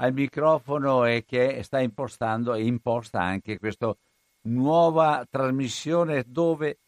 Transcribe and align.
al 0.00 0.12
microfono 0.12 1.04
e 1.04 1.24
che 1.24 1.62
sta 1.62 1.80
impostando 1.80 2.54
e 2.54 2.64
imposta 2.64 3.20
anche 3.20 3.58
questa 3.58 3.94
nuova 4.42 5.26
trasmissione 5.28 6.24
dove 6.26 6.78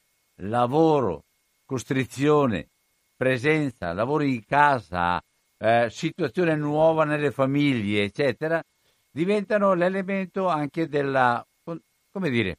lavoro, 0.43 1.25
costrizione, 1.65 2.69
presenza, 3.17 3.93
lavoro 3.93 4.23
in 4.23 4.45
casa, 4.45 5.23
eh, 5.59 5.89
situazione 5.91 6.57
nuova 6.57 7.05
nelle 7.05 7.31
famiglie, 7.31 8.05
eccetera, 8.05 8.63
diventano 9.11 9.75
l'elemento 9.75 10.49
anche 10.49 10.89
della, 10.89 11.45
come 12.11 12.31
dire, 12.31 12.59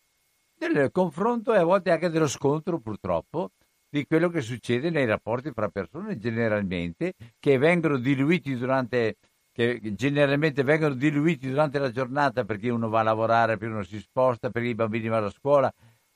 del 0.54 0.92
confronto 0.92 1.54
e 1.54 1.58
a 1.58 1.64
volte 1.64 1.92
anche 1.92 2.10
dello 2.10 2.28
scontro, 2.28 2.80
purtroppo, 2.80 3.52
di 3.90 4.06
quello 4.06 4.30
che 4.30 4.42
succede 4.42 4.90
nei 4.90 5.06
rapporti 5.06 5.52
fra 5.52 5.70
persone 5.70 6.18
generalmente, 6.18 7.14
che 7.40 7.58
vengono 7.58 7.98
diluiti 7.98 8.56
durante 8.56 9.18
che 9.80 9.94
generalmente 9.96 10.64
vengono 10.64 10.94
diluiti 10.96 11.50
durante 11.50 11.80
la 11.80 11.92
giornata 11.92 12.44
perché 12.44 12.70
uno 12.70 12.90
va 12.90 13.02
a 13.02 13.04
lavorare, 13.04 13.58
perché 13.58 13.74
uno 13.74 13.84
si 13.84 14.00
sposta, 14.00 14.50
perché 14.50 14.70
i 14.70 14.76
bambini 14.76 15.08
vanno 15.08 15.28
a 15.28 15.32
scuola, 15.32 15.72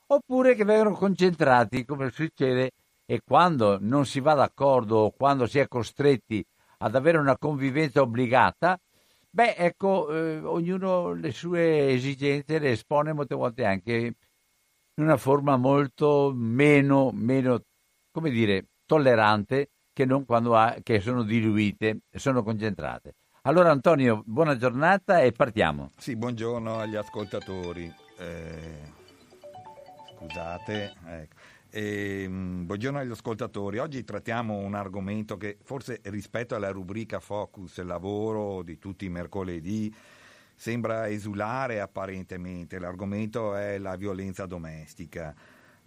oppure 0.08 0.54
che 0.54 0.64
vengono 0.64 0.94
concentrati 0.94 1.84
come 1.84 2.10
succede 2.10 2.70
e 3.04 3.20
quando 3.24 3.78
non 3.80 4.04
si 4.06 4.20
va 4.20 4.34
d'accordo 4.34 4.96
o 4.96 5.10
quando 5.10 5.46
si 5.46 5.58
è 5.58 5.68
costretti 5.68 6.44
ad 6.78 6.94
avere 6.94 7.18
una 7.18 7.38
convivenza 7.38 8.02
obbligata, 8.02 8.78
beh, 9.30 9.54
ecco, 9.56 10.12
eh, 10.12 10.38
ognuno 10.38 11.12
le 11.12 11.32
sue 11.32 11.90
esigenze 11.90 12.58
le 12.58 12.72
espone 12.72 13.12
molte 13.12 13.34
volte 13.34 13.64
anche 13.64 14.14
in 14.98 15.04
una 15.04 15.16
forma 15.16 15.56
molto 15.56 16.32
meno, 16.34 17.10
meno 17.12 17.60
come 18.10 18.30
dire, 18.30 18.66
tollerante 18.86 19.70
che 19.92 20.04
non 20.04 20.24
quando 20.24 20.56
ha, 20.56 20.76
che 20.82 21.00
sono 21.00 21.22
diluite, 21.22 22.00
sono 22.10 22.42
concentrate. 22.42 23.14
Allora 23.46 23.70
Antonio, 23.70 24.24
buona 24.26 24.56
giornata 24.56 25.20
e 25.20 25.30
partiamo. 25.30 25.92
Sì, 25.96 26.16
buongiorno 26.16 26.80
agli 26.80 26.96
ascoltatori. 26.96 27.88
Eh, 28.18 28.92
scusate. 30.16 30.94
Ecco. 31.06 31.34
E, 31.70 32.26
buongiorno 32.28 32.98
agli 32.98 33.12
ascoltatori. 33.12 33.78
Oggi 33.78 34.02
trattiamo 34.02 34.56
un 34.56 34.74
argomento 34.74 35.36
che 35.36 35.58
forse 35.62 36.00
rispetto 36.06 36.56
alla 36.56 36.72
rubrica 36.72 37.20
Focus 37.20 37.80
lavoro 37.84 38.64
di 38.64 38.80
tutti 38.80 39.04
i 39.04 39.10
mercoledì 39.10 39.94
sembra 40.56 41.06
esulare 41.06 41.80
apparentemente. 41.80 42.80
L'argomento 42.80 43.54
è 43.54 43.78
la 43.78 43.94
violenza 43.94 44.46
domestica. 44.46 45.32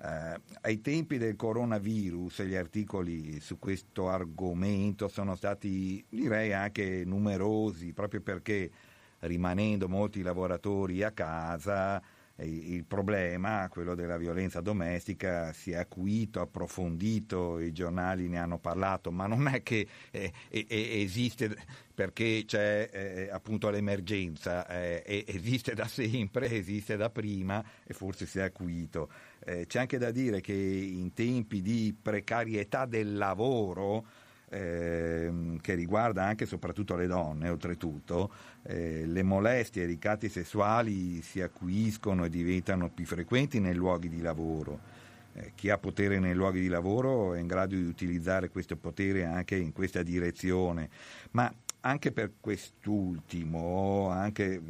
Eh, 0.01 0.41
ai 0.61 0.79
tempi 0.79 1.17
del 1.17 1.35
coronavirus 1.35 2.43
gli 2.43 2.55
articoli 2.55 3.41
su 3.41 3.59
questo 3.59 4.07
argomento 4.07 5.09
sono 5.09 5.35
stati 5.35 6.01
direi 6.07 6.53
anche 6.53 7.03
numerosi 7.05 7.91
proprio 7.91 8.21
perché 8.21 8.71
rimanendo 9.19 9.89
molti 9.89 10.21
lavoratori 10.21 11.03
a 11.03 11.11
casa 11.11 12.01
il 12.45 12.85
problema, 12.85 13.67
quello 13.69 13.95
della 13.95 14.17
violenza 14.17 14.61
domestica, 14.61 15.51
si 15.51 15.71
è 15.71 15.77
acuito, 15.77 16.39
approfondito, 16.39 17.59
i 17.59 17.71
giornali 17.71 18.27
ne 18.29 18.39
hanno 18.39 18.59
parlato, 18.59 19.11
ma 19.11 19.27
non 19.27 19.47
è 19.47 19.61
che 19.61 19.87
eh, 20.11 20.31
eh, 20.49 20.65
esiste 21.01 21.55
perché 21.93 22.43
c'è 22.45 22.89
eh, 22.91 23.29
appunto 23.29 23.69
l'emergenza, 23.69 24.65
eh, 24.67 25.25
esiste 25.27 25.73
da 25.73 25.87
sempre, 25.87 26.49
esiste 26.49 26.95
da 26.95 27.09
prima 27.09 27.63
e 27.83 27.93
forse 27.93 28.25
si 28.25 28.39
è 28.39 28.43
acuito. 28.43 29.09
Eh, 29.45 29.65
c'è 29.67 29.79
anche 29.79 29.97
da 29.97 30.11
dire 30.11 30.41
che 30.41 30.53
in 30.53 31.13
tempi 31.13 31.61
di 31.61 31.95
precarietà 31.99 32.85
del 32.85 33.15
lavoro, 33.15 34.05
eh, 34.49 35.57
che 35.61 35.75
riguarda 35.75 36.23
anche 36.23 36.43
e 36.43 36.47
soprattutto 36.47 36.95
le 36.95 37.07
donne, 37.07 37.49
oltretutto, 37.49 38.31
eh, 38.63 39.05
le 39.05 39.23
molestie 39.23 39.83
e 39.83 39.85
i 39.85 39.87
ricatti 39.87 40.27
sessuali 40.27 41.21
si 41.21 41.41
acuiscono 41.41 42.25
e 42.25 42.29
diventano 42.29 42.89
più 42.89 43.05
frequenti 43.05 43.59
nei 43.59 43.75
luoghi 43.75 44.09
di 44.09 44.21
lavoro. 44.21 44.97
Eh, 45.33 45.51
chi 45.55 45.69
ha 45.69 45.77
potere 45.77 46.19
nei 46.19 46.33
luoghi 46.33 46.59
di 46.59 46.67
lavoro 46.67 47.35
è 47.35 47.39
in 47.39 47.47
grado 47.47 47.75
di 47.75 47.83
utilizzare 47.83 48.49
questo 48.49 48.75
potere 48.75 49.25
anche 49.25 49.55
in 49.55 49.71
questa 49.71 50.01
direzione, 50.01 50.89
ma 51.31 51.53
anche 51.81 52.11
per 52.11 52.33
quest'ultimo, 52.41 54.09
anche 54.09 54.61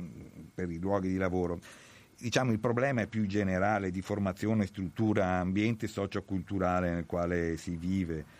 per 0.53 0.69
i 0.69 0.78
luoghi 0.78 1.08
di 1.08 1.18
lavoro, 1.18 1.59
diciamo, 2.19 2.52
il 2.52 2.59
problema 2.59 3.02
è 3.02 3.07
più 3.07 3.25
generale 3.25 3.91
di 3.91 4.02
formazione, 4.02 4.66
struttura, 4.66 5.38
ambiente 5.38 5.88
socioculturale 5.88 6.91
nel 6.91 7.06
quale 7.06 7.57
si 7.57 7.75
vive. 7.75 8.38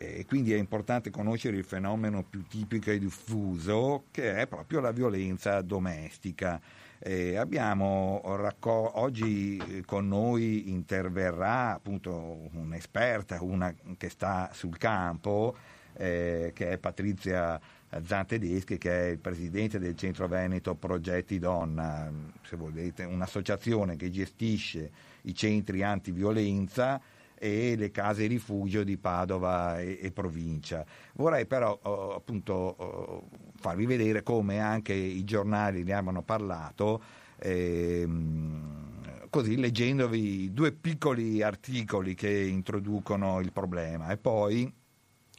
E 0.00 0.24
quindi 0.26 0.52
è 0.52 0.56
importante 0.56 1.10
conoscere 1.10 1.56
il 1.56 1.64
fenomeno 1.64 2.22
più 2.22 2.46
tipico 2.46 2.90
e 2.90 2.98
diffuso 2.98 4.04
che 4.12 4.36
è 4.36 4.46
proprio 4.46 4.80
la 4.80 4.92
violenza 4.92 5.60
domestica. 5.60 6.60
Eh, 7.00 7.36
abbiamo 7.36 8.20
raccol- 8.36 8.92
oggi 8.94 9.82
con 9.86 10.06
noi 10.06 10.70
interverrà 10.70 11.74
appunto 11.74 12.48
un'esperta, 12.52 13.42
una 13.42 13.74
che 13.96 14.08
sta 14.08 14.50
sul 14.52 14.76
campo, 14.78 15.56
eh, 15.94 16.52
che 16.54 16.70
è 16.70 16.78
Patrizia 16.78 17.60
Zan 18.04 18.26
Tedeschi 18.26 18.76
che 18.76 18.90
è 18.90 19.10
il 19.10 19.18
presidente 19.18 19.78
del 19.78 19.96
Centro 19.96 20.28
Veneto 20.28 20.74
Progetti 20.74 21.38
Donna, 21.38 22.10
se 22.42 22.56
volete, 22.56 23.04
un'associazione 23.04 23.96
che 23.96 24.10
gestisce 24.10 24.90
i 25.22 25.34
centri 25.34 25.82
antiviolenza 25.82 27.00
e 27.34 27.76
le 27.76 27.90
case 27.90 28.26
rifugio 28.26 28.82
di 28.82 28.98
Padova 28.98 29.80
e, 29.80 29.98
e 30.02 30.10
provincia. 30.10 30.84
Vorrei 31.14 31.46
però 31.46 31.78
oh, 31.82 32.14
appunto 32.14 32.52
oh, 32.52 33.28
farvi 33.56 33.86
vedere 33.86 34.22
come 34.22 34.60
anche 34.60 34.92
i 34.92 35.24
giornali 35.24 35.82
ne 35.82 35.92
abbiano 35.94 36.22
parlato. 36.22 37.02
Ehm, 37.40 39.28
così 39.30 39.56
leggendovi 39.56 40.52
due 40.52 40.72
piccoli 40.72 41.42
articoli 41.42 42.14
che 42.14 42.30
introducono 42.30 43.40
il 43.40 43.52
problema 43.52 44.10
e 44.10 44.16
poi 44.16 44.72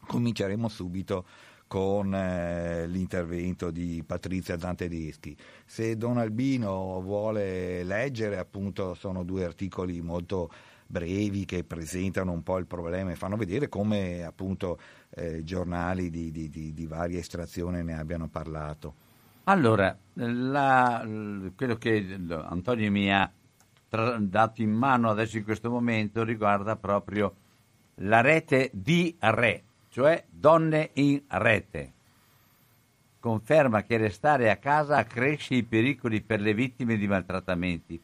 cominceremo 0.07 0.67
subito 0.67 1.25
con 1.69 2.15
eh, 2.15 2.87
l'intervento 2.87 3.69
di 3.69 4.03
Patrizia 4.03 4.57
Zantedeschi. 4.57 5.37
Se 5.63 5.95
Don 5.95 6.17
Albino 6.17 6.99
vuole 6.99 7.83
leggere, 7.83 8.39
appunto, 8.39 8.95
sono 8.95 9.23
due 9.23 9.45
articoli 9.45 10.01
molto 10.01 10.49
brevi 10.87 11.45
che 11.45 11.63
presentano 11.63 12.31
un 12.31 12.41
po' 12.41 12.57
il 12.57 12.65
problema 12.65 13.11
e 13.11 13.15
fanno 13.15 13.37
vedere 13.37 13.69
come 13.69 14.23
appunto 14.23 14.79
eh, 15.11 15.43
giornali 15.43 16.09
di, 16.09 16.31
di, 16.31 16.49
di, 16.49 16.73
di 16.73 16.87
varia 16.87 17.19
estrazione 17.19 17.83
ne 17.83 17.95
abbiano 17.95 18.27
parlato. 18.27 18.95
Allora, 19.43 19.95
la, 20.13 21.07
quello 21.55 21.75
che 21.75 22.17
Antonio 22.29 22.89
mi 22.89 23.13
ha 23.13 23.31
tra, 23.87 24.17
dato 24.19 24.63
in 24.63 24.71
mano 24.71 25.11
adesso 25.11 25.37
in 25.37 25.43
questo 25.43 25.69
momento 25.69 26.23
riguarda 26.23 26.75
proprio 26.75 27.35
la 28.01 28.21
rete 28.21 28.71
di 28.73 29.15
re, 29.19 29.63
cioè 29.89 30.23
donne 30.29 30.91
in 30.93 31.21
rete. 31.27 31.93
Conferma 33.19 33.83
che 33.83 33.97
restare 33.97 34.49
a 34.49 34.55
casa 34.57 34.97
accresce 34.97 35.55
i 35.55 35.63
pericoli 35.63 36.21
per 36.21 36.39
le 36.39 36.53
vittime 36.53 36.95
di 36.95 37.07
maltrattamenti. 37.07 38.01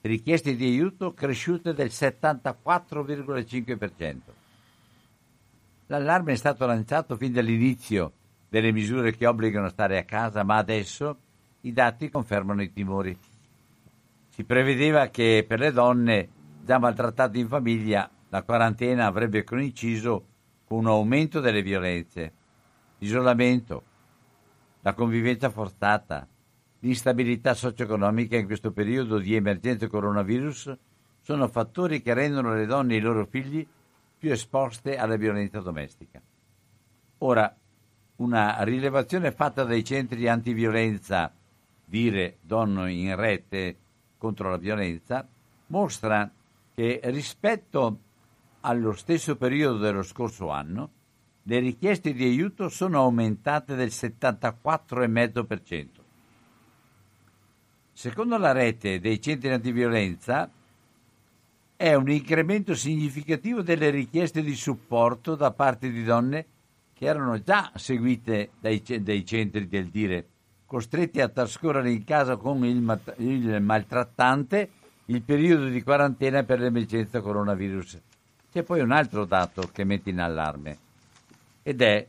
Richieste 0.00 0.54
di 0.54 0.66
aiuto 0.66 1.14
cresciute 1.14 1.72
del 1.72 1.88
74,5%. 1.88 4.16
L'allarme 5.86 6.32
è 6.32 6.36
stato 6.36 6.66
lanciato 6.66 7.16
fin 7.16 7.32
dall'inizio 7.32 8.12
delle 8.48 8.72
misure 8.72 9.16
che 9.16 9.26
obbligano 9.26 9.66
a 9.66 9.70
stare 9.70 9.98
a 9.98 10.04
casa, 10.04 10.44
ma 10.44 10.56
adesso 10.56 11.16
i 11.62 11.72
dati 11.72 12.10
confermano 12.10 12.62
i 12.62 12.72
timori. 12.72 13.18
Si 14.28 14.44
prevedeva 14.44 15.08
che 15.08 15.44
per 15.48 15.58
le 15.58 15.72
donne 15.72 16.28
già 16.64 16.78
maltrattate 16.78 17.38
in 17.38 17.48
famiglia 17.48 18.08
la 18.28 18.42
quarantena 18.42 19.06
avrebbe 19.06 19.42
coinciso 19.42 20.27
con 20.68 20.80
un 20.80 20.86
aumento 20.86 21.40
delle 21.40 21.62
violenze, 21.62 22.32
l'isolamento, 22.98 23.82
la 24.82 24.92
convivenza 24.92 25.48
forzata, 25.48 26.28
l'instabilità 26.80 27.54
socio-economica 27.54 28.36
in 28.36 28.44
questo 28.44 28.70
periodo 28.70 29.18
di 29.18 29.34
emergenza 29.34 29.88
coronavirus 29.88 30.76
sono 31.22 31.48
fattori 31.48 32.02
che 32.02 32.12
rendono 32.12 32.54
le 32.54 32.66
donne 32.66 32.94
e 32.94 32.96
i 32.98 33.00
loro 33.00 33.24
figli 33.24 33.66
più 34.18 34.30
esposte 34.30 34.96
alla 34.96 35.16
violenza 35.16 35.60
domestica. 35.60 36.20
Ora, 37.18 37.56
una 38.16 38.62
rilevazione 38.62 39.32
fatta 39.32 39.64
dai 39.64 39.82
centri 39.82 40.28
antiviolenza, 40.28 41.32
dire 41.84 42.38
donne 42.42 42.92
in 42.92 43.16
rete 43.16 43.76
contro 44.18 44.50
la 44.50 44.58
violenza, 44.58 45.26
mostra 45.68 46.30
che 46.74 47.00
rispetto 47.04 48.00
allo 48.60 48.92
stesso 48.92 49.36
periodo 49.36 49.78
dello 49.78 50.02
scorso 50.02 50.50
anno 50.50 50.90
le 51.48 51.58
richieste 51.60 52.12
di 52.12 52.24
aiuto 52.24 52.68
sono 52.68 52.98
aumentate 52.98 53.74
del 53.74 53.88
74,5%. 53.88 55.86
Secondo 57.92 58.36
la 58.36 58.52
rete 58.52 59.00
dei 59.00 59.18
centri 59.20 59.50
antiviolenza 59.50 60.50
è 61.74 61.94
un 61.94 62.10
incremento 62.10 62.74
significativo 62.74 63.62
delle 63.62 63.88
richieste 63.88 64.42
di 64.42 64.54
supporto 64.54 65.36
da 65.36 65.50
parte 65.52 65.90
di 65.90 66.04
donne 66.04 66.46
che 66.92 67.06
erano 67.06 67.40
già 67.40 67.72
seguite 67.76 68.50
dai, 68.60 68.82
dai 69.00 69.24
centri 69.24 69.68
del 69.68 69.86
dire, 69.86 70.26
costretti 70.66 71.20
a 71.20 71.28
trascorrere 71.28 71.90
in 71.90 72.04
casa 72.04 72.36
con 72.36 72.62
il, 72.64 73.00
il 73.16 73.62
maltrattante 73.62 74.70
il 75.06 75.22
periodo 75.22 75.68
di 75.68 75.82
quarantena 75.82 76.42
per 76.42 76.60
l'emergenza 76.60 77.22
coronavirus. 77.22 78.00
C'è 78.58 78.64
poi 78.64 78.80
un 78.80 78.90
altro 78.90 79.24
dato 79.24 79.70
che 79.72 79.84
mette 79.84 80.10
in 80.10 80.18
allarme 80.18 80.78
ed 81.62 81.80
è 81.80 82.04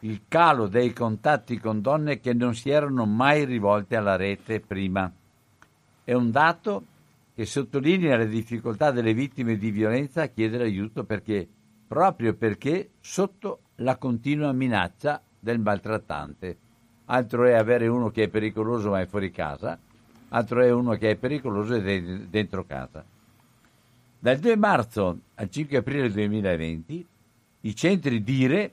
il 0.00 0.22
calo 0.26 0.66
dei 0.66 0.92
contatti 0.92 1.60
con 1.60 1.80
donne 1.80 2.18
che 2.18 2.34
non 2.34 2.56
si 2.56 2.70
erano 2.70 3.06
mai 3.06 3.44
rivolte 3.44 3.94
alla 3.94 4.16
rete 4.16 4.58
prima. 4.58 5.08
È 6.02 6.12
un 6.12 6.32
dato 6.32 6.84
che 7.36 7.46
sottolinea 7.46 8.16
le 8.16 8.26
difficoltà 8.26 8.90
delle 8.90 9.14
vittime 9.14 9.56
di 9.56 9.70
violenza 9.70 10.22
a 10.22 10.26
chiedere 10.26 10.64
aiuto 10.64 11.04
perché, 11.04 11.46
proprio 11.86 12.34
perché 12.34 12.90
sotto 12.98 13.60
la 13.76 13.94
continua 13.94 14.50
minaccia 14.50 15.22
del 15.38 15.60
maltrattante. 15.60 16.56
Altro 17.04 17.44
è 17.44 17.52
avere 17.52 17.86
uno 17.86 18.10
che 18.10 18.24
è 18.24 18.28
pericoloso 18.28 18.90
ma 18.90 19.00
è 19.00 19.06
fuori 19.06 19.30
casa, 19.30 19.78
altro 20.30 20.62
è 20.62 20.72
uno 20.72 20.94
che 20.94 21.10
è 21.10 21.14
pericoloso 21.14 21.74
ed 21.74 21.86
è 21.86 22.02
dentro 22.28 22.64
casa. 22.64 23.04
Dal 24.22 24.38
2 24.38 24.54
marzo 24.54 25.18
al 25.34 25.50
5 25.50 25.78
aprile 25.78 26.08
2020 26.08 27.04
i 27.62 27.74
centri 27.74 28.22
DIRE, 28.22 28.72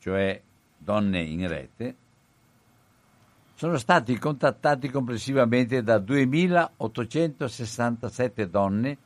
cioè 0.00 0.42
donne 0.76 1.20
in 1.20 1.46
rete, 1.46 1.94
sono 3.54 3.78
stati 3.78 4.18
contattati 4.18 4.90
complessivamente 4.90 5.84
da 5.84 5.98
2.867 5.98 8.42
donne, 8.46 8.98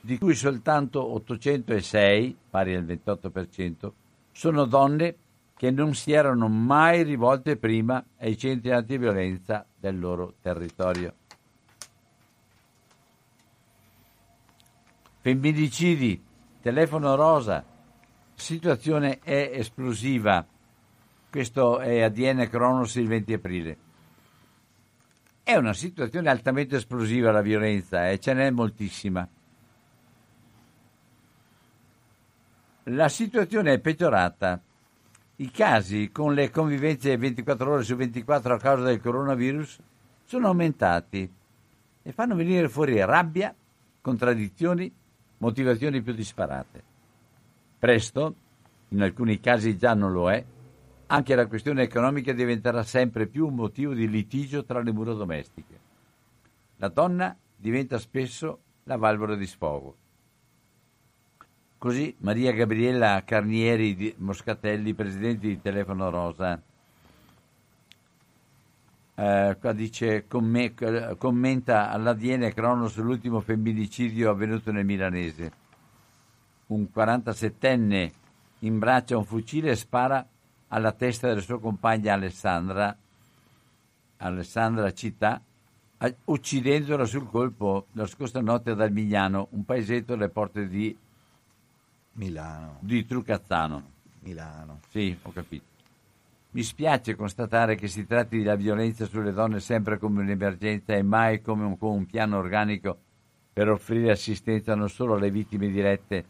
di 0.00 0.18
cui 0.18 0.34
soltanto 0.34 1.14
806, 1.14 2.36
pari 2.50 2.74
al 2.74 2.84
28%, 2.84 3.92
sono 4.32 4.64
donne 4.64 5.14
che 5.56 5.70
non 5.70 5.94
si 5.94 6.10
erano 6.10 6.48
mai 6.48 7.04
rivolte 7.04 7.56
prima 7.56 8.04
ai 8.18 8.36
centri 8.36 8.72
antiviolenza 8.72 9.64
del 9.78 9.96
loro 9.96 10.34
territorio. 10.42 11.14
Femminicidi, 15.24 16.22
telefono 16.60 17.14
rosa, 17.14 17.64
situazione 18.34 19.20
è 19.20 19.52
esplosiva. 19.54 20.46
Questo 21.30 21.78
è 21.78 22.02
ADN 22.02 22.46
Cronos 22.50 22.96
il 22.96 23.08
20 23.08 23.32
aprile. 23.32 23.76
È 25.42 25.56
una 25.56 25.72
situazione 25.72 26.28
altamente 26.28 26.76
esplosiva 26.76 27.32
la 27.32 27.40
violenza 27.40 28.06
e 28.06 28.12
eh? 28.12 28.18
ce 28.18 28.34
n'è 28.34 28.50
moltissima. 28.50 29.26
La 32.82 33.08
situazione 33.08 33.72
è 33.72 33.78
peggiorata. 33.78 34.60
I 35.36 35.50
casi 35.50 36.10
con 36.12 36.34
le 36.34 36.50
convivenze 36.50 37.16
24 37.16 37.72
ore 37.72 37.82
su 37.82 37.96
24 37.96 38.52
a 38.52 38.58
causa 38.58 38.84
del 38.84 39.00
coronavirus 39.00 39.78
sono 40.26 40.48
aumentati 40.48 41.32
e 42.02 42.12
fanno 42.12 42.34
venire 42.34 42.68
fuori 42.68 43.02
rabbia, 43.02 43.54
contraddizioni, 44.02 44.94
motivazioni 45.44 46.00
più 46.00 46.14
disparate. 46.14 46.82
Presto, 47.78 48.34
in 48.88 49.02
alcuni 49.02 49.40
casi 49.40 49.76
già 49.76 49.92
non 49.94 50.10
lo 50.10 50.30
è, 50.30 50.42
anche 51.06 51.34
la 51.34 51.46
questione 51.46 51.82
economica 51.82 52.32
diventerà 52.32 52.82
sempre 52.82 53.26
più 53.26 53.46
un 53.46 53.54
motivo 53.54 53.92
di 53.92 54.08
litigio 54.08 54.64
tra 54.64 54.80
le 54.80 54.90
mura 54.90 55.12
domestiche. 55.12 55.78
La 56.76 56.88
donna 56.88 57.36
diventa 57.54 57.98
spesso 57.98 58.60
la 58.84 58.96
valvola 58.96 59.36
di 59.36 59.46
sfogo. 59.46 59.96
Così 61.76 62.14
Maria 62.20 62.52
Gabriella 62.52 63.22
Carnieri 63.24 63.94
di 63.94 64.14
Moscatelli, 64.16 64.94
presidente 64.94 65.46
di 65.46 65.60
Telefono 65.60 66.08
Rosa, 66.08 66.60
eh, 69.16 69.56
qua 69.60 69.72
dice, 69.72 70.26
comm- 70.26 71.16
commenta 71.16 71.90
all'ADN 71.90 72.50
Cronos 72.52 72.96
l'ultimo 72.96 73.40
femminicidio 73.40 74.30
avvenuto 74.30 74.72
nel 74.72 74.84
Milanese. 74.84 75.52
Un 76.66 76.88
47enne 76.92 78.10
imbraccia 78.60 79.16
un 79.16 79.24
fucile 79.24 79.70
e 79.70 79.76
spara 79.76 80.26
alla 80.68 80.92
testa 80.92 81.28
della 81.28 81.40
sua 81.40 81.60
compagna 81.60 82.14
Alessandra, 82.14 82.96
Alessandra 84.16 84.92
Città, 84.92 85.40
uccidendola 86.24 87.04
sul 87.04 87.28
colpo 87.28 87.86
la 87.92 88.06
scorsa 88.06 88.40
notte 88.40 88.70
ad 88.70 88.80
Almignano, 88.80 89.48
un 89.50 89.64
paesetto 89.64 90.14
alle 90.14 90.28
porte 90.28 90.66
di 90.66 90.96
Milano. 92.12 92.78
Di 92.80 93.06
Trucazzano. 93.06 93.92
Milano. 94.20 94.80
Sì, 94.88 95.16
ho 95.22 95.32
capito. 95.32 95.73
Mi 96.54 96.62
spiace 96.62 97.16
constatare 97.16 97.74
che 97.74 97.88
si 97.88 98.06
tratti 98.06 98.38
della 98.38 98.54
violenza 98.54 99.06
sulle 99.06 99.32
donne 99.32 99.58
sempre 99.58 99.98
come 99.98 100.22
un'emergenza 100.22 100.94
e 100.94 101.02
mai 101.02 101.42
come 101.42 101.64
un, 101.64 101.76
un 101.80 102.06
piano 102.06 102.38
organico 102.38 102.96
per 103.52 103.68
offrire 103.68 104.12
assistenza 104.12 104.76
non 104.76 104.88
solo 104.88 105.14
alle 105.14 105.32
vittime 105.32 105.68
dirette, 105.68 106.24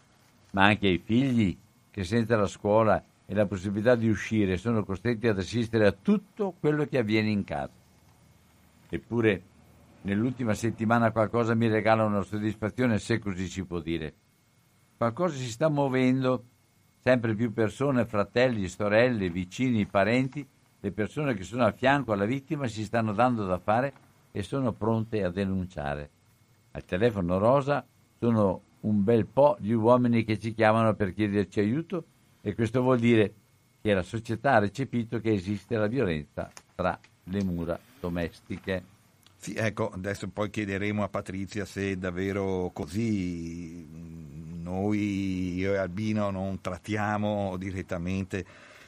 ma 0.52 0.64
anche 0.64 0.86
ai 0.86 0.96
figli 0.96 1.54
che 1.90 2.04
senza 2.04 2.38
la 2.38 2.46
scuola 2.46 3.04
e 3.26 3.34
la 3.34 3.44
possibilità 3.44 3.96
di 3.96 4.08
uscire 4.08 4.56
sono 4.56 4.82
costretti 4.82 5.28
ad 5.28 5.36
assistere 5.36 5.86
a 5.86 5.92
tutto 5.92 6.54
quello 6.58 6.86
che 6.86 6.96
avviene 6.96 7.28
in 7.28 7.44
casa. 7.44 7.72
Eppure 8.88 9.42
nell'ultima 10.02 10.54
settimana 10.54 11.10
qualcosa 11.10 11.54
mi 11.54 11.68
regala 11.68 12.02
una 12.02 12.22
soddisfazione, 12.22 12.98
se 12.98 13.18
così 13.18 13.46
si 13.46 13.62
può 13.64 13.78
dire. 13.78 14.14
Qualcosa 14.96 15.36
si 15.36 15.50
sta 15.50 15.68
muovendo, 15.68 16.44
sempre 17.06 17.34
più 17.34 17.52
persone, 17.52 18.06
fratelli, 18.06 18.66
sorelle, 18.66 19.28
vicini, 19.28 19.84
parenti, 19.84 20.44
le 20.80 20.90
persone 20.90 21.34
che 21.34 21.44
sono 21.44 21.66
a 21.66 21.72
fianco 21.72 22.12
alla 22.12 22.24
vittima 22.24 22.66
si 22.66 22.82
stanno 22.82 23.12
dando 23.12 23.44
da 23.44 23.58
fare 23.58 23.92
e 24.32 24.42
sono 24.42 24.72
pronte 24.72 25.22
a 25.22 25.30
denunciare. 25.30 26.08
Al 26.70 26.84
telefono 26.86 27.36
rosa 27.36 27.84
sono 28.18 28.62
un 28.80 29.04
bel 29.04 29.26
po' 29.26 29.54
di 29.60 29.74
uomini 29.74 30.24
che 30.24 30.38
ci 30.38 30.54
chiamano 30.54 30.94
per 30.94 31.12
chiederci 31.12 31.60
aiuto 31.60 32.04
e 32.40 32.54
questo 32.54 32.80
vuol 32.80 33.00
dire 33.00 33.34
che 33.82 33.92
la 33.92 34.02
società 34.02 34.54
ha 34.54 34.60
recepito 34.60 35.20
che 35.20 35.34
esiste 35.34 35.76
la 35.76 35.88
violenza 35.88 36.50
tra 36.74 36.98
le 37.24 37.44
mura 37.44 37.78
domestiche. 38.00 38.82
Sì, 39.36 39.52
ecco, 39.52 39.90
adesso 39.90 40.26
poi 40.28 40.48
chiederemo 40.48 41.02
a 41.02 41.08
Patrizia 41.10 41.66
se 41.66 41.90
è 41.90 41.96
davvero 41.96 42.70
così. 42.72 44.33
Noi, 44.64 45.56
io 45.56 45.74
e 45.74 45.76
Albino, 45.76 46.30
non 46.30 46.58
trattiamo 46.62 47.58
direttamente 47.58 48.46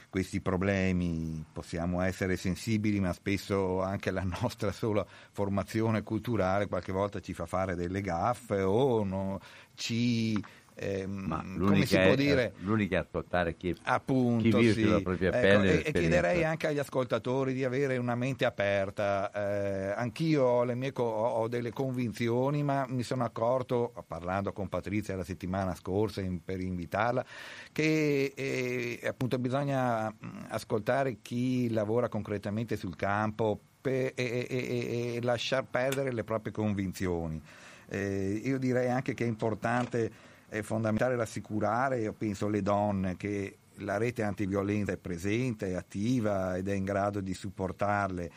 questi 0.09 0.41
problemi, 0.41 1.45
possiamo 1.53 2.01
essere 2.01 2.35
sensibili, 2.35 2.99
ma 2.99 3.13
spesso 3.13 3.83
anche 3.83 4.09
la 4.09 4.23
nostra 4.41 4.71
sola 4.71 5.05
formazione 5.31 6.01
culturale 6.01 6.65
qualche 6.65 6.91
volta 6.91 7.19
ci 7.19 7.33
fa 7.33 7.45
fare 7.45 7.75
delle 7.75 8.01
gaffe 8.01 8.63
o 8.63 9.03
no, 9.03 9.39
ci 9.75 10.43
eh, 10.79 11.07
Ma 11.07 11.43
come 11.57 11.85
si 11.87 11.97
può 11.97 12.13
dire? 12.13 12.53
L'unica 12.59 12.97
è 12.97 12.99
ascoltare 12.99 13.57
chi, 13.57 13.75
Appunto, 13.83 14.43
chi 14.43 14.51
vive 14.51 14.73
sì. 14.73 14.83
sulla 14.83 15.01
propria 15.01 15.29
ecco, 15.29 15.39
pelle. 15.39 15.83
E, 15.83 15.87
e, 15.87 15.91
chiederei 15.91 16.43
anche 16.43 16.67
agli 16.67 16.77
ascoltatori 16.77 17.53
di 17.53 17.63
avere 17.63 17.97
una 17.97 18.13
mente 18.13 18.45
aperta. 18.45 19.31
Eh, 19.31 19.93
anch'io 19.95 20.43
ho, 20.43 20.75
mie, 20.75 20.91
ho, 20.95 21.47
delle 21.47 21.71
convinzioni, 21.71 22.61
ma 22.61 22.85
mi 22.87 23.01
sono 23.01 23.23
accorto, 23.23 23.91
parlando 24.05 24.53
con 24.53 24.69
Patrizia 24.69 25.15
la 25.15 25.23
settimana 25.23 25.73
scorsa 25.73 26.21
in, 26.21 26.43
per 26.43 26.59
invitarla, 26.59 27.25
che 27.71 28.33
eh, 28.35 28.99
appunto 29.07 29.39
bisogna 29.39 30.13
ascoltare 30.49 31.17
chi 31.23 31.71
lavora 31.71 32.07
concretamente 32.07 32.75
sul 32.77 32.95
campo 32.95 33.59
per, 33.81 34.11
e, 34.13 34.45
e, 34.47 35.15
e 35.15 35.19
lasciar 35.23 35.65
perdere 35.65 36.13
le 36.13 36.23
proprie 36.23 36.53
convinzioni. 36.53 37.41
Eh, 37.89 38.41
io 38.43 38.59
direi 38.59 38.89
anche 38.89 39.13
che 39.13 39.23
è 39.23 39.27
importante 39.27 40.26
è 40.49 40.61
fondamentale 40.61 41.15
rassicurare, 41.15 41.99
io 41.99 42.13
penso, 42.13 42.47
le 42.47 42.61
donne 42.61 43.17
che 43.17 43.57
la 43.81 43.97
rete 43.97 44.23
antiviolenza 44.23 44.93
è 44.93 44.97
presente, 44.97 45.67
è 45.67 45.73
attiva 45.73 46.55
ed 46.55 46.67
è 46.67 46.73
in 46.73 46.83
grado 46.83 47.19
di 47.19 47.33
supportarle. 47.33 48.31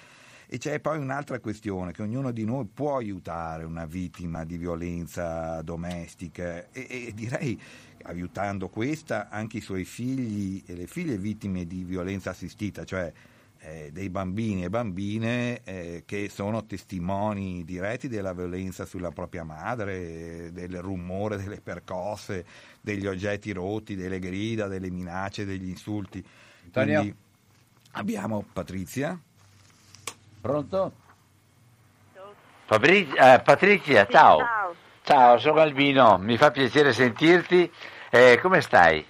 E 0.53 0.59
c'è 0.59 0.81
poi 0.81 0.99
un'altra 0.99 1.39
questione, 1.39 1.93
che 1.93 2.03
ognuno 2.03 2.33
di 2.33 2.45
noi 2.45 2.67
può 2.67 2.97
aiutare 2.97 3.63
una 3.63 3.87
vittima 3.87 4.45
di 4.45 4.57
violenza 4.59 5.63
domestica 5.63 6.69
e, 6.73 6.87
e 6.89 7.13
direi, 7.15 7.59
aiutando 8.03 8.69
questa, 8.69 9.29
anche 9.29 9.59
i 9.59 9.61
suoi 9.61 9.85
figli 9.85 10.61
e 10.67 10.75
le 10.75 10.89
figlie 10.89 11.17
vittime 11.19 11.67
di 11.67 11.85
violenza 11.85 12.31
assistita, 12.31 12.85
cioè 12.85 13.13
eh, 13.63 13.91
dei 13.93 14.09
bambini 14.09 14.65
e 14.65 14.71
bambine 14.71 15.63
eh, 15.65 16.03
che 16.07 16.29
sono 16.31 16.65
testimoni 16.65 17.65
diretti 17.65 18.09
della 18.09 18.33
violenza 18.33 18.87
sulla 18.87 19.11
propria 19.11 19.45
madre, 19.45 20.51
del 20.53 20.81
rumore 20.81 21.37
delle 21.37 21.61
percosse, 21.61 22.45
degli 22.81 23.07
oggetti 23.07 23.53
rotti, 23.53 23.97
delle 23.97 24.19
grida, 24.19 24.67
delle 24.67 24.91
minacce, 24.91 25.45
degli 25.45 25.69
insulti. 25.69 26.25
Antonio? 26.65 27.01
Quindi 27.01 27.17
abbiamo 27.93 28.45
Patrizia. 28.53 29.19
Pronto? 30.41 30.93
Fabrizia, 32.65 33.35
eh, 33.35 33.41
Patrizia, 33.41 34.05
sì, 34.07 34.13
ciao. 34.13 34.39
ciao. 34.39 34.75
ciao. 35.03 35.39
sono 35.39 35.61
Albino, 35.61 36.19
mi 36.19 36.37
fa 36.37 36.51
piacere 36.51 36.93
sentirti. 36.93 37.71
Eh, 38.11 38.39
come 38.41 38.61
stai? 38.61 39.05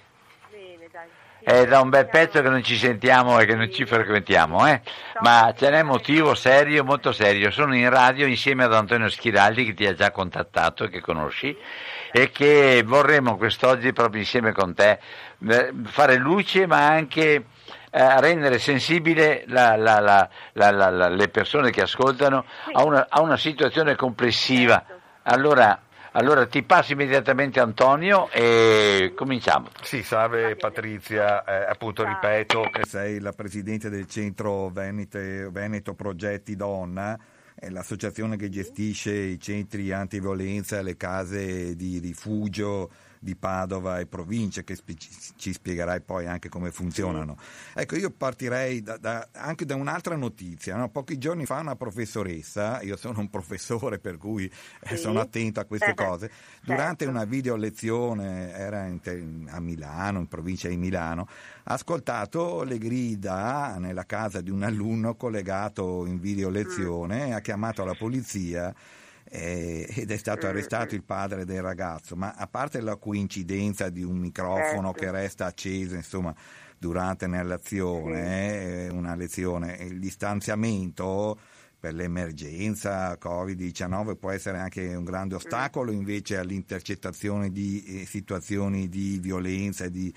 È 1.43 1.65
da 1.65 1.81
un 1.81 1.89
bel 1.89 2.07
pezzo 2.07 2.41
che 2.41 2.49
non 2.49 2.61
ci 2.63 2.77
sentiamo 2.77 3.39
e 3.39 3.45
che 3.45 3.55
non 3.55 3.71
ci 3.71 3.85
frequentiamo, 3.85 4.67
eh? 4.67 4.81
ma 5.21 5.53
ce 5.57 5.69
n'è 5.69 5.81
motivo 5.81 6.35
serio, 6.35 6.83
molto 6.83 7.11
serio. 7.11 7.49
Sono 7.49 7.75
in 7.75 7.89
radio 7.89 8.27
insieme 8.27 8.63
ad 8.63 8.73
Antonio 8.73 9.09
Schiraldi 9.09 9.65
che 9.65 9.73
ti 9.73 9.87
ha 9.87 9.93
già 9.93 10.11
contattato 10.11 10.83
e 10.83 10.89
che 10.89 11.01
conosci 11.01 11.57
e 12.11 12.29
che 12.29 12.83
vorremmo 12.85 13.37
quest'oggi 13.37 13.93
proprio 13.93 14.21
insieme 14.21 14.51
con 14.51 14.73
te 14.73 14.99
eh, 15.47 15.71
fare 15.85 16.15
luce 16.17 16.67
ma 16.67 16.85
anche 16.85 17.45
eh, 17.89 18.21
rendere 18.21 18.59
sensibile 18.59 19.43
la, 19.47 19.75
la, 19.75 20.29
la, 20.53 21.09
le 21.09 21.27
persone 21.29 21.71
che 21.71 21.81
ascoltano 21.81 22.45
a 22.71 22.83
una, 22.83 23.07
a 23.09 23.21
una 23.21 23.37
situazione 23.37 23.95
complessiva. 23.95 24.83
Certo. 24.85 25.01
Allora, 25.23 25.79
allora 26.13 26.45
ti 26.45 26.63
passo 26.63 26.93
immediatamente 26.93 27.59
Antonio 27.59 28.29
e 28.31 29.13
cominciamo. 29.15 29.69
Sì, 29.81 30.03
salve 30.03 30.55
Patrizia, 30.55 31.43
eh, 31.43 31.69
appunto 31.69 32.03
ripeto 32.03 32.69
che 32.71 32.85
sei 32.85 33.19
la 33.19 33.31
presidente 33.31 33.89
del 33.89 34.07
centro 34.07 34.69
Venete, 34.69 35.49
Veneto 35.51 35.93
Progetti 35.93 36.55
Donna, 36.55 37.17
è 37.55 37.69
l'associazione 37.69 38.35
che 38.35 38.49
gestisce 38.49 39.13
i 39.13 39.39
centri 39.39 39.91
antiviolenza 39.91 40.79
e 40.79 40.83
le 40.83 40.97
case 40.97 41.75
di 41.75 41.99
rifugio 41.99 42.89
di 43.23 43.35
Padova 43.35 43.99
e 43.99 44.07
province 44.07 44.63
che 44.63 44.75
ci 45.35 45.53
spiegherai 45.53 46.01
poi 46.01 46.25
anche 46.25 46.49
come 46.49 46.71
funzionano. 46.71 47.37
Ecco, 47.75 47.95
io 47.95 48.09
partirei 48.09 48.81
da, 48.81 48.97
da, 48.97 49.27
anche 49.33 49.63
da 49.63 49.75
un'altra 49.75 50.15
notizia. 50.15 50.75
No? 50.75 50.89
Pochi 50.89 51.19
giorni 51.19 51.45
fa 51.45 51.59
una 51.59 51.75
professoressa, 51.75 52.81
io 52.81 52.97
sono 52.97 53.19
un 53.19 53.29
professore 53.29 53.99
per 53.99 54.17
cui 54.17 54.45
eh, 54.45 54.95
sì. 54.95 54.97
sono 54.97 55.19
attento 55.19 55.59
a 55.59 55.65
queste 55.65 55.93
cose, 55.93 56.31
durante 56.63 57.05
certo. 57.05 57.19
una 57.19 57.25
video 57.25 57.55
lezione, 57.55 58.53
era 58.53 58.87
in, 58.87 59.47
a 59.51 59.59
Milano, 59.59 60.17
in 60.17 60.27
provincia 60.27 60.67
di 60.67 60.77
Milano, 60.77 61.27
ha 61.65 61.73
ascoltato 61.73 62.63
le 62.63 62.79
grida 62.79 63.77
nella 63.77 64.05
casa 64.07 64.41
di 64.41 64.49
un 64.49 64.63
alunno 64.63 65.13
collegato 65.13 66.07
in 66.07 66.19
video 66.19 66.49
lezione, 66.49 67.27
mm. 67.27 67.33
ha 67.33 67.39
chiamato 67.39 67.85
la 67.85 67.93
polizia 67.93 68.73
eh, 69.33 69.87
ed 69.95 70.11
è 70.11 70.17
stato 70.17 70.45
arrestato 70.45 70.93
il 70.93 71.03
padre 71.03 71.45
del 71.45 71.61
ragazzo, 71.61 72.17
ma 72.17 72.33
a 72.35 72.47
parte 72.47 72.81
la 72.81 72.97
coincidenza 72.97 73.89
di 73.89 74.03
un 74.03 74.17
microfono 74.17 74.91
certo. 74.91 74.99
che 74.99 75.11
resta 75.11 75.45
acceso, 75.45 75.95
insomma, 75.95 76.35
durante 76.77 77.27
l'azione, 77.27 78.87
sì. 78.89 78.93
una 78.93 79.15
lezione, 79.15 79.77
il 79.79 79.99
distanziamento 79.99 81.39
per 81.79 81.93
l'emergenza 81.93 83.17
Covid-19 83.19 84.17
può 84.17 84.31
essere 84.31 84.59
anche 84.59 84.93
un 84.93 85.05
grande 85.05 85.35
ostacolo 85.35 85.91
invece 85.91 86.37
all'intercettazione 86.37 87.51
di 87.51 88.01
eh, 88.01 88.05
situazioni 88.05 88.89
di 88.89 89.17
violenza 89.19 89.85
e 89.85 89.91
di 89.91 90.13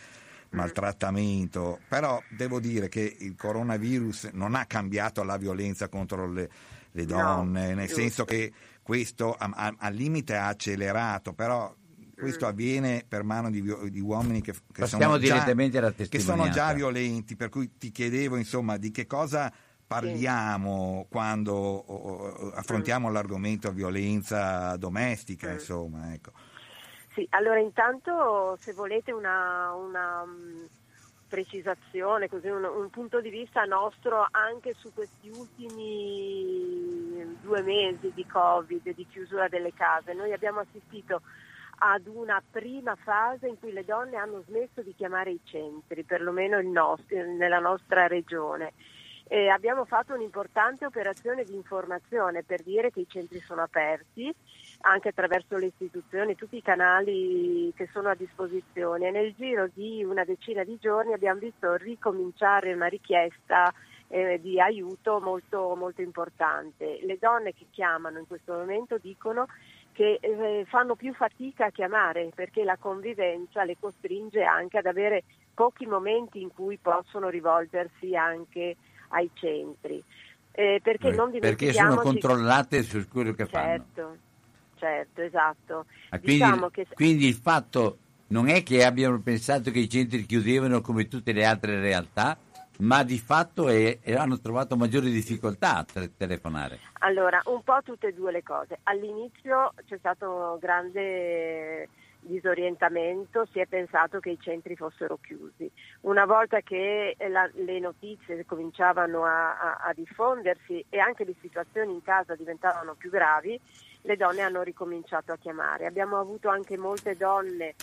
maltrattamento, 0.51 1.79
però 1.89 2.21
devo 2.37 2.59
dire 2.61 2.89
che 2.89 3.17
il 3.21 3.35
coronavirus 3.37 4.31
non 4.33 4.55
ha 4.55 4.67
cambiato 4.67 5.23
la 5.23 5.37
violenza 5.37 5.89
contro 5.89 6.31
le, 6.31 6.51
le 6.91 7.05
donne, 7.07 7.69
no, 7.69 7.75
nel 7.75 7.87
giusto. 7.87 8.01
senso 8.01 8.25
che 8.25 8.53
questo 8.85 9.35
al 9.39 9.95
limite 9.95 10.37
ha 10.37 10.49
accelerato, 10.49 11.33
però 11.33 11.75
questo 12.15 12.45
mm. 12.45 12.49
avviene 12.49 13.05
per 13.09 13.25
mano 13.25 13.51
di, 13.51 13.63
di 13.91 14.01
uomini 14.01 14.43
che, 14.43 14.53
che, 14.71 14.87
sono 14.87 15.19
già, 15.19 15.43
che, 16.09 16.21
sono 16.21 16.49
già, 16.51 16.73
violenti, 16.75 17.35
per 17.35 17.49
cui 17.49 17.77
ti 17.79 17.91
chiedevo 17.91 18.37
insomma 18.37 18.77
di 18.77 18.91
che 18.91 19.07
cosa 19.07 19.51
parliamo 19.87 21.01
sì. 21.03 21.09
quando 21.11 21.55
o, 21.55 21.95
o, 21.95 22.51
affrontiamo 22.53 23.09
mm. 23.09 23.13
l'argomento 23.13 23.73
violenza 23.73 24.77
domestica, 24.77 25.49
mm. 25.49 25.53
insomma, 25.53 26.13
ecco. 26.13 26.33
Sì, 27.15 27.27
allora 27.31 27.61
intanto 27.61 28.57
se 28.61 28.75
volete 28.75 29.13
una, 29.13 29.73
una 29.73 30.25
precisazione, 31.35 32.29
così 32.29 32.47
un, 32.47 32.63
un, 32.63 32.91
punto 32.91 33.21
di 33.21 33.29
vista 33.29 33.65
nostro 33.65 34.25
anche 34.31 34.73
su 34.75 34.93
questi 34.95 35.29
ultimi 35.31 37.37
due 37.41 37.61
mesi 37.63 38.13
di 38.15 38.25
Covid, 38.25 38.95
di 38.95 39.05
chiusura 39.11 39.49
delle 39.49 39.75
case. 39.75 40.13
Noi 40.13 40.33
abbiamo 40.33 40.61
assistito 40.61 41.23
ad 41.79 42.07
una 42.07 42.41
prima 42.49 42.95
fase 42.95 43.49
in 43.49 43.59
cui 43.59 43.73
le 43.73 43.85
donne 43.85 44.17
hanno 44.17 44.45
smesso 44.47 44.81
di 44.83 44.95
chiamare 44.95 45.33
i 45.33 45.41
centri, 45.43 46.05
perlomeno 46.05 46.61
nostro, 46.61 47.25
nella 47.25 47.59
nostra 47.59 48.07
regione. 48.07 48.75
E 49.27 49.49
abbiamo 49.49 49.85
fatto 49.87 50.15
un'importante 50.15 50.87
operazione 50.87 51.43
di 51.43 51.55
informazione 51.55 52.45
per 52.45 52.63
dire 52.63 52.93
che 52.93 53.01
i 53.01 53.09
centri 53.09 53.41
sono 53.41 53.63
aperti 53.63 54.33
anche 54.87 55.09
attraverso 55.09 55.57
le 55.57 55.67
istituzioni, 55.67 56.35
tutti 56.35 56.57
i 56.57 56.63
canali 56.63 57.73
che 57.75 57.89
sono 57.93 58.11
a 58.11 58.15
disposizione. 58.15 59.11
Nel 59.11 59.35
giro 59.35 59.69
di 59.73 60.05
una 60.05 60.25
decina 60.25 60.63
di 60.63 60.79
giorni 60.81 61.13
abbiamo 61.13 61.41
visto 61.41 61.75
ricominciare 61.77 62.75
una 62.75 62.87
richiesta 62.87 63.73
eh, 64.09 64.39
di 64.43 64.61
aiuto 64.61 65.21
molto, 65.21 65.75
molto 65.75 66.03
importante. 66.03 66.99
Le 67.03 67.17
donne 67.19 67.55
che 67.55 67.67
chiamano 67.71 68.19
in 68.19 68.27
questo 68.27 68.53
momento 68.53 68.99
dicono 68.99 69.47
che 69.93 70.19
eh, 70.21 70.65
fanno 70.69 70.97
più 70.97 71.15
fatica 71.15 71.67
a 71.67 71.71
chiamare 71.71 72.31
perché 72.35 72.63
la 72.65 72.77
convivenza 72.77 73.65
le 73.65 73.77
costringe 73.79 74.43
anche 74.43 74.79
ad 74.79 74.87
avere 74.87 75.23
pochi 75.55 75.87
momenti 75.87 76.43
in 76.43 76.53
cui 76.53 76.77
possono 76.77 77.29
rivolgersi 77.31 78.15
anche 78.15 78.77
ai 79.09 79.31
centri. 79.33 80.03
Eh, 80.57 80.81
perché, 80.83 81.11
non 81.11 81.31
perché 81.39 81.73
sono 81.73 81.97
controllate 81.97 82.83
su 82.83 83.09
quello 83.09 83.33
che 83.33 83.47
certo. 83.47 84.03
fanno 84.03 84.33
certo, 84.85 85.23
esatto. 85.23 85.87
Ah, 86.11 86.19
quindi, 86.19 86.45
diciamo 86.45 86.69
che... 86.69 86.87
quindi 86.95 87.27
il 87.27 87.35
fatto 87.35 87.99
non 88.29 88.49
è 88.49 88.63
che 88.63 88.85
abbiano 88.85 89.21
pensato 89.21 89.71
che 89.71 89.79
i 89.79 89.89
centri 89.89 90.27
chiudevano 90.27 90.81
come 90.81 91.09
tutte 91.09 91.33
le 91.33 91.45
altre 91.45 91.81
realtà, 91.81 92.37
ma 92.79 93.03
di 93.03 93.19
fatto 93.19 93.69
è, 93.69 93.99
hanno 94.17 94.41
trovato 94.41 94.77
maggiori 94.77 95.11
difficoltà 95.11 95.77
a 95.77 95.87
telefonare. 96.17 96.81
Allora, 97.01 97.41
un 97.47 97.63
po' 97.63 97.79
tutte 97.83 98.09
e 98.09 98.13
due 98.13 98.33
le 98.33 98.43
cose. 98.43 98.79
All'inizio 98.85 99.73
c'è 99.87 99.97
stato 99.99 100.59
grande 100.61 101.89
disorientamento, 102.25 103.47
si 103.53 103.61
è 103.61 103.67
pensato 103.67 104.19
che 104.19 104.31
i 104.31 104.39
centri 104.41 104.77
fossero 104.77 105.19
chiusi. 105.23 105.71
Una 106.01 106.25
volta 106.25 106.61
che 106.61 107.17
la, 107.29 107.49
le 107.53 107.79
notizie 107.79 108.45
cominciavano 108.47 109.25
a, 109.25 109.59
a, 109.59 109.77
a 109.89 109.93
diffondersi 109.95 110.85
e 110.89 110.99
anche 110.99 111.25
le 111.25 111.35
situazioni 111.41 111.93
in 111.93 112.03
casa 112.03 112.35
diventavano 112.35 112.95
più 112.95 113.11
gravi, 113.11 113.61
le 114.05 114.17
donne 114.17 114.43
hanno 114.43 114.63
ricominciato 114.63 115.33
a 115.33 115.37
chiamare. 115.37 115.87
Abbiamo 115.87 116.19
avuto 116.19 116.49
anche 116.49 116.77
molte 116.77 117.17
donne 117.17 117.75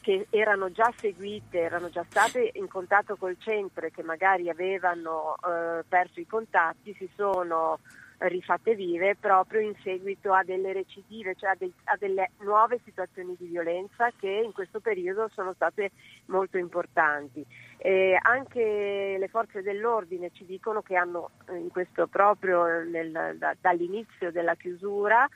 che 0.00 0.26
erano 0.30 0.70
già 0.70 0.92
seguite, 0.96 1.58
erano 1.58 1.90
già 1.90 2.04
state 2.08 2.52
in 2.54 2.68
contatto 2.68 3.16
col 3.16 3.36
centro 3.38 3.84
e 3.84 3.90
che 3.90 4.02
magari 4.02 4.48
avevano 4.48 5.34
eh, 5.36 5.84
perso 5.86 6.20
i 6.20 6.26
contatti, 6.26 6.94
si 6.94 7.08
sono 7.14 7.80
rifatte 8.28 8.74
vive 8.74 9.16
proprio 9.16 9.60
in 9.60 9.74
seguito 9.82 10.32
a 10.32 10.42
delle 10.44 10.72
recidive, 10.72 11.34
cioè 11.36 11.50
a, 11.50 11.54
de- 11.56 11.72
a, 11.84 11.96
delle 11.98 12.30
nuove 12.40 12.80
situazioni 12.84 13.34
di 13.38 13.46
violenza 13.46 14.10
che 14.18 14.42
in 14.44 14.52
questo 14.52 14.80
periodo 14.80 15.30
sono 15.32 15.52
state 15.54 15.90
molto 16.26 16.58
importanti. 16.58 17.44
E 17.78 18.18
anche 18.20 19.16
le 19.18 19.28
forze 19.28 19.62
dell'ordine 19.62 20.30
ci 20.32 20.44
dicono 20.44 20.82
che 20.82 20.96
hanno 20.96 21.30
in 21.50 21.70
questo 21.70 22.06
proprio 22.06 22.84
nel, 22.84 23.36
da, 23.38 23.56
dall'inizio 23.58 24.30
della 24.30 24.54
chiusura 24.54 25.28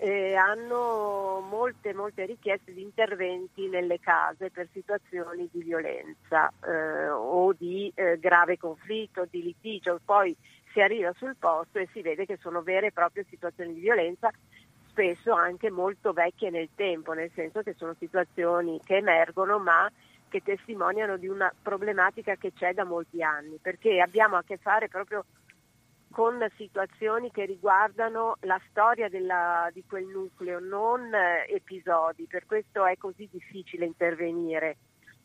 eh, 0.00 0.34
hanno 0.34 1.44
molte, 1.50 1.92
molte 1.92 2.24
richieste 2.24 2.72
di 2.72 2.82
interventi 2.82 3.68
nelle 3.68 3.98
case 3.98 4.50
per 4.50 4.68
situazioni 4.72 5.48
di 5.50 5.60
violenza 5.62 6.52
eh, 6.64 7.08
o 7.08 7.52
di 7.52 7.90
eh, 7.94 8.16
grave 8.20 8.58
conflitto, 8.58 9.26
di 9.28 9.42
litigio. 9.42 9.98
Poi 10.04 10.34
si 10.78 10.80
arriva 10.80 11.12
sul 11.16 11.34
posto 11.36 11.80
e 11.80 11.88
si 11.92 12.02
vede 12.02 12.24
che 12.24 12.38
sono 12.40 12.62
vere 12.62 12.86
e 12.86 12.92
proprie 12.92 13.26
situazioni 13.28 13.74
di 13.74 13.80
violenza, 13.80 14.30
spesso 14.90 15.32
anche 15.32 15.70
molto 15.70 16.12
vecchie 16.12 16.50
nel 16.50 16.68
tempo, 16.76 17.14
nel 17.14 17.32
senso 17.34 17.62
che 17.62 17.74
sono 17.76 17.96
situazioni 17.98 18.80
che 18.84 18.98
emergono 18.98 19.58
ma 19.58 19.90
che 20.28 20.40
testimoniano 20.40 21.16
di 21.16 21.26
una 21.26 21.52
problematica 21.62 22.36
che 22.36 22.52
c'è 22.52 22.74
da 22.74 22.84
molti 22.84 23.24
anni, 23.24 23.58
perché 23.60 24.00
abbiamo 24.00 24.36
a 24.36 24.44
che 24.44 24.56
fare 24.56 24.86
proprio 24.86 25.24
con 26.12 26.46
situazioni 26.56 27.32
che 27.32 27.44
riguardano 27.44 28.36
la 28.42 28.60
storia 28.70 29.08
della, 29.08 29.68
di 29.72 29.82
quel 29.84 30.06
nucleo, 30.06 30.60
non 30.60 31.12
eh, 31.12 31.52
episodi, 31.52 32.26
per 32.26 32.46
questo 32.46 32.86
è 32.86 32.96
così 32.96 33.28
difficile 33.30 33.84
intervenire, 33.84 34.76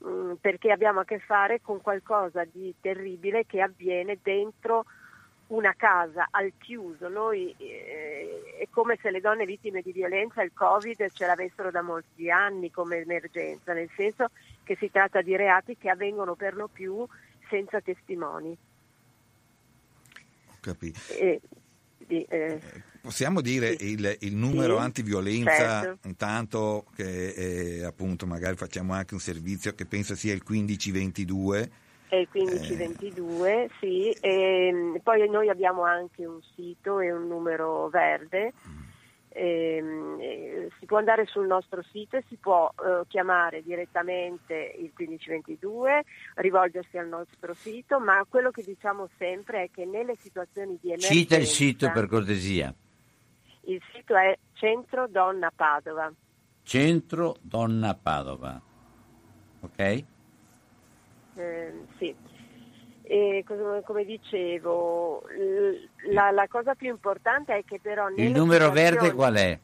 mm, 0.04 0.34
perché 0.42 0.72
abbiamo 0.72 1.02
a 1.02 1.06
che 1.06 1.20
fare 1.20 1.62
con 1.62 1.80
qualcosa 1.80 2.44
di 2.44 2.74
terribile 2.82 3.46
che 3.46 3.62
avviene 3.62 4.18
dentro 4.22 4.86
una 5.48 5.74
casa 5.76 6.28
al 6.32 6.54
chiuso. 6.58 7.10
Noi, 7.10 7.54
eh, 7.58 8.58
è 8.60 8.68
come 8.70 8.98
se 9.02 9.12
le 9.12 9.20
donne 9.20 9.46
vittime 9.46 9.82
di 9.82 9.92
violenza 9.92 10.42
il 10.42 10.52
Covid 10.54 11.12
ce 11.12 11.26
l'avessero 11.26 11.72
da 11.72 11.82
molti 11.82 12.30
anni 12.30 12.72
come 12.72 12.98
emergenza, 12.98 13.74
nel 13.74 13.90
senso 13.96 14.30
che 14.64 14.76
si 14.78 14.90
tratta 14.90 15.22
di 15.22 15.36
reati 15.36 15.78
che 15.78 15.90
avvengono 15.90 16.36
per 16.36 16.56
lo 16.56 16.68
più 16.68 17.06
senza 17.50 17.82
testimoni. 17.82 18.58
Capito. 20.60 21.00
E, 21.10 21.42
di, 21.98 22.24
eh, 22.30 22.38
eh, 22.38 22.84
Possiamo 23.02 23.42
dire 23.42 23.78
sì. 23.78 23.92
il, 23.92 24.18
il, 24.22 24.36
numero 24.36 24.78
sì, 24.78 24.84
antiviolenza, 24.84 25.82
certo. 25.82 26.08
intanto 26.08 26.86
che 26.96 27.30
eh, 27.30 27.84
appunto 27.84 28.26
magari 28.26 28.56
facciamo 28.56 28.94
anche 28.94 29.14
un 29.14 29.20
servizio 29.20 29.74
che 29.76 29.86
penso 29.86 30.16
sia 30.16 30.34
il 30.34 30.42
1522 30.46 31.60
è 31.60 31.62
il 31.62 31.72
1522, 32.32 33.64
eh. 33.64 33.70
sì, 33.80 34.10
e 34.10 34.68
ehm, 34.68 35.00
poi 35.02 35.28
noi 35.30 35.50
abbiamo 35.50 35.84
anche 35.84 36.26
un 36.26 36.40
sito 36.56 37.00
e 37.00 37.12
un 37.12 37.28
numero 37.28 37.90
verde. 37.90 38.54
E, 39.30 39.78
ehm, 39.78 40.18
e, 40.20 40.70
si 40.80 40.86
può 40.86 40.98
andare 40.98 41.26
sul 41.26 41.48
nostro 41.48 41.82
sito 41.92 42.18
e 42.18 42.24
si 42.28 42.36
può 42.36 42.72
uh, 42.76 43.06
chiamare 43.08 43.64
direttamente 43.64 44.76
il 44.78 44.92
1522, 44.96 46.04
rivolgersi 46.36 46.98
al 46.98 47.08
nostro 47.08 47.54
sito, 47.54 48.00
ma 48.00 48.24
quello 48.30 48.52
che 48.52 48.64
diciamo 48.64 49.10
sempre 49.18 49.64
è 49.64 49.70
che 49.72 49.86
nelle 49.86 50.16
situazioni 50.20 50.78
di 50.80 50.90
emergenza... 50.90 51.14
Cita 51.14 51.36
il 51.38 51.48
sito 51.48 51.92
per 51.92 52.08
cortesia. 52.08 52.74
Il 53.66 53.82
sito 53.94 54.16
è 54.16 54.38
Centro 54.54 55.08
Donna 55.08 55.52
Padova. 55.56 56.12
Centro 56.64 57.38
Donna 57.42 57.96
Padova. 57.96 58.62
Ok? 59.62 60.12
Eh, 61.36 61.74
sì. 61.98 62.16
E 63.06 63.44
come 63.84 64.06
dicevo, 64.06 65.24
la, 66.12 66.32
la, 66.32 66.48
cosa 66.48 66.74
più 66.74 66.90
importante 66.90 67.54
è 67.56 67.66
che 67.66 67.82
però... 67.82 68.08
Il 68.16 68.32
numero 68.32 68.72
verde 68.72 69.12
qual 69.12 69.36
è? 69.36 69.60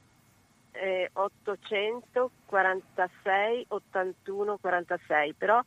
Eh, 0.71 1.10
846 1.13 3.65
81 3.69 4.58
46, 4.58 5.34
però 5.34 5.63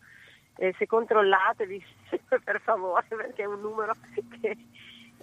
eh, 0.57 0.75
se 0.79 0.87
controllatevi 0.87 1.85
per 2.45 2.61
favore 2.62 3.07
perché 3.09 3.43
è 3.43 3.47
un 3.47 3.61
numero 3.61 3.95
che 4.41 4.57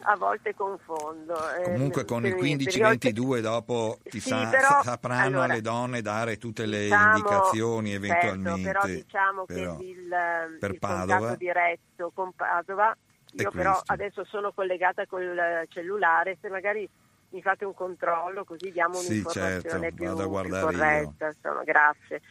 a 0.01 0.15
volte 0.15 0.53
confondo. 0.55 1.35
Eh, 1.55 1.63
Comunque 1.63 2.05
con 2.05 2.25
il 2.25 2.35
15-22 2.35 3.39
dopo 3.39 3.99
ti 4.03 4.19
sì, 4.19 4.29
sa, 4.29 4.47
però, 4.49 4.81
sapranno 4.83 5.25
allora, 5.25 5.43
alle 5.43 5.61
donne 5.61 6.01
dare 6.01 6.37
tutte 6.37 6.65
le 6.65 6.83
diciamo, 6.83 7.17
indicazioni 7.17 7.91
certo, 7.91 8.05
eventualmente. 8.05 8.61
Certo, 8.61 8.79
però 8.79 8.93
diciamo 8.93 9.45
però, 9.45 9.77
che 9.77 9.83
il, 9.85 10.57
per 10.59 10.71
il 10.71 10.79
Padova, 10.79 11.35
diretto 11.35 12.11
con 12.13 12.31
Padova, 12.35 12.95
io 13.31 13.51
però 13.51 13.79
adesso 13.85 14.23
sono 14.25 14.51
collegata 14.51 15.05
col 15.05 15.65
cellulare, 15.69 16.37
se 16.41 16.49
magari 16.49 16.89
mi 17.31 17.41
fate 17.41 17.63
un 17.65 17.73
controllo 17.75 18.43
così 18.43 18.71
diamo 18.71 18.97
un'informazione 18.97 19.61
sì, 19.61 19.67
certo, 19.67 19.79
più, 19.93 20.41
più 20.41 20.49
corretta. 20.49 21.27
Insomma, 21.27 21.63
grazie. 21.63 22.21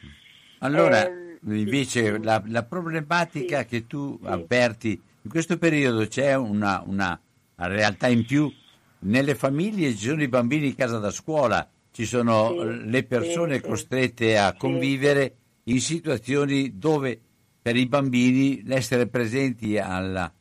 Allora, 0.61 1.07
eh, 1.07 1.39
invece 1.41 2.15
sì, 2.15 2.23
la, 2.23 2.43
la, 2.47 2.65
problematica 2.65 3.65
che 3.65 3.87
tu 3.87 4.19
avverti 4.25 5.01
in 5.23 5.31
questo 5.31 5.57
periodo 5.57 6.07
c'è 6.07 6.35
una, 6.35 6.83
una 6.85 7.19
realtà 7.67 8.09
in 8.09 8.25
più 8.25 8.53
nelle 9.01 9.35
famiglie 9.35 9.91
ci 9.95 10.09
sono 10.09 10.23
i 10.23 10.29
bambini 10.29 10.69
in 10.69 10.75
casa 10.75 10.99
da 10.99 11.11
scuola, 11.11 11.69
ci 11.91 12.05
sono 12.05 12.51
sì, 12.51 12.89
le 12.89 13.05
persone 13.05 13.57
sì, 13.57 13.61
costrette 13.63 14.39
a 14.39 14.55
convivere 14.55 15.35
in 15.65 15.81
situazioni 15.81 16.79
dove 16.79 17.21
per 17.61 17.77
i 17.77 17.87
bambini 17.87 18.63
l'essere 18.65 19.09
presenti 19.09 19.79
alla, 19.79 20.33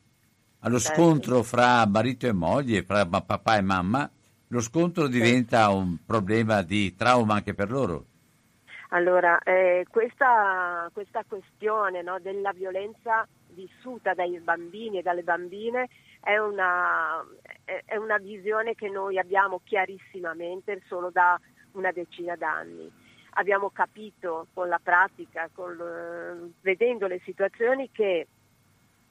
allo 0.60 0.78
certo. 0.78 1.02
scontro 1.02 1.42
fra 1.42 1.86
marito 1.86 2.26
e 2.26 2.32
moglie, 2.32 2.82
fra 2.82 3.06
papà 3.06 3.56
e 3.56 3.60
mamma, 3.60 4.10
lo 4.48 4.60
scontro 4.60 5.08
diventa 5.08 5.68
un 5.68 5.98
problema 6.06 6.62
di 6.62 6.94
trauma 6.94 7.34
anche 7.34 7.54
per 7.54 7.70
loro. 7.70 8.04
Allora, 8.90 9.38
eh, 9.40 9.84
questa, 9.90 10.88
questa, 10.94 11.22
questione 11.28 12.00
no, 12.00 12.18
della 12.20 12.52
violenza 12.52 13.26
vissuta 13.48 14.14
dai 14.14 14.38
bambini 14.40 14.98
e 14.98 15.02
dalle 15.02 15.22
bambine 15.22 15.88
è 16.28 16.36
una, 16.36 17.24
è 17.86 17.96
una 17.96 18.18
visione 18.18 18.74
che 18.74 18.90
noi 18.90 19.18
abbiamo 19.18 19.62
chiarissimamente 19.64 20.82
solo 20.86 21.08
da 21.08 21.40
una 21.72 21.90
decina 21.90 22.36
d'anni. 22.36 22.92
Abbiamo 23.30 23.70
capito 23.70 24.46
con 24.52 24.68
la 24.68 24.78
pratica, 24.82 25.48
con, 25.54 26.52
vedendo 26.60 27.06
le 27.06 27.22
situazioni, 27.24 27.90
che 27.90 28.26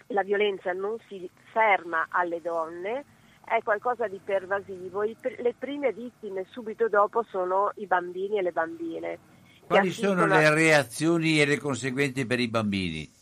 la 0.08 0.22
violenza 0.22 0.74
non 0.74 0.98
si 1.08 1.28
ferma 1.52 2.06
alle 2.10 2.40
donne, 2.40 3.04
è 3.44 3.64
qualcosa 3.64 4.08
di 4.08 4.20
pervasivo. 4.24 5.02
I, 5.02 5.18
le 5.40 5.56
prime 5.58 5.92
vittime 5.94 6.46
subito 6.50 6.88
dopo 6.88 7.24
sono 7.24 7.72
i 7.78 7.88
bambini 7.88 8.38
e 8.38 8.44
le 8.44 8.52
bambine. 8.52 9.20
Quali 9.66 9.90
sono 9.90 10.28
le 10.28 10.54
reazioni 10.54 11.42
e 11.42 11.48
le 11.48 11.58
conseguenze 11.58 12.28
per 12.28 12.40
i 12.40 12.48
bambini? 12.48 13.17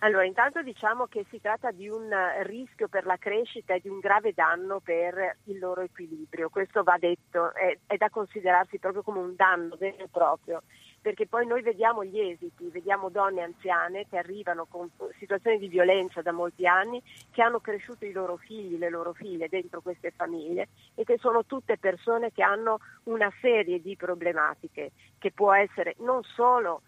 Allora, 0.00 0.24
intanto 0.24 0.62
diciamo 0.62 1.06
che 1.06 1.24
si 1.30 1.40
tratta 1.40 1.70
di 1.70 1.88
un 1.88 2.10
rischio 2.42 2.86
per 2.86 3.06
la 3.06 3.16
crescita 3.16 3.72
e 3.72 3.80
di 3.80 3.88
un 3.88 3.98
grave 3.98 4.34
danno 4.34 4.80
per 4.80 5.38
il 5.44 5.58
loro 5.58 5.80
equilibrio. 5.80 6.50
Questo 6.50 6.82
va 6.82 6.98
detto, 6.98 7.54
è, 7.54 7.78
è 7.86 7.96
da 7.96 8.10
considerarsi 8.10 8.78
proprio 8.78 9.02
come 9.02 9.20
un 9.20 9.34
danno 9.34 9.74
vero 9.76 10.04
e 10.04 10.08
proprio, 10.10 10.62
perché 11.00 11.26
poi 11.26 11.46
noi 11.46 11.62
vediamo 11.62 12.04
gli 12.04 12.20
esiti, 12.20 12.68
vediamo 12.68 13.08
donne 13.08 13.40
anziane 13.40 14.06
che 14.06 14.18
arrivano 14.18 14.66
con 14.66 14.90
situazioni 15.18 15.58
di 15.58 15.68
violenza 15.68 16.20
da 16.20 16.32
molti 16.32 16.66
anni, 16.66 17.02
che 17.30 17.40
hanno 17.40 17.60
cresciuto 17.60 18.04
i 18.04 18.12
loro 18.12 18.36
figli, 18.36 18.76
le 18.76 18.90
loro 18.90 19.14
figlie 19.14 19.48
dentro 19.48 19.80
queste 19.80 20.10
famiglie 20.10 20.68
e 20.94 21.04
che 21.04 21.16
sono 21.16 21.46
tutte 21.46 21.78
persone 21.78 22.32
che 22.32 22.42
hanno 22.42 22.80
una 23.04 23.32
serie 23.40 23.80
di 23.80 23.96
problematiche, 23.96 24.90
che 25.16 25.32
può 25.32 25.54
essere 25.54 25.94
non 26.00 26.22
solo 26.22 26.82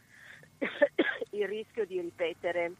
il 1.30 1.46
rischio 1.48 1.86
di 1.86 2.00
ripetere 2.00 2.72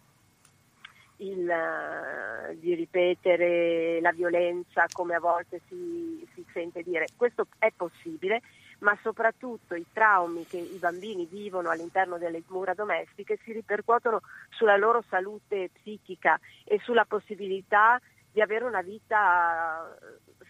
il, 1.18 1.48
uh, 1.48 2.54
di 2.59 2.74
ripetere 2.74 4.00
la 4.00 4.12
violenza 4.12 4.87
come 4.92 5.14
a 5.14 5.20
volte 5.20 5.61
si, 5.68 6.26
si, 6.35 6.44
sente 6.52 6.83
dire. 6.83 7.07
Questo 7.16 7.46
è 7.59 7.72
possibile, 7.74 8.42
ma 8.81 8.96
soprattutto 9.02 9.74
i 9.74 9.87
traumi 9.92 10.46
che 10.46 10.59
i 10.59 10.78
bambini 10.78 11.26
vivono 11.26 11.70
all'interno 11.70 12.18
delle 12.18 12.42
mura 12.48 12.74
domestiche 12.74 13.38
si 13.42 13.52
ripercuotono 13.52 14.20
sulla 14.50 14.76
loro 14.76 15.02
salute 15.09 15.70
psichica 15.72 16.38
e 16.64 16.78
sulla 16.83 17.04
possibilità 17.04 18.00
di 18.31 18.40
avere 18.40 18.64
una 18.64 18.83
vita 18.83 19.96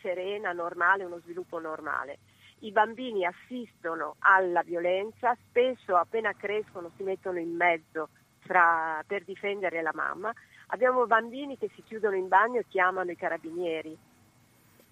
serena, 0.01 0.53
normale, 0.53 1.05
uno 1.05 1.21
sviluppo 1.21 1.59
normale. 1.59 2.19
I 2.61 2.73
bambini 2.73 3.25
assistono 3.25 4.17
alla 4.19 4.63
violenza, 4.63 5.37
spesso 5.49 5.97
appena 5.97 6.33
crescono 6.35 6.91
si 6.97 7.05
mettono 7.05 7.39
in 7.39 7.55
mezzo 7.55 8.09
fra, 8.41 9.03
per 9.07 9.25
difendere 9.25 9.81
la 9.81 9.93
mamma, 9.95 10.33
Abbiamo 10.69 11.07
bambini 11.07 11.57
che 11.57 11.71
si 11.75 11.83
chiudono 11.83 12.17
in 12.17 12.29
bagno 12.29 12.61
e 12.61 12.67
chiamano 12.69 13.11
i 13.11 13.17
carabinieri. 13.17 13.97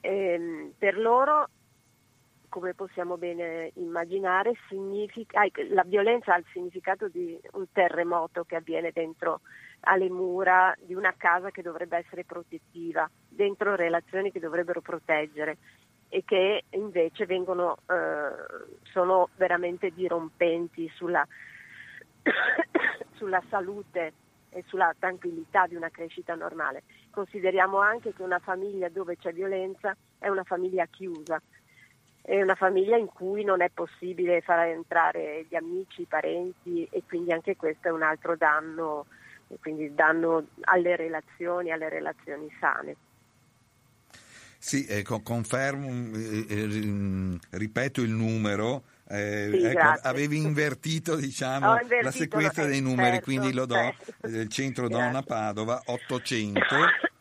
E, 0.00 0.10
ehm, 0.10 0.72
per 0.78 0.98
loro 0.98 1.48
come 2.48 2.72
possiamo 2.72 3.18
bene 3.18 3.70
immaginare, 3.74 4.52
ah, 5.32 5.46
la 5.68 5.82
violenza 5.84 6.32
ha 6.32 6.38
il 6.38 6.46
significato 6.52 7.08
di 7.08 7.38
un 7.52 7.66
terremoto 7.70 8.44
che 8.44 8.56
avviene 8.56 8.92
dentro 8.92 9.40
alle 9.80 10.08
mura 10.08 10.74
di 10.80 10.94
una 10.94 11.12
casa 11.18 11.50
che 11.50 11.60
dovrebbe 11.60 11.98
essere 11.98 12.24
protettiva, 12.24 13.06
dentro 13.28 13.74
relazioni 13.74 14.32
che 14.32 14.40
dovrebbero 14.40 14.80
proteggere 14.80 15.58
e 16.08 16.22
che 16.24 16.64
invece 16.70 17.26
vengono, 17.26 17.76
eh, 17.90 18.82
sono 18.84 19.28
veramente 19.36 19.90
dirompenti 19.90 20.90
sulla, 20.94 21.26
sulla 23.16 23.42
salute 23.50 24.12
e 24.56 24.64
sulla 24.66 24.94
tranquillità 24.98 25.66
di 25.66 25.74
una 25.74 25.90
crescita 25.90 26.34
normale. 26.34 26.84
Consideriamo 27.10 27.78
anche 27.78 28.14
che 28.14 28.22
una 28.22 28.38
famiglia 28.38 28.88
dove 28.88 29.18
c'è 29.18 29.34
violenza 29.34 29.94
è 30.18 30.28
una 30.28 30.44
famiglia 30.44 30.86
chiusa, 30.86 31.40
è 32.22 32.40
una 32.40 32.54
famiglia 32.54 32.96
in 32.96 33.06
cui 33.06 33.44
non 33.44 33.60
è 33.60 33.68
possibile 33.68 34.40
far 34.40 34.60
entrare 34.68 35.44
gli 35.46 35.54
amici, 35.54 36.02
i 36.02 36.06
parenti 36.06 36.88
e 36.90 37.02
quindi 37.06 37.32
anche 37.32 37.54
questo 37.54 37.88
è 37.88 37.90
un 37.90 38.02
altro 38.02 38.34
danno, 38.34 39.04
quindi 39.60 39.94
danno 39.94 40.46
alle 40.62 40.96
relazioni, 40.96 41.70
alle 41.70 41.90
relazioni 41.90 42.50
sane. 42.58 42.96
Sì, 44.56 44.86
ecco, 44.88 45.20
confermo, 45.20 45.88
eh, 46.16 46.46
eh, 46.48 47.38
ripeto 47.50 48.00
il 48.00 48.10
numero. 48.10 48.84
Eh, 49.08 49.50
sì, 49.52 49.64
ecco, 49.64 50.00
avevi 50.02 50.38
invertito, 50.38 51.14
diciamo, 51.14 51.72
invertito, 51.80 52.02
la 52.02 52.10
sequenza 52.10 52.64
dei 52.64 52.80
numeri, 52.80 53.10
certo, 53.10 53.24
quindi 53.24 53.52
lo 53.52 53.66
do 53.66 53.74
certo. 53.74 54.28
del 54.28 54.48
centro. 54.48 54.88
Donna 54.88 55.22
Padova 55.22 55.80
800 55.84 56.60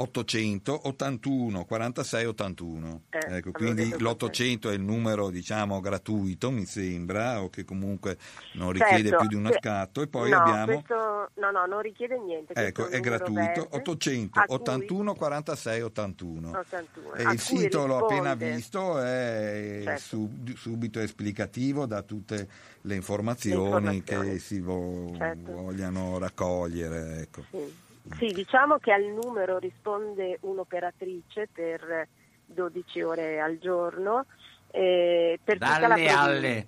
800 0.00 0.80
81 0.88 1.64
46 1.64 2.24
81. 2.26 3.02
Eh, 3.10 3.36
ecco, 3.36 3.50
quindi 3.50 3.88
detto 3.88 4.04
l'800 4.04 4.70
è 4.70 4.74
il 4.74 4.80
numero 4.80 5.30
diciamo 5.30 5.80
gratuito, 5.80 6.50
mi 6.50 6.64
sembra, 6.66 7.42
o 7.42 7.50
che 7.50 7.64
comunque 7.64 8.16
non 8.54 8.72
richiede 8.72 9.08
Certo, 9.08 9.16
più 9.18 9.28
di 9.28 9.34
uno 9.34 9.48
que- 9.50 9.58
scatto. 9.60 10.02
E 10.02 10.06
poi 10.06 10.30
no, 10.30 10.38
abbiamo 10.38 10.64
questo- 10.66 11.30
no, 11.34 11.50
no, 11.50 11.66
non 11.66 11.80
richiede 11.80 12.18
niente. 12.18 12.52
Ecco, 12.54 12.82
un 12.82 12.88
è 12.88 12.96
numero 12.96 13.10
gratuito, 13.16 13.40
verde 13.40 13.68
800 13.70 14.38
a 14.40 14.44
cui- 14.44 14.54
81 14.54 15.14
46 15.14 15.80
81. 15.82 16.48
81, 16.50 17.14
E 17.14 17.32
il 17.32 17.40
sito 17.40 17.86
l'ho 17.86 17.98
appena 18.04 18.32
risponde- 18.34 18.54
visto, 18.54 18.98
è 19.00 19.80
Certo. 19.84 20.00
sub- 20.00 20.54
subito 20.54 21.00
esplicativo 21.00 21.86
da 21.86 22.02
tutte 22.02 22.48
le 22.82 22.94
informazioni, 22.94 23.56
Le 23.58 23.64
informazioni. 23.66 24.30
che 24.32 24.38
si 24.38 24.60
vo- 24.60 25.12
Certo. 25.16 25.52
vogliano 25.52 26.18
raccogliere. 26.18 27.20
Ecco. 27.20 27.42
Sì. 27.50 27.86
Sì, 28.16 28.28
diciamo 28.32 28.78
che 28.78 28.92
al 28.92 29.04
numero 29.04 29.58
risponde 29.58 30.38
un'operatrice 30.42 31.48
per 31.52 32.08
12 32.46 33.02
ore 33.02 33.40
al 33.40 33.58
giorno. 33.58 34.24
eh, 34.70 35.38
per 35.42 35.58
tutta 35.58 35.78
la 35.78 35.88
Dalle 35.88 35.94
provincia, 35.94 36.20
alle. 36.20 36.66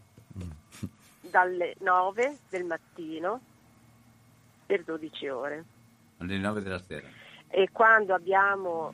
dalle 1.21 1.75
9 1.81 2.37
del 2.49 2.65
mattino 2.65 3.41
per 4.67 4.83
12 4.85 5.29
ore. 5.29 5.65
alle 6.19 6.39
9 6.39 6.61
della 6.63 6.79
sera. 6.79 7.07
E 7.49 7.69
quando 7.73 8.15
abbiamo 8.15 8.93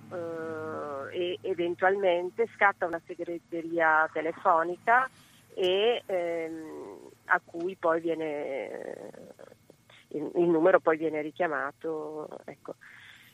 eh, 1.11 1.39
eventualmente 1.43 2.49
scatta 2.55 2.87
una 2.87 3.01
segreteria 3.07 4.09
telefonica 4.13 5.09
e 5.55 6.03
ehm, 6.07 6.99
a 7.27 7.41
cui 7.45 7.77
poi 7.77 8.01
viene 8.01 9.11
il, 10.17 10.31
il 10.37 10.49
numero 10.49 10.81
poi 10.81 10.97
viene 10.97 11.21
richiamato. 11.23 12.29
Ecco. 12.45 12.75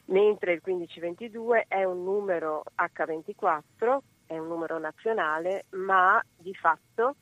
Mentre 0.06 0.52
il 0.54 0.60
1522 0.64 1.66
è 1.68 1.84
un 1.84 2.02
numero 2.02 2.62
H24, 2.76 3.98
è 4.26 4.36
un 4.38 4.48
numero 4.48 4.78
nazionale, 4.78 5.64
ma 5.70 6.20
di 6.36 6.52
fatto 6.54 7.16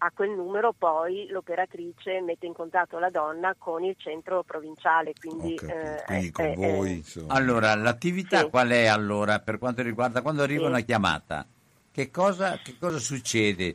a 0.00 0.12
quel 0.14 0.30
numero 0.30 0.72
poi 0.72 1.26
l'operatrice 1.28 2.20
mette 2.20 2.46
in 2.46 2.52
contatto 2.52 3.00
la 3.00 3.10
donna 3.10 3.56
con 3.58 3.82
il 3.82 3.96
centro 3.98 4.44
provinciale, 4.44 5.12
quindi, 5.18 5.56
capito. 5.56 5.76
eh, 5.76 6.02
Quindi 6.06 6.30
con 6.30 6.44
è- 6.46 6.54
voi, 6.54 6.88
è- 6.90 6.94
insomma. 6.94 7.34
Allora, 7.34 7.74
l'attività 7.74 8.38
Sì. 8.40 8.48
qual 8.48 8.68
è 8.68 8.86
allora 8.86 9.40
per 9.40 9.58
quanto 9.58 9.82
riguarda 9.82 10.22
quando 10.22 10.42
arriva 10.42 10.62
Sì. 10.64 10.68
una 10.68 10.80
chiamata? 10.80 11.44
Che 11.90 12.10
cosa, 12.12 12.58
che 12.62 12.76
cosa 12.78 12.98
succede? 12.98 13.74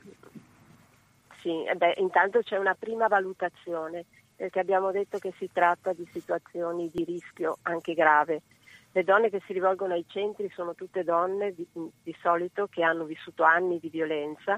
Sì, 1.44 1.62
eh 1.66 1.76
beh, 1.76 1.96
intanto 1.98 2.40
c'è 2.40 2.58
una 2.58 2.74
prima 2.74 3.08
valutazione, 3.08 4.06
perché 4.34 4.62
abbiamo 4.62 4.92
detto 4.92 5.18
che 5.18 5.34
si 5.38 5.50
tratta 5.52 5.92
di 5.92 6.08
situazioni 6.10 6.90
di 6.90 7.04
rischio 7.04 7.58
anche 7.64 7.94
grave. 7.94 8.44
Le 8.94 9.04
donne 9.04 9.30
che 9.30 9.42
si 9.46 9.52
rivolgono 9.52 9.94
ai 9.94 10.06
centri 10.08 10.50
sono 10.56 10.74
tutte 10.74 11.04
donne 11.04 11.54
di, 11.54 11.68
di 12.02 12.16
solito 12.22 12.68
che 12.68 12.82
hanno 12.82 13.04
vissuto 13.04 13.44
anni 13.44 13.78
di 13.80 13.90
violenza 13.90 14.58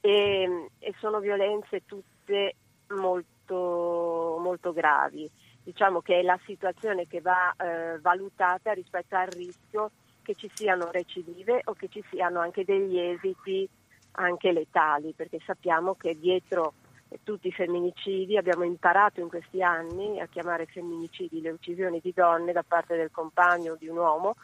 e, 0.00 0.68
e 0.78 0.94
sono 0.98 1.18
violenze 1.18 1.84
tutte 1.84 2.54
molto, 2.90 4.36
molto 4.38 4.72
gravi. 4.72 5.28
Diciamo 5.64 6.00
che 6.00 6.20
è 6.20 6.22
la 6.22 6.38
situazione 6.44 7.08
che 7.08 7.20
va 7.20 7.52
eh, 7.56 7.98
valutata 7.98 8.70
rispetto 8.72 9.16
al 9.16 9.26
rischio 9.28 9.90
che 10.22 10.36
ci 10.36 10.48
siano 10.54 10.92
recidive 10.92 11.62
o 11.64 11.72
che 11.72 11.88
ci 11.88 12.04
siano 12.08 12.38
anche 12.38 12.64
degli 12.64 13.00
esiti 13.00 13.68
anche 14.16 14.52
letali, 14.52 15.12
perché 15.12 15.40
sappiamo 15.44 15.94
che 15.94 16.18
dietro 16.18 16.74
tutti 17.22 17.48
i 17.48 17.52
femminicidi 17.52 18.36
abbiamo 18.36 18.64
imparato 18.64 19.20
in 19.20 19.28
questi 19.28 19.62
anni 19.62 20.20
a 20.20 20.26
chiamare 20.26 20.66
femminicidi 20.66 21.40
le 21.40 21.50
uccisioni 21.50 22.00
di 22.02 22.12
donne 22.12 22.52
da 22.52 22.64
parte 22.66 22.96
del 22.96 23.10
compagno 23.10 23.72
o 23.72 23.76
di 23.76 23.88
un 23.88 23.98
uomo 23.98 24.34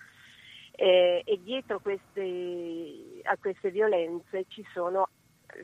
eh, 0.72 1.22
e 1.24 1.40
dietro 1.42 1.80
queste, 1.80 3.20
a 3.24 3.36
queste 3.40 3.70
violenze 3.70 4.44
ci 4.48 4.64
sono 4.72 5.08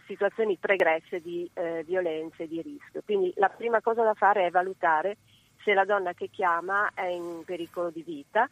situazioni 0.07 0.57
pregresse 0.57 1.21
di 1.21 1.49
eh, 1.55 1.85
violenze 1.85 2.45
e 2.45 2.49
di 2.49 2.61
rischio. 2.61 3.03
Quindi 3.05 3.33
la 3.37 3.49
prima 3.49 3.81
cosa 3.81 4.03
da 4.03 4.15
fare 4.15 4.47
è 4.47 4.51
valutare 4.51 5.17
se 5.63 5.75
la 5.75 5.85
donna 5.85 6.13
che 6.13 6.29
chiama 6.29 6.91
è 6.93 7.07
in 7.07 7.43
pericolo 7.45 7.91
di 7.91 8.03
vita, 8.03 8.49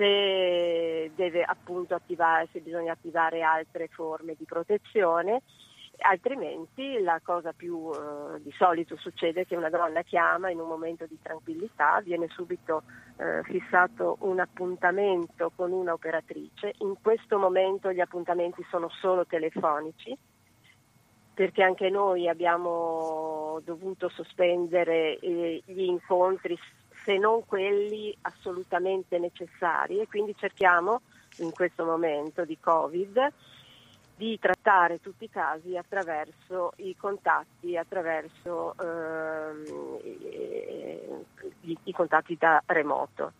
se 0.00 1.10
deve 1.14 1.42
appunto 1.42 1.94
attivare, 1.94 2.48
se 2.52 2.60
bisogna 2.60 2.92
attivare 2.92 3.42
altre 3.42 3.88
forme 3.88 4.34
di 4.34 4.46
protezione, 4.46 5.42
altrimenti 5.98 6.98
la 7.00 7.20
cosa 7.22 7.52
più 7.52 7.90
eh, 7.92 8.40
di 8.40 8.50
solito 8.52 8.96
succede 8.96 9.42
è 9.42 9.46
che 9.46 9.56
una 9.56 9.68
donna 9.68 10.00
chiama 10.00 10.48
in 10.48 10.58
un 10.58 10.68
momento 10.68 11.04
di 11.04 11.18
tranquillità, 11.20 12.00
viene 12.00 12.28
subito 12.28 12.84
eh, 13.18 13.42
fissato 13.42 14.16
un 14.20 14.40
appuntamento 14.40 15.52
con 15.54 15.70
una 15.70 15.92
operatrice, 15.92 16.72
in 16.78 16.94
questo 17.02 17.38
momento 17.38 17.92
gli 17.92 18.00
appuntamenti 18.00 18.64
sono 18.70 18.88
solo 18.88 19.26
telefonici 19.26 20.16
perché 21.34 21.62
anche 21.62 21.88
noi 21.88 22.28
abbiamo 22.28 23.60
dovuto 23.64 24.08
sospendere 24.10 25.18
eh, 25.18 25.62
gli 25.64 25.82
incontri 25.82 26.58
se 27.04 27.16
non 27.16 27.44
quelli 27.46 28.16
assolutamente 28.22 29.18
necessari 29.18 30.00
e 30.00 30.06
quindi 30.06 30.34
cerchiamo 30.36 31.02
in 31.38 31.50
questo 31.52 31.84
momento 31.84 32.44
di 32.44 32.58
Covid 32.58 33.32
di 34.20 34.38
trattare 34.38 35.00
tutti 35.00 35.24
i 35.24 35.30
casi 35.30 35.78
attraverso 35.78 36.72
i 36.76 36.94
contatti, 36.94 37.78
attraverso 37.78 38.74
ehm, 38.78 39.98
i, 41.62 41.78
i 41.84 41.92
contatti 41.92 42.36
da 42.38 42.62
remoto. 42.66 43.32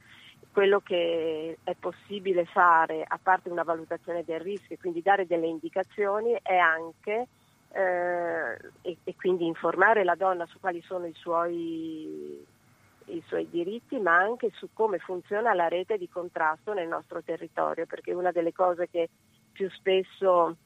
Quello 0.50 0.80
che 0.80 1.58
è 1.62 1.74
possibile 1.78 2.46
fare, 2.46 3.04
a 3.06 3.18
parte 3.22 3.50
una 3.50 3.62
valutazione 3.62 4.24
del 4.24 4.40
rischio, 4.40 4.78
quindi 4.80 5.02
dare 5.02 5.26
delle 5.26 5.48
indicazioni, 5.48 6.34
è 6.40 6.56
anche 6.56 7.26
eh, 7.72 8.56
e, 8.80 8.96
e 9.04 9.14
quindi 9.16 9.46
informare 9.46 10.02
la 10.02 10.14
donna 10.14 10.46
su 10.46 10.58
quali 10.60 10.80
sono 10.80 11.04
i 11.04 11.12
suoi 11.12 12.42
i 13.10 13.22
suoi 13.26 13.48
diritti, 13.48 13.98
ma 13.98 14.16
anche 14.16 14.50
su 14.54 14.68
come 14.72 14.98
funziona 14.98 15.54
la 15.54 15.68
rete 15.68 15.98
di 15.98 16.08
contrasto 16.08 16.72
nel 16.72 16.88
nostro 16.88 17.22
territorio, 17.22 17.86
perché 17.86 18.12
una 18.12 18.32
delle 18.32 18.52
cose 18.52 18.88
che 18.88 19.08
più 19.52 19.68
spesso 19.70 20.56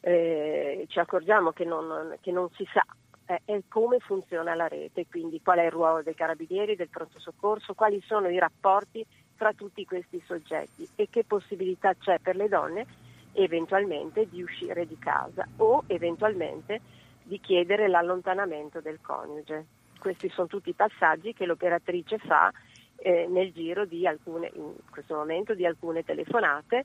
eh, 0.00 0.84
ci 0.88 0.98
accorgiamo 0.98 1.52
che 1.52 1.64
non, 1.64 2.16
che 2.20 2.30
non 2.30 2.50
si 2.50 2.66
sa 2.72 2.84
eh, 3.26 3.40
è 3.44 3.62
come 3.68 3.98
funziona 4.00 4.54
la 4.54 4.68
rete, 4.68 5.06
quindi 5.06 5.40
qual 5.42 5.58
è 5.58 5.64
il 5.64 5.70
ruolo 5.70 6.02
dei 6.02 6.14
carabinieri, 6.14 6.76
del 6.76 6.88
pronto 6.88 7.18
soccorso, 7.18 7.74
quali 7.74 8.02
sono 8.06 8.28
i 8.28 8.38
rapporti 8.38 9.04
tra 9.36 9.52
tutti 9.52 9.84
questi 9.84 10.22
soggetti 10.26 10.88
e 10.94 11.08
che 11.10 11.24
possibilità 11.24 11.94
c'è 11.94 12.18
per 12.18 12.36
le 12.36 12.48
donne 12.48 12.86
eventualmente 13.32 14.28
di 14.28 14.42
uscire 14.42 14.86
di 14.86 14.98
casa 14.98 15.46
o 15.56 15.84
eventualmente 15.88 16.80
di 17.22 17.40
chiedere 17.40 17.88
l'allontanamento 17.88 18.80
del 18.80 19.00
coniuge. 19.00 19.66
Questi 20.04 20.28
sono 20.28 20.48
tutti 20.48 20.68
i 20.68 20.74
passaggi 20.74 21.32
che 21.32 21.46
l'operatrice 21.46 22.18
fa 22.18 22.52
eh, 22.96 23.26
nel 23.26 23.52
giro 23.52 23.86
di 23.86 24.06
alcune, 24.06 24.50
in 24.54 24.74
questo 24.90 25.14
momento, 25.14 25.54
di 25.54 25.64
alcune 25.64 26.04
telefonate. 26.04 26.84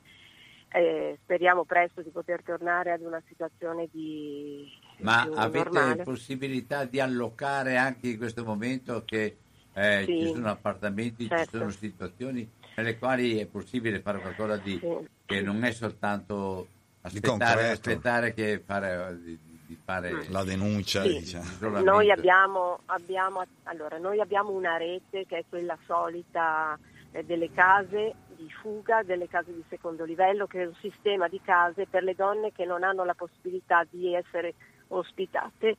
Eh, 0.72 1.18
speriamo 1.22 1.64
presto 1.64 2.00
di 2.00 2.08
poter 2.08 2.42
tornare 2.42 2.92
ad 2.92 3.02
una 3.02 3.22
situazione 3.28 3.88
di 3.92 4.72
Ma 5.00 5.28
avete 5.34 5.68
normale. 5.68 6.02
possibilità 6.02 6.86
di 6.86 6.98
allocare 6.98 7.76
anche 7.76 8.08
in 8.08 8.16
questo 8.16 8.42
momento 8.42 9.02
che 9.04 9.36
eh, 9.74 10.04
Sì. 10.06 10.16
ci 10.16 10.26
sono 10.28 10.48
appartamenti, 10.48 11.28
Certo. 11.28 11.44
ci 11.44 11.56
sono 11.58 11.70
situazioni 11.72 12.50
nelle 12.76 12.98
quali 12.98 13.36
è 13.36 13.44
possibile 13.44 14.00
fare 14.00 14.20
qualcosa 14.20 14.56
di 14.56 14.78
Sì. 14.78 14.96
che 15.26 15.42
non 15.42 15.62
è 15.62 15.72
soltanto 15.72 16.66
aspettare, 17.02 17.68
aspettare 17.68 18.32
che 18.32 18.62
fare, 18.64 19.18
di, 19.22 19.38
di 19.70 19.78
fare 19.84 20.12
mm. 20.12 20.20
la 20.30 20.42
denuncia. 20.42 21.02
Sì. 21.02 21.18
Diciamo. 21.18 21.80
Noi, 21.80 22.10
abbiamo, 22.10 22.80
abbiamo, 22.86 23.44
allora, 23.64 23.98
noi 23.98 24.20
abbiamo 24.20 24.50
una 24.50 24.76
rete 24.76 25.26
che 25.26 25.38
è 25.38 25.44
quella 25.48 25.78
solita 25.86 26.76
eh, 27.12 27.22
delle 27.24 27.52
case 27.52 28.14
di 28.34 28.50
fuga, 28.50 29.04
delle 29.04 29.28
case 29.28 29.52
di 29.54 29.62
secondo 29.68 30.04
livello, 30.04 30.48
che 30.48 30.62
è 30.62 30.66
un 30.66 30.74
sistema 30.80 31.28
di 31.28 31.40
case 31.40 31.86
per 31.86 32.02
le 32.02 32.16
donne 32.16 32.50
che 32.50 32.64
non 32.64 32.82
hanno 32.82 33.04
la 33.04 33.14
possibilità 33.14 33.86
di 33.88 34.12
essere 34.12 34.54
ospitate, 34.88 35.76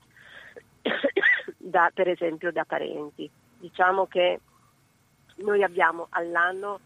da, 1.58 1.92
per 1.94 2.08
esempio 2.08 2.50
da 2.54 2.64
parenti. 2.64 3.30
Diciamo 3.60 4.08
che 4.08 4.40
noi 5.38 5.64
abbiamo 5.64 6.08
all'anno 6.12 6.80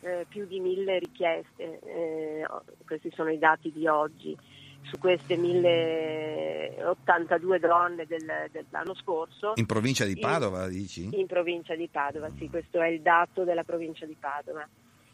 eh, 0.00 0.26
più 0.28 0.46
di 0.46 0.60
mille 0.60 1.00
richieste, 1.00 1.80
eh, 1.80 2.46
questi 2.86 3.10
sono 3.14 3.30
i 3.30 3.38
dati 3.38 3.72
di 3.72 3.88
oggi, 3.88 4.36
su 4.82 4.98
queste 4.98 5.36
1082 5.36 7.58
donne 7.58 8.06
del, 8.06 8.48
dell'anno 8.50 8.94
scorso. 8.94 9.52
In 9.56 9.66
provincia 9.66 10.04
di 10.04 10.16
Padova, 10.18 10.64
in, 10.64 10.70
dici? 10.70 11.08
In 11.12 11.26
provincia 11.26 11.74
di 11.74 11.88
Padova, 11.88 12.30
sì, 12.36 12.48
questo 12.48 12.80
è 12.80 12.88
il 12.88 13.00
dato 13.00 13.44
della 13.44 13.64
provincia 13.64 14.06
di 14.06 14.16
Padova. 14.18 14.66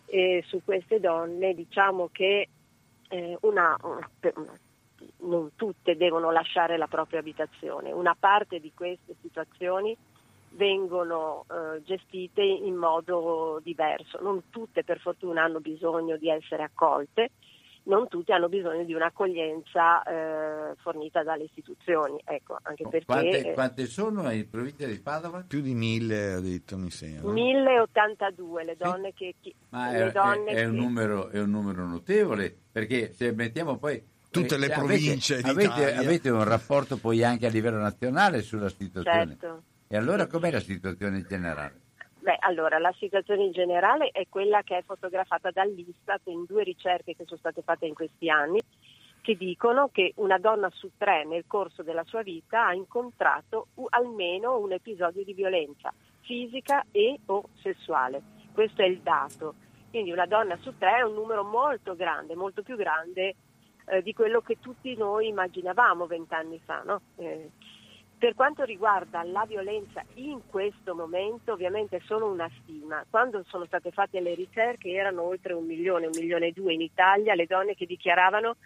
E 0.06 0.42
su 0.46 0.62
queste 0.64 1.00
donne 1.00 1.54
diciamo 1.54 2.08
che 2.10 2.48
eh, 3.08 3.36
una, 3.42 3.76
una, 3.82 4.08
non 5.20 5.50
tutte 5.56 5.96
devono 5.96 6.30
lasciare 6.30 6.76
la 6.76 6.86
propria 6.86 7.20
abitazione, 7.20 7.92
una 7.92 8.16
parte 8.18 8.60
di 8.60 8.72
queste 8.74 9.14
situazioni 9.20 9.96
vengono 10.52 11.44
eh, 11.50 11.82
gestite 11.84 12.42
in 12.42 12.74
modo 12.74 13.60
diverso. 13.62 14.18
Non 14.22 14.44
tutte 14.50 14.84
per 14.84 14.98
fortuna 14.98 15.42
hanno 15.42 15.60
bisogno 15.60 16.16
di 16.16 16.30
essere 16.30 16.62
accolte, 16.62 17.30
non 17.88 18.06
tutte 18.08 18.32
hanno 18.32 18.48
bisogno 18.48 18.84
di 18.84 18.94
un'accoglienza 18.94 20.02
eh, 20.02 20.74
fornita 20.76 21.22
dalle 21.22 21.44
istituzioni. 21.44 22.20
Ecco, 22.24 22.58
anche 22.62 22.86
perché, 22.88 23.06
quante, 23.06 23.52
quante, 23.52 23.86
sono 23.86 24.30
in 24.30 24.48
provincia 24.48 24.86
di 24.86 25.00
Padova? 25.00 25.44
Più 25.46 25.60
di 25.60 25.74
mille, 25.74 26.34
ho 26.34 26.40
detto, 26.40 26.76
mi 26.76 26.90
sembra. 26.90 27.32
1082 27.32 28.64
le 28.64 28.76
donne 28.76 29.12
sì. 29.16 29.34
che... 29.40 29.54
Ma 29.70 29.90
le 29.90 30.06
è, 30.06 30.12
donne 30.12 30.50
è, 30.52 30.56
è, 30.56 30.64
un 30.66 30.76
numero, 30.76 31.28
è 31.30 31.40
un 31.40 31.50
numero 31.50 31.86
notevole, 31.86 32.54
perché 32.70 33.12
se 33.12 33.32
mettiamo 33.32 33.78
poi 33.78 34.02
tutte 34.30 34.58
le 34.58 34.68
province 34.68 35.38
avete, 35.38 35.66
avete, 35.66 35.94
avete, 35.94 36.30
un 36.30 36.44
rapporto 36.44 36.98
poi 36.98 37.24
anche 37.24 37.46
a 37.46 37.50
livello 37.50 37.78
nazionale 37.78 38.42
sulla 38.42 38.68
situazione. 38.68 39.36
Certo. 39.38 39.62
E 39.88 39.96
allora 39.96 40.26
com'è 40.26 40.50
la 40.50 40.60
situazione 40.60 41.18
in 41.18 41.26
generale? 41.26 41.80
Beh, 42.28 42.36
allora, 42.40 42.78
la 42.78 42.92
situazione 42.98 43.44
in 43.44 43.52
generale 43.52 44.10
è 44.10 44.26
quella 44.28 44.60
che 44.60 44.76
è 44.76 44.82
fotografata 44.82 45.50
dall'Istat 45.50 46.26
in 46.26 46.44
due 46.44 46.62
ricerche 46.62 47.16
che 47.16 47.24
sono 47.24 47.38
state 47.38 47.62
fatte 47.62 47.86
in 47.86 47.94
questi 47.94 48.28
anni, 48.28 48.60
che 49.22 49.34
dicono 49.34 49.88
che 49.90 50.12
una 50.16 50.36
donna 50.36 50.68
su 50.68 50.90
tre 50.98 51.24
nel 51.24 51.44
corso 51.46 51.82
della 51.82 52.04
sua 52.04 52.20
vita 52.20 52.66
ha 52.66 52.74
incontrato 52.74 53.68
almeno 53.88 54.58
un 54.58 54.72
episodio 54.72 55.24
di 55.24 55.32
violenza 55.32 55.90
fisica 56.20 56.84
e 56.92 57.18
o 57.24 57.48
sessuale. 57.62 58.20
Questo 58.52 58.82
è 58.82 58.84
il 58.84 59.00
dato. 59.00 59.54
Quindi 59.88 60.12
una 60.12 60.26
donna 60.26 60.58
su 60.58 60.76
tre 60.76 60.98
è 60.98 61.02
un 61.04 61.14
numero 61.14 61.44
molto 61.44 61.96
grande, 61.96 62.34
molto 62.34 62.62
più 62.62 62.76
grande 62.76 63.36
eh, 63.86 64.02
di 64.02 64.12
quello 64.12 64.42
che 64.42 64.58
tutti 64.60 64.94
noi 64.96 65.28
immaginavamo 65.28 66.04
vent'anni 66.06 66.60
fa. 66.62 66.82
No? 66.84 67.00
Eh, 67.16 67.52
per 68.18 68.34
quanto 68.34 68.64
riguarda 68.64 69.22
la 69.22 69.44
violenza 69.46 70.02
in 70.14 70.40
questo 70.48 70.94
momento, 70.94 71.52
ovviamente 71.52 71.96
è 71.96 72.00
solo 72.04 72.26
una 72.26 72.50
stima. 72.60 73.04
Quando 73.08 73.44
sono 73.46 73.64
state 73.64 73.92
fatte 73.92 74.20
le 74.20 74.34
ricerche 74.34 74.90
erano 74.90 75.22
oltre 75.22 75.52
un 75.52 75.64
milione, 75.64 76.06
un 76.06 76.16
milione 76.18 76.48
e 76.48 76.52
due 76.52 76.74
in 76.74 76.80
Italia 76.80 77.34
le 77.34 77.46
donne 77.46 77.74
che 77.74 77.86
dichiaravano 77.86 78.56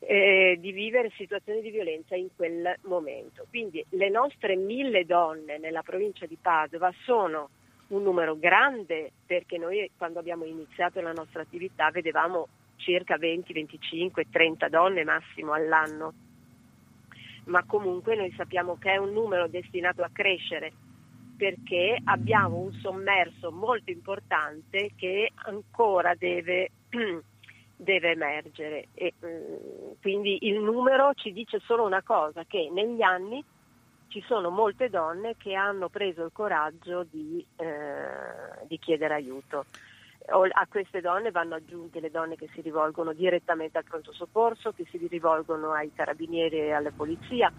eh, 0.00 0.58
di 0.60 0.72
vivere 0.72 1.10
situazioni 1.16 1.62
di 1.62 1.70
violenza 1.70 2.14
in 2.16 2.28
quel 2.36 2.76
momento. 2.82 3.46
Quindi 3.48 3.84
le 3.90 4.10
nostre 4.10 4.56
mille 4.56 5.06
donne 5.06 5.58
nella 5.58 5.82
provincia 5.82 6.26
di 6.26 6.36
Padova 6.40 6.92
sono 7.04 7.48
un 7.88 8.02
numero 8.02 8.36
grande 8.38 9.10
perché 9.26 9.56
noi 9.56 9.90
quando 9.96 10.18
abbiamo 10.18 10.44
iniziato 10.44 11.00
la 11.00 11.12
nostra 11.12 11.42
attività 11.42 11.90
vedevamo 11.90 12.48
circa 12.76 13.16
20, 13.16 13.52
25, 13.52 14.26
30 14.30 14.68
donne 14.68 15.02
massimo 15.04 15.52
all'anno 15.52 16.12
ma 17.50 17.64
comunque 17.64 18.16
noi 18.16 18.32
sappiamo 18.36 18.78
che 18.78 18.92
è 18.92 18.96
un 18.96 19.12
numero 19.12 19.48
destinato 19.48 20.02
a 20.02 20.10
crescere 20.12 20.72
perché 21.36 21.98
abbiamo 22.04 22.58
un 22.58 22.72
sommerso 22.80 23.50
molto 23.50 23.90
importante 23.90 24.92
che 24.96 25.30
ancora 25.34 26.14
deve, 26.14 26.70
deve 27.76 28.10
emergere. 28.10 28.88
E, 28.92 29.14
mm, 29.24 29.92
quindi 30.02 30.38
il 30.42 30.60
numero 30.60 31.12
ci 31.14 31.32
dice 31.32 31.58
solo 31.60 31.84
una 31.84 32.02
cosa, 32.02 32.44
che 32.44 32.68
negli 32.70 33.00
anni 33.00 33.42
ci 34.08 34.22
sono 34.26 34.50
molte 34.50 34.90
donne 34.90 35.36
che 35.38 35.54
hanno 35.54 35.88
preso 35.88 36.24
il 36.24 36.30
coraggio 36.32 37.06
di, 37.10 37.44
eh, 37.56 38.66
di 38.66 38.78
chiedere 38.78 39.14
aiuto 39.14 39.64
a 40.30 40.66
queste 40.68 41.00
donne 41.00 41.30
vanno 41.30 41.56
aggiunte 41.56 42.00
le 42.00 42.10
donne 42.10 42.36
che 42.36 42.48
si 42.54 42.60
rivolgono 42.60 43.12
direttamente 43.12 43.78
al 43.78 43.84
pronto 43.84 44.12
soccorso, 44.12 44.72
che 44.72 44.86
si 44.90 45.06
rivolgono 45.08 45.72
ai 45.72 45.92
carabinieri 45.92 46.58
e 46.58 46.72
alla 46.72 46.92
polizia. 46.92 47.52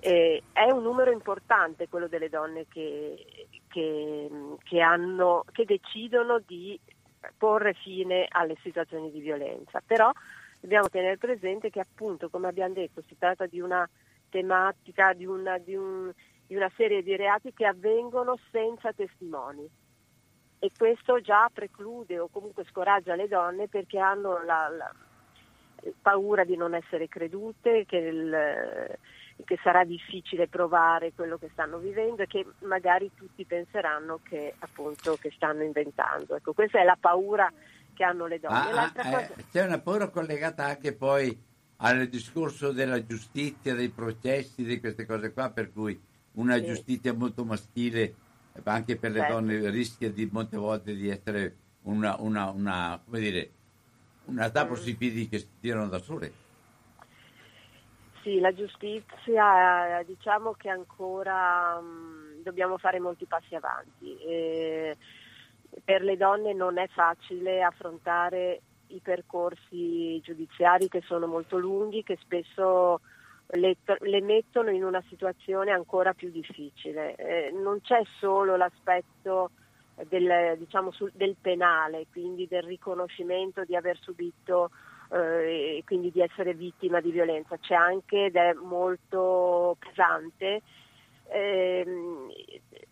Eh, 0.00 0.42
è 0.52 0.70
un 0.70 0.82
numero 0.82 1.12
importante 1.12 1.88
quello 1.88 2.08
delle 2.08 2.28
donne 2.28 2.66
che, 2.68 3.48
che, 3.68 4.28
che, 4.64 4.80
hanno, 4.80 5.44
che 5.52 5.64
decidono 5.64 6.40
di 6.44 6.78
porre 7.38 7.74
fine 7.74 8.26
alle 8.28 8.56
situazioni 8.62 9.12
di 9.12 9.20
violenza. 9.20 9.80
Però 9.86 10.10
dobbiamo 10.60 10.88
tenere 10.88 11.18
presente 11.18 11.70
che 11.70 11.80
appunto, 11.80 12.28
come 12.30 12.48
abbiamo 12.48 12.74
detto, 12.74 13.02
si 13.06 13.16
tratta 13.16 13.46
di 13.46 13.60
una 13.60 13.88
tematica, 14.28 15.12
di 15.12 15.24
una, 15.24 15.58
di 15.58 15.76
un, 15.76 16.12
di 16.48 16.56
una 16.56 16.70
serie 16.76 17.02
di 17.04 17.14
reati 17.14 17.52
che 17.52 17.66
avvengono 17.66 18.36
senza 18.50 18.92
testimoni 18.92 19.70
e 20.64 20.70
questo 20.78 21.20
già 21.20 21.50
preclude 21.52 22.20
o 22.20 22.28
comunque 22.28 22.64
scoraggia 22.70 23.16
le 23.16 23.26
donne 23.26 23.66
perché 23.66 23.98
hanno 23.98 24.44
la, 24.44 24.68
la 24.68 24.94
paura 26.00 26.44
di 26.44 26.54
non 26.54 26.72
essere 26.76 27.08
credute, 27.08 27.84
che, 27.84 27.96
il, 27.96 28.96
che, 29.44 29.58
sarà 29.60 29.82
difficile 29.82 30.46
provare 30.46 31.14
quello 31.16 31.36
che 31.36 31.48
stanno 31.50 31.78
vivendo 31.78 32.22
e 32.22 32.28
che 32.28 32.46
magari 32.60 33.10
tutti 33.12 33.44
penseranno 33.44 34.20
che, 34.22 34.54
appunto, 34.60 35.16
che 35.20 35.32
stanno 35.34 35.64
inventando. 35.64 36.36
Ecco, 36.36 36.52
questa 36.52 36.78
è 36.78 36.84
la 36.84 36.96
paura 37.00 37.52
che 37.92 38.04
hanno 38.04 38.26
le 38.26 38.38
donne. 38.38 38.70
Ah, 38.70 38.82
ah, 38.84 38.92
cosa... 38.92 39.34
eh, 39.34 39.44
c'è 39.50 39.64
una 39.64 39.80
paura 39.80 40.10
collegata 40.10 40.66
anche 40.66 40.94
poi 40.94 41.36
al 41.78 42.06
discorso 42.06 42.70
della 42.70 43.04
giustizia, 43.04 43.74
dei 43.74 43.88
processi, 43.88 44.62
di 44.62 44.78
queste 44.78 45.06
cose 45.06 45.32
qua, 45.32 45.50
per 45.50 45.72
cui 45.72 46.00
una 46.34 46.54
sì. 46.58 46.66
giustizia 46.66 47.12
molto 47.12 47.44
maschile 47.44 48.14
anche 48.64 48.96
per 48.96 49.10
le 49.12 49.20
certo. 49.20 49.34
donne 49.34 49.70
rischia 49.70 50.10
di 50.10 50.28
molte 50.30 50.56
volte 50.56 50.94
di 50.94 51.08
essere 51.08 51.56
una, 51.82 52.16
una, 52.18 52.50
una 52.50 53.00
come 53.04 53.20
dire, 53.20 53.50
una 54.26 54.50
tappo 54.50 54.74
sui 54.74 54.94
piedi 54.94 55.28
che 55.28 55.38
si 55.38 55.48
tirano 55.60 55.88
da 55.88 55.98
sole. 55.98 56.40
Sì, 58.22 58.38
la 58.38 58.54
giustizia 58.54 60.00
diciamo 60.06 60.52
che 60.52 60.68
ancora 60.68 61.80
mh, 61.80 61.84
mm, 61.84 62.42
dobbiamo 62.42 62.78
fare 62.78 63.00
molti 63.00 63.26
passi 63.26 63.54
avanti. 63.54 64.16
E 64.18 64.96
per 65.82 66.02
le 66.02 66.16
donne 66.16 66.52
non 66.52 66.78
è 66.78 66.86
facile 66.88 67.62
affrontare 67.62 68.60
i 68.88 69.00
percorsi 69.00 70.20
giudiziari 70.20 70.88
che 70.88 71.02
sono 71.04 71.26
molto 71.26 71.58
lunghi, 71.58 72.04
che 72.04 72.18
spesso 72.20 73.00
le, 73.52 73.76
le, 74.00 74.20
mettono 74.20 74.70
in 74.70 74.84
una 74.84 75.02
situazione 75.08 75.70
ancora 75.70 76.12
più 76.14 76.30
difficile. 76.30 77.14
Eh, 77.16 77.50
non 77.52 77.80
c'è 77.80 78.02
solo 78.18 78.56
l'aspetto 78.56 79.50
del, 80.08 80.56
diciamo, 80.58 80.90
sul, 80.90 81.10
del, 81.14 81.36
penale, 81.40 82.06
quindi 82.10 82.46
del 82.46 82.62
riconoscimento 82.62 83.64
di 83.64 83.76
aver 83.76 83.98
subito 84.00 84.70
eh, 85.10 85.78
e 85.78 85.82
quindi 85.84 86.10
di 86.10 86.20
essere 86.20 86.54
vittima 86.54 87.00
di 87.00 87.10
violenza, 87.10 87.58
c'è 87.58 87.74
anche 87.74 88.26
ed 88.26 88.36
è 88.36 88.52
molto 88.54 89.76
pesante 89.78 90.62
ehm, 91.32 92.30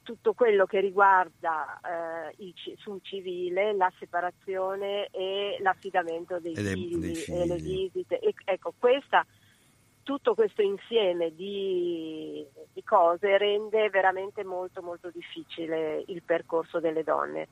tutto 0.03 0.33
quello 0.33 0.66
che 0.66 0.81
riguarda 0.81 1.81
eh, 1.81 2.35
il, 2.38 2.55
sul 2.77 3.01
civile, 3.03 3.75
la 3.75 3.92
separazione 3.99 5.09
e 5.11 5.57
l'affidamento 5.61 6.38
dei, 6.40 6.55
figli, 6.55 6.96
dei 6.96 7.14
figli, 7.14 7.37
e 7.37 7.46
le 7.46 7.57
visite. 7.57 8.18
E, 8.18 8.35
ecco, 8.44 8.75
questa 8.79 9.25
tutto 10.03 10.35
questo 10.35 10.63
insieme 10.63 11.35
di, 11.35 12.47
di, 12.73 12.83
cose 12.83 13.39
rende 13.39 13.89
veramente 13.91 14.45
molto 14.45 14.83
molto 14.83 15.11
difficile 15.11 16.03
il 16.07 16.23
percorso 16.23 16.81
delle 16.81 17.05
donne. 17.05 17.49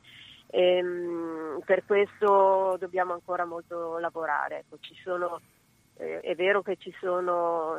E, 0.47 0.77
ehm, 0.77 1.63
per 1.65 1.85
questo 1.85 2.77
dobbiamo 2.79 3.13
ancora 3.13 3.45
molto 3.45 3.99
lavorare. 3.99 4.59
Ecco, 4.59 4.79
sono, 5.03 5.41
eh, 5.97 6.21
è 6.21 6.35
vero 6.35 6.63
che 6.63 6.77
sono, 6.99 7.79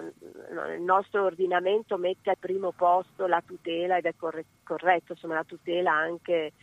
no, 0.52 0.74
il 0.74 0.82
nostro 0.82 1.26
ordinamento 1.26 1.98
mette 1.98 2.30
al 2.30 2.38
primo 2.38 2.72
posto 2.72 3.28
la 3.28 3.42
tutela 3.46 3.98
ed 3.98 4.06
è 4.06 4.14
corretto, 4.16 5.14
insomma, 5.14 5.36
la 5.36 5.44
tutela 5.44 5.92
anche 5.92 6.54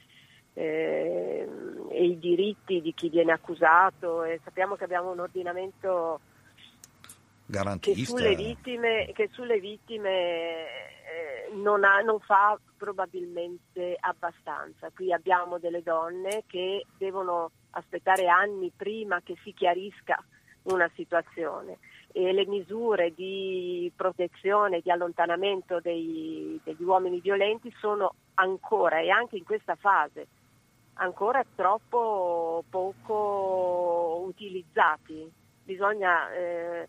eh, 0.55 1.47
e 1.91 2.05
i 2.05 2.19
diritti 2.19 2.81
di 2.81 2.95
chi 2.95 3.11
viene 3.11 3.33
accusato 3.33 4.23
e 4.23 4.41
sappiamo 4.43 4.75
che 4.75 4.85
abbiamo 4.85 5.11
un 5.11 5.21
ordinamento 5.21 6.21
che 7.81 7.95
sulle 8.05 8.35
vittime, 8.35 9.11
che 9.13 9.29
sulle 9.33 9.61
vittime 9.61 10.11
eh, 10.11 11.55
non, 11.55 11.85
ha, 11.85 12.01
non, 12.01 12.19
fa 12.21 12.59
probabilmente 12.77 13.97
abbastanza. 13.99 14.91
Qui 14.95 15.13
abbiamo 15.13 15.59
delle 15.59 15.83
donne 15.83 16.43
che 16.47 16.85
devono 16.99 17.51
aspettare 17.71 18.27
anni 18.29 18.73
prima 18.75 19.21
che 19.23 19.37
si 19.43 19.53
chiarisca 19.53 20.23
una 20.65 20.91
situazione 20.95 21.79
e 22.13 22.33
le 22.33 22.47
misure 22.47 23.13
di 23.15 23.93
protezione, 23.95 24.81
di 24.81 24.91
allontanamento 24.91 25.81
dei, 25.81 26.59
degli 26.65 26.83
uomini 26.83 27.21
violenti 27.21 27.73
sono 27.79 28.15
ancora 28.35 29.01
e 29.01 29.11
anche 29.11 29.37
in 29.37 29.45
questa 29.45 29.77
fase 29.77 30.27
ancora 30.99 31.45
troppo 31.55 32.65
poco 32.69 34.23
utilizzati. 34.27 35.31
Bisogna, 35.63 36.33
eh, 36.33 36.89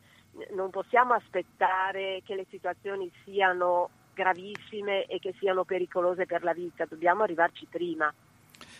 non 0.55 0.69
possiamo 0.69 1.13
aspettare 1.13 2.21
che 2.25 2.35
le 2.35 2.45
situazioni 2.49 3.11
siano 3.23 3.89
gravissime 4.13 5.05
e 5.05 5.19
che 5.19 5.33
siano 5.39 5.63
pericolose 5.63 6.25
per 6.25 6.43
la 6.43 6.53
vita, 6.53 6.85
dobbiamo 6.85 7.23
arrivarci 7.23 7.67
prima. 7.69 8.13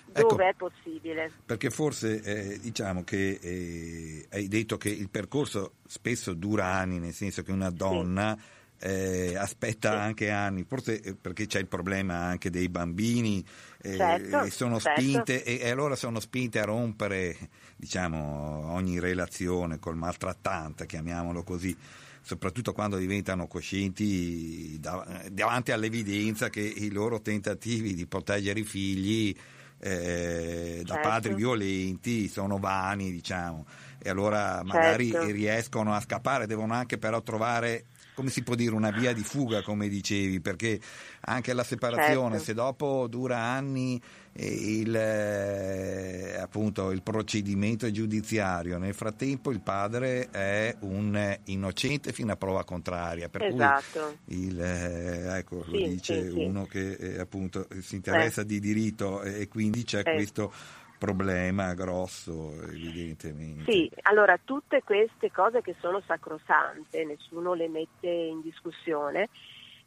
Ecco, 0.10 0.30
dove 0.30 0.50
è 0.50 0.54
possibile. 0.54 1.32
Perché 1.46 1.70
forse 1.70 2.22
eh, 2.22 2.60
diciamo 2.60 3.04
che 3.04 3.40
eh, 3.42 4.28
hai 4.32 4.48
detto 4.48 4.78
che 4.78 4.90
il 4.90 5.10
percorso 5.10 5.74
spesso 5.86 6.34
dura 6.34 6.68
anni, 6.68 6.98
nel 6.98 7.14
senso 7.14 7.44
che 7.44 7.52
una 7.52 7.70
donna 7.70 8.36
sì 8.38 8.56
eh, 8.80 9.36
aspetta 9.36 9.92
sì. 9.92 9.98
anche 9.98 10.30
anni, 10.30 10.64
forse 10.64 11.02
eh, 11.02 11.16
perché 11.16 11.48
c'è 11.48 11.60
il 11.60 11.68
problema 11.68 12.16
anche 12.26 12.50
dei 12.50 12.70
bambini 12.70 13.44
certo, 13.82 14.44
e 14.44 14.50
sono 14.50 14.80
certo. 14.80 15.02
spinte 15.02 15.44
e, 15.44 15.60
e, 15.62 15.70
allora 15.70 15.96
sono 15.96 16.20
spinte 16.20 16.60
a 16.60 16.66
rompere 16.66 17.38
diciamo, 17.76 18.72
ogni 18.74 19.00
relazione 19.00 19.80
col 19.80 19.96
maltrattante, 19.96 20.86
chiamiamolo 20.86 21.44
così, 21.44 21.76
soprattutto 22.22 22.74
quando 22.74 22.98
diventano 22.98 23.48
coscienti 23.48 24.80
davanti 24.80 25.72
all'evidenza 25.72 26.50
che 26.50 26.62
i 26.62 26.92
loro 26.92 27.22
tentativi 27.22 27.94
di 27.94 28.06
proteggere 28.06 28.60
i 28.60 28.66
figli 28.66 29.36
eh, 29.80 30.82
da 30.84 30.96
certo. 30.96 31.10
padri 31.10 31.36
violenti 31.36 32.28
sono 32.28 32.58
vani, 32.58 33.12
diciamo, 33.12 33.66
e 34.00 34.10
allora 34.10 34.62
magari 34.64 35.12
certo. 35.12 35.28
riescono 35.28 35.94
a 35.94 36.02
scappare, 36.02 36.48
devono 36.48 36.74
anche 36.74 36.98
però 36.98 37.22
trovare 37.22 37.86
come 38.18 38.32
si 38.32 38.42
può 38.42 38.56
dire, 38.56 38.74
una 38.74 38.90
via 38.90 39.14
di 39.14 39.22
fuga, 39.22 39.62
come 39.62 39.88
dicevi, 39.88 40.42
perché 40.42 40.80
anche 41.22 41.54
la 41.54 41.64
separazione, 41.64 42.38
certo. 42.38 42.46
se 42.46 42.54
dopo 42.56 43.06
dura 43.08 43.38
anni 43.38 44.02
il, 44.34 44.96
eh, 44.96 46.36
appunto, 46.40 46.90
il 46.90 47.04
procedimento 47.04 47.92
giudiziario, 47.92 48.80
nel 48.80 48.96
frattempo 48.96 49.52
il 49.52 49.62
padre 49.62 50.32
è 50.32 50.76
un 50.80 51.38
innocente 51.44 52.12
fino 52.12 52.32
a 52.32 52.38
prova 52.38 52.64
contraria, 52.64 53.30
per 53.30 53.44
esatto. 53.44 54.18
cui 54.26 54.46
il, 54.48 54.62
eh, 54.62 55.38
ecco, 55.38 55.64
sì, 55.66 55.72
lo 55.72 55.88
dice 55.88 56.32
sì, 56.32 56.44
uno 56.44 56.64
sì. 56.64 56.70
che 56.72 56.92
eh, 56.94 57.20
appunto 57.20 57.68
si 57.82 57.98
interessa 57.98 58.42
eh. 58.42 58.46
di 58.48 58.60
diritto 58.60 59.22
e 59.22 59.48
quindi 59.48 59.84
c'è 59.84 60.00
eh. 60.04 60.16
questo 60.16 60.52
problema 60.98 61.74
grosso 61.74 62.54
evidentemente. 62.64 63.72
Sì, 63.72 63.90
allora 64.04 64.38
tutte 64.44 64.82
queste 64.84 65.32
cose 65.32 65.62
che 65.62 65.76
sono 65.80 66.02
sacrosante, 66.02 67.06
nessuno 67.06 67.54
le 67.54 67.68
mette 67.68 68.08
in 68.08 68.42
discussione, 68.42 69.30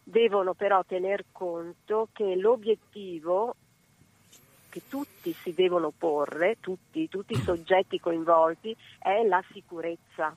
devono 0.02 0.54
però 0.54 0.84
tener 0.84 1.24
conto 1.32 2.08
che 2.12 2.36
l'obiettivo 2.36 3.54
che 4.70 4.82
tutti 4.88 5.32
si 5.32 5.52
devono 5.52 5.92
porre, 5.96 6.58
tutti, 6.60 7.08
tutti 7.08 7.32
i 7.32 7.42
soggetti 7.42 7.98
coinvolti, 7.98 8.74
è 8.98 9.22
la 9.24 9.42
sicurezza. 9.52 10.34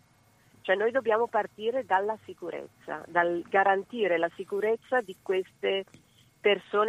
Cioè 0.61 0.75
noi 0.75 0.91
dobbiamo 0.91 1.27
partire 1.27 1.85
dalla 1.85 2.17
sicurezza, 2.23 3.03
dal 3.07 3.43
garantire 3.47 4.17
la 4.17 4.31
sicurezza 4.35 5.01
di 5.01 5.15
queste 5.21 5.85
persone 5.85 6.12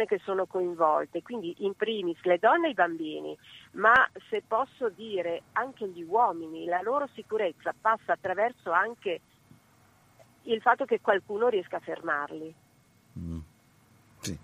che 0.05 0.19
sono 0.23 0.45
coinvolte, 0.45 1.21
quindi 1.21 1.55
in 1.59 1.75
primis 1.75 2.21
le 2.23 2.37
donne 2.39 2.67
e 2.67 2.71
i 2.71 2.73
bambini, 2.73 3.37
ma 3.71 3.93
se 4.29 4.43
posso 4.45 4.89
dire 4.89 5.43
anche 5.53 5.87
gli 5.87 6.03
uomini, 6.03 6.65
la 6.65 6.81
loro 6.81 7.07
sicurezza 7.13 7.73
passa 7.79 8.11
attraverso 8.13 8.71
anche 8.71 9.21
il 10.43 10.59
fatto 10.61 10.83
che 10.83 10.99
qualcuno 10.99 11.47
riesca 11.47 11.77
a 11.77 11.79
fermarli. 11.79 12.53
Mm. 13.17 13.39
Sì. 14.19 14.37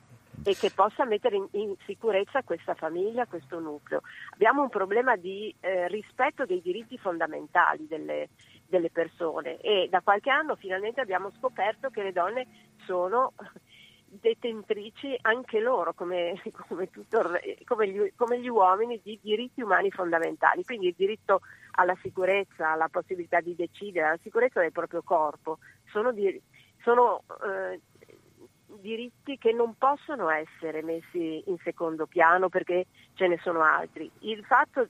E 0.44 0.56
che 0.56 0.72
possa 0.72 1.04
mettere 1.04 1.36
in, 1.36 1.48
in, 1.52 1.76
sicurezza 1.86 2.42
questa 2.44 2.74
famiglia, 2.74 3.26
questo 3.26 3.60
nucleo. 3.60 4.02
Abbiamo 4.32 4.62
un 4.62 4.70
problema 4.70 5.18
di 5.18 5.54
eh, 5.60 5.90
rispetto 5.90 6.46
dei 6.46 6.62
diritti 6.62 6.98
fondamentali 6.98 7.86
delle, 7.86 8.30
delle 8.72 8.90
persone 8.90 9.60
e 9.60 9.88
da 9.90 10.00
qualche 10.02 10.30
anno 10.30 10.56
finalmente 10.56 11.02
abbiamo 11.02 11.32
scoperto 11.38 11.90
che 11.90 12.02
le 12.02 12.14
donne 12.14 12.48
sono 12.86 13.34
detentrici 14.12 15.18
anche 15.22 15.60
loro, 15.60 15.94
come, 15.94 16.42
come, 16.68 16.90
tutto, 16.90 17.22
come, 17.66 17.88
gli, 17.88 18.12
come, 18.16 18.40
gli, 18.40 18.50
uomini, 18.50 19.00
di 19.02 19.18
diritti 19.22 19.62
umani 19.62 19.90
fondamentali, 19.90 20.64
quindi 20.64 20.88
il 20.88 20.96
diritto 20.98 21.42
alla 21.72 21.96
sicurezza, 22.02 22.72
alla 22.72 22.90
possibilità 22.90 23.40
di 23.40 23.56
decidere, 23.56 24.08
alla 24.08 24.20
sicurezza 24.22 24.60
del 24.60 24.72
proprio 24.72 25.02
corpo, 25.02 25.60
sono, 25.92 26.12
dir, 26.12 26.40
sono 26.84 27.24
eh, 27.44 27.80
diritti 28.80 29.38
che 29.38 29.54
non 29.54 29.76
possono 29.78 30.30
essere 30.30 30.84
messi 30.84 31.44
in 31.46 31.58
secondo 31.64 32.06
piano 32.06 32.50
perché 32.50 32.88
ce 33.14 33.28
ne 33.28 33.40
sono 33.42 33.64
altri. 33.64 34.12
Il 34.20 34.44
fatto 34.44 34.88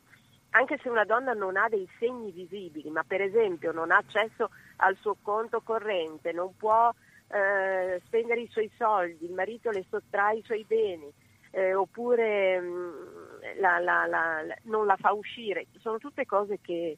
anche 0.51 0.79
se 0.81 0.89
una 0.89 1.05
donna 1.05 1.33
non 1.33 1.55
ha 1.55 1.69
dei 1.69 1.87
segni 1.97 2.31
visibili, 2.31 2.89
ma 2.89 3.03
per 3.03 3.21
esempio 3.21 3.71
non 3.71 3.91
ha 3.91 3.97
accesso 3.97 4.49
al 4.77 4.97
suo 4.99 5.15
conto 5.21 5.61
corrente, 5.61 6.33
non 6.33 6.55
può 6.57 6.91
eh, 7.31 8.01
spendere 8.05 8.41
i 8.41 8.49
suoi 8.51 8.69
soldi, 8.77 9.25
il 9.25 9.33
marito 9.33 9.69
le 9.69 9.85
sottrae 9.89 10.37
i 10.37 10.43
suoi 10.43 10.65
beni, 10.67 11.11
eh, 11.51 11.73
oppure 11.73 12.59
mh, 12.59 12.65
mm, 12.65 13.59
la, 13.59 13.79
la, 13.79 14.05
la, 14.05 14.43
non 14.63 14.85
la 14.85 14.97
fa 14.97 15.11
uscire, 15.11 15.67
sono 15.79 15.97
tutte 15.97 16.25
cose 16.25 16.59
che, 16.61 16.97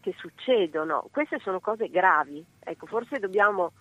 che 0.00 0.14
succedono, 0.16 1.08
queste 1.10 1.38
sono 1.40 1.60
cose 1.60 1.88
gravi, 1.88 2.44
ecco, 2.58 2.86
forse 2.86 3.18
dobbiamo 3.18 3.72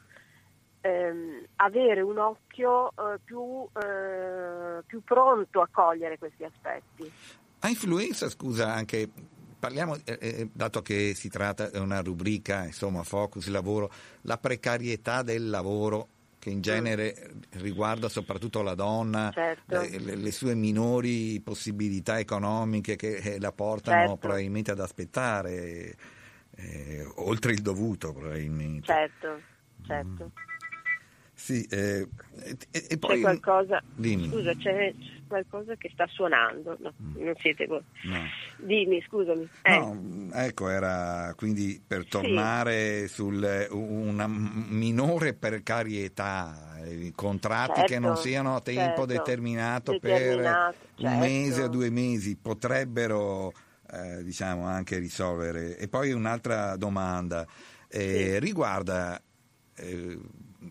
ehm, 0.82 1.46
avere 1.58 2.02
un 2.02 2.18
occhio 2.18 2.90
eh, 2.92 3.20
più, 3.24 3.68
eh, 3.82 4.82
più 4.86 5.04
pronto 5.04 5.62
a 5.62 5.68
cogliere 5.72 6.18
questi 6.18 6.44
aspetti. 6.44 7.12
Ha 7.62 7.68
influenza, 7.68 8.30
scusa, 8.30 8.74
anche 8.74 9.10
parliamo, 9.60 9.96
eh, 10.06 10.18
eh, 10.20 10.50
dato 10.52 10.82
che 10.82 11.14
si 11.14 11.30
tratta 11.30 11.70
di 11.70 11.78
una 11.78 12.02
rubrica, 12.02 12.66
insomma, 12.66 13.04
focus 13.04 13.48
lavoro, 13.48 13.92
la 14.22 14.38
precarietà 14.38 15.22
del 15.22 15.50
lavoro 15.50 16.08
che 16.40 16.50
in 16.50 16.62
genere 16.62 17.32
riguarda 17.52 18.08
soprattutto 18.08 18.62
la 18.62 18.74
donna, 18.74 19.30
certo. 19.34 19.82
le, 19.82 20.16
le, 20.16 20.32
sue 20.32 20.56
minori 20.56 21.42
possibilità 21.42 22.18
economiche 22.18 22.96
che 22.96 23.18
eh, 23.18 23.40
la 23.42 23.52
portano 23.52 24.00
certo. 24.00 24.16
probabilmente 24.16 24.72
ad 24.72 24.80
aspettare, 24.80 25.96
eh, 26.56 27.06
oltre 27.16 27.52
il 27.52 27.62
dovuto 27.62 28.14
probabilmente. 28.14 28.86
Certo, 28.86 29.42
certo. 29.86 30.32
Mm. 30.34 30.49
Sì, 31.40 31.66
eh, 31.70 32.06
e, 32.44 32.58
e, 32.90 32.98
poi... 32.98 33.16
C'è 33.16 33.22
qualcosa... 33.22 33.82
Dimmi. 33.96 34.28
Scusa, 34.28 34.54
c'è 34.56 34.94
qualcosa 35.26 35.76
che 35.76 35.90
sta 35.94 36.06
suonando, 36.08 36.76
no, 36.82 36.94
mm. 37.02 37.24
non 37.24 37.34
siete 37.38 37.66
voi. 37.66 37.82
No. 38.04 38.20
Dimmi, 38.58 39.02
scusami. 39.08 39.48
Eh. 39.62 39.78
No, 39.78 40.30
ecco, 40.34 40.68
era 40.68 41.34
quindi 41.38 41.82
per 41.86 42.06
tornare 42.08 43.08
sì. 43.08 43.14
su 43.14 43.28
una 43.28 44.28
minore 44.28 45.34
precarietà, 45.34 46.78
i 46.86 47.14
contratti 47.16 47.76
certo, 47.76 47.94
che 47.94 48.00
non 48.00 48.16
certo, 48.16 48.30
siano 48.30 48.56
a 48.56 48.62
tempo 48.62 48.82
certo, 48.82 49.06
determinato, 49.06 49.92
determinato, 49.94 50.76
per 50.98 51.08
un 51.08 51.20
mese 51.20 51.52
o 51.52 51.64
certo. 51.64 51.70
due 51.70 51.90
mesi 51.90 52.36
potrebbero 52.36 53.54
eh, 53.92 54.24
diciamo 54.26 54.66
anche 54.66 54.98
risolvere. 54.98 55.78
E 55.78 55.88
poi 55.88 56.12
un'altra 56.12 56.76
domanda 56.76 57.48
eh, 57.88 58.32
sì. 58.34 58.40
riguarda 58.40 59.22
eh, 59.76 60.20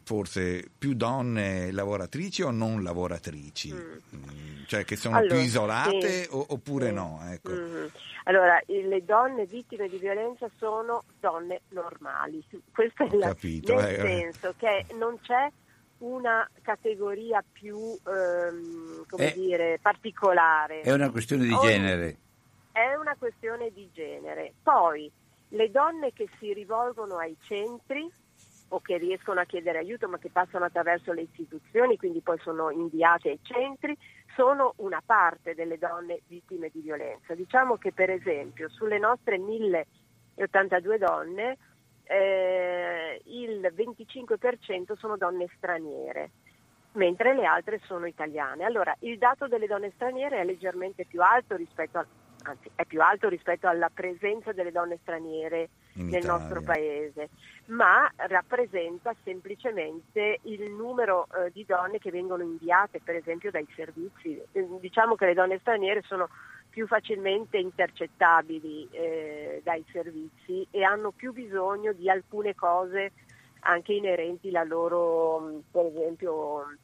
forse 0.05 0.68
più 0.76 0.95
donne 0.95 1.70
lavoratrici 1.72 2.43
o 2.43 2.51
non 2.51 2.82
lavoratrici? 2.82 3.72
Mm. 3.72 4.16
mm 4.16 4.49
cioè 4.68 4.84
che 4.84 4.97
sono 4.97 5.16
allora, 5.16 5.34
più 5.34 5.45
isolate 5.45 6.24
sì, 6.24 6.28
oppure 6.30 6.89
sì. 6.89 6.93
no? 6.93 7.20
Ecco. 7.24 7.53
Mm-hmm. 7.53 7.86
Allora, 8.24 8.61
le 8.66 9.03
donne 9.03 9.47
vittime 9.47 9.89
di 9.89 9.97
violenza 9.97 10.47
sono 10.59 11.05
donne 11.18 11.62
normali, 11.70 12.45
questo 12.70 13.05
è 13.05 13.16
la, 13.16 13.28
capito, 13.28 13.74
nel 13.76 13.95
eh, 13.95 13.97
senso 13.97 14.55
che 14.59 14.84
non 14.99 15.18
c'è 15.22 15.51
una 15.99 16.47
categoria 16.61 17.43
più 17.51 17.78
ehm, 17.78 19.07
come 19.09 19.32
è, 19.32 19.34
dire, 19.34 19.78
particolare. 19.80 20.82
È 20.82 20.93
una 20.93 21.11
questione 21.11 21.47
di 21.47 21.53
Ogni, 21.53 21.66
genere. 21.66 22.18
È 22.70 22.95
una 22.95 23.16
questione 23.18 23.70
di 23.72 23.89
genere. 23.91 24.53
Poi 24.62 25.11
le 25.49 25.70
donne 25.70 26.12
che 26.12 26.28
si 26.39 26.53
rivolgono 26.53 27.16
ai 27.16 27.34
centri 27.41 28.07
o 28.68 28.80
che 28.80 28.98
riescono 28.98 29.40
a 29.40 29.44
chiedere 29.44 29.78
aiuto 29.78 30.08
ma 30.08 30.18
che 30.18 30.30
passano 30.30 30.64
attraverso 30.64 31.12
le 31.12 31.22
istituzioni, 31.22 31.96
quindi 31.96 32.20
poi 32.20 32.38
sono 32.38 32.70
inviate 32.70 33.30
ai 33.30 33.38
centri, 33.42 33.96
sono 34.34 34.74
una 34.76 35.02
parte 35.04 35.54
delle 35.54 35.78
donne 35.78 36.20
vittime 36.26 36.70
di 36.72 36.80
violenza. 36.80 37.34
Diciamo 37.34 37.76
che 37.76 37.92
per 37.92 38.10
esempio 38.10 38.68
sulle 38.68 38.98
nostre 38.98 39.38
1082 39.38 40.98
donne 40.98 41.56
eh, 42.04 43.20
il 43.24 43.72
25% 43.74 44.96
sono 44.96 45.16
donne 45.16 45.48
straniere 45.56 46.30
mentre 46.92 47.34
le 47.34 47.44
altre 47.44 47.80
sono 47.84 48.06
italiane. 48.06 48.64
Allora, 48.64 48.94
il 49.00 49.18
dato 49.18 49.46
delle 49.46 49.66
donne 49.66 49.92
straniere 49.94 50.40
è 50.40 50.44
leggermente 50.44 51.04
più 51.04 51.22
alto 51.22 51.54
rispetto 51.54 51.98
a, 51.98 52.06
anzi, 52.49 52.70
è 52.74 52.84
più 52.84 53.03
alto 53.03 53.28
rispetto 53.28 53.68
alla 53.68 53.90
presenza 53.92 54.53
delle 54.53 54.72
donne 54.72 54.99
straniere 55.03 55.68
In 55.94 56.09
nel 56.09 56.22
Italia. 56.22 56.32
nostro 56.32 56.62
paese, 56.62 57.28
ma 57.66 58.11
rappresenta 58.16 59.14
semplicemente 59.22 60.38
il 60.42 60.70
numero 60.70 61.26
eh, 61.26 61.51
di 61.53 61.64
donne 61.64 61.99
che 61.99 62.11
vengono 62.11 62.42
inviate, 62.42 63.01
per 63.03 63.16
esempio, 63.16 63.51
dai 63.51 63.66
servizi. 63.74 64.40
Eh, 64.53 64.66
diciamo 64.80 65.14
che 65.14 65.26
le 65.26 65.34
donne 65.34 65.59
straniere 65.59 66.03
sono 66.03 66.28
più 66.70 66.86
facilmente 66.86 67.59
intercettabili 67.59 68.88
eh, 68.90 69.61
dai 69.64 69.84
servizi 69.90 70.66
e 70.70 70.82
hanno 70.84 71.11
più 71.11 71.32
bisogno 71.32 71.92
di 71.92 72.09
alcune 72.09 72.55
cose 72.55 73.12
anche 73.61 73.92
inerenti 73.92 74.49
alla 74.49 74.64
loro, 74.64 75.62
per 75.70 75.86
esempio, 75.86 76.76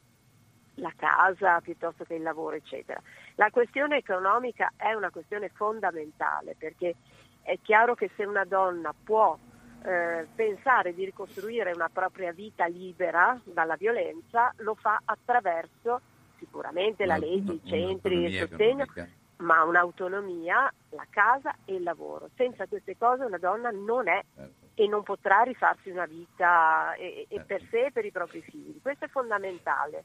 la 0.75 0.93
casa 0.95 1.59
piuttosto 1.61 2.03
che 2.03 2.15
il 2.15 2.21
lavoro, 2.21 2.55
eccetera. 2.55 3.01
La 3.35 3.49
questione 3.49 3.97
economica 3.97 4.73
è 4.75 4.93
una 4.93 5.09
questione 5.09 5.49
fondamentale 5.49 6.55
perché 6.57 6.95
è 7.41 7.57
chiaro 7.61 7.95
che 7.95 8.09
se 8.15 8.25
una 8.25 8.45
donna 8.45 8.93
può 9.03 9.37
eh, 9.83 10.27
pensare 10.33 10.93
di 10.93 11.05
ricostruire 11.05 11.71
una 11.73 11.89
propria 11.91 12.31
vita 12.31 12.65
libera 12.65 13.39
dalla 13.43 13.75
violenza, 13.75 14.53
lo 14.57 14.75
fa 14.75 14.99
attraverso 15.05 16.01
sicuramente 16.39 17.05
la 17.05 17.17
legge, 17.17 17.53
i 17.53 17.61
centri, 17.63 18.23
il 18.23 18.39
sostegno, 18.39 18.83
economica. 18.83 19.07
ma 19.37 19.63
un'autonomia, 19.63 20.73
la 20.89 21.05
casa 21.09 21.55
e 21.65 21.75
il 21.75 21.83
lavoro. 21.83 22.29
Senza 22.35 22.65
queste 22.65 22.97
cose 22.97 23.25
una 23.25 23.37
donna 23.37 23.69
non 23.69 24.07
è 24.07 24.23
certo 24.35 24.63
e 24.75 24.87
non 24.87 25.03
potrà 25.03 25.41
rifarsi 25.41 25.89
una 25.89 26.05
vita 26.05 26.93
e, 26.95 27.25
e 27.29 27.39
per 27.41 27.61
sé 27.69 27.85
e 27.85 27.91
per 27.91 28.05
i 28.05 28.11
propri 28.11 28.41
figli. 28.41 28.81
Questo 28.81 29.05
è 29.05 29.07
fondamentale. 29.07 30.03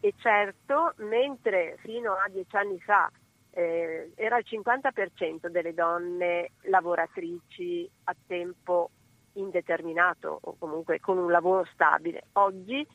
E 0.00 0.14
certo, 0.18 0.94
mentre 0.98 1.76
fino 1.78 2.12
a 2.12 2.28
dieci 2.28 2.56
anni 2.56 2.78
fa 2.80 3.10
eh, 3.50 4.12
era 4.14 4.38
il 4.38 4.44
50% 4.48 5.48
delle 5.48 5.74
donne 5.74 6.52
lavoratrici 6.62 7.88
a 8.04 8.14
tempo 8.26 8.90
indeterminato 9.32 10.38
o 10.40 10.56
comunque 10.58 11.00
con 11.00 11.18
un 11.18 11.30
lavoro 11.30 11.64
stabile, 11.72 12.28
oggi 12.34 12.86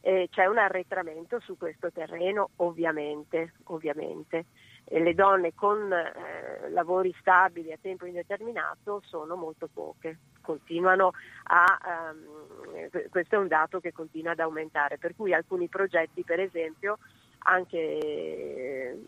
eh, 0.00 0.28
c'è 0.30 0.46
un 0.46 0.58
arretramento 0.58 1.40
su 1.40 1.56
questo 1.56 1.90
terreno 1.90 2.50
ovviamente. 2.56 3.54
ovviamente 3.64 4.46
le 4.88 5.14
donne 5.14 5.52
con 5.54 5.92
eh, 5.92 6.70
lavori 6.70 7.14
stabili 7.18 7.72
a 7.72 7.78
tempo 7.80 8.06
indeterminato 8.06 9.02
sono 9.04 9.34
molto 9.34 9.68
poche, 9.72 10.18
continuano 10.40 11.12
a, 11.44 12.12
um, 12.12 13.08
questo 13.10 13.34
è 13.34 13.38
un 13.38 13.48
dato 13.48 13.80
che 13.80 13.92
continua 13.92 14.32
ad 14.32 14.40
aumentare, 14.40 14.98
per 14.98 15.16
cui 15.16 15.34
alcuni 15.34 15.68
progetti 15.68 16.22
per 16.22 16.38
esempio 16.38 16.98
anche, 17.38 19.02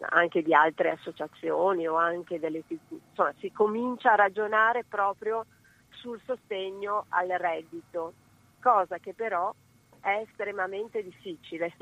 anche 0.00 0.42
di 0.42 0.54
altre 0.54 0.90
associazioni 0.90 1.86
o 1.88 1.96
anche 1.96 2.38
delle 2.38 2.62
insomma, 2.68 3.32
si 3.38 3.50
comincia 3.52 4.12
a 4.12 4.16
ragionare 4.16 4.84
proprio 4.84 5.46
sul 5.88 6.20
sostegno 6.26 7.06
al 7.08 7.28
reddito, 7.28 8.12
cosa 8.60 8.98
che 8.98 9.14
però 9.14 9.52
è 10.00 10.24
estremamente 10.26 11.02
difficile 11.02 11.72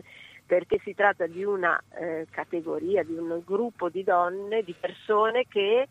perché 0.51 0.81
si 0.83 0.95
tratta 0.95 1.29
di 1.29 1.45
una 1.45 1.81
eh, 1.95 2.27
categoria, 2.29 3.05
di 3.05 3.17
un 3.17 3.41
gruppo 3.45 3.89
di 3.89 4.03
donne, 4.03 4.65
di 4.65 4.75
persone 4.75 5.45
che 5.49 5.87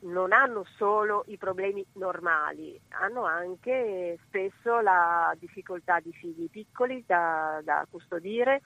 non 0.00 0.32
hanno 0.32 0.64
solo 0.76 1.22
i 1.28 1.36
problemi 1.36 1.86
normali, 1.92 2.76
hanno 2.88 3.22
anche 3.22 4.18
spesso 4.26 4.80
la 4.80 5.32
difficoltà 5.38 6.00
di 6.00 6.10
figli 6.10 6.50
piccoli 6.50 7.04
da, 7.06 7.60
da 7.62 7.86
custodire, 7.88 8.60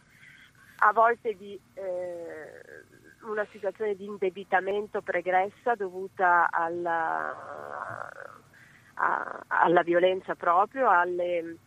a 0.78 0.93
volte 0.95 1.36
di 1.36 1.61
eh, 1.74 2.62
una 3.24 3.47
situazione 3.51 3.95
di 3.95 4.07
indebitamento 4.07 5.03
pregressa 5.03 5.74
dovuta 5.74 6.49
alla, 6.51 8.09
a, 8.95 9.45
alla 9.49 9.82
violenza 9.82 10.34
proprio, 10.34 10.89
alle 10.89 11.59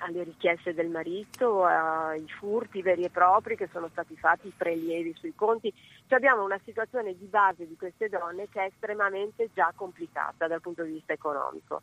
alle 0.00 0.22
richieste 0.22 0.74
del 0.74 0.88
marito, 0.88 1.64
ai 1.64 2.26
furti 2.28 2.82
veri 2.82 3.04
e 3.04 3.10
propri 3.10 3.56
che 3.56 3.68
sono 3.72 3.88
stati 3.88 4.16
fatti, 4.16 4.48
i 4.48 4.54
prelievi 4.56 5.14
sui 5.14 5.34
conti. 5.34 5.72
Cioè 6.06 6.18
abbiamo 6.18 6.44
una 6.44 6.60
situazione 6.64 7.16
di 7.16 7.26
base 7.26 7.66
di 7.66 7.76
queste 7.76 8.08
donne 8.08 8.48
che 8.48 8.62
è 8.62 8.66
estremamente 8.66 9.50
già 9.54 9.72
complicata 9.74 10.46
dal 10.46 10.60
punto 10.60 10.82
di 10.82 10.92
vista 10.92 11.12
economico. 11.12 11.82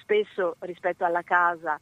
Spesso 0.00 0.56
rispetto 0.60 1.04
alla 1.04 1.22
casa 1.22 1.78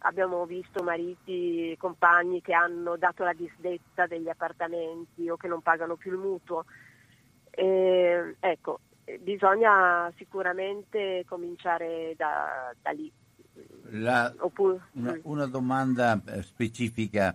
abbiamo 0.00 0.44
visto 0.46 0.82
mariti, 0.82 1.74
compagni 1.78 2.40
che 2.40 2.54
hanno 2.54 2.96
dato 2.96 3.24
la 3.24 3.32
disdetta 3.32 4.06
degli 4.06 4.28
appartamenti 4.28 5.28
o 5.28 5.36
che 5.36 5.48
non 5.48 5.62
pagano 5.62 5.96
più 5.96 6.12
il 6.12 6.18
mutuo. 6.18 6.64
E, 7.50 8.36
ecco, 8.38 8.80
bisogna 9.20 10.12
sicuramente 10.16 11.24
cominciare 11.26 12.14
da, 12.16 12.72
da 12.80 12.90
lì. 12.90 13.10
La, 13.90 14.34
una, 14.92 15.18
una, 15.22 15.46
domanda 15.46 16.20
eh, 16.26 16.42
specifica. 16.42 17.34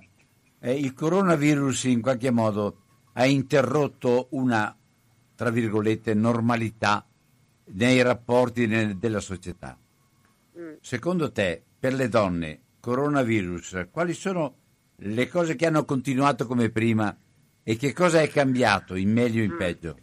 Eh, 0.60 0.78
il 0.78 0.94
coronavirus 0.94 1.86
in 1.86 2.02
qualche 2.02 2.32
modo 2.32 2.82
ha 3.14 3.26
interrotto 3.26 4.28
una, 4.32 4.76
tra 5.36 5.50
virgolette, 5.50 6.14
normalità 6.14 7.06
nei 7.74 8.02
rapporti 8.02 8.68
nel, 8.68 8.98
della 8.98 9.20
società. 9.20 9.78
Mm. 10.58 10.74
Secondo 10.82 11.32
te, 11.32 11.64
per 11.80 11.94
le 11.94 12.10
donne, 12.10 12.62
coronavirus, 12.80 13.88
quali 13.92 14.14
sono 14.14 14.56
le 14.98 15.28
cose 15.28 15.56
che 15.56 15.66
hanno 15.66 15.86
continuato 15.86 16.46
come 16.46 16.70
prima 16.70 17.16
e 17.64 17.76
che 17.76 17.94
cosa 17.94 18.22
è 18.22 18.28
cambiato 18.28 18.96
in 18.96 19.12
meglio 19.12 19.42
o 19.42 19.46
in 19.46 19.54
mm. 19.54 19.58
peggio? 19.58 19.98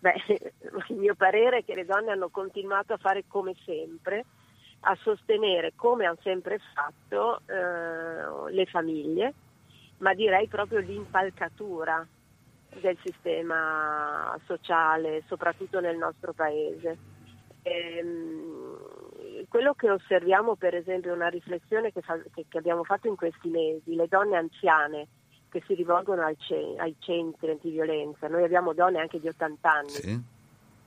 Beh, 0.00 0.14
il 0.88 0.96
mio 0.96 1.14
parere 1.14 1.58
è 1.58 1.64
che 1.64 1.74
le 1.74 1.84
donne 1.84 2.10
hanno 2.10 2.28
continuato 2.28 2.92
a 2.92 2.98
fare 2.98 3.24
come 3.28 3.54
sempre, 3.64 4.24
a 4.84 4.96
sostenere, 5.00 5.72
come 5.76 6.06
hanno 6.06 6.18
sempre 6.22 6.58
fatto, 6.74 7.40
eh, 7.46 8.52
le 8.52 8.66
famiglie, 8.66 9.34
ma 9.98 10.14
direi 10.14 10.48
proprio 10.48 10.80
l'impalcatura 10.80 12.06
del 12.80 12.96
sistema 13.02 14.36
sociale, 14.46 15.22
soprattutto 15.26 15.80
nel 15.80 15.96
nostro 15.96 16.32
paese. 16.32 16.98
Ehm, 17.62 19.46
quello 19.48 19.74
che 19.74 19.90
osserviamo 19.90 20.56
per 20.56 20.74
esempio 20.74 21.12
è 21.12 21.14
una 21.14 21.28
riflessione 21.28 21.92
che, 21.92 22.00
fa, 22.00 22.18
che, 22.32 22.46
che, 22.48 22.58
abbiamo 22.58 22.82
fatto 22.82 23.06
in 23.06 23.16
questi 23.16 23.48
mesi, 23.50 23.94
le 23.94 24.08
donne 24.08 24.36
anziane 24.36 25.06
che 25.48 25.62
si 25.66 25.74
rivolgono 25.74 26.28
ce, 26.38 26.74
ai 26.78 26.96
centri 26.98 27.50
antiviolenza, 27.50 28.26
noi 28.26 28.42
abbiamo 28.42 28.72
donne 28.72 29.00
anche 29.00 29.20
di 29.20 29.28
80 29.28 29.70
anni. 29.70 29.88
Sì 29.88 30.40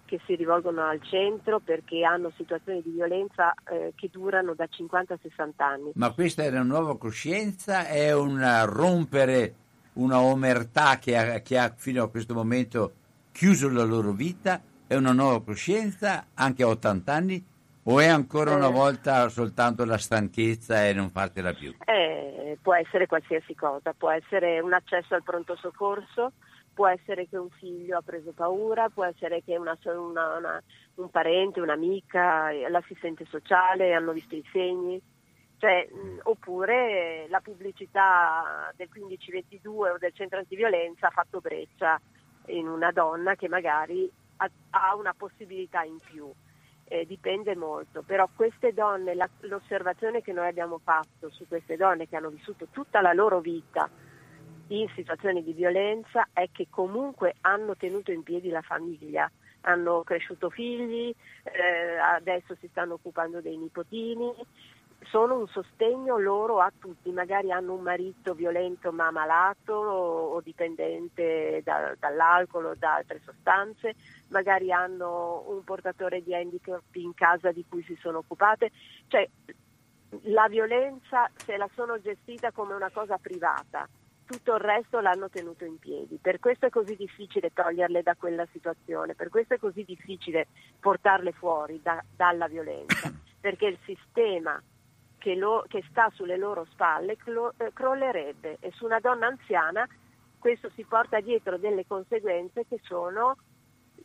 che 0.06 0.20
si 0.26 0.36
rivolgono 0.36 0.84
al 0.84 1.02
centro 1.04 1.60
perché 1.60 2.04
hanno 2.04 2.32
situazioni 2.36 2.82
di 2.82 2.92
violenza 2.92 3.54
eh, 3.70 3.94
che 3.96 4.10
durano 4.12 4.54
da 4.54 4.68
50 4.68 5.14
a 5.14 5.20
60 5.22 5.66
anni. 5.66 5.92
Ma 5.96 6.12
questa 6.14 6.44
è 6.44 6.50
una 6.50 6.64
nuova 6.64 6.98
coscienza? 6.98 7.88
È 7.88 8.14
un 8.14 8.40
rompere 8.66 9.56
una 9.94 10.20
omertà 10.20 10.98
che 11.00 11.18
ha, 11.18 11.40
che 11.40 11.58
ha 11.58 11.74
fino 11.76 12.04
a 12.04 12.10
questo 12.10 12.34
momento 12.34 12.94
chiuso 13.32 13.70
la 13.70 13.84
loro 13.84 14.12
vita? 14.12 14.62
È 14.88 14.96
una 14.96 15.12
nuova 15.12 15.42
coscienza 15.42 16.28
anche 16.34 16.64
a 16.64 16.68
80 16.68 17.14
anni? 17.14 17.46
O 17.88 18.00
è 18.00 18.08
ancora 18.08 18.56
una 18.56 18.70
eh. 18.70 18.72
volta 18.72 19.30
soltanto 19.30 19.86
la 19.86 19.98
stanchezza 19.98 20.88
e 20.88 20.94
non 20.94 21.10
fartela 21.10 21.54
più? 21.54 21.76
Eh, 21.86 22.58
può 22.62 22.74
essere 22.74 23.06
qualsiasi 23.06 23.54
cosa, 23.54 23.94
può 23.94 24.10
essere 24.10 24.60
un 24.60 24.74
accesso 24.74 25.14
al 25.14 25.24
pronto 25.24 25.56
soccorso, 25.56 26.32
può 26.76 26.88
essere 26.88 27.28
che 27.28 27.38
un 27.38 27.50
figlio 27.50 27.98
ha 27.98 28.02
preso 28.02 28.34
paura, 28.34 28.90
può 28.90 29.06
essere 29.06 29.42
che 29.42 29.58
una, 29.58 29.78
una, 29.86 30.38
una, 30.38 30.64
un 30.96 31.10
parente, 31.10 31.62
un'amica, 31.62 32.52
l'assistente 32.70 33.26
sociale 33.26 33.94
hanno 33.94 34.12
visto 34.12 34.36
i 34.36 34.44
segni, 34.52 35.02
cioè, 35.58 35.88
mh, 35.90 36.20
oppure 36.24 37.28
la 37.30 37.40
pubblicità 37.40 38.72
del 38.76 38.90
1522 38.92 39.90
o 39.92 39.98
del 39.98 40.14
centro 40.14 40.38
antiviolenza 40.38 41.08
ha 41.08 41.12
fatto 41.12 41.40
breccia 41.40 42.00
in 42.48 42.68
una 42.68 42.92
donna 42.92 43.36
che 43.36 43.48
magari 43.48 44.12
ha, 44.38 44.50
ha 44.72 44.96
una 44.96 45.14
possibilità 45.18 45.82
in 45.84 45.98
più. 45.98 46.30
Eh, 46.88 47.04
dipende 47.08 47.56
molto, 47.56 48.04
però 48.04 48.30
queste 48.36 48.72
donne, 48.72 49.16
la, 49.16 49.28
l'osservazione 49.40 50.22
che 50.22 50.34
noi 50.34 50.48
abbiamo 50.48 50.78
fatto 50.78 51.32
su 51.32 51.48
queste 51.48 51.78
donne 51.78 52.08
che 52.08 52.16
hanno 52.16 52.30
vissuto 52.30 52.68
tutta 52.70 53.02
la 53.02 53.12
loro 53.12 53.40
vita 53.40 53.90
in 54.68 54.88
situazioni 54.96 55.44
di 55.44 55.54
violenza 55.54 56.28
è 56.34 56.50
che 56.52 56.68
comunque 56.70 57.36
hanno 57.42 57.76
tenuto 57.76 58.12
in 58.12 58.24
piedi 58.24 58.50
la 58.50 58.62
famiglia, 58.62 59.30
hanno 59.62 60.04
cresciuto 60.04 60.50
figli, 60.50 61.14
eh, 61.44 61.98
adesso 61.98 62.56
si 62.60 62.68
stanno 62.68 62.96
occupando 62.96 63.42
dei 63.42 63.58
nipotini, 63.58 64.32
sono 65.04 65.38
un 65.38 65.48
sostegno 65.48 66.18
loro 66.18 66.60
a 66.60 66.72
tutti, 66.78 67.12
magari 67.12 67.52
hanno 67.52 67.74
un 67.74 67.82
marito 67.82 68.34
violento 68.34 68.92
ma 68.92 69.12
malato 69.12 69.74
o, 69.74 70.34
o 70.34 70.42
dipendente 70.42 71.62
da, 71.64 71.94
dall'alcol 72.00 72.66
o 72.66 72.76
da 72.76 72.96
altre 72.96 73.22
sostanze, 73.24 73.94
magari 74.30 74.72
hanno 74.72 75.44
un 75.48 75.64
portatore 75.64 76.24
di 76.24 76.34
handicap 76.34 76.84
in 76.94 77.14
casa 77.14 77.52
di 77.52 77.64
cui 77.68 77.84
si 77.84 77.96
sono 78.02 78.20
occupate, 78.20 78.72
cioè 79.08 79.28
la 80.24 80.48
violenza 80.48 81.30
se 81.36 81.58
la 81.58 81.70
sono 81.76 82.00
gestita 82.00 82.52
come 82.52 82.74
una 82.74 82.90
cosa 82.90 83.18
privata, 83.18 83.88
tutto 84.26 84.54
il 84.54 84.60
resto 84.60 85.00
l'hanno 85.00 85.30
tenuto 85.30 85.66
in 85.66 85.78
piedi. 85.80 86.18
Per 86.22 86.40
questo 86.40 86.66
è 86.66 86.70
così 86.70 86.96
difficile 86.96 87.54
toglierle 87.54 88.02
da 88.02 88.16
quella 88.16 88.46
situazione, 88.52 89.16
per 89.16 89.30
questo 89.30 89.54
è 89.54 89.60
così 89.60 89.84
difficile 89.84 90.48
portarle 90.80 91.32
fuori 91.32 91.80
da, 91.82 92.04
dalla 92.16 92.48
violenza, 92.48 93.12
perché 93.40 93.68
il 93.68 93.78
sistema 93.86 94.62
che, 95.18 95.36
lo, 95.36 95.66
che, 95.68 95.84
sta 95.90 96.10
sulle 96.14 96.38
loro 96.38 96.66
spalle 96.66 97.18
clo, 97.18 97.54
eh, 97.58 97.72
crollerebbe 97.74 98.58
e 98.60 98.72
su 98.72 98.86
una 98.86 99.00
donna 99.00 99.28
anziana 99.28 99.88
questo 100.46 100.70
si 100.76 100.84
porta 100.84 101.20
dietro 101.22 101.58
delle 101.58 101.88
conseguenze 101.88 102.68
che 102.68 102.80
sono, 102.84 103.36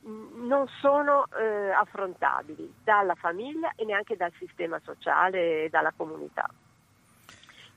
mm, 0.07 0.47
non 0.47 0.67
sono 0.81 1.27
eh, 1.39 1.71
affrontabili 1.71 2.77
dalla 2.83 3.15
famiglia 3.15 3.73
e 3.77 3.85
neanche 3.85 4.17
dal 4.17 4.33
sistema 4.39 4.81
sociale 4.83 5.65
e 5.65 5.69
dalla 5.69 5.93
comunità. 5.95 6.49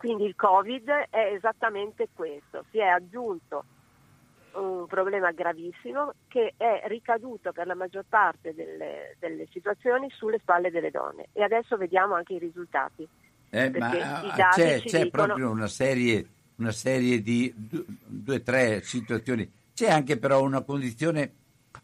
Quindi 0.03 0.25
il 0.25 0.35
Covid 0.35 0.89
è 1.11 1.31
esattamente 1.33 2.09
questo, 2.13 2.65
si 2.71 2.77
è 2.77 2.87
aggiunto 2.87 3.63
un 4.55 4.85
problema 4.85 5.31
gravissimo 5.31 6.15
che 6.27 6.55
è 6.57 6.83
ricaduto 6.87 7.53
per 7.53 7.67
la 7.67 7.73
maggior 7.73 8.03
parte 8.09 8.53
delle, 8.53 9.15
delle, 9.17 9.47
situazioni 9.49 10.09
sulle 10.09 10.39
spalle 10.39 10.71
delle 10.71 10.91
donne. 10.91 11.27
E 11.31 11.41
adesso 11.41 11.77
vediamo 11.77 12.15
anche 12.15 12.33
i 12.33 12.37
risultati. 12.37 13.07
Eh, 13.49 13.69
ma 13.79 13.91
c'è, 14.53 14.81
c'è 14.81 15.03
dicono... 15.03 15.23
proprio 15.23 15.49
una 15.51 15.67
serie, 15.67 16.27
una 16.57 16.73
serie 16.73 17.21
di 17.21 17.53
due 17.55 18.35
o 18.35 18.41
tre 18.41 18.81
situazioni, 18.81 19.49
c'è 19.73 19.89
anche 19.89 20.17
però 20.17 20.43
una 20.43 20.63
condizione, 20.63 21.31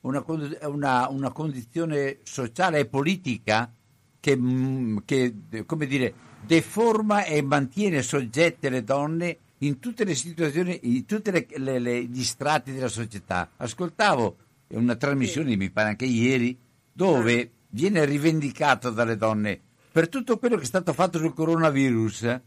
una, 0.02 0.22
una, 0.64 1.08
una 1.08 1.32
condizione 1.32 2.18
sociale 2.24 2.80
e 2.80 2.86
politica 2.86 3.72
che, 4.20 4.36
mm, 4.36 4.98
che 5.06 5.34
come 5.66 5.86
dire, 5.86 6.28
deforma 6.46 7.24
e 7.24 7.42
mantiene 7.42 8.02
soggette 8.02 8.70
le 8.70 8.84
donne 8.84 9.38
in 9.60 9.80
tutte 9.80 10.04
le 10.04 10.16
situazioni, 10.16 10.80
in 10.84 11.06
tutti 11.06 11.32
gli 11.32 12.24
strati 12.24 12.72
della 12.72 12.88
società. 12.88 13.50
Ascoltavo 13.58 14.38
una 14.70 14.96
trasmissione, 14.96 15.52
sì. 15.52 15.58
mi 15.58 15.70
pare 15.70 15.90
anche 15.90 16.06
ieri, 16.06 16.58
dove 16.92 17.42
ah. 17.42 17.48
viene 17.70 18.06
rivendicato 18.06 18.90
dalle 18.90 19.18
donne 19.18 19.60
per 19.92 20.08
tutto 20.08 20.38
quello 20.38 20.56
che 20.56 20.64
è 20.64 20.66
stato 20.66 20.94
fatto 20.94 21.18
sul 21.18 21.34
coronavirus. 21.34 22.40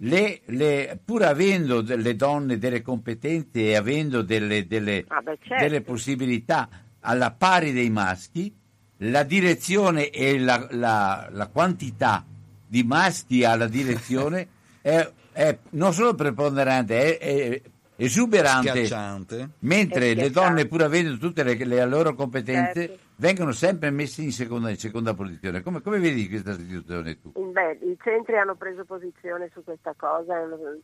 Le, 0.00 0.40
le, 0.44 0.98
pur 1.04 1.24
avendo 1.24 1.82
le 1.82 2.14
donne 2.14 2.56
delle 2.56 2.82
competenze 2.82 3.60
e 3.60 3.74
avendo 3.74 4.22
delle, 4.22 4.66
delle, 4.66 5.04
ah 5.08 5.20
beh, 5.20 5.38
certo. 5.42 5.64
delle 5.64 5.80
possibilità 5.80 6.68
alla 7.00 7.32
pari 7.32 7.72
dei 7.72 7.90
maschi, 7.90 8.54
la 8.98 9.24
direzione 9.24 10.10
e 10.10 10.38
la, 10.38 10.68
la, 10.70 11.28
la 11.32 11.46
quantità 11.48 12.24
di 12.68 12.82
maschi 12.82 13.44
alla 13.44 13.66
direzione 13.66 14.46
è, 14.80 15.10
è 15.32 15.58
non 15.70 15.92
solo 15.92 16.14
preponderante, 16.14 17.18
è, 17.18 17.18
è 17.18 17.62
esuberante. 17.96 18.68
Schiacciante. 18.68 19.50
Mentre 19.60 20.14
le 20.14 20.30
donne, 20.30 20.66
pur 20.66 20.82
avendo 20.82 21.16
tutte 21.18 21.42
le, 21.42 21.54
le 21.56 21.86
loro 21.86 22.14
competenze, 22.14 22.86
certo. 22.86 23.02
vengono 23.16 23.52
sempre 23.52 23.90
messe 23.90 24.22
in 24.22 24.32
seconda, 24.32 24.70
in 24.70 24.78
seconda 24.78 25.14
posizione. 25.14 25.62
Come, 25.62 25.80
come, 25.80 25.98
vedi 25.98 26.28
questa 26.28 26.52
situazione 26.52 27.20
tu? 27.20 27.32
Beh, 27.32 27.78
i 27.82 27.96
centri 28.02 28.36
hanno 28.36 28.54
preso 28.54 28.84
posizione 28.84 29.50
su 29.52 29.64
questa 29.64 29.94
cosa, 29.96 30.34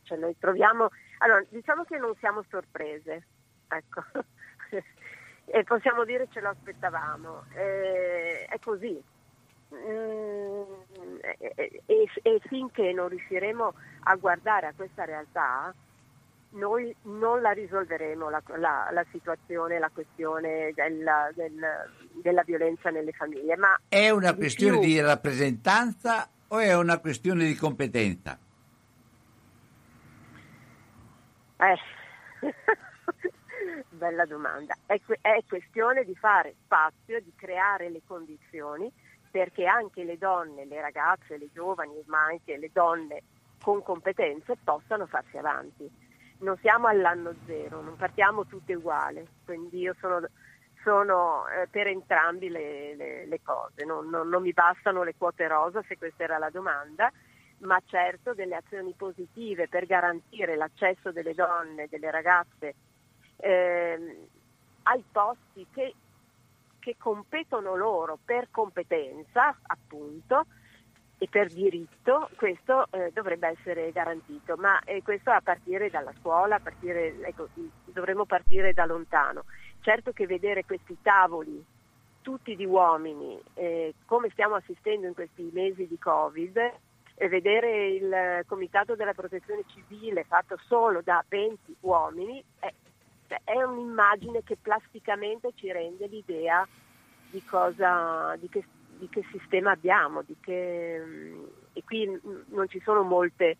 cioè 0.03 0.17
noi 0.17 0.35
troviamo... 0.39 0.89
Allora, 1.19 1.43
diciamo 1.49 1.83
che 1.83 1.97
non 1.97 2.13
siamo 2.19 2.43
sorprese, 2.49 3.25
ecco. 3.69 4.03
e 5.45 5.63
possiamo 5.63 6.03
dire 6.03 6.27
ce 6.31 6.41
lo 6.41 6.49
aspettavamo. 6.49 7.45
Eh, 7.55 8.45
è 8.49 8.59
così, 8.59 9.01
Mm, 9.73 11.17
e, 11.39 11.81
e, 11.85 12.09
e, 12.21 12.41
finché 12.47 12.91
non 12.93 13.09
riusciremo 13.09 13.73
a 14.03 14.15
guardare 14.15 14.67
a 14.67 14.73
questa 14.75 15.05
realtà, 15.05 15.73
noi 16.51 16.95
non 17.03 17.41
la 17.41 17.51
risolveremo 17.51 18.29
la, 18.29 18.41
la, 18.57 18.89
la 18.91 19.05
situazione, 19.11 19.79
la 19.79 19.89
questione 19.93 20.71
della, 20.73 21.29
del, 21.33 21.59
della, 22.21 22.43
violenza 22.43 22.89
nelle 22.89 23.11
famiglie. 23.11 23.57
Ma 23.57 23.79
è 23.89 24.09
una 24.09 24.31
di 24.31 24.37
questione 24.37 24.79
più... 24.79 24.87
di 24.87 25.01
rappresentanza 25.01 26.29
o 26.47 26.59
è 26.59 26.75
una 26.75 26.99
questione 26.99 27.45
di 27.45 27.55
competenza? 27.55 28.37
Eh. 31.57 31.77
Bella 33.89 34.25
domanda. 34.25 34.75
È, 34.85 34.99
è 35.21 35.43
questione 35.47 36.03
di 36.03 36.15
fare 36.15 36.55
spazio, 36.63 37.19
di 37.21 37.31
creare 37.35 37.89
le 37.89 38.01
condizioni 38.05 38.91
perché 39.35 39.65
anche 39.65 40.05
le 40.05 40.17
donne, 40.17 40.63
le 40.63 40.79
ragazze, 40.79 41.37
le 41.37 41.49
giovani, 41.51 42.01
ma 42.05 42.23
anche 42.23 42.55
le 42.55 42.69
donne 42.71 43.21
con 43.61 43.83
competenze 43.83 44.55
possano 44.63 45.07
farsi 45.07 45.37
avanti. 45.37 45.91
Non 46.39 46.55
siamo 46.61 46.87
all'anno 46.87 47.35
zero, 47.45 47.81
non 47.81 47.97
partiamo 47.97 48.45
tutte 48.45 48.75
uguali, 48.75 49.27
quindi 49.43 49.79
io 49.79 49.93
sono, 49.99 50.25
sono 50.83 51.49
eh, 51.49 51.67
per 51.67 51.87
entrambi 51.87 52.47
le, 52.47 52.95
le, 52.95 53.25
le 53.25 53.41
cose, 53.43 53.83
non, 53.83 54.07
non, 54.07 54.29
non 54.29 54.41
mi 54.41 54.53
bastano 54.53 55.03
le 55.03 55.15
quote 55.17 55.49
rosa 55.49 55.83
se 55.85 55.97
questa 55.97 56.23
era 56.23 56.37
la 56.37 56.49
domanda, 56.49 57.11
ma 57.57 57.77
certo 57.87 58.33
delle 58.33 58.55
azioni 58.55 58.93
positive 58.93 59.67
per 59.67 59.85
garantire 59.85 60.55
l'accesso 60.55 61.11
delle 61.11 61.33
donne, 61.33 61.89
delle 61.89 62.09
ragazze 62.09 62.73
eh, 63.35 64.27
ai 64.83 65.03
posti 65.11 65.67
che 65.73 65.93
che 66.85 66.97
competono 66.99 67.75
loro 67.75 68.19
per 68.23 68.49
competenza, 68.51 69.57
appunto, 69.63 70.45
e 71.17 71.27
per 71.27 71.47
diritto, 71.47 72.29
questo 72.35 72.85
eh, 72.91 73.09
dovrebbe 73.11 73.47
essere 73.47 73.91
garantito, 73.91 74.55
ma 74.55 74.79
eh, 74.81 75.01
questo 75.01 75.31
a 75.31 75.41
partire 75.41 75.89
dalla 75.89 76.13
scuola, 76.19 76.57
a 76.57 76.59
partire, 76.59 77.15
ecco, 77.23 77.47
dovremmo 77.85 78.25
partire 78.25 78.71
da 78.73 78.85
lontano. 78.85 79.45
Certo 79.81 80.11
che 80.11 80.27
vedere 80.27 80.63
questi 80.63 80.95
tavoli 81.01 81.65
tutti 82.21 82.55
di 82.55 82.65
uomini, 82.65 83.41
eh, 83.55 83.95
come 84.05 84.29
stiamo 84.29 84.53
assistendo 84.53 85.07
in 85.07 85.15
questi 85.15 85.49
mesi 85.51 85.87
di 85.87 85.97
Covid, 85.97 86.57
e 87.17 87.27
vedere 87.29 87.87
il 87.87 88.43
Comitato 88.45 88.93
della 88.93 89.13
Protezione 89.13 89.63
Civile 89.73 90.23
fatto 90.25 90.59
solo 90.67 91.01
da 91.01 91.23
20 91.27 91.77
uomini, 91.79 92.43
cioè, 92.59 92.71
è 93.43 93.61
un'immagine 93.61 94.43
che 94.43 94.57
plasticamente 94.61 95.51
ci 95.55 95.71
rende 95.71 96.07
l'idea 96.07 96.67
di, 97.29 97.43
cosa, 97.43 98.35
di, 98.37 98.49
che, 98.49 98.63
di 98.97 99.09
che 99.09 99.23
sistema 99.31 99.71
abbiamo, 99.71 100.23
che, 100.41 100.95
e 101.73 101.83
qui 101.83 102.19
non 102.47 102.69
ci 102.69 102.79
sono 102.81 103.03
molte, 103.03 103.57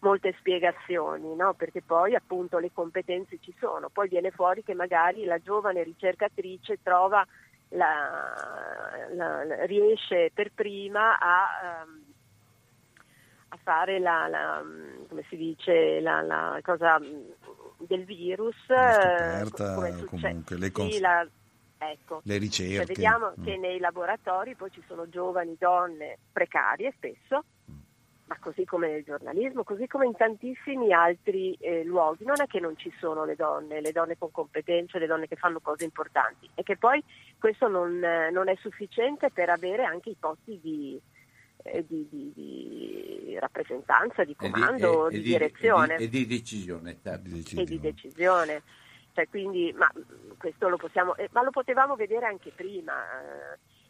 molte 0.00 0.34
spiegazioni, 0.38 1.34
no? 1.34 1.54
perché 1.54 1.82
poi 1.82 2.14
appunto 2.14 2.58
le 2.58 2.70
competenze 2.72 3.38
ci 3.40 3.54
sono, 3.58 3.88
poi 3.88 4.08
viene 4.08 4.30
fuori 4.30 4.62
che 4.62 4.74
magari 4.74 5.24
la 5.24 5.38
giovane 5.38 5.82
ricercatrice 5.82 6.78
trova 6.82 7.26
la, 7.70 9.06
la, 9.12 9.64
riesce 9.66 10.30
per 10.32 10.52
prima 10.54 11.18
a, 11.18 11.84
um, 11.84 12.07
a 13.48 13.58
fare 13.62 13.98
la, 13.98 14.28
la, 14.28 14.62
come 15.08 15.24
si 15.28 15.36
dice, 15.36 16.00
la, 16.00 16.58
cosa 16.62 16.98
del 17.78 18.04
virus. 18.04 18.56
Scoperta, 18.64 19.74
come 19.74 20.04
comunque 20.04 20.56
le, 20.56 20.70
cons- 20.70 20.94
sì, 20.94 21.00
la, 21.00 21.26
ecco, 21.78 22.20
le 22.24 22.38
ricerche. 22.38 22.76
Cioè 22.76 22.86
vediamo 22.86 23.32
mm. 23.38 23.44
che 23.44 23.56
nei 23.56 23.78
laboratori 23.78 24.54
poi 24.54 24.70
ci 24.70 24.82
sono 24.86 25.08
giovani 25.08 25.56
donne 25.58 26.18
precarie 26.30 26.92
spesso, 26.96 27.44
mm. 27.70 27.76
ma 28.26 28.36
così 28.38 28.64
come 28.64 28.88
nel 28.88 29.04
giornalismo, 29.04 29.64
così 29.64 29.86
come 29.86 30.06
in 30.06 30.16
tantissimi 30.16 30.92
altri 30.92 31.54
eh, 31.54 31.84
luoghi. 31.84 32.24
Non 32.24 32.40
è 32.40 32.46
che 32.46 32.60
non 32.60 32.76
ci 32.76 32.92
sono 32.98 33.24
le 33.24 33.36
donne, 33.36 33.80
le 33.80 33.92
donne 33.92 34.18
con 34.18 34.30
competenze, 34.30 34.98
le 34.98 35.06
donne 35.06 35.26
che 35.26 35.36
fanno 35.36 35.60
cose 35.60 35.84
importanti, 35.84 36.50
è 36.54 36.62
che 36.62 36.76
poi 36.76 37.02
questo 37.38 37.68
non, 37.68 38.02
eh, 38.02 38.30
non 38.30 38.48
è 38.48 38.56
sufficiente 38.56 39.30
per 39.30 39.48
avere 39.48 39.84
anche 39.84 40.10
i 40.10 40.16
posti 40.18 40.58
di 40.60 41.00
eh, 41.00 41.17
di, 41.86 42.06
di, 42.08 42.32
di, 42.34 43.36
rappresentanza, 43.38 44.24
di 44.24 44.34
comando, 44.34 45.08
di, 45.08 45.16
di, 45.16 45.22
direzione. 45.22 45.96
E 45.96 46.08
di, 46.08 46.26
decisione, 46.26 46.98
certo. 47.02 47.28
E 47.28 47.64
di 47.64 47.80
decisione. 47.80 48.62
Cioè, 49.12 49.28
quindi, 49.28 49.74
ma, 49.76 49.90
questo 50.36 50.68
lo 50.68 50.76
possiamo, 50.76 51.16
eh, 51.16 51.28
ma 51.32 51.42
lo 51.42 51.50
potevamo 51.50 51.96
vedere 51.96 52.26
anche 52.26 52.52
prima. 52.54 52.94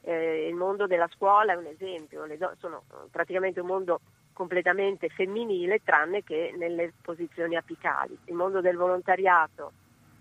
Eh, 0.00 0.48
il 0.48 0.54
mondo 0.54 0.86
della 0.86 1.08
scuola 1.14 1.52
è 1.52 1.56
un 1.56 1.66
esempio, 1.66 2.24
do- 2.38 2.54
sono 2.58 2.84
praticamente 3.10 3.60
un 3.60 3.66
mondo 3.66 4.00
completamente 4.32 5.08
femminile 5.08 5.82
tranne 5.82 6.22
che 6.22 6.54
nelle 6.56 6.92
posizioni 7.02 7.56
apicali. 7.56 8.16
Il 8.26 8.34
mondo 8.34 8.60
del 8.60 8.76
volontariato 8.76 9.72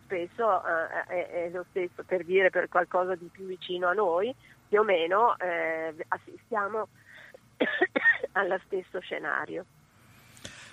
spesso 0.04 0.64
eh, 0.66 1.04
è, 1.06 1.30
è, 1.46 1.50
lo 1.52 1.66
stesso, 1.70 2.04
per 2.04 2.24
dire 2.24 2.50
per 2.50 2.68
qualcosa 2.68 3.16
di 3.16 3.30
più 3.32 3.46
vicino 3.46 3.88
a 3.88 3.94
noi, 3.94 4.34
più 4.68 4.80
o 4.80 4.84
meno 4.84 5.38
eh, 5.38 5.94
assistiamo 6.08 6.88
allo 8.34 8.60
stesso 8.66 9.00
scenario. 9.00 9.66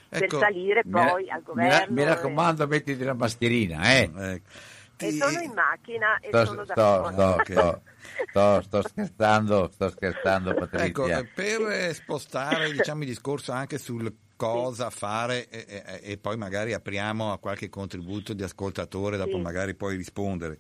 Ecco, 0.09 0.39
per 0.39 0.47
salire 0.47 0.83
poi 0.89 1.27
ra- 1.27 1.35
al 1.35 1.43
governo. 1.43 1.95
Mi, 1.95 2.05
raccomando, 2.05 2.67
mettiti 2.67 3.03
la 3.03 3.15
mascherina, 3.15 3.83
eh. 3.95 4.11
Ecco. 4.15 4.51
Ti... 4.97 5.07
E 5.07 5.13
sono 5.13 5.41
in 5.41 5.53
macchina 5.53 6.19
e 6.21 6.29
sto, 6.29 6.45
sono 6.45 6.65
sto, 6.65 6.75
da 6.75 7.11
sto, 7.13 7.35
okay. 7.35 7.81
sto, 8.29 8.63
sto, 8.63 8.89
scherzando, 8.89 9.69
sto 9.73 9.91
scherzando 9.91 10.55
Patrizia. 10.55 11.19
Ecco, 11.19 11.29
per 11.35 11.95
spostare 11.95 12.71
diciamo, 12.71 13.03
il 13.03 13.09
discorso 13.09 13.51
anche 13.51 13.79
sul 13.79 14.15
cosa 14.37 14.91
fare 14.91 15.49
e, 15.49 15.65
e, 15.67 16.01
e, 16.03 16.19
poi 16.19 16.37
magari 16.37 16.75
apriamo 16.75 17.33
a 17.33 17.39
qualche 17.39 17.69
contributo 17.69 18.35
di 18.35 18.43
ascoltatore, 18.43 19.17
dopo 19.17 19.37
sì. 19.37 19.41
magari 19.41 19.75
puoi 19.75 19.97
rispondere. 19.97 20.59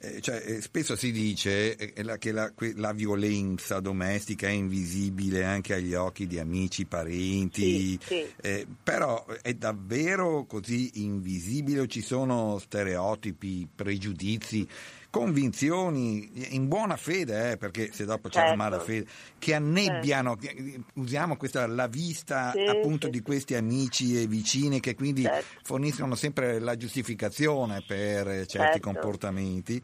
Eh, 0.00 0.20
cioè, 0.20 0.42
eh, 0.44 0.60
spesso 0.60 0.96
si 0.96 1.12
dice 1.12 1.76
eh, 1.76 2.18
che 2.18 2.32
la, 2.32 2.52
la, 2.76 2.92
violenza 2.92 3.80
domestica 3.80 4.48
è 4.48 4.50
invisibile 4.50 5.44
anche 5.44 5.74
agli 5.74 5.94
occhi 5.94 6.26
di 6.26 6.38
amici, 6.38 6.84
parenti, 6.84 7.90
sì, 7.90 7.98
sì. 8.04 8.26
Eh, 8.40 8.66
però 8.82 9.24
è 9.40 9.54
davvero 9.54 10.44
così 10.46 11.02
invisibile 11.02 11.80
o 11.80 11.86
ci 11.86 12.02
sono 12.02 12.58
stereotipi, 12.58 13.68
pregiudizi? 13.72 14.68
Convinzioni 15.14 16.56
in 16.56 16.66
buona 16.66 16.96
fede, 16.96 17.52
eh, 17.52 17.56
perché 17.56 17.92
se 17.92 18.04
dopo 18.04 18.28
certo. 18.28 18.40
c'è 18.40 18.48
la 18.48 18.56
mala 18.56 18.80
fede, 18.80 19.06
che 19.38 19.54
annebbiano, 19.54 20.36
certo. 20.36 20.82
usiamo 20.94 21.36
questa, 21.36 21.68
la 21.68 21.86
vista 21.86 22.50
sì, 22.50 22.64
appunto 22.64 23.06
sì. 23.06 23.12
di 23.12 23.22
questi 23.22 23.54
amici 23.54 24.20
e 24.20 24.26
vicini 24.26 24.80
che 24.80 24.96
quindi 24.96 25.22
certo. 25.22 25.60
forniscono 25.62 26.16
sempre 26.16 26.58
la 26.58 26.76
giustificazione 26.76 27.84
per 27.86 28.26
certi 28.26 28.48
certo. 28.48 28.80
comportamenti. 28.80 29.80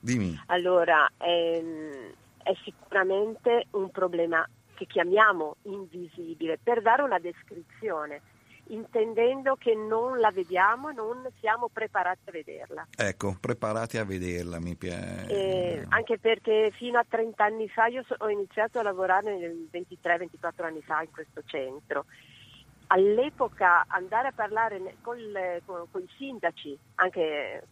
Dimmi. 0.00 0.42
Allora, 0.46 1.08
ehm, 1.18 2.12
è 2.42 2.52
sicuramente 2.64 3.66
un 3.70 3.92
problema 3.92 4.44
che 4.74 4.86
chiamiamo 4.86 5.58
invisibile 5.62 6.58
per 6.60 6.82
dare 6.82 7.02
una 7.02 7.20
descrizione 7.20 8.22
intendendo 8.68 9.56
che 9.56 9.74
non 9.74 10.18
la 10.18 10.30
vediamo 10.30 10.90
e 10.90 10.92
non 10.94 11.26
siamo 11.40 11.68
preparati 11.72 12.28
a 12.28 12.32
vederla. 12.32 12.86
Ecco, 12.96 13.36
preparati 13.40 13.98
a 13.98 14.04
vederla, 14.04 14.60
mi 14.60 14.76
piace. 14.76 15.26
Eh, 15.28 15.86
anche 15.88 16.18
perché 16.18 16.70
fino 16.76 16.98
a 16.98 17.04
30 17.06 17.44
anni 17.44 17.68
fa 17.68 17.86
io 17.86 18.04
ho 18.18 18.28
iniziato 18.28 18.78
a 18.78 18.82
lavorare 18.82 19.36
23-24 19.70 20.64
anni 20.64 20.82
fa 20.82 21.02
in 21.02 21.10
questo 21.10 21.42
centro. 21.44 22.06
All'epoca 22.88 23.84
andare 23.88 24.28
a 24.28 24.32
parlare 24.32 24.96
con, 25.00 25.18
i 25.18 26.08
sindaci, 26.16 26.78
anche 26.96 27.62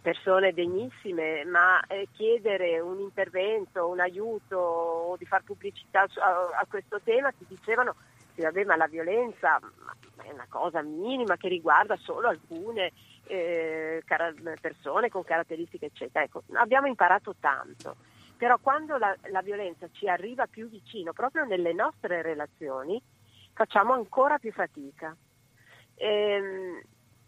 persone 0.00 0.52
degnissime, 0.52 1.44
ma 1.44 1.80
eh, 1.86 2.08
chiedere 2.12 2.80
un 2.80 3.00
intervento, 3.00 3.88
un 3.88 4.00
aiuto 4.00 4.56
o 4.56 5.16
di 5.16 5.26
fare 5.26 5.42
pubblicità 5.44 6.00
a, 6.02 6.60
a 6.60 6.66
questo 6.68 7.00
tema 7.02 7.30
ti 7.32 7.44
dicevano 7.48 7.94
sì, 8.34 8.42
vabbè, 8.42 8.64
ma 8.64 8.76
la 8.76 8.86
violenza 8.86 9.58
è 10.22 10.30
una 10.32 10.46
cosa 10.48 10.82
minima 10.82 11.36
che 11.36 11.48
riguarda 11.48 11.96
solo 11.96 12.28
alcune 12.28 12.92
eh, 13.26 14.02
persone 14.60 15.08
con 15.08 15.24
caratteristiche 15.24 15.86
eccetera. 15.86 16.24
Ecco, 16.24 16.42
abbiamo 16.54 16.86
imparato 16.86 17.34
tanto, 17.38 17.96
però 18.36 18.58
quando 18.58 18.96
la, 18.96 19.16
la 19.30 19.42
violenza 19.42 19.88
ci 19.92 20.08
arriva 20.08 20.46
più 20.46 20.68
vicino, 20.68 21.12
proprio 21.12 21.44
nelle 21.44 21.72
nostre 21.72 22.22
relazioni, 22.22 23.00
facciamo 23.52 23.92
ancora 23.92 24.38
più 24.38 24.52
fatica. 24.52 25.14
Ehm, 25.96 26.80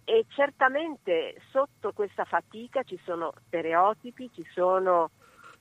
e 0.05 0.27
certamente 0.29 1.37
sotto 1.51 1.93
questa 1.93 2.25
fatica 2.25 2.83
ci 2.83 2.99
sono 3.05 3.33
stereotipi, 3.47 4.31
ci 4.35 4.45
sono 4.53 5.11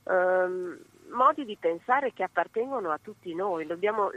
um, 0.04 0.76
modi 1.10 1.44
di 1.44 1.56
pensare 1.56 2.12
che 2.12 2.24
appartengono 2.24 2.90
a 2.90 2.98
tutti 3.00 3.34
noi. 3.34 3.66
Dobbiamo, 3.66 4.10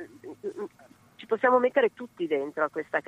ci 1.26 1.28
possiamo 1.28 1.58
mettere 1.58 1.92
tutti 1.94 2.28
dentro 2.28 2.64
a 2.64 2.70
questa, 2.70 3.02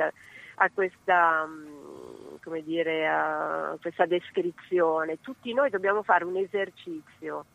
a 0.56 0.70
questa, 0.74 1.46
mm, 1.46 2.58
dire, 2.64 3.08
a 3.08 3.78
questa 3.80 4.08
descrizione. 4.08 5.22
Tutti 5.22 5.54
noi 5.54 5.70
dobbiamo 5.70 6.02
fare 6.02 6.26
un 6.26 6.36
esercizio 6.36 7.46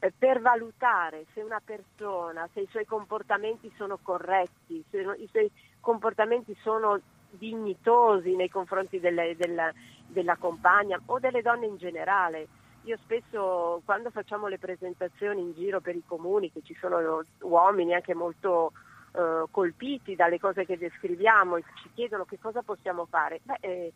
eh, 0.00 0.12
per 0.16 0.40
valutare 0.40 1.26
se 1.32 1.42
una 1.42 1.60
persona, 1.64 2.48
se 2.52 2.60
i 2.60 2.68
suoi 2.70 2.84
comportamenti 2.84 3.72
sono 3.76 3.98
corretti, 4.02 4.84
se 4.90 4.98
i 4.98 5.28
suoi 5.30 5.50
comportamenti 5.80 6.56
sono 6.60 7.00
dignitosi 7.30 8.34
nei 8.34 8.48
confronti 8.48 8.98
delle, 8.98 9.36
della, 9.36 9.72
della 10.08 10.36
compagna 10.36 11.00
o 11.06 11.20
delle 11.20 11.40
donne 11.40 11.66
in 11.66 11.76
generale. 11.76 12.48
Io 12.82 12.96
spesso 12.98 13.82
quando 13.84 14.10
facciamo 14.10 14.46
le 14.46 14.58
presentazioni 14.58 15.40
in 15.40 15.52
giro 15.54 15.80
per 15.80 15.94
i 15.96 16.02
comuni, 16.06 16.52
che 16.52 16.62
ci 16.62 16.74
sono 16.80 17.22
uomini 17.40 17.94
anche 17.94 18.14
molto 18.14 18.72
eh, 19.16 19.44
colpiti 19.50 20.14
dalle 20.14 20.38
cose 20.38 20.66
che 20.66 20.76
descriviamo 20.76 21.56
e 21.56 21.64
ci 21.82 21.90
chiedono 21.94 22.24
che 22.24 22.38
cosa 22.38 22.62
possiamo 22.62 23.06
fare, 23.06 23.40
Beh, 23.42 23.58
eh, 23.60 23.92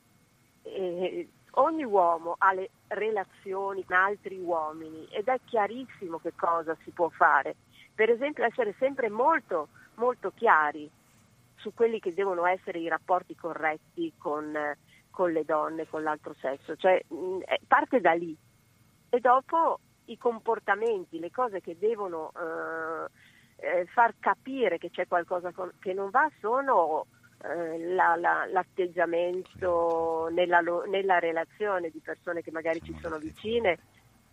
eh, 0.63 1.29
ogni 1.53 1.85
uomo 1.85 2.37
ha 2.39 2.53
le 2.53 2.71
relazioni 2.89 3.85
con 3.85 3.97
altri 3.97 4.39
uomini 4.39 5.07
ed 5.11 5.29
è 5.29 5.39
chiarissimo 5.45 6.19
che 6.19 6.33
cosa 6.35 6.77
si 6.85 6.91
può 6.91 7.09
fare. 7.11 7.57
Per 7.95 8.09
esempio 8.09 8.45
essere 8.45 8.75
sempre 8.79 9.11
molto, 9.11 9.69
molto 9.97 10.33
chiari 10.35 10.91
su 11.57 11.75
quelli 11.75 12.01
che 12.01 12.15
devono 12.15 12.47
essere 12.47 12.79
i 12.79 12.89
rapporti 12.89 13.37
corretti 13.37 14.13
con, 14.17 14.57
con 15.11 15.33
le 15.33 15.45
donne, 15.45 15.87
con 15.87 16.03
l'altro 16.03 16.35
sesso. 16.41 16.77
Cioè, 16.77 17.05
mh, 17.07 17.41
eh, 17.45 17.61
parte 17.67 18.01
da 18.01 18.13
lì 18.13 18.35
e 19.11 19.21
dopo 19.21 19.81
i 20.07 20.17
comportamenti, 20.17 21.19
le 21.19 21.31
cose 21.31 21.61
che 21.61 21.77
devono 21.79 22.33
eh, 22.35 23.11
eh, 23.61 23.87
far 23.87 24.15
capire 24.19 24.79
che 24.79 24.91
c'è 24.91 25.07
qualcosa 25.07 25.53
che 25.79 25.93
non 25.93 26.11
va 26.11 26.31
sono 26.41 27.07
eh, 27.43 27.95
la, 27.95 28.17
la, 28.17 28.47
l'atteggiamento 28.47 30.29
nella, 30.31 30.61
nella, 30.61 31.19
relazione 31.19 31.91
di 31.91 32.01
persone 32.01 32.43
che 32.43 32.51
magari 32.51 32.83
ci 32.83 32.97
sono 33.01 33.19
vicine, 33.19 33.79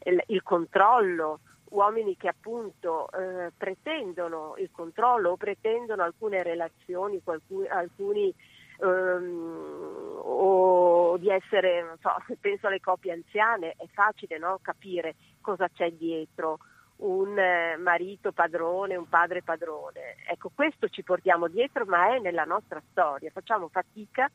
il, 0.04 0.22
il 0.28 0.44
controllo, 0.44 1.40
uomini 1.70 2.16
che 2.16 2.28
appunto 2.30 3.10
eh, 3.12 3.52
pretendono 3.56 4.56
il 4.58 4.70
controllo 4.72 5.32
o 5.32 5.38
pretendono 5.38 6.04
alcune 6.04 6.44
relazioni, 6.44 7.22
alcuni, 7.24 7.68
alcuni 7.68 8.34
ehm, 8.82 10.20
o 10.24 11.18
di 11.18 11.30
essere, 11.30 11.84
non 11.84 11.98
so, 12.00 12.12
penso 12.40 12.68
alle 12.68 12.80
coppie 12.80 13.14
anziane, 13.14 13.76
è 13.78 13.88
facile 13.92 14.38
no? 14.38 14.60
capire 14.62 15.16
cosa 15.42 15.68
c'è 15.70 15.92
dietro 15.92 16.60
un 16.98 17.38
eh, 17.38 17.78
marito 17.78 18.32
padrone, 18.32 18.96
un 18.96 19.08
padre 19.08 19.42
padrone. 19.44 20.16
Ecco, 20.30 20.52
questo 20.54 20.90
ci 20.90 21.04
portiamo 21.04 21.48
dietro, 21.48 21.86
ma 21.86 22.16
è 22.16 22.20
nella 22.20 22.44
nostra 22.44 22.82
storia. 22.92 23.32
Facciamo 23.32 23.68
fatica 23.68 24.30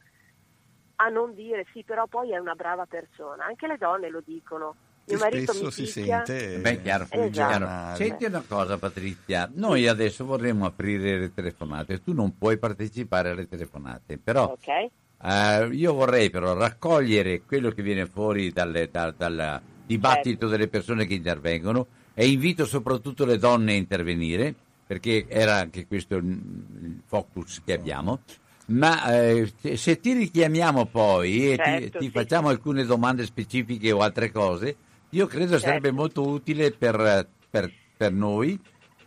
a 0.97 1.09
non 1.09 1.35
dire 1.35 1.67
sì, 1.73 1.83
però 1.83 2.07
poi 2.07 2.33
è 2.33 2.39
una 2.39 2.55
brava 2.55 2.87
persona. 2.87 3.45
Anche 3.45 3.67
le 3.67 3.79
donne 3.79 4.09
lo 4.09 4.23
dicono 4.25 4.75
mio 5.05 5.19
marito 5.19 5.53
spesso 5.53 5.71
si 5.71 5.83
picchia. 5.83 6.25
sente 6.25 6.59
Beh, 6.61 6.83
chiaro, 6.83 7.07
esatto. 7.11 7.97
Senti 7.97 8.25
una 8.25 8.45
cosa 8.47 8.79
Patrizia, 8.79 9.51
noi 9.55 9.89
adesso 9.89 10.25
vorremmo 10.25 10.65
aprire 10.65 11.19
le 11.19 11.35
telefonate, 11.35 12.03
tu 12.03 12.13
non 12.13 12.37
puoi 12.39 12.57
partecipare 12.57 13.31
alle 13.31 13.49
telefonate, 13.49 14.19
però 14.19 14.53
okay. 14.53 14.89
eh, 15.23 15.75
io 15.75 15.93
vorrei 15.93 16.31
però 16.31 16.55
raccogliere 16.55 17.43
quello 17.43 17.71
che 17.71 17.83
viene 17.83 18.07
fuori 18.07 18.53
dalle, 18.53 18.91
da, 18.91 19.11
dal 19.11 19.61
dibattito 19.85 20.29
certo. 20.29 20.47
delle 20.47 20.69
persone 20.69 21.05
che 21.07 21.15
intervengono 21.15 21.87
e 22.15 22.29
invito 22.29 22.67
soprattutto 22.67 23.25
le 23.25 23.39
donne 23.39 23.73
a 23.73 23.77
intervenire, 23.77 24.55
perché 24.87 25.27
era 25.29 25.57
anche 25.57 25.87
questo 25.87 26.17
il 26.17 27.01
focus 27.07 27.63
che 27.65 27.73
abbiamo. 27.73 28.21
Ma 28.67 29.19
eh, 29.19 29.53
se 29.75 30.01
ti 30.01 30.13
richiamiamo 30.13 30.87
poi 30.87 31.53
e 31.53 31.57
certo, 31.57 31.81
ti, 31.81 31.99
ti 31.99 32.05
sì, 32.05 32.11
facciamo 32.11 32.49
alcune 32.49 32.85
domande 32.85 33.25
specifiche 33.25 33.91
o 33.91 34.01
altre 34.01 34.31
cose, 34.31 34.77
io 35.11 35.27
credo 35.27 35.53
certo. 35.53 35.67
sarebbe 35.67 35.91
molto 35.91 36.27
utile 36.27 36.71
per, 36.71 37.29
per, 37.51 37.71
per 37.97 38.13
noi, 38.13 38.59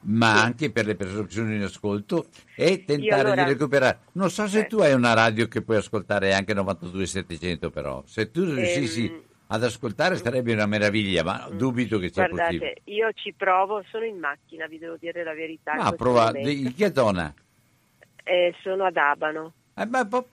ma 0.02 0.36
sì. 0.36 0.44
anche 0.44 0.72
per 0.72 0.86
le 0.86 0.96
persone 0.96 1.26
che 1.26 1.34
sono 1.34 1.54
in 1.54 1.64
ascolto 1.64 2.28
e 2.56 2.84
tentare 2.86 3.22
allora... 3.22 3.44
di 3.44 3.52
recuperare. 3.52 4.00
Non 4.14 4.30
so 4.30 4.48
se 4.48 4.60
eh. 4.60 4.68
tu 4.68 4.80
hai 4.80 4.94
una 4.94 5.14
radio 5.14 5.48
che 5.48 5.62
puoi 5.62 5.78
ascoltare 5.78 6.34
anche 6.34 6.54
92700 6.54 7.70
però, 7.72 8.04
se 8.06 8.30
tu 8.30 8.44
riuscissi 8.44 9.06
ehm... 9.06 9.22
ad 9.48 9.64
ascoltare 9.64 10.18
sarebbe 10.18 10.54
una 10.54 10.66
meraviglia, 10.66 11.24
ma 11.24 11.48
dubito 11.52 12.00
che 12.00 12.10
sia 12.12 12.28
Guardate, 12.28 12.58
possibile. 12.58 12.82
io 12.86 13.12
ci 13.14 13.34
provo, 13.34 13.84
sono 13.90 14.06
in 14.06 14.18
macchina, 14.18 14.68
vi 14.68 14.80
devo 14.80 14.96
dire 15.00 15.24
la 15.24 15.34
verità. 15.34 15.76
Ma 15.76 15.92
prova, 15.92 16.32
in 16.38 16.74
che 16.76 16.92
zona? 16.94 17.34
Eh, 18.24 18.54
sono 18.62 18.86
ad 18.86 18.98
Abano. 18.98 19.54
Eh, 19.76 19.86
beh, 19.86 20.06
po- 20.08 20.28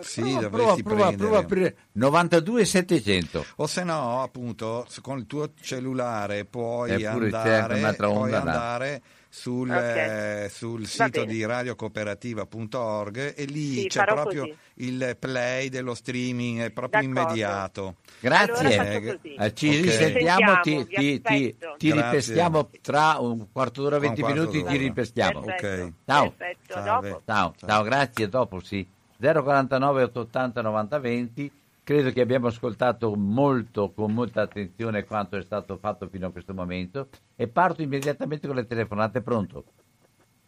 sì, 0.00 0.20
prova, 0.22 0.48
prova, 0.48 0.76
prova, 0.82 1.12
prova, 1.12 1.38
aprire 1.38 1.76
92 1.92 2.64
700 2.64 3.44
o 3.56 3.66
se 3.68 3.84
no 3.84 4.20
appunto 4.20 4.84
con 5.00 5.18
il 5.18 5.26
tuo 5.26 5.50
cellulare 5.60 6.44
puoi 6.44 7.04
andare, 7.04 7.94
puoi 7.94 8.34
andare 8.34 9.02
sul, 9.34 9.68
Ok. 9.68 9.82
eh, 9.82 10.48
sul 10.48 10.86
sito 10.86 11.24
di 11.24 11.44
radiocooperativa.org 11.44 13.34
e 13.36 13.44
lì 13.46 13.80
Sì, 13.82 13.86
c'è 13.88 14.04
proprio 14.04 14.42
così. 14.42 14.56
il 14.74 15.16
play 15.18 15.68
dello 15.70 15.94
streaming, 15.94 16.60
è 16.60 16.70
proprio 16.70 17.02
D'accordo. 17.02 17.20
immediato. 17.20 17.96
Grazie. 18.20 18.76
Allora 18.76 19.00
così. 19.00 19.34
Eh, 19.34 19.54
ci 19.54 19.68
Ok. 19.70 19.82
risentiamo, 19.82 20.60
ti, 20.60 20.86
ti, 20.86 21.20
ti, 21.20 21.56
ti 21.78 21.92
ripestiamo 21.92 22.70
tra 22.80 23.16
un 23.18 23.50
quarto 23.50 23.82
d'ora, 23.82 23.98
Tra 23.98 24.06
un 24.08 24.14
20 24.14 24.20
quarto 24.22 24.38
minuti, 24.40 24.58
ti 24.58 24.62
d'ora. 24.62 24.76
ripestiamo. 24.76 25.40
Perfetto. 25.40 25.82
Ok. 25.84 25.92
Ciao. 26.06 26.32
Perfetto, 26.36 26.72
Salve. 26.74 27.08
dopo. 27.08 27.22
Ciao, 27.26 27.54
ciao, 27.58 27.82
grazie, 27.82 28.28
dopo 28.28 28.60
sì. 28.60 28.86
049 29.18 30.02
880 30.04 30.62
90 30.62 30.98
20. 31.00 31.52
Credo 31.84 32.12
che 32.12 32.22
abbiamo 32.22 32.46
ascoltato 32.46 33.14
molto, 33.14 33.92
con 33.92 34.14
molta 34.14 34.40
attenzione 34.40 35.04
quanto 35.04 35.36
è 35.36 35.42
stato 35.42 35.76
fatto 35.76 36.08
fino 36.08 36.26
a 36.26 36.30
questo 36.30 36.54
momento 36.54 37.08
e 37.36 37.46
parto 37.46 37.82
immediatamente 37.82 38.46
con 38.46 38.56
le 38.56 38.66
telefonate. 38.66 39.20
Pronto? 39.20 39.64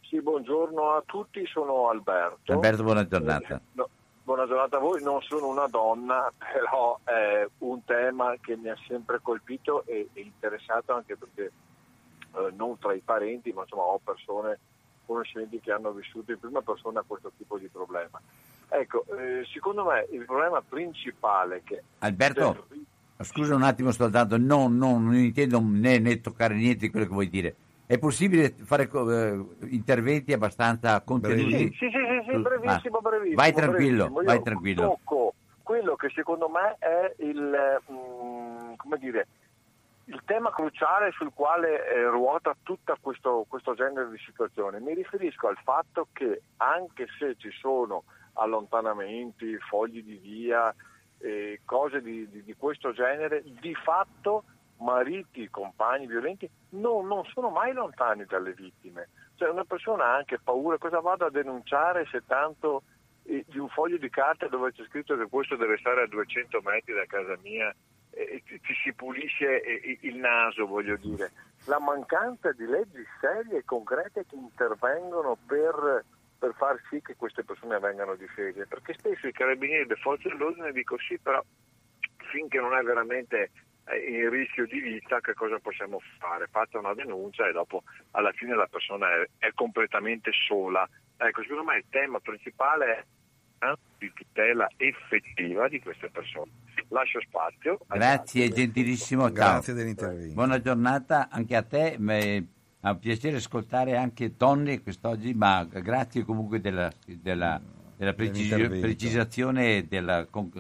Sì, 0.00 0.22
buongiorno 0.22 0.92
a 0.92 1.02
tutti, 1.04 1.44
sono 1.44 1.90
Alberto. 1.90 2.52
Alberto, 2.52 2.82
buona 2.82 3.06
giornata. 3.06 3.56
Eh, 3.56 3.60
no, 3.72 3.86
buona 4.24 4.46
giornata 4.46 4.78
a 4.78 4.80
voi, 4.80 5.02
non 5.02 5.20
sono 5.20 5.48
una 5.48 5.66
donna, 5.66 6.32
però 6.40 6.98
è 7.04 7.46
un 7.58 7.84
tema 7.84 8.34
che 8.40 8.56
mi 8.56 8.70
ha 8.70 8.76
sempre 8.86 9.20
colpito 9.20 9.84
e, 9.84 10.08
e 10.14 10.20
interessato 10.22 10.94
anche 10.94 11.18
perché 11.18 11.52
eh, 12.34 12.52
non 12.56 12.78
tra 12.78 12.94
i 12.94 13.02
parenti, 13.04 13.52
ma 13.52 13.60
insomma 13.60 13.82
ho 13.82 14.00
persone, 14.02 14.58
conoscenti 15.04 15.60
che 15.60 15.70
hanno 15.70 15.92
vissuto 15.92 16.32
in 16.32 16.40
prima 16.40 16.62
persona 16.62 17.04
questo 17.06 17.30
tipo 17.36 17.58
di 17.58 17.68
problema. 17.68 18.18
Ecco, 18.68 19.04
eh, 19.16 19.44
secondo 19.52 19.84
me 19.84 20.06
il 20.10 20.24
problema 20.24 20.60
principale 20.60 21.62
che 21.64 21.82
Alberto, 21.98 22.66
scusa 23.20 23.54
un 23.54 23.62
attimo, 23.62 23.92
sto 23.92 24.08
dando, 24.08 24.36
no, 24.36 24.68
no, 24.68 24.98
non 24.98 25.14
intendo 25.14 25.60
né, 25.62 25.98
né 25.98 26.20
toccare 26.20 26.54
niente 26.54 26.86
di 26.86 26.90
quello 26.90 27.06
che 27.06 27.12
vuoi 27.12 27.28
dire. 27.28 27.54
È 27.86 27.98
possibile 27.98 28.52
fare 28.64 28.90
eh, 28.92 29.44
interventi 29.68 30.32
abbastanza 30.32 31.00
contenuti? 31.02 31.72
Sì, 31.78 31.88
sì, 31.88 31.90
sì, 31.90 32.30
sì, 32.30 32.36
brevissimo, 32.38 32.98
brevissimo. 33.00 33.36
Vai 33.36 33.52
tranquillo, 33.52 34.10
brevissimo. 34.10 34.20
Io 34.20 34.26
vai 34.26 34.42
tranquillo. 34.42 34.82
Tocco 34.82 35.34
quello 35.66 35.96
che 35.96 36.10
secondo 36.14 36.48
me 36.48 36.76
è 36.78 37.12
il, 37.24 37.82
mm, 37.90 38.74
come 38.76 38.98
dire, 38.98 39.26
il 40.04 40.22
tema 40.24 40.52
cruciale 40.52 41.10
sul 41.10 41.32
quale 41.34 41.88
eh, 41.88 42.04
ruota 42.04 42.56
tutto 42.62 42.96
questo, 43.00 43.44
questo 43.48 43.74
genere 43.74 44.08
di 44.10 44.18
situazione. 44.24 44.78
Mi 44.78 44.94
riferisco 44.94 45.48
al 45.48 45.58
fatto 45.64 46.06
che 46.12 46.42
anche 46.58 47.08
se 47.18 47.34
ci 47.36 47.50
sono 47.50 48.04
allontanamenti, 48.36 49.56
fogli 49.58 50.02
di 50.02 50.16
via, 50.16 50.74
eh, 51.18 51.60
cose 51.64 52.00
di, 52.00 52.28
di- 52.28 52.42
di 52.42 52.54
questo 52.54 52.92
genere, 52.92 53.42
di 53.60 53.74
fatto 53.74 54.44
mariti, 54.78 55.48
compagni 55.48 56.06
violenti 56.06 56.48
non, 56.70 57.06
non 57.06 57.24
sono 57.32 57.48
mai 57.48 57.72
lontani 57.72 58.24
dalle 58.24 58.52
vittime. 58.52 59.08
Cioè 59.36 59.50
una 59.50 59.64
persona 59.64 60.04
ha 60.04 60.16
anche 60.16 60.38
paura, 60.38 60.78
cosa 60.78 61.00
vado 61.00 61.24
a 61.24 61.30
denunciare 61.30 62.06
se 62.10 62.22
tanto 62.26 62.82
eh, 63.24 63.44
di 63.48 63.58
un 63.58 63.68
foglio 63.68 63.96
di 63.98 64.10
carta 64.10 64.48
dove 64.48 64.72
c'è 64.72 64.84
scritto 64.84 65.16
che 65.16 65.26
questo 65.28 65.56
deve 65.56 65.76
stare 65.78 66.02
a 66.02 66.06
200 66.06 66.60
metri 66.62 66.94
da 66.94 67.04
casa 67.06 67.36
mia 67.42 67.74
e 68.10 68.42
ti 68.46 68.58
ti 68.60 68.72
si 68.82 68.94
pulisce 68.94 69.60
eh, 69.62 69.98
il 70.02 70.16
naso, 70.16 70.66
voglio 70.66 70.96
dire. 70.96 71.30
La 71.66 71.78
mancanza 71.78 72.52
di 72.52 72.64
leggi 72.64 73.04
serie 73.20 73.58
e 73.58 73.64
concrete 73.64 74.24
che 74.26 74.36
intervengono 74.36 75.36
per, 75.46 76.04
per 76.38 76.54
far 76.56 76.80
sì 76.90 77.00
che 77.00 77.16
queste 77.16 77.44
persone 77.44 77.78
vengano 77.78 78.14
difese. 78.14 78.66
Perché 78.66 78.94
spesso 78.94 79.26
i 79.26 79.32
carabinieri 79.32 79.82
e 79.82 79.86
le 79.86 79.96
forze 79.96 80.28
dell'ordine 80.28 80.72
dico 80.72 80.96
sì, 80.98 81.18
però 81.18 81.42
finché 82.30 82.58
non 82.60 82.74
è 82.74 82.82
veramente 82.82 83.50
eh, 83.86 83.98
in 83.98 84.30
rischio 84.30 84.66
di 84.66 84.80
vita 84.80 85.20
che 85.20 85.34
cosa 85.34 85.58
possiamo 85.58 86.00
fare? 86.18 86.48
Fatta 86.50 86.78
una 86.78 86.94
denuncia 86.94 87.48
e 87.48 87.52
dopo 87.52 87.82
alla 88.12 88.32
fine 88.32 88.54
la 88.54 88.66
persona 88.66 89.06
è, 89.08 89.28
è 89.38 89.52
completamente 89.54 90.30
sola. 90.46 90.88
Ecco, 91.16 91.42
secondo 91.42 91.64
me 91.64 91.78
il 91.78 91.84
tema 91.88 92.20
principale 92.20 92.86
è 93.58 93.66
eh, 93.66 93.74
di 93.98 94.12
tutela 94.12 94.68
effettiva 94.76 95.68
di 95.68 95.80
queste 95.80 96.10
persone. 96.10 96.50
Lascio 96.88 97.20
spazio. 97.20 97.78
Grazie, 97.88 98.48
gentilissimo. 98.50 99.24
Ciao. 99.24 99.32
Grazie 99.32 99.72
dell'intervento. 99.72 100.34
Buona 100.34 100.60
giornata 100.60 101.28
anche 101.30 101.56
a 101.56 101.62
te. 101.62 101.96
È 102.86 102.90
un 102.90 103.00
piacere 103.00 103.38
ascoltare 103.38 103.96
anche 103.96 104.34
donne 104.36 104.80
quest'oggi, 104.80 105.34
ma 105.34 105.64
grazie 105.64 106.24
comunque 106.24 106.60
della, 106.60 106.88
della- 107.04 107.60
della 107.96 108.12
Dell'intervento. 108.12 108.78
precisazione 108.86 109.78
e 109.78 109.84
della 109.88 110.24
con- 110.26 110.52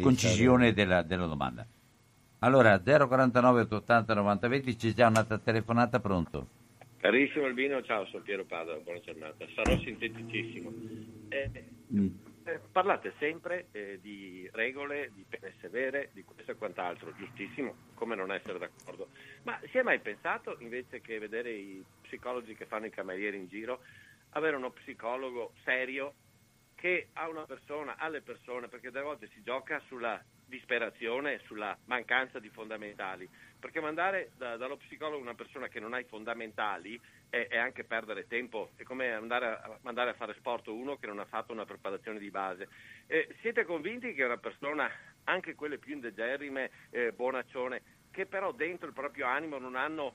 concisione 0.00 0.72
vero. 0.72 0.74
della, 0.74 1.02
della 1.02 1.26
domanda. 1.26 1.66
Allora, 2.38 2.78
049 2.80 3.60
880 3.60 4.14
90 4.14 4.48
20, 4.48 4.76
c'è 4.76 4.92
già 4.94 5.08
un'altra 5.08 5.36
telefonata, 5.36 6.00
pronto? 6.00 6.46
Carissimo 6.96 7.44
Albino, 7.44 7.82
ciao, 7.82 8.06
sono 8.06 8.22
Piero 8.22 8.44
Padova, 8.46 8.78
buona 8.78 9.00
giornata. 9.00 9.44
Sarò 9.54 9.78
sinteticissimo. 9.80 10.72
Eh, 11.28 11.64
Mm. 11.94 12.06
Eh, 12.44 12.60
parlate 12.70 13.14
sempre 13.18 13.68
eh, 13.72 13.98
di 14.00 14.48
regole, 14.52 15.10
di 15.14 15.24
pene 15.28 15.54
severe, 15.60 16.10
di 16.12 16.24
questo 16.24 16.52
e 16.52 16.56
quant'altro, 16.56 17.14
giustissimo, 17.14 17.74
come 17.94 18.14
non 18.14 18.32
essere 18.32 18.58
d'accordo. 18.58 19.08
Ma 19.42 19.58
si 19.70 19.78
è 19.78 19.82
mai 19.82 20.00
pensato, 20.00 20.56
invece 20.60 21.00
che 21.00 21.18
vedere 21.18 21.50
i 21.50 21.84
psicologi 22.02 22.54
che 22.54 22.66
fanno 22.66 22.86
i 22.86 22.90
camerieri 22.90 23.38
in 23.38 23.48
giro, 23.48 23.80
avere 24.30 24.56
uno 24.56 24.70
psicologo 24.70 25.52
serio 25.64 26.14
che 26.74 27.08
a 27.14 27.28
una 27.28 27.46
persona, 27.46 27.96
alle 27.96 28.20
persone, 28.20 28.68
perché 28.68 28.90
delle 28.90 29.04
volte 29.04 29.28
si 29.32 29.42
gioca 29.42 29.80
sulla 29.86 30.22
disperazione, 30.46 31.40
sulla 31.46 31.76
mancanza 31.86 32.38
di 32.38 32.50
fondamentali, 32.50 33.28
perché 33.64 33.80
mandare 33.80 34.32
da- 34.36 34.58
dallo 34.58 34.76
psicologo 34.76 35.22
una 35.22 35.32
persona 35.32 35.68
che 35.68 35.80
non 35.80 35.94
ha 35.94 35.98
i 35.98 36.04
fondamentali 36.04 37.00
è, 37.30 37.46
è 37.48 37.56
anche 37.56 37.82
perdere 37.82 38.26
tempo, 38.26 38.72
è 38.76 38.82
come 38.82 39.10
andare 39.10 39.46
a, 39.46 39.78
mandare 39.80 40.10
a 40.10 40.12
fare 40.12 40.34
sport 40.34 40.66
uno 40.66 40.98
che 40.98 41.06
non 41.06 41.18
ha 41.18 41.24
fatto 41.24 41.54
una 41.54 41.64
preparazione 41.64 42.18
di 42.18 42.30
base. 42.30 42.68
Eh, 43.06 43.26
siete 43.40 43.64
convinti 43.64 44.12
che 44.12 44.22
una 44.22 44.36
persona, 44.36 44.90
anche 45.24 45.54
quelle 45.54 45.78
più 45.78 45.94
indegerrime, 45.94 46.70
eh, 46.90 47.12
bonaccione, 47.12 47.80
che 48.10 48.26
però 48.26 48.52
dentro 48.52 48.86
il 48.86 48.92
proprio 48.92 49.28
animo 49.28 49.56
non 49.56 49.76
hanno 49.76 50.14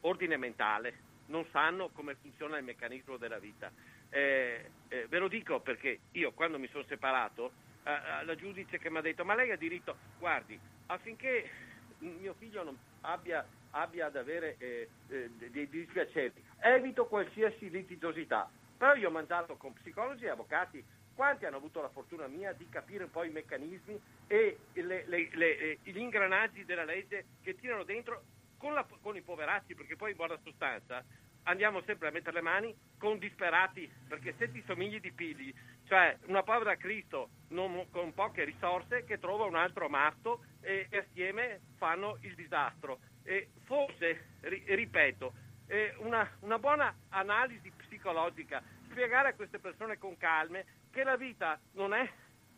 ordine 0.00 0.36
mentale, 0.36 0.92
non 1.26 1.46
sanno 1.52 1.90
come 1.90 2.16
funziona 2.16 2.58
il 2.58 2.64
meccanismo 2.64 3.16
della 3.16 3.38
vita. 3.38 3.70
Eh, 4.10 4.70
eh, 4.88 5.06
ve 5.06 5.18
lo 5.18 5.28
dico 5.28 5.60
perché 5.60 6.00
io 6.10 6.32
quando 6.32 6.58
mi 6.58 6.66
sono 6.66 6.82
separato, 6.88 7.52
la 7.84 8.34
giudice 8.34 8.78
che 8.78 8.90
mi 8.90 8.96
ha 8.96 9.02
detto 9.02 9.26
ma 9.26 9.34
lei 9.34 9.50
ha 9.50 9.56
diritto, 9.56 9.94
guardi, 10.18 10.58
affinché 10.86 11.73
mio 12.08 12.34
figlio 12.34 12.62
non 12.62 12.76
abbia, 13.02 13.44
abbia 13.70 14.06
ad 14.06 14.16
avere 14.16 14.56
eh, 14.58 14.88
eh, 15.08 15.30
dei, 15.50 15.68
dispiaceri, 15.68 16.32
evito 16.60 17.06
qualsiasi 17.06 17.70
litigiosità. 17.70 18.48
Però 18.76 18.94
io 18.94 19.08
ho 19.08 19.12
mangiato 19.12 19.56
con 19.56 19.72
psicologi 19.72 20.24
e 20.24 20.30
avvocati 20.30 20.84
quanti 21.14 21.46
hanno 21.46 21.56
avuto 21.56 21.80
la 21.80 21.88
fortuna 21.90 22.26
mia 22.26 22.52
di 22.52 22.68
capire 22.68 23.04
un 23.04 23.10
po' 23.10 23.22
i 23.22 23.30
meccanismi 23.30 24.00
e 24.26 24.58
le- 24.72 25.04
le- 25.06 25.28
le- 25.32 25.58
eh, 25.58 25.78
gli 25.84 25.98
ingranaggi 25.98 26.64
della 26.64 26.84
legge 26.84 27.26
che 27.40 27.54
tirano 27.54 27.84
dentro 27.84 28.24
con, 28.58 28.74
la- 28.74 28.86
con 29.00 29.16
i 29.16 29.22
poveracci, 29.22 29.74
perché 29.74 29.94
poi 29.96 30.10
in 30.10 30.16
buona 30.16 30.38
sostanza 30.42 31.04
andiamo 31.44 31.82
sempre 31.82 32.08
a 32.08 32.10
mettere 32.10 32.36
le 32.36 32.42
mani 32.42 32.74
con 32.98 33.18
disperati, 33.18 33.90
perché 34.08 34.34
se 34.38 34.50
ti 34.50 34.62
somigli 34.66 34.98
di 35.00 35.12
pigli, 35.12 35.54
cioè 35.84 36.16
una 36.26 36.42
povera 36.42 36.76
Cristo 36.76 37.30
non- 37.48 37.88
con 37.90 38.12
poche 38.14 38.44
risorse 38.44 39.04
che 39.04 39.18
trova 39.18 39.44
un 39.44 39.54
altro 39.56 39.88
matto 39.88 40.44
e, 40.60 40.86
e 40.90 40.98
assieme 40.98 41.62
fanno 41.76 42.18
il 42.22 42.34
disastro. 42.34 43.00
E 43.22 43.50
forse, 43.62 44.30
ri- 44.40 44.64
ripeto, 44.66 45.34
eh, 45.66 45.94
una, 45.98 46.28
una 46.40 46.58
buona 46.58 46.94
analisi 47.10 47.70
psicologica, 47.72 48.62
spiegare 48.84 49.28
a 49.28 49.34
queste 49.34 49.58
persone 49.58 49.98
con 49.98 50.16
calme 50.16 50.66
che 50.90 51.04
la 51.04 51.16
vita 51.16 51.58
non 51.72 51.94
è 51.94 52.10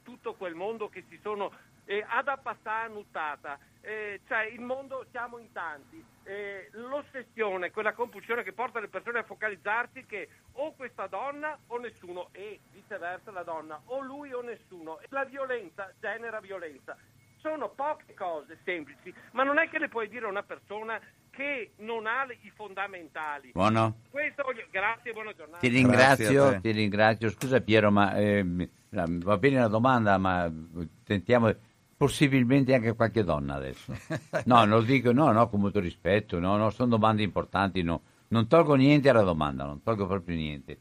tutto 0.02 0.34
quel 0.34 0.54
mondo 0.54 0.88
che 0.88 1.04
si 1.08 1.18
sono 1.18 1.52
eh, 1.86 2.04
ad 2.06 2.28
appassare 2.28 2.92
nuttata, 2.92 3.58
eh, 3.80 4.20
cioè 4.26 4.44
il 4.46 4.60
mondo 4.60 5.06
siamo 5.10 5.38
in 5.38 5.50
tanti, 5.52 6.04
eh, 6.24 6.68
l'ossessione, 6.72 7.70
quella 7.70 7.94
compulsione 7.94 8.42
che 8.42 8.52
porta 8.52 8.80
le 8.80 8.88
persone 8.88 9.20
a 9.20 9.22
focalizzarsi 9.22 10.04
che 10.04 10.28
o 10.52 10.74
questa 10.74 11.06
donna 11.06 11.56
o 11.68 11.78
nessuno 11.78 12.28
e 12.32 12.60
viceversa 12.72 13.30
la 13.30 13.44
donna 13.44 13.80
o 13.86 14.00
lui 14.00 14.32
o 14.32 14.42
nessuno, 14.42 14.98
la 15.08 15.24
violenza 15.24 15.90
genera 16.00 16.40
violenza. 16.40 16.96
Sono 17.38 17.68
poche 17.68 18.12
cose 18.14 18.58
semplici, 18.64 19.14
ma 19.32 19.44
non 19.44 19.58
è 19.58 19.68
che 19.68 19.78
le 19.78 19.88
puoi 19.88 20.08
dire 20.08 20.26
a 20.26 20.30
una 20.30 20.42
persona 20.42 21.00
che 21.30 21.72
non 21.76 22.06
ha 22.06 22.26
i 22.40 22.50
fondamentali. 22.56 23.52
Buono? 23.52 23.98
Questo 24.10 24.42
Grazie, 24.70 25.12
buona 25.12 25.32
giornata. 25.32 25.58
Ti 25.58 25.68
ringrazio, 25.68 26.60
ti 26.60 26.70
ringrazio. 26.72 27.30
Scusa 27.30 27.60
Piero, 27.60 27.92
ma 27.92 28.16
ehm, 28.16 28.68
va 28.88 29.36
bene 29.36 29.60
la 29.60 29.68
domanda, 29.68 30.18
ma 30.18 30.50
tentiamo 31.04 31.54
possibilmente 31.96 32.74
anche 32.74 32.94
qualche 32.94 33.24
donna 33.24 33.54
adesso. 33.54 33.92
No, 34.44 34.64
non 34.64 34.78
lo 34.78 34.82
dico, 34.82 35.12
no, 35.12 35.32
no, 35.32 35.48
con 35.48 35.60
molto 35.60 35.80
rispetto, 35.80 36.38
no, 36.38 36.56
no, 36.56 36.70
sono 36.70 36.90
domande 36.90 37.22
importanti, 37.22 37.82
no. 37.82 38.00
Non 38.28 38.48
tolgo 38.48 38.74
niente 38.74 39.08
alla 39.08 39.22
domanda, 39.22 39.64
non 39.64 39.82
tolgo 39.82 40.06
proprio 40.06 40.36
niente. 40.36 40.78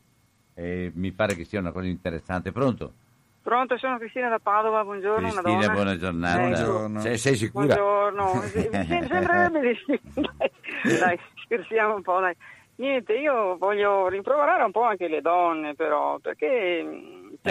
Eh, 0.56 0.92
mi 0.96 1.12
pare 1.12 1.36
che 1.36 1.44
sia 1.44 1.60
una 1.60 1.72
cosa 1.72 1.88
interessante. 1.88 2.52
Pronto? 2.52 2.94
Pronto, 3.42 3.78
sono 3.78 4.00
Cristina 4.00 4.28
da 4.30 4.40
Padova, 4.40 4.84
buongiorno 4.84 5.30
Cristina, 5.30 5.42
Madonna. 5.52 5.74
buona 5.74 5.98
giornata. 5.98 6.40
Buongiorno. 6.40 7.00
Sei, 7.00 7.18
sei 7.20 7.36
sicura? 7.36 7.76
Buongiorno, 7.76 8.34
mi 8.42 8.50
sem- 8.50 9.08
sembrerebbe 9.08 9.60
di 9.62 9.76
sì. 9.86 10.98
dai, 10.98 11.20
scherziamo 11.44 11.96
un 11.96 12.02
po', 12.02 12.20
dai. 12.20 12.36
Niente, 12.78 13.14
io 13.14 13.56
voglio 13.58 14.08
rimproverare 14.08 14.64
un 14.64 14.72
po' 14.72 14.82
anche 14.84 15.08
le 15.08 15.22
donne, 15.22 15.76
però, 15.76 16.18
perché 16.20 16.84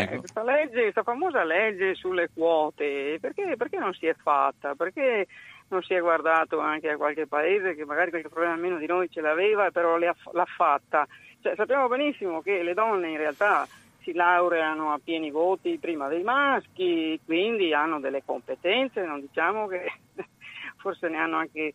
Ecco. 0.01 0.19
questa 0.19 0.43
legge, 0.43 0.83
questa 0.83 1.03
famosa 1.03 1.45
legge 1.45 1.95
sulle 1.95 2.31
quote, 2.33 3.19
perché, 3.21 3.55
perché 3.57 3.79
non 3.79 3.93
si 3.95 4.07
è 4.07 4.15
fatta? 4.15 4.75
Perché 4.75 5.27
non 5.69 5.83
si 5.83 5.95
è 5.95 6.01
guardato 6.01 6.59
anche 6.59 6.91
a 6.91 6.97
qualche 6.97 7.27
paese 7.27 7.75
che 7.75 7.85
magari 7.85 8.11
qualche 8.11 8.29
problema 8.29 8.57
meno 8.57 8.79
di 8.79 8.87
noi 8.87 9.09
ce 9.11 9.21
l'aveva, 9.21 9.71
però 9.71 9.97
le 9.97 10.09
ha- 10.09 10.17
l'ha 10.33 10.45
fatta? 10.45 11.07
Cioè, 11.41 11.55
sappiamo 11.57 11.89
benissimo 11.89 12.43
che 12.43 12.63
le 12.63 12.75
donne 12.75 13.11
in 13.11 13.17
realtà 13.17 13.67
si 14.03 14.13
laureano 14.13 14.93
a 14.93 15.01
pieni 15.03 15.31
voti 15.31 15.79
prima 15.79 16.09
dei 16.09 16.23
maschi, 16.23 17.19
quindi 17.25 17.73
hanno 17.73 18.01
delle 18.01 18.23
competenze, 18.25 19.05
non 19.05 19.21
diciamo 19.21 19.67
che 19.67 19.93
forse 20.77 21.09
ne 21.09 21.17
hanno 21.17 21.39
anche 21.39 21.73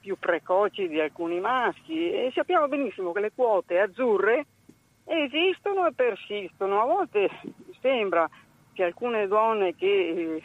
più 0.00 0.16
precoci 0.18 0.88
di 0.88 1.00
alcuni 1.00 1.40
maschi 1.40 2.10
e 2.10 2.30
sappiamo 2.34 2.68
benissimo 2.68 3.12
che 3.12 3.20
le 3.20 3.32
quote 3.34 3.78
azzurre 3.78 4.46
esistono 5.10 5.86
e 5.86 5.92
persistono. 5.92 6.80
A 6.80 6.86
volte 6.86 7.28
sembra 7.80 8.28
che 8.72 8.84
alcune 8.84 9.26
donne 9.26 9.74
che 9.74 9.86
eh, 9.86 10.42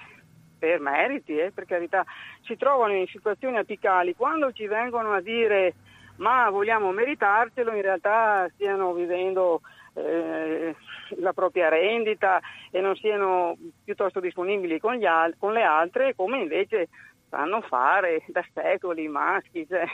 per 0.58 0.80
meriti, 0.80 1.38
eh, 1.38 1.52
per 1.52 1.66
carità, 1.66 2.04
si 2.42 2.58
trovano 2.58 2.94
in 2.94 3.08
situazioni 3.08 3.58
apicali, 3.58 4.16
quando 4.16 4.52
ci 4.52 4.68
vengono 4.68 5.14
a 5.14 5.22
dire 5.22 5.74
ma 6.18 6.50
vogliamo 6.50 6.92
meritarcelo, 6.92 7.74
in 7.74 7.82
realtà 7.82 8.50
stiano 8.54 8.94
vivendo 8.94 9.62
eh, 9.96 10.76
la 11.18 11.34
propria 11.34 11.70
rendita 11.70 12.40
e 12.72 12.80
non 12.80 12.96
siano 12.96 13.58
piuttosto 13.84 14.20
disponibili 14.20 14.80
con, 14.80 15.04
al- 15.04 15.36
con 15.38 15.54
le 15.54 15.64
altre, 15.64 16.16
come 16.16 16.40
invece 16.40 16.88
sanno 17.30 17.62
fare 17.62 18.24
da 18.28 18.46
secoli 18.54 19.04
i 19.04 19.10
maschi. 19.10 19.68
Cioè, 19.68 19.86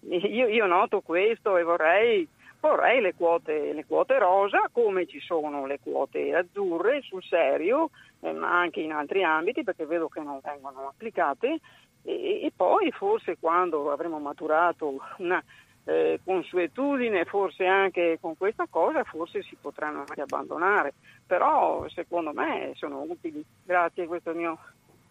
io, 0.08 0.48
io 0.48 0.66
noto 0.66 1.00
questo 1.00 1.56
e 1.56 1.62
vorrei, 1.62 2.26
vorrei 2.64 3.02
le, 3.02 3.14
quote, 3.14 3.74
le 3.74 3.84
quote 3.84 4.18
rosa, 4.18 4.70
come 4.72 5.06
ci 5.06 5.20
sono 5.20 5.66
le 5.66 5.78
quote 5.80 6.34
azzurre 6.34 7.02
sul 7.02 7.22
serio, 7.22 7.90
eh, 8.20 8.32
ma 8.32 8.58
anche 8.58 8.80
in 8.80 8.92
altri 8.92 9.22
ambiti, 9.22 9.62
perché 9.62 9.84
vedo 9.84 10.08
che 10.08 10.20
non 10.20 10.40
vengono 10.42 10.88
applicate. 10.88 11.60
E, 12.02 12.42
e 12.42 12.52
poi 12.56 12.90
forse 12.90 13.36
quando 13.38 13.90
avremo 13.92 14.18
maturato 14.18 14.98
una 15.18 15.42
eh, 15.84 16.20
consuetudine, 16.24 17.26
forse 17.26 17.66
anche 17.66 18.16
con 18.18 18.34
questa 18.38 18.66
cosa, 18.70 19.04
forse 19.04 19.42
si 19.42 19.56
potranno 19.60 19.98
anche 19.98 20.22
abbandonare. 20.22 20.94
Però 21.26 21.86
secondo 21.90 22.32
me 22.32 22.72
sono 22.76 23.02
utili. 23.02 23.44
Grazie, 23.62 24.06
questo 24.06 24.30
è 24.30 24.32
il 24.32 24.38
mio 24.38 24.58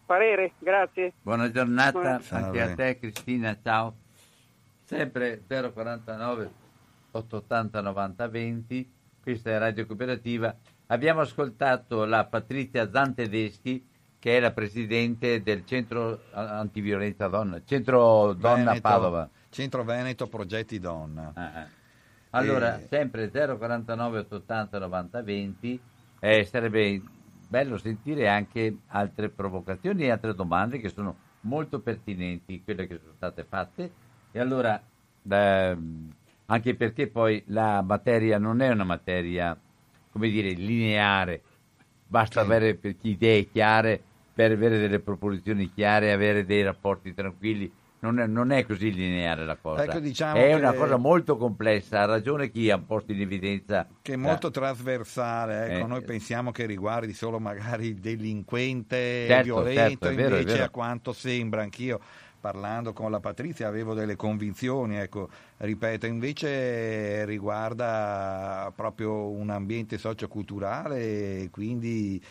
parere. 0.04 0.54
Grazie. 0.58 1.12
Buona 1.22 1.48
giornata 1.52 1.92
Buona- 1.92 2.20
anche 2.30 2.60
a 2.60 2.74
te 2.74 2.98
Cristina, 2.98 3.56
ciao. 3.62 3.94
Sempre 4.82 5.44
049 5.46 6.62
880 7.18 7.80
90 7.80 8.28
20, 8.28 8.92
questa 9.22 9.50
è 9.50 9.58
Radio 9.58 9.86
Cooperativa. 9.86 10.54
Abbiamo 10.86 11.20
ascoltato 11.20 12.04
la 12.04 12.24
Patrizia 12.24 12.90
Zantedeschi 12.90 13.86
che 14.18 14.38
è 14.38 14.40
la 14.40 14.52
presidente 14.52 15.42
del 15.42 15.66
centro 15.66 16.22
antiviolenza 16.32 17.28
donna, 17.28 17.60
centro 17.64 18.32
donna 18.32 18.64
Veneto- 18.70 18.80
Padova. 18.80 19.28
Centro 19.50 19.84
Veneto 19.84 20.26
Progetti 20.28 20.78
Donna. 20.80 21.30
Ah, 21.34 21.50
ah. 21.54 21.66
Allora, 22.30 22.78
Eh. 22.80 22.86
sempre 22.88 23.30
049 23.30 24.20
880 24.20 24.78
90 24.78 25.22
20, 25.22 25.80
eh, 26.20 26.44
sarebbe 26.44 27.02
bello 27.46 27.76
sentire 27.76 28.26
anche 28.28 28.78
altre 28.88 29.28
provocazioni 29.28 30.04
e 30.04 30.10
altre 30.10 30.34
domande 30.34 30.80
che 30.80 30.88
sono 30.88 31.16
molto 31.40 31.80
pertinenti, 31.80 32.62
quelle 32.64 32.86
che 32.86 32.98
sono 32.98 33.12
state 33.14 33.44
fatte. 33.44 33.92
E 34.32 34.40
allora, 34.40 34.82
ehm, 35.28 36.12
anche 36.46 36.76
perché 36.76 37.10
poi 37.10 37.42
la 37.48 37.82
materia 37.82 38.38
non 38.38 38.60
è 38.60 38.68
una 38.70 38.84
materia, 38.84 39.58
come 40.10 40.28
dire, 40.30 40.52
lineare, 40.52 41.42
basta 42.06 42.40
Sì. 42.40 42.46
avere 42.46 42.78
idee 43.02 43.48
chiare, 43.48 44.02
per 44.32 44.52
avere 44.52 44.78
delle 44.78 45.00
proposizioni 45.00 45.72
chiare, 45.72 46.12
avere 46.12 46.44
dei 46.44 46.62
rapporti 46.62 47.14
tranquilli. 47.14 47.72
Non 48.00 48.18
è, 48.20 48.26
non 48.26 48.50
è 48.50 48.64
così 48.66 48.92
lineare 48.92 49.44
la 49.46 49.56
cosa. 49.56 49.82
Ecco, 49.84 49.98
diciamo 50.00 50.46
è 50.46 50.54
una 50.54 50.74
cosa 50.74 50.96
molto 50.96 51.36
complessa, 51.36 52.00
ha 52.02 52.04
ragione 52.04 52.50
chi 52.50 52.70
ha 52.70 52.78
posto 52.78 53.12
in 53.12 53.20
evidenza. 53.22 53.88
Che 54.02 54.12
è 54.12 54.16
molto 54.16 54.50
trasversale, 54.50 55.64
ecco, 55.64 55.86
Eh, 55.86 55.86
noi 55.86 56.02
pensiamo 56.02 56.50
che 56.50 56.66
riguardi 56.66 57.14
solo 57.14 57.40
magari 57.40 57.86
il 57.86 58.00
delinquente 58.00 59.28
Certo, 59.28 59.40
violento, 59.40 59.70
certo, 59.70 60.12
vero, 60.12 60.38
invece 60.38 60.60
a 60.60 60.68
quanto 60.68 61.14
sembra, 61.14 61.62
anch'io 61.62 62.00
parlando 62.44 62.92
con 62.92 63.10
la 63.10 63.20
Patrizia 63.20 63.68
avevo 63.68 63.94
delle 63.94 64.16
convinzioni, 64.16 64.96
ecco, 64.96 65.30
ripeto, 65.56 66.04
invece 66.04 67.24
riguarda 67.24 68.70
proprio 68.76 69.30
un 69.30 69.48
ambiente 69.48 69.96
socioculturale 69.96 70.98
e 71.44 71.48
quindi 71.50 72.22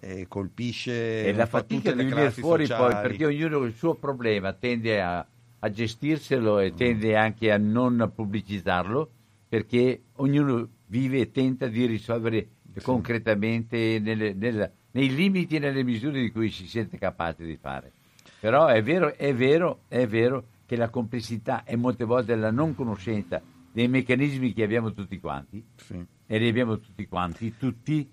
eh, 0.00 0.24
colpisce 0.26 1.24
e 1.24 1.34
la 1.34 1.44
fatica 1.44 1.92
di 1.92 1.98
venire 2.04 2.30
fuori 2.30 2.66
poi 2.66 2.76
sociali. 2.76 3.08
perché 3.08 3.26
ognuno 3.26 3.58
il 3.64 3.74
suo 3.74 3.94
problema 3.94 4.54
tende 4.54 5.02
a, 5.02 5.26
a 5.58 5.70
gestirselo 5.70 6.60
e 6.60 6.72
tende 6.72 7.14
anche 7.14 7.52
a 7.52 7.58
non 7.58 8.10
pubblicizzarlo 8.14 9.10
perché 9.50 10.04
ognuno 10.16 10.66
vive 10.86 11.18
e 11.18 11.30
tenta 11.30 11.66
di 11.66 11.84
risolvere 11.84 12.48
concretamente 12.82 13.98
nelle- 14.00 14.32
nella- 14.32 14.70
nei 14.92 15.14
limiti 15.14 15.56
e 15.56 15.58
nelle 15.58 15.82
misure 15.84 16.20
di 16.22 16.30
cui 16.30 16.48
si 16.48 16.66
sente 16.66 16.96
capace 16.96 17.44
di 17.44 17.58
fare. 17.60 17.92
Però 18.40 18.66
è 18.66 18.82
vero, 18.82 19.14
è 19.16 19.34
vero, 19.34 19.80
è 19.88 20.06
vero 20.06 20.44
che 20.66 20.76
la 20.76 20.88
complessità 20.90 21.64
e 21.64 21.76
molte 21.76 22.04
volte 22.04 22.36
la 22.36 22.50
non 22.50 22.74
conoscenza 22.74 23.40
dei 23.72 23.88
meccanismi 23.88 24.52
che 24.52 24.62
abbiamo 24.62 24.92
tutti 24.92 25.18
quanti, 25.18 25.64
Sì. 25.76 26.04
e 26.26 26.38
li 26.38 26.48
abbiamo 26.48 26.78
tutti 26.78 27.06
quanti, 27.06 27.56
tutti, 27.56 28.08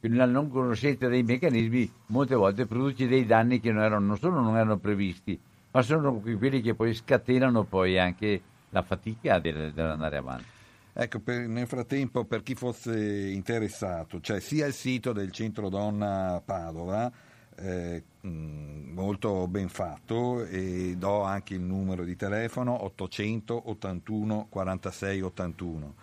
la 0.00 0.26
non 0.26 0.50
conoscenza 0.50 1.08
dei 1.08 1.22
meccanismi 1.22 1.90
molte 2.06 2.34
volte 2.34 2.66
produce 2.66 3.06
dei 3.08 3.24
danni 3.24 3.60
che 3.60 3.72
non, 3.72 3.82
erano, 3.84 4.04
non 4.06 4.18
solo 4.18 4.40
non 4.40 4.54
erano 4.56 4.76
previsti, 4.78 5.38
ma 5.70 5.80
sono 5.82 6.14
quelli 6.20 6.60
che 6.60 6.74
poi 6.74 6.92
scatenano 6.94 7.64
poi 7.64 7.98
anche 7.98 8.40
la 8.70 8.82
fatica 8.82 9.38
del- 9.38 9.72
dell'andare 9.72 10.16
avanti. 10.18 10.44
Ecco, 10.92 11.20
per- 11.20 11.48
nel 11.48 11.66
frattempo, 11.66 12.24
per 12.24 12.42
chi 12.42 12.54
fosse 12.54 13.30
interessato, 13.30 14.20
c'è 14.20 14.40
sia 14.40 14.66
il 14.66 14.74
sito 14.74 15.12
del 15.12 15.30
Centro 15.32 15.68
Donna 15.68 16.40
Padova, 16.44 17.10
eh, 17.56 18.02
molto 18.28 19.46
ben 19.48 19.68
fatto, 19.68 20.44
e 20.44 20.94
do 20.96 21.22
anche 21.22 21.54
il 21.54 21.60
numero 21.60 22.04
di 22.04 22.16
telefono 22.16 22.84
800 22.84 23.70
81 23.70 24.46
46 24.48 25.20
81. 25.22 25.94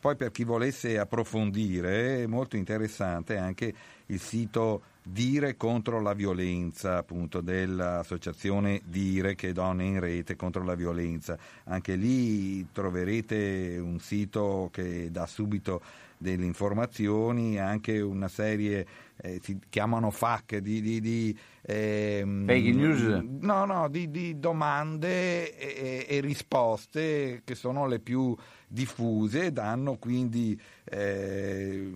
Poi 0.00 0.16
per 0.16 0.30
chi 0.30 0.44
volesse 0.44 0.98
approfondire, 0.98 2.22
è 2.22 2.26
molto 2.26 2.56
interessante 2.56 3.36
anche 3.36 3.74
il 4.06 4.20
sito 4.20 4.82
Dire 5.08 5.56
contro 5.56 6.02
la 6.02 6.12
violenza, 6.12 6.98
appunto, 6.98 7.40
dell'associazione 7.40 8.82
Dire 8.84 9.34
che 9.36 9.48
è 9.48 9.52
Donne 9.52 9.84
in 9.84 10.00
Rete 10.00 10.36
contro 10.36 10.62
la 10.62 10.74
violenza. 10.74 11.38
Anche 11.64 11.94
lì 11.94 12.70
troverete 12.72 13.78
un 13.80 14.00
sito 14.00 14.68
che 14.70 15.10
dà 15.10 15.26
subito 15.26 15.80
delle 16.18 16.44
informazioni, 16.44 17.58
anche 17.58 18.00
una 18.00 18.28
serie, 18.28 18.86
eh, 19.16 19.40
si 19.42 19.58
chiamano 19.70 20.10
FAC, 20.10 20.56
di... 20.58 20.82
di, 20.82 21.00
di 21.00 21.38
ehm, 21.62 22.46
Fake 22.46 22.72
news? 22.72 23.24
No, 23.40 23.64
no, 23.64 23.88
di, 23.88 24.10
di 24.10 24.38
domande 24.38 25.56
e, 25.56 26.04
e 26.06 26.20
risposte 26.20 27.40
che 27.44 27.54
sono 27.54 27.86
le 27.86 27.98
più 27.98 28.36
diffuse, 28.68 29.50
danno 29.50 29.96
quindi 29.96 30.60
eh, 30.84 31.90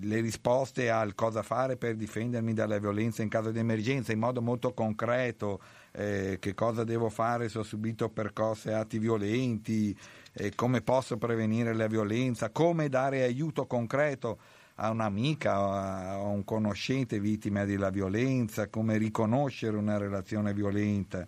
le 0.00 0.20
risposte 0.20 0.90
al 0.90 1.14
cosa 1.14 1.42
fare 1.42 1.76
per 1.76 1.96
difendermi 1.96 2.52
dalla 2.52 2.78
violenza 2.78 3.22
in 3.22 3.30
caso 3.30 3.50
di 3.50 3.58
emergenza 3.58 4.12
in 4.12 4.18
modo 4.18 4.42
molto 4.42 4.74
concreto, 4.74 5.60
eh, 5.92 6.36
che 6.38 6.54
cosa 6.54 6.84
devo 6.84 7.08
fare 7.08 7.48
se 7.48 7.58
ho 7.58 7.62
subito 7.62 8.10
percosse 8.10 8.70
e 8.70 8.74
atti 8.74 8.98
violenti, 8.98 9.96
eh, 10.34 10.54
come 10.54 10.82
posso 10.82 11.16
prevenire 11.16 11.74
la 11.74 11.86
violenza, 11.86 12.50
come 12.50 12.90
dare 12.90 13.22
aiuto 13.22 13.66
concreto 13.66 14.38
a 14.76 14.90
un'amica, 14.90 15.54
a 15.54 16.18
un 16.18 16.44
conoscente 16.44 17.18
vittima 17.18 17.64
della 17.64 17.88
violenza, 17.88 18.68
come 18.68 18.98
riconoscere 18.98 19.76
una 19.76 19.96
relazione 19.96 20.52
violenta. 20.52 21.26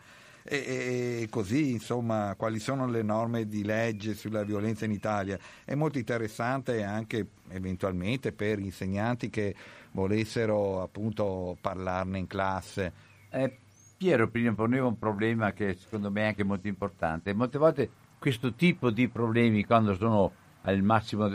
E, 0.51 1.21
e 1.23 1.27
così, 1.29 1.73
insomma, 1.73 2.35
quali 2.37 2.59
sono 2.59 2.87
le 2.87 3.03
norme 3.03 3.47
di 3.47 3.63
legge 3.63 4.15
sulla 4.15 4.45
violenza 4.45 4.87
in 4.87 4.93
Italia. 4.93 5.39
È 5.63 5.75
molto 5.75 5.99
interessante 5.99 6.83
anche 6.83 7.27
eventualmente 7.51 8.33
per 8.33 8.59
insegnanti 8.59 9.29
che 9.29 9.55
volessero 9.93 10.81
appunto 10.81 11.57
parlarne 11.61 12.19
in 12.19 12.27
classe. 12.27 12.93
Eh, 13.31 13.59
Piero 13.99 14.29
prima 14.29 14.55
poneva 14.55 14.87
un 14.87 14.99
problema 14.99 15.53
che 15.53 15.75
secondo 15.75 16.11
me 16.11 16.23
è 16.23 16.27
anche 16.29 16.45
molto 16.45 16.69
importante. 16.69 17.35
Molte 17.35 17.59
volte 17.59 17.91
questo 18.19 18.55
tipo 18.55 18.91
di 18.91 19.09
problemi, 19.09 19.65
quando 19.65 19.95
sono 19.97 20.33
al 20.63 20.81
massimo, 20.83 21.31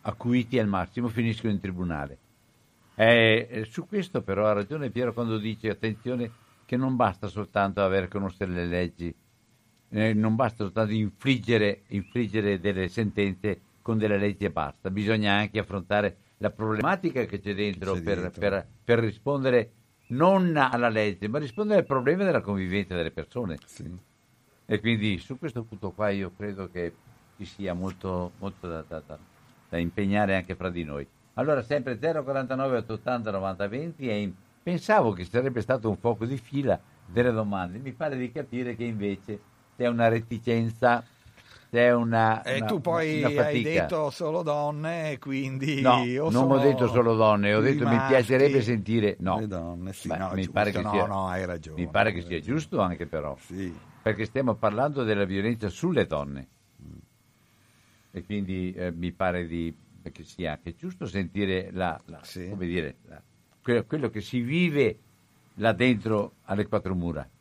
acuiti 0.00 0.58
al 0.58 0.66
massimo, 0.66 1.08
finiscono 1.08 1.52
in 1.52 1.60
tribunale. 1.60 2.18
Eh, 2.94 3.46
eh, 3.48 3.64
su 3.66 3.86
questo 3.86 4.22
però 4.22 4.46
ha 4.46 4.52
ragione 4.52 4.90
Piero 4.90 5.12
quando 5.12 5.38
dice 5.38 5.68
attenzione 5.68 6.46
che 6.68 6.76
non 6.76 6.96
basta 6.96 7.28
soltanto 7.28 7.82
aver 7.82 8.08
conoscere 8.08 8.52
le 8.52 8.66
leggi, 8.66 9.14
eh, 9.88 10.12
non 10.12 10.34
basta 10.34 10.64
soltanto 10.64 10.92
infliggere, 10.92 11.84
infliggere 11.88 12.60
delle 12.60 12.88
sentenze 12.88 13.58
con 13.80 13.96
delle 13.96 14.18
leggi 14.18 14.44
e 14.44 14.50
basta, 14.50 14.90
bisogna 14.90 15.32
anche 15.32 15.58
affrontare 15.60 16.16
la 16.36 16.50
problematica 16.50 17.24
che 17.24 17.40
c'è 17.40 17.54
dentro, 17.54 17.94
C'è 17.94 18.02
per, 18.02 18.20
dentro. 18.20 18.40
per- 18.40 18.66
per 18.84 18.98
rispondere 18.98 19.70
non 20.08 20.58
alla 20.58 20.90
legge, 20.90 21.26
ma 21.26 21.38
rispondere 21.38 21.80
al 21.80 21.86
problema 21.86 22.22
della 22.24 22.42
convivenza 22.42 22.94
delle 22.94 23.12
persone. 23.12 23.56
Sì. 23.64 23.90
E 24.66 24.80
quindi 24.80 25.16
su 25.16 25.38
questo 25.38 25.62
punto 25.62 25.92
qua 25.92 26.10
io 26.10 26.32
credo 26.36 26.68
che 26.70 26.92
ci 27.38 27.46
sia 27.46 27.72
molto, 27.72 28.32
molto 28.40 28.68
da, 28.68 28.84
da- 28.86 29.02
da- 29.06 29.18
da 29.70 29.78
impegnare 29.78 30.36
anche 30.36 30.54
fra 30.54 30.68
di 30.68 30.84
noi. 30.84 31.06
Allora 31.34 31.62
sempre 31.62 31.98
049 31.98 32.76
880 32.76 33.30
90 33.30 33.68
20 33.68 34.06
e 34.10 34.20
in- 34.20 34.34
pensavo 34.68 35.12
che 35.12 35.24
sarebbe 35.24 35.62
stato 35.62 35.88
un 35.88 35.96
fuoco 35.96 36.26
di 36.26 36.36
fila 36.36 36.78
delle 37.06 37.32
domande, 37.32 37.78
mi 37.78 37.92
pare 37.92 38.18
di 38.18 38.30
capire 38.30 38.76
che 38.76 38.84
invece 38.84 39.40
c'è 39.74 39.86
una 39.86 40.08
reticenza, 40.08 41.02
c'è 41.70 41.90
una, 41.94 42.42
E 42.42 42.56
una- 42.56 42.66
tu 42.66 42.78
poi 42.82 43.24
hai 43.34 43.62
detto 43.62 44.10
solo 44.10 44.42
donne, 44.42 45.16
quindi... 45.18 45.80
No, 45.80 46.04
non 46.04 46.30
sono 46.32 46.54
ho 46.54 46.58
detto 46.58 46.86
solo 46.86 47.14
donne, 47.14 47.54
ho 47.54 47.62
detto 47.62 47.88
mi 47.88 47.98
piacerebbe 48.08 48.60
sentire... 48.60 49.16
No, 49.20 49.38
Le 49.38 49.46
donne, 49.46 49.92
sì, 49.94 50.08
Beh, 50.08 50.18
no, 50.18 50.28
mi 50.32 50.36
giusto, 50.42 50.52
pare 50.52 50.70
che 50.70 50.82
no, 50.82 50.90
sia, 50.90 51.06
no, 51.06 51.28
hai 51.28 51.46
ragione. 51.46 51.80
mi 51.80 51.88
pare 51.88 52.12
che 52.12 52.20
sia 52.20 52.40
giusto 52.40 52.78
anche 52.80 53.06
però, 53.06 53.34
Sì. 53.40 53.74
perché 54.02 54.26
stiamo 54.26 54.54
parlando 54.56 55.02
della 55.02 55.24
violenza 55.24 55.70
sulle 55.70 56.06
donne. 56.06 56.48
E 58.10 58.22
quindi 58.24 58.72
eh, 58.74 58.90
mi 58.92 59.12
pare 59.12 59.46
di, 59.46 59.74
che 60.12 60.24
sia 60.24 60.52
anche 60.52 60.74
giusto 60.74 61.06
sentire 61.06 61.70
la, 61.72 61.98
la- 62.06 62.20
Sì. 62.22 62.48
come 62.50 62.66
dire, 62.66 62.96
la- 63.06 63.22
quello, 63.86 64.10
che 64.10 64.20
si 64.20 64.40
vive 64.40 64.98
là 65.54 65.72
dentro 65.72 66.34
alle 66.44 66.66
quattro 66.66 66.94
mura. 66.94 67.22
E- 67.22 67.36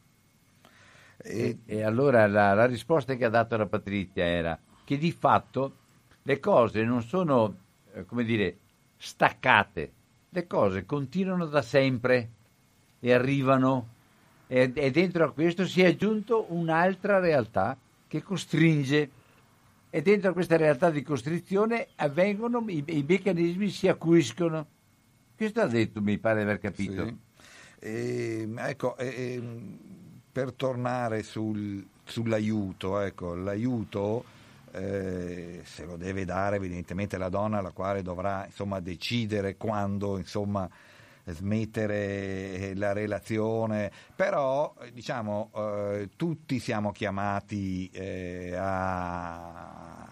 E, 1.20 1.58
e 1.66 1.82
allora 1.84 2.28
la, 2.28 2.54
la 2.54 2.66
risposta 2.66 3.16
che 3.16 3.26
ha 3.26 3.30
dato 3.30 3.58
la 3.58 3.66
Patrizia 3.66 4.24
era 4.24 4.58
che 4.84 4.98
di 4.98 5.12
fatto 5.12 5.76
le 6.24 6.40
cose 6.40 6.84
non 6.84 7.02
sono, 7.02 7.56
eh, 7.94 8.06
come 8.06 8.24
dire, 8.24 8.58
staccate, 8.98 9.92
le 10.30 10.48
cose 10.48 10.86
continuano 10.86 11.46
da 11.48 11.62
sempre 11.62 12.30
e 13.00 13.14
arrivano 13.14 13.88
e, 14.48 14.72
e 14.74 14.92
dentro 14.92 15.26
a 15.26 15.32
questo 15.32 15.66
si 15.66 15.82
è 15.82 15.88
aggiunto 15.88 16.46
un'altra 16.50 17.20
realtà 17.20 17.78
che 18.08 18.22
costringe 18.22 19.10
e 19.90 20.02
dentro 20.02 20.30
a 20.30 20.34
questa 20.34 20.58
realtà 20.58 20.90
di 20.90 21.02
costrizione 21.02 21.88
avvengono, 21.96 22.64
i, 22.68 22.84
i 22.88 23.06
meccanismi 23.08 23.70
si 23.70 23.88
acuiscono. 23.88 24.68
Questo 25.38 25.62
ha 25.62 25.68
detto, 25.68 26.02
mi 26.02 26.18
pare 26.18 26.42
aver 26.42 26.58
capito. 26.58 27.06
Sì. 27.06 27.18
E, 27.80 28.50
ecco, 28.58 28.98
e- 28.98 29.06
e, 29.06 29.44
per 30.32 30.54
tornare 30.54 31.22
sul- 31.22 31.86
sull'aiuto, 32.04 33.00
ecco, 33.02 33.36
l'aiuto 33.36 34.26
eh, 34.72 35.62
se 35.64 35.86
lo 35.86 35.96
deve 35.96 36.26
dare 36.26 36.56
evidentemente 36.56 37.18
la 37.20 37.30
donna, 37.30 37.62
la 37.62 37.72
quale 37.72 38.02
dovrà 38.02 38.46
insomma, 38.46 38.80
decidere 38.80 39.58
quando 39.58 40.18
insomma, 40.18 40.68
smettere 41.26 42.74
la 42.76 42.94
relazione, 42.94 43.92
però 44.16 44.74
eh, 44.82 44.92
diciamo 44.92 45.52
eh, 45.56 46.10
tutti 46.16 46.58
siamo 46.60 46.92
chiamati 46.92 47.90
eh, 47.92 48.56
a 48.58 50.08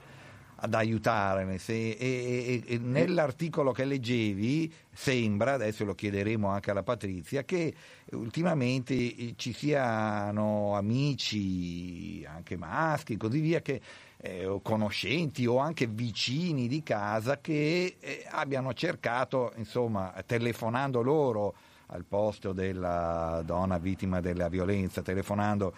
ad 0.57 0.73
aiutare 0.73 1.43
e, 1.65 1.95
e- 1.99 2.63
e 2.65 2.77
nell'articolo 2.77 3.71
che 3.71 3.85
leggevi 3.85 4.71
sembra, 4.91 5.53
adesso 5.53 5.83
lo 5.83 5.93
chiederemo 5.95 6.47
anche 6.47 6.71
alla 6.71 6.83
Patrizia, 6.83 7.43
che 7.43 7.73
ultimamente 8.11 9.35
ci 9.35 9.53
siano 9.53 10.75
amici, 10.75 12.25
anche 12.25 12.55
maschi 12.55 13.13
e 13.13 13.17
così 13.17 13.39
via, 13.39 13.61
che, 13.61 13.81
eh, 14.17 14.45
o 14.45 14.61
conoscenti 14.61 15.45
o 15.45 15.57
anche 15.57 15.87
vicini 15.87 16.67
di 16.67 16.81
casa 16.83 17.39
che 17.39 17.97
eh, 17.99 18.25
abbiano 18.29 18.73
cercato, 18.73 19.51
insomma, 19.57 20.13
telefonando 20.25 21.01
loro 21.01 21.55
al 21.87 22.03
posto 22.03 22.51
della 22.51 23.43
donna 23.45 23.77
vittima 23.77 24.19
della 24.19 24.49
violenza, 24.49 25.01
telefonando 25.01 25.73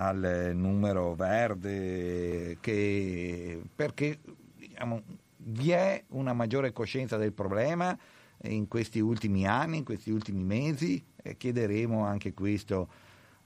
al 0.00 0.52
numero 0.54 1.14
verde 1.14 2.56
che, 2.60 3.60
perché 3.74 4.18
diciamo, 4.56 5.02
vi 5.38 5.70
è 5.70 6.04
una 6.08 6.32
maggiore 6.32 6.72
coscienza 6.72 7.16
del 7.16 7.32
problema 7.32 7.96
in 8.44 8.68
questi 8.68 9.00
ultimi 9.00 9.46
anni, 9.46 9.78
in 9.78 9.84
questi 9.84 10.10
ultimi 10.10 10.44
mesi 10.44 11.04
e 11.20 11.36
chiederemo 11.36 12.04
anche 12.04 12.32
questo 12.32 12.88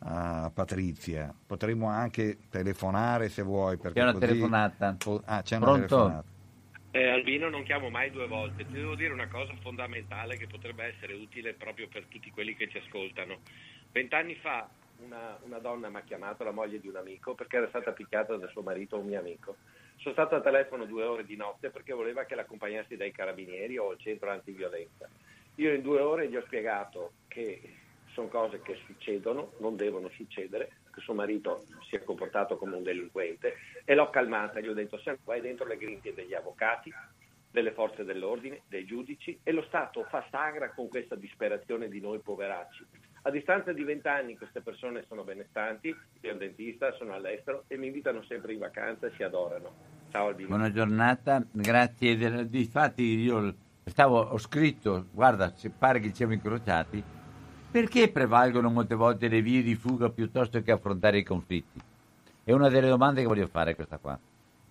a 0.00 0.50
Patrizia. 0.52 1.32
Potremmo 1.46 1.86
anche 1.88 2.36
telefonare 2.50 3.28
se 3.30 3.42
vuoi. 3.42 3.78
Perché 3.78 4.00
C'è 4.00 4.02
una 4.02 4.12
così- 4.12 4.26
telefonata. 4.26 4.96
Ah, 5.24 5.42
c'è 5.42 5.56
una 5.56 5.64
Pronto? 5.64 5.86
telefonata. 5.96 6.24
Eh, 6.94 7.08
Albino 7.08 7.48
non 7.48 7.62
chiamo 7.62 7.88
mai 7.88 8.10
due 8.10 8.26
volte, 8.26 8.66
ti 8.66 8.72
devo 8.74 8.94
dire 8.94 9.14
una 9.14 9.28
cosa 9.28 9.54
fondamentale 9.62 10.36
che 10.36 10.46
potrebbe 10.46 10.84
essere 10.84 11.14
utile 11.14 11.54
proprio 11.54 11.88
per 11.88 12.04
tutti 12.08 12.30
quelli 12.30 12.54
che 12.54 12.68
ci 12.68 12.76
ascoltano. 12.76 13.38
Vent'anni 13.92 14.34
fa 14.34 14.68
una, 15.04 15.38
una 15.42 15.58
donna 15.58 15.88
mi 15.88 15.96
ha 15.96 16.02
chiamato, 16.02 16.44
la 16.44 16.52
moglie 16.52 16.80
di 16.80 16.88
un 16.88 16.96
amico, 16.96 17.34
perché 17.34 17.56
era 17.56 17.68
stata 17.68 17.92
picchiata 17.92 18.36
da 18.36 18.48
suo 18.48 18.62
marito, 18.62 18.98
un 18.98 19.06
mio 19.06 19.18
amico. 19.18 19.56
Sono 19.96 20.14
stato 20.14 20.34
al 20.34 20.42
telefono 20.42 20.84
due 20.84 21.04
ore 21.04 21.24
di 21.24 21.36
notte 21.36 21.70
perché 21.70 21.92
voleva 21.92 22.24
che 22.24 22.34
l'accompagnassi 22.34 22.96
dai 22.96 23.12
carabinieri 23.12 23.78
o 23.78 23.90
al 23.90 23.98
centro 23.98 24.30
antiviolenza. 24.30 25.08
Io 25.56 25.72
in 25.72 25.82
due 25.82 26.00
ore 26.00 26.28
gli 26.28 26.36
ho 26.36 26.42
spiegato 26.42 27.12
che 27.28 27.60
sono 28.12 28.28
cose 28.28 28.60
che 28.62 28.78
succedono, 28.86 29.52
non 29.58 29.76
devono 29.76 30.08
succedere, 30.10 30.80
che 30.92 31.00
suo 31.00 31.14
marito 31.14 31.64
si 31.88 31.96
è 31.96 32.02
comportato 32.02 32.56
come 32.56 32.76
un 32.76 32.82
delinquente 32.82 33.56
e 33.84 33.94
l'ho 33.94 34.10
calmata, 34.10 34.60
gli 34.60 34.68
ho 34.68 34.74
detto 34.74 34.98
se 34.98 35.18
vai 35.24 35.40
dentro 35.40 35.66
le 35.66 35.76
grinfie 35.76 36.14
degli 36.14 36.34
avvocati, 36.34 36.92
delle 37.50 37.72
forze 37.72 38.04
dell'ordine, 38.04 38.62
dei 38.66 38.84
giudici 38.84 39.38
e 39.42 39.52
lo 39.52 39.62
Stato 39.62 40.04
fa 40.04 40.26
sagra 40.30 40.70
con 40.70 40.88
questa 40.88 41.14
disperazione 41.14 41.88
di 41.88 42.00
noi 42.00 42.18
poveracci. 42.18 43.01
A 43.24 43.30
distanza 43.30 43.72
di 43.72 43.84
vent'anni 43.84 44.36
queste 44.36 44.62
persone 44.62 45.04
sono 45.06 45.22
benestanti, 45.22 45.94
sono 46.20 46.38
dentista, 46.38 46.92
sono 46.94 47.12
all'estero 47.12 47.62
e 47.68 47.76
mi 47.76 47.86
invitano 47.86 48.24
sempre 48.24 48.52
in 48.52 48.58
vacanza 48.58 49.06
e 49.06 49.12
si 49.14 49.22
adorano. 49.22 49.72
Ciao 50.10 50.26
Albino. 50.26 50.48
Buona 50.48 50.72
giornata, 50.72 51.40
grazie. 51.52 52.48
Difatti 52.48 53.02
io 53.02 53.54
stavo, 53.84 54.18
ho 54.18 54.38
scritto, 54.38 55.06
guarda, 55.12 55.54
pare 55.78 56.00
che 56.00 56.08
ci 56.08 56.16
siamo 56.16 56.32
incrociati, 56.32 57.00
perché 57.70 58.10
prevalgono 58.10 58.70
molte 58.70 58.96
volte 58.96 59.28
le 59.28 59.40
vie 59.40 59.62
di 59.62 59.76
fuga 59.76 60.10
piuttosto 60.10 60.60
che 60.60 60.72
affrontare 60.72 61.18
i 61.18 61.22
conflitti? 61.22 61.80
È 62.42 62.50
una 62.50 62.68
delle 62.68 62.88
domande 62.88 63.20
che 63.20 63.28
voglio 63.28 63.46
fare 63.46 63.76
questa 63.76 63.98
qua, 63.98 64.18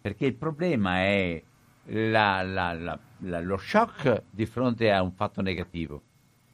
perché 0.02 0.26
il 0.26 0.36
problema 0.36 0.98
è 0.98 1.42
la- 1.86 2.42
la- 2.42 2.74
la- 2.74 3.40
lo 3.40 3.58
shock 3.58 4.24
di 4.30 4.46
fronte 4.46 4.92
a 4.92 5.02
un 5.02 5.14
fatto 5.14 5.42
negativo. 5.42 6.02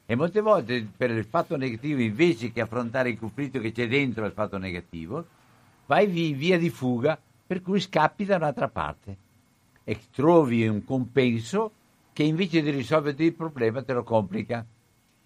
E 0.10 0.16
molte 0.16 0.40
volte 0.40 0.88
per 0.96 1.12
il 1.12 1.26
fatto 1.26 1.58
negativo, 1.58 2.00
invece 2.00 2.54
che 2.54 2.62
affrontare 2.62 3.10
il 3.10 3.20
conflitto 3.20 3.60
che 3.60 3.74
c'è 3.74 3.90
dentro 3.90 4.26
il 4.26 4.32
fatto 4.32 4.58
negativo, 4.58 5.26
vai 5.86 6.08
vi- 6.08 6.32
via 6.32 6.58
di 6.58 6.70
fuga 6.70 7.20
per 7.46 7.62
cui 7.62 7.82
scappi 7.82 8.24
da 8.24 8.38
un'altra 8.38 8.70
parte 8.70 9.18
e 9.84 10.00
trovi 10.14 10.66
un 10.66 10.86
compenso 10.86 11.72
che 12.14 12.24
invece 12.24 12.62
di 12.62 12.70
risolvere 12.70 13.22
il 13.22 13.34
problema 13.34 13.84
te 13.84 13.92
lo 13.92 14.04
complica. 14.04 14.66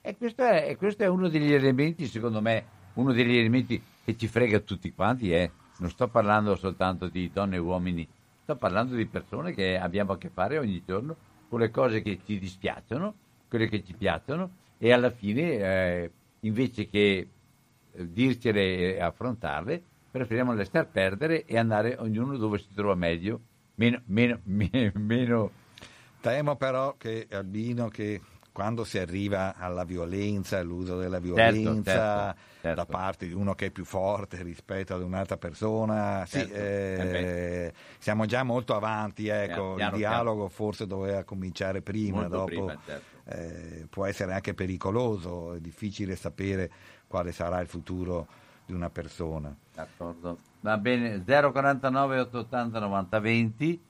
E 0.01 0.17
questo 0.17 0.43
è, 0.43 0.69
e 0.69 0.77
questo 0.77 1.03
è 1.03 1.07
uno 1.07 1.29
degli 1.29 1.53
elementi, 1.53 2.07
secondo 2.07 2.41
me, 2.41 2.65
uno 2.93 3.13
degli 3.13 3.38
elementi 3.38 3.79
che 4.03 4.17
ci 4.17 4.27
frega 4.27 4.61
tutti 4.61 4.91
quanti. 4.93 5.32
eh. 5.32 5.51
Non 5.77 5.91
sto 5.91 6.07
parlando 6.07 6.55
soltanto 6.55 7.07
di 7.07 7.29
donne 7.32 7.57
e 7.57 7.59
uomini, 7.59 8.07
sto 8.41 8.55
parlando 8.55 8.95
di 8.95 9.05
persone 9.05 9.53
che 9.53 9.77
abbiamo 9.77 10.13
a 10.13 10.17
che 10.17 10.29
fare 10.29 10.57
ogni 10.57 10.82
giorno 10.84 11.15
con 11.47 11.59
le 11.59 11.69
cose 11.69 12.01
che 12.01 12.19
ci 12.25 12.39
dispiacciono, 12.39 13.13
quelle 13.47 13.67
che 13.67 13.84
ci 13.84 13.93
piacciono 13.93 14.61
e 14.84 14.91
alla 14.91 15.11
fine, 15.11 15.57
eh, 15.57 16.11
invece 16.39 16.88
che 16.88 17.27
eh, 17.91 18.11
dircele 18.11 18.95
e 18.95 18.99
affrontarle, 18.99 19.79
preferiamo 20.09 20.55
lasciar 20.55 20.89
perdere 20.89 21.45
e 21.45 21.55
andare 21.59 21.97
ognuno 21.99 22.36
dove 22.36 22.57
si 22.57 22.73
trova 22.73 22.95
meglio, 22.95 23.41
meno, 23.75 24.01
meno, 24.05 24.39
me- 24.45 24.91
meno 24.95 25.51
Temo 26.19 26.55
però 26.55 26.95
che 26.97 27.27
Albino 27.29 27.89
che 27.89 28.21
quando 28.51 28.84
si 28.84 28.97
arriva 28.97 29.55
alla 29.55 29.84
violenza, 29.86 30.57
all'uso 30.57 30.97
della 30.97 31.17
Certo, 31.17 31.27
violenza 31.27 32.34
certo, 32.34 32.41
certo. 32.61 32.75
da 32.75 32.86
parte 32.86 33.27
di 33.27 33.34
uno 33.34 33.53
che 33.53 33.67
è 33.67 33.69
più 33.69 33.86
forte 33.86 34.41
rispetto 34.41 34.95
ad 34.95 35.03
un'altra 35.03 35.38
persona, 35.38 36.25
sì, 36.25 36.39
Certo, 36.39 36.55
eh, 36.55 37.19
eh 37.19 37.73
siamo 37.99 38.25
già 38.25 38.43
molto 38.43 38.75
avanti, 38.75 39.27
ecco, 39.27 39.51
Piano, 39.51 39.75
piano, 39.75 39.91
il 39.91 39.97
dialogo 39.97 40.49
forse 40.49 40.86
doveva 40.88 41.23
cominciare 41.23 41.82
prima, 41.82 42.21
molto 42.21 42.38
dopo 42.38 42.45
prima, 42.45 42.77
certo. 42.86 43.11
Eh, 43.26 43.86
può 43.89 44.05
essere 44.05 44.34
anche 44.34 44.53
pericoloso, 44.53 45.53
è 45.53 45.59
difficile 45.59 46.15
sapere 46.15 46.69
quale 47.07 47.32
sarà 47.32 47.59
il 47.59 47.67
futuro 47.67 48.28
di 48.65 48.74
una 48.74 48.89
persona. 48.89 49.55
D'accordo. 49.74 50.39
Va 50.61 50.78
bene, 50.78 51.24
049 51.24 52.19
880 52.19 52.80
90 52.80 53.19
20. 53.19 53.82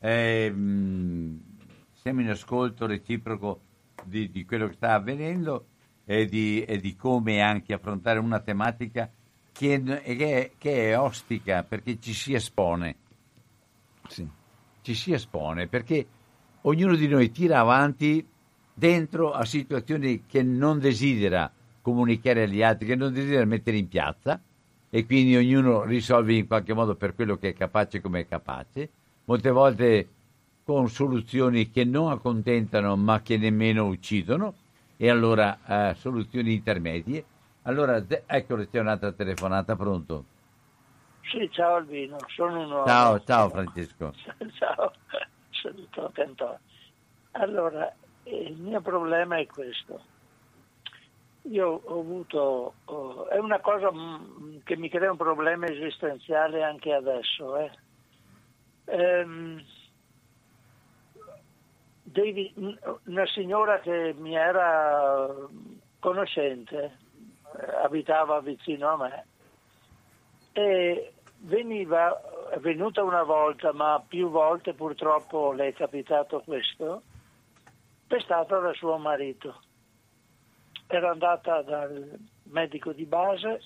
Ehm, 0.00 1.40
siamo 1.92 2.20
in 2.20 2.30
ascolto 2.30 2.86
reciproco 2.86 3.60
di, 4.04 4.30
di 4.30 4.44
quello 4.44 4.68
che 4.68 4.74
sta 4.74 4.94
avvenendo 4.94 5.66
e 6.04 6.26
di, 6.26 6.62
e 6.62 6.78
di 6.78 6.96
come 6.96 7.40
anche 7.40 7.74
affrontare 7.74 8.18
una 8.18 8.40
tematica 8.40 9.10
che, 9.52 9.82
che, 9.82 10.52
che 10.56 10.90
è 10.90 10.98
ostica 10.98 11.64
perché 11.64 11.98
ci 11.98 12.12
si 12.12 12.32
espone. 12.34 12.96
Sì. 14.06 14.26
Ci 14.80 14.94
si 14.94 15.12
espone 15.12 15.66
perché 15.66 16.06
ognuno 16.62 16.94
di 16.94 17.08
noi 17.08 17.30
tira 17.30 17.58
avanti 17.58 18.26
dentro 18.78 19.32
a 19.32 19.44
situazioni 19.44 20.24
che 20.24 20.44
non 20.44 20.78
desidera 20.78 21.50
comunicare 21.82 22.44
agli 22.44 22.62
altri, 22.62 22.86
che 22.86 22.94
non 22.94 23.12
desidera 23.12 23.44
mettere 23.44 23.76
in 23.76 23.88
piazza 23.88 24.40
e 24.88 25.04
quindi 25.04 25.34
ognuno 25.34 25.82
risolve 25.82 26.34
in 26.34 26.46
qualche 26.46 26.74
modo 26.74 26.94
per 26.94 27.16
quello 27.16 27.36
che 27.38 27.48
è 27.48 27.54
capace 27.54 28.00
come 28.00 28.20
è 28.20 28.28
capace, 28.28 28.88
molte 29.24 29.50
volte 29.50 30.08
con 30.62 30.88
soluzioni 30.88 31.70
che 31.72 31.84
non 31.84 32.12
accontentano 32.12 32.94
ma 32.94 33.20
che 33.20 33.36
nemmeno 33.36 33.86
uccidono 33.86 34.54
e 34.96 35.10
allora 35.10 35.58
eh, 35.90 35.94
soluzioni 35.94 36.52
intermedie. 36.52 37.24
Allora, 37.62 38.02
eccolo, 38.26 38.64
c'è 38.70 38.78
un'altra 38.78 39.10
telefonata, 39.10 39.74
pronto? 39.74 40.24
Sì, 41.22 41.48
ciao 41.50 41.76
Albino, 41.76 42.16
sono 42.28 42.60
un 42.60 42.70
uomo. 42.70 42.86
Ciao, 42.86 43.22
ciao 43.24 43.48
Francesco. 43.48 44.14
ciao, 44.56 44.92
saluto 45.50 46.12
Antonio. 46.14 46.60
Allora, 47.32 47.92
il 48.30 48.56
mio 48.56 48.80
problema 48.80 49.38
è 49.38 49.46
questo. 49.46 50.00
Io 51.42 51.80
ho 51.84 52.00
avuto, 52.00 52.74
oh, 52.84 53.26
è 53.28 53.38
una 53.38 53.60
cosa 53.60 53.90
mm, 53.92 54.58
che 54.64 54.76
mi 54.76 54.88
crea 54.88 55.10
un 55.10 55.16
problema 55.16 55.66
esistenziale 55.66 56.62
anche 56.62 56.92
adesso. 56.92 57.56
Eh. 57.56 57.70
Ehm, 58.84 59.62
devi, 62.02 62.52
una 63.04 63.26
signora 63.26 63.80
che 63.80 64.14
mi 64.18 64.34
era 64.34 65.26
conoscente, 65.98 66.98
eh, 67.58 67.76
abitava 67.82 68.40
vicino 68.40 68.88
a 68.88 68.96
me, 68.96 69.26
e 70.52 71.12
veniva, 71.38 72.20
è 72.50 72.58
venuta 72.58 73.02
una 73.02 73.22
volta, 73.22 73.72
ma 73.72 74.02
più 74.06 74.28
volte 74.28 74.74
purtroppo 74.74 75.52
le 75.52 75.68
è 75.68 75.72
capitato 75.72 76.42
questo, 76.44 77.02
pestata 78.08 78.58
da 78.58 78.72
suo 78.72 78.96
marito. 78.98 79.60
Era 80.88 81.10
andata 81.10 81.62
dal 81.62 82.18
medico 82.44 82.92
di 82.92 83.04
base, 83.04 83.60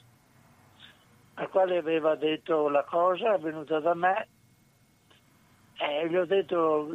al 1.34 1.49
quale 1.49 1.78
aveva 1.78 2.16
detto 2.16 2.68
la 2.68 2.84
cosa, 2.84 3.34
è 3.34 3.38
venuta 3.38 3.78
da 3.80 3.95
me 3.95 4.28
e 5.78 6.09
gli 6.09 6.16
ho 6.16 6.24
detto 6.24 6.88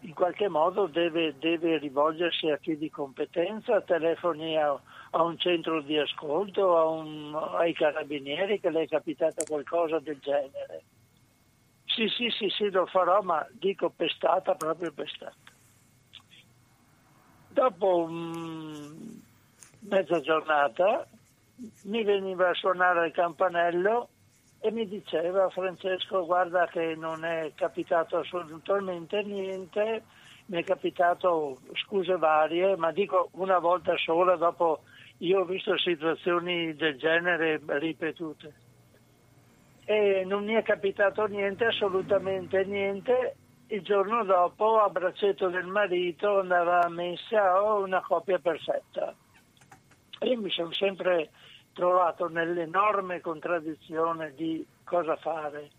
in 0.00 0.12
qualche 0.12 0.48
modo 0.48 0.86
deve, 0.86 1.38
deve 1.38 1.78
rivolgersi 1.78 2.50
a 2.50 2.58
chi 2.58 2.76
di 2.76 2.90
competenza, 2.90 3.80
telefoni 3.82 4.56
a, 4.58 4.76
a 5.10 5.22
un 5.22 5.38
centro 5.38 5.80
di 5.80 5.96
ascolto, 5.96 6.66
un, 6.90 7.32
ai 7.56 7.72
carabinieri 7.74 8.58
che 8.58 8.70
le 8.70 8.82
è 8.82 8.88
capitata 8.88 9.44
qualcosa 9.44 10.00
del 10.00 10.18
genere. 10.18 10.82
Sì, 11.84 12.08
sì, 12.08 12.28
sì, 12.30 12.48
sì, 12.48 12.70
lo 12.70 12.86
farò, 12.86 13.20
ma 13.22 13.46
dico 13.52 13.90
pestata, 13.90 14.56
proprio 14.56 14.92
pestata. 14.92 15.53
Dopo 17.54 18.06
um, 18.08 19.22
mezza 19.82 20.20
giornata 20.20 21.06
mi 21.84 22.02
veniva 22.02 22.48
a 22.48 22.54
suonare 22.54 23.06
il 23.06 23.12
campanello 23.12 24.08
e 24.58 24.72
mi 24.72 24.88
diceva 24.88 25.48
Francesco 25.50 26.26
guarda 26.26 26.66
che 26.66 26.96
non 26.96 27.24
è 27.24 27.52
capitato 27.54 28.16
assolutamente 28.16 29.22
niente, 29.22 30.02
mi 30.46 30.62
è 30.62 30.64
capitato 30.64 31.58
scuse 31.74 32.16
varie, 32.16 32.74
ma 32.74 32.90
dico 32.90 33.28
una 33.34 33.60
volta 33.60 33.96
sola, 33.98 34.34
dopo 34.34 34.80
io 35.18 35.42
ho 35.42 35.44
visto 35.44 35.78
situazioni 35.78 36.74
del 36.74 36.98
genere 36.98 37.60
ripetute. 37.64 38.52
E 39.84 40.24
non 40.26 40.44
mi 40.44 40.54
è 40.54 40.62
capitato 40.64 41.24
niente, 41.26 41.66
assolutamente 41.66 42.64
niente, 42.64 43.36
il 43.74 43.82
giorno 43.82 44.22
dopo 44.24 44.78
a 44.78 44.88
braccetto 44.88 45.48
del 45.48 45.66
marito 45.66 46.38
andava 46.38 46.84
a 46.84 46.88
messa 46.88 47.60
o 47.60 47.82
una 47.82 48.00
coppia 48.00 48.38
perfetta. 48.38 49.12
Io 50.20 50.40
mi 50.40 50.50
sono 50.50 50.72
sempre 50.72 51.30
trovato 51.72 52.28
nell'enorme 52.28 53.20
contraddizione 53.20 54.32
di 54.34 54.64
cosa 54.84 55.16
fare, 55.16 55.70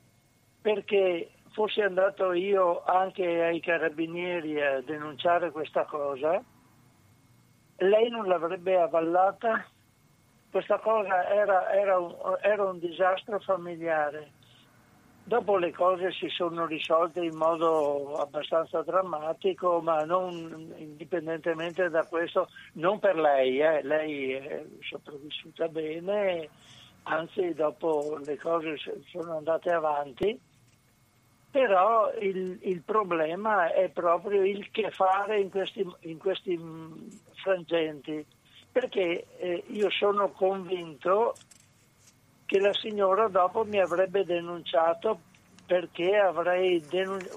perché 0.61 1.31
fossi 1.51 1.79
andato 1.79 2.33
io 2.33 2.83
anche 2.83 3.43
ai 3.43 3.61
carabinieri 3.61 4.61
a 4.61 4.81
denunciare 4.81 5.51
questa 5.51 5.85
cosa, 5.85 6.43
lei 7.77 8.09
non 8.09 8.27
l'avrebbe 8.27 8.77
avvallata? 8.77 9.65
Questa 10.51 10.79
cosa 10.79 11.29
era, 11.29 11.71
era, 11.71 11.97
un, 11.97 12.13
era 12.41 12.63
un 12.63 12.79
disastro 12.79 13.39
familiare 13.39 14.34
Dopo 15.27 15.57
le 15.57 15.71
cose 15.71 16.11
si 16.11 16.29
sono 16.29 16.67
risolte 16.67 17.19
in 17.21 17.35
modo 17.35 18.13
abbastanza 18.17 18.83
drammatico, 18.83 19.81
ma 19.81 20.03
non 20.03 20.71
indipendentemente 20.77 21.89
da 21.89 22.05
questo, 22.05 22.47
non 22.73 22.99
per 22.99 23.15
lei, 23.15 23.59
eh. 23.59 23.81
lei 23.81 24.33
è 24.33 24.63
sopravvissuta 24.81 25.67
bene, 25.67 26.47
anzi 27.03 27.55
dopo 27.55 28.19
le 28.23 28.37
cose 28.37 28.75
sono 29.09 29.37
andate 29.37 29.71
avanti, 29.71 30.39
però 31.49 32.13
il, 32.19 32.59
il 32.61 32.83
problema 32.83 33.73
è 33.73 33.89
proprio 33.89 34.43
il 34.43 34.69
che 34.69 34.91
fare 34.91 35.39
in 35.39 35.49
questi, 35.49 35.83
in 36.01 36.19
questi 36.19 36.55
frangenti, 37.33 38.23
perché 38.71 39.25
eh, 39.37 39.63
io 39.69 39.89
sono 39.89 40.29
convinto 40.29 41.33
che 42.45 42.59
la 42.59 42.73
signora 42.73 43.27
dopo 43.27 43.65
mi 43.65 43.79
avrebbe 43.79 44.23
denunciato 44.23 45.19
perché 45.65 46.15
avrei 46.15 46.79
denun- 46.87 47.27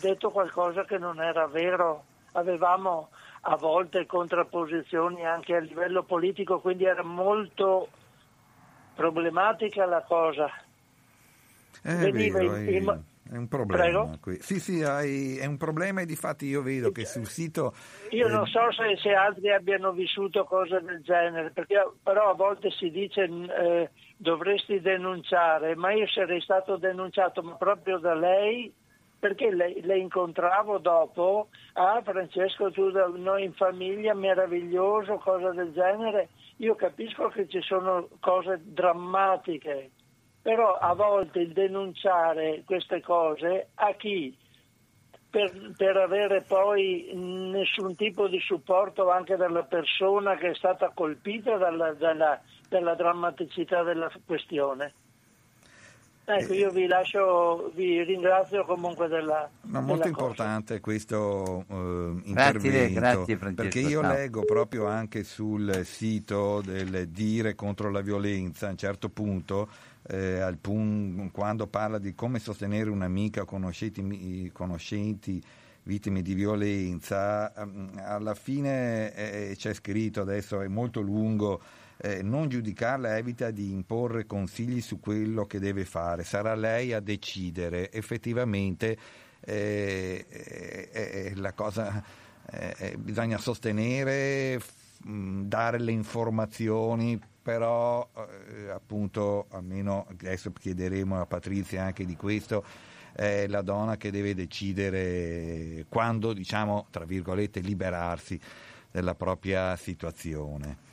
detto 0.00 0.30
qualcosa 0.30 0.84
che 0.84 0.98
non 0.98 1.20
era 1.20 1.46
vero. 1.46 2.04
Avevamo 2.32 3.08
a 3.42 3.56
volte 3.56 4.04
contrapposizioni 4.04 5.24
anche 5.24 5.54
a 5.54 5.60
livello 5.60 6.02
politico, 6.02 6.60
quindi 6.60 6.84
era 6.84 7.02
molto 7.02 7.88
problematica 8.94 9.86
la 9.86 10.02
cosa. 10.02 10.50
È 11.80 11.94
Veniva 11.94 12.38
vero, 12.38 12.56
in, 12.56 12.74
in, 12.74 13.02
è 13.30 13.36
un 13.36 13.48
problema. 13.48 14.18
Sì, 14.38 14.58
sì, 14.58 14.82
hai, 14.82 15.36
è 15.36 15.44
un 15.44 15.58
problema 15.58 16.00
e 16.00 16.06
di 16.06 16.16
fatti 16.16 16.46
io 16.46 16.62
vedo 16.62 16.90
che 16.90 17.04
sul 17.04 17.26
sito... 17.26 17.74
Io 18.10 18.26
eh... 18.26 18.30
non 18.30 18.46
so 18.46 18.72
se, 18.72 18.96
se, 18.96 19.12
altri 19.12 19.52
abbiano 19.52 19.92
vissuto 19.92 20.44
cose 20.44 20.80
del 20.80 21.02
genere, 21.02 21.50
perché, 21.50 21.76
però 22.02 22.30
a 22.30 22.34
volte 22.34 22.70
si 22.70 22.90
dice 22.90 23.24
eh, 23.24 23.90
dovresti 24.18 24.80
denunciare, 24.80 25.74
ma 25.74 25.92
io 25.92 26.06
sarei 26.08 26.40
stato 26.42 26.76
denunciato 26.76 27.42
proprio 27.56 27.98
da 27.98 28.14
lei 28.14 28.72
perché 29.18 29.50
le, 29.50 29.80
le, 29.80 29.98
incontravo 29.98 30.78
dopo, 30.78 31.48
ah 31.72 32.00
Francesco 32.04 32.70
tu 32.70 32.90
da 32.90 33.10
noi 33.12 33.44
in 33.44 33.52
famiglia, 33.52 34.14
meraviglioso, 34.14 35.16
cose 35.16 35.50
del 35.54 35.72
genere, 35.72 36.28
io 36.58 36.76
capisco 36.76 37.28
che 37.28 37.48
ci 37.48 37.60
sono 37.62 38.08
cose 38.20 38.60
drammatiche 38.62 39.90
però 40.48 40.78
a 40.78 40.94
volte 40.94 41.40
il 41.40 41.52
denunciare 41.52 42.62
queste 42.64 43.02
cose 43.02 43.68
a 43.74 43.92
chi? 43.92 44.34
Per, 45.30 45.74
per, 45.76 45.94
avere 45.98 46.42
poi 46.48 47.10
nessun 47.12 47.94
tipo 47.96 48.28
di 48.28 48.40
supporto 48.40 49.10
anche 49.10 49.36
dalla 49.36 49.64
persona 49.64 50.36
che 50.36 50.52
è 50.52 50.54
stata 50.54 50.90
colpita 50.94 51.58
dalla, 51.58 51.92
dalla, 51.92 52.40
dalla 52.68 52.94
drammaticità 52.94 53.82
della 53.82 54.10
questione. 54.24 54.92
Ecco, 56.30 56.52
io 56.52 56.70
vi 56.70 56.86
lascio, 56.86 57.72
vi 57.74 58.02
ringrazio 58.02 58.66
comunque 58.66 59.08
della. 59.08 59.48
Ma 59.62 59.80
molto 59.80 60.04
della 60.04 60.08
importante 60.08 60.78
questo 60.80 61.64
uh, 61.66 61.74
intervento. 62.24 63.00
Grazie, 63.00 63.36
grazie 63.36 63.36
perché 63.54 63.78
io 63.78 64.02
ciao. 64.02 64.12
leggo 64.12 64.44
proprio 64.44 64.84
anche 64.86 65.24
sul 65.24 65.86
sito 65.86 66.60
del 66.60 67.08
Dire 67.08 67.54
contro 67.54 67.90
la 67.90 68.02
violenza, 68.02 68.66
a 68.66 68.70
un 68.70 68.76
certo 68.76 69.08
punto 69.08 69.68
eh, 70.06 70.40
al 70.40 70.58
pun- 70.58 71.30
quando 71.32 71.66
parla 71.66 71.98
di 71.98 72.14
come 72.14 72.38
sostenere 72.38 72.90
un'amica 72.90 73.42
o 73.42 73.44
conoscenti, 73.46 74.50
conoscenti 74.52 75.42
vittime 75.84 76.20
di 76.20 76.34
violenza, 76.34 77.54
ehm, 77.54 78.02
alla 78.04 78.34
fine 78.34 79.14
eh, 79.14 79.54
c'è 79.56 79.72
scritto, 79.72 80.20
adesso 80.20 80.60
è 80.60 80.68
molto 80.68 81.00
lungo, 81.00 81.60
eh, 82.00 82.22
non 82.22 82.48
giudicarla 82.48 83.16
evita 83.16 83.50
di 83.50 83.72
imporre 83.72 84.26
consigli 84.26 84.80
su 84.80 85.00
quello 85.00 85.46
che 85.46 85.58
deve 85.58 85.84
fare, 85.84 86.24
sarà 86.24 86.54
lei 86.54 86.92
a 86.92 87.00
decidere. 87.00 87.90
Effettivamente 87.90 88.96
eh, 89.40 90.26
eh, 90.28 90.90
eh 90.92 91.32
la 91.36 91.52
cosa 91.52 92.02
bisogna 92.96 93.36
sostenere, 93.36 94.58
dare 95.02 95.78
le 95.78 95.92
informazioni 95.92 97.20
però 97.48 98.06
eh, 98.14 98.68
appunto 98.68 99.46
almeno 99.50 100.06
adesso 100.10 100.52
chiederemo 100.52 101.18
a 101.18 101.24
Patrizia 101.24 101.84
anche 101.84 102.04
di 102.04 102.16
questo 102.16 102.62
è 103.12 103.46
la 103.46 103.62
donna 103.62 103.96
che 103.96 104.10
deve 104.10 104.34
decidere 104.34 105.86
quando 105.88 106.32
diciamo 106.32 106.88
tra 106.90 107.04
virgolette 107.04 107.60
liberarsi 107.60 108.38
della 108.90 109.14
propria 109.14 109.76
situazione 109.76 110.87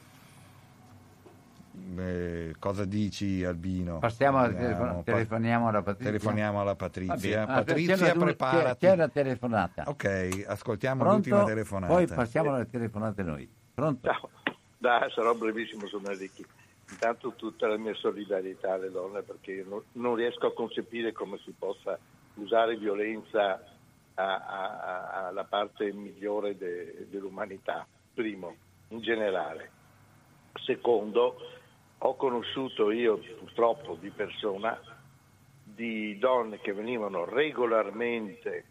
eh, 1.98 2.56
cosa 2.60 2.86
dici 2.86 3.44
Albino? 3.44 4.00
Passiamo 4.00 4.38
a 4.38 4.44
Andiamo, 4.44 4.66
telefon- 4.68 5.04
telefoniamo 5.04 5.68
alla 5.68 5.82
Patrizia. 5.82 6.12
telefoniamo 6.12 6.62
alla 6.62 6.76
Patrizia. 6.76 7.44
Ah, 7.44 7.46
Patrizia, 7.64 7.96
c'è 7.96 8.14
preparati. 8.16 8.86
C'è, 8.86 8.92
una 8.94 9.08
telefonata. 9.08 9.84
Ok, 9.88 10.46
ascoltiamo 10.48 11.02
Pronto? 11.04 11.16
l'ultima 11.30 11.44
telefonata. 11.44 11.94
Poi 11.94 12.08
passiamo 12.08 12.54
alle 12.54 12.70
telefonate 12.70 13.24
noi. 13.24 13.50
Pronto? 13.74 14.08
Ciao, 14.08 14.30
dai, 14.78 15.10
sarò 15.12 15.34
brevissimo, 15.34 15.88
sono 15.88 16.10
Enrico. 16.10 16.44
Intanto 16.90 17.34
tutta 17.36 17.68
la 17.68 17.78
mia 17.78 17.96
solidarietà 17.96 18.74
alle 18.74 18.92
donne 18.92 19.22
perché 19.24 19.52
io 19.54 19.66
non, 19.68 19.82
non 19.94 20.16
riesco 20.16 20.46
a 20.48 20.54
concepire 20.54 21.12
come 21.14 21.40
si 21.44 21.52
possa 21.58 21.98
usare 22.36 22.78
violenza 22.78 23.60
alla 24.14 25.44
parte 25.50 25.92
migliore 25.92 26.56
de- 26.58 27.08
dell'umanità, 27.10 27.86
primo, 28.14 28.56
in 28.90 29.02
generale. 29.02 29.72
Secondo, 30.66 31.36
ho 32.00 32.16
conosciuto 32.16 32.92
io 32.92 33.18
purtroppo 33.40 33.96
di 33.96 34.10
persona 34.10 34.80
di 35.64 36.18
donne 36.18 36.60
che 36.60 36.74
venivano 36.74 37.26
regolarmente 37.26 38.66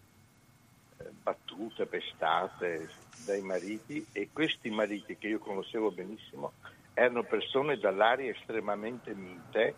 eh, 0.98 1.04
battute, 1.22 1.86
pestate 1.86 2.88
dai 3.26 3.42
mariti 3.42 4.06
e 4.12 4.30
questi 4.32 4.70
mariti 4.70 5.16
che 5.16 5.28
io 5.28 5.38
conoscevo 5.38 5.90
benissimo 5.90 6.52
erano 6.94 7.24
persone 7.24 7.76
dall'aria 7.76 8.30
estremamente 8.30 9.14
mite, 9.14 9.74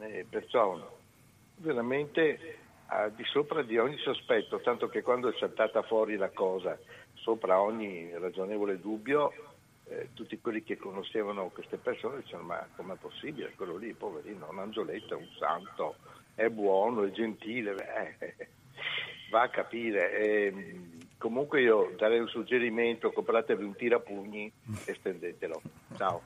eh, 0.00 0.26
perciò 0.28 0.98
veramente 1.56 2.58
al 2.86 3.12
di 3.12 3.22
sopra 3.24 3.62
di 3.62 3.78
ogni 3.78 3.98
sospetto, 3.98 4.60
tanto 4.60 4.88
che 4.88 5.02
quando 5.02 5.28
è 5.28 5.36
saltata 5.38 5.82
fuori 5.82 6.16
la 6.16 6.30
cosa 6.30 6.76
sopra 7.14 7.60
ogni 7.60 8.10
ragionevole 8.18 8.80
dubbio, 8.80 9.32
eh, 9.90 10.08
tutti 10.14 10.38
quelli 10.40 10.62
che 10.62 10.76
conoscevano 10.76 11.48
queste 11.48 11.76
persone 11.76 12.20
dicevano 12.22 12.46
ma 12.48 12.68
com'è 12.76 12.94
possibile 12.94 13.52
quello 13.56 13.76
lì, 13.76 13.92
poverino, 13.92 14.46
un 14.50 14.58
angioletto, 14.58 15.14
è 15.14 15.16
un 15.16 15.28
santo, 15.38 15.96
è 16.34 16.48
buono, 16.48 17.04
è 17.04 17.10
gentile, 17.10 17.74
eh, 18.18 18.48
va 19.30 19.42
a 19.42 19.48
capire. 19.48 20.18
Eh, 20.18 20.80
comunque 21.18 21.60
io 21.60 21.92
darei 21.98 22.20
un 22.20 22.28
suggerimento, 22.28 23.10
compratevi 23.10 23.64
un 23.64 23.74
tirapugni 23.74 24.50
e 24.84 24.94
stendetelo. 24.94 25.60
Ciao. 25.96 26.22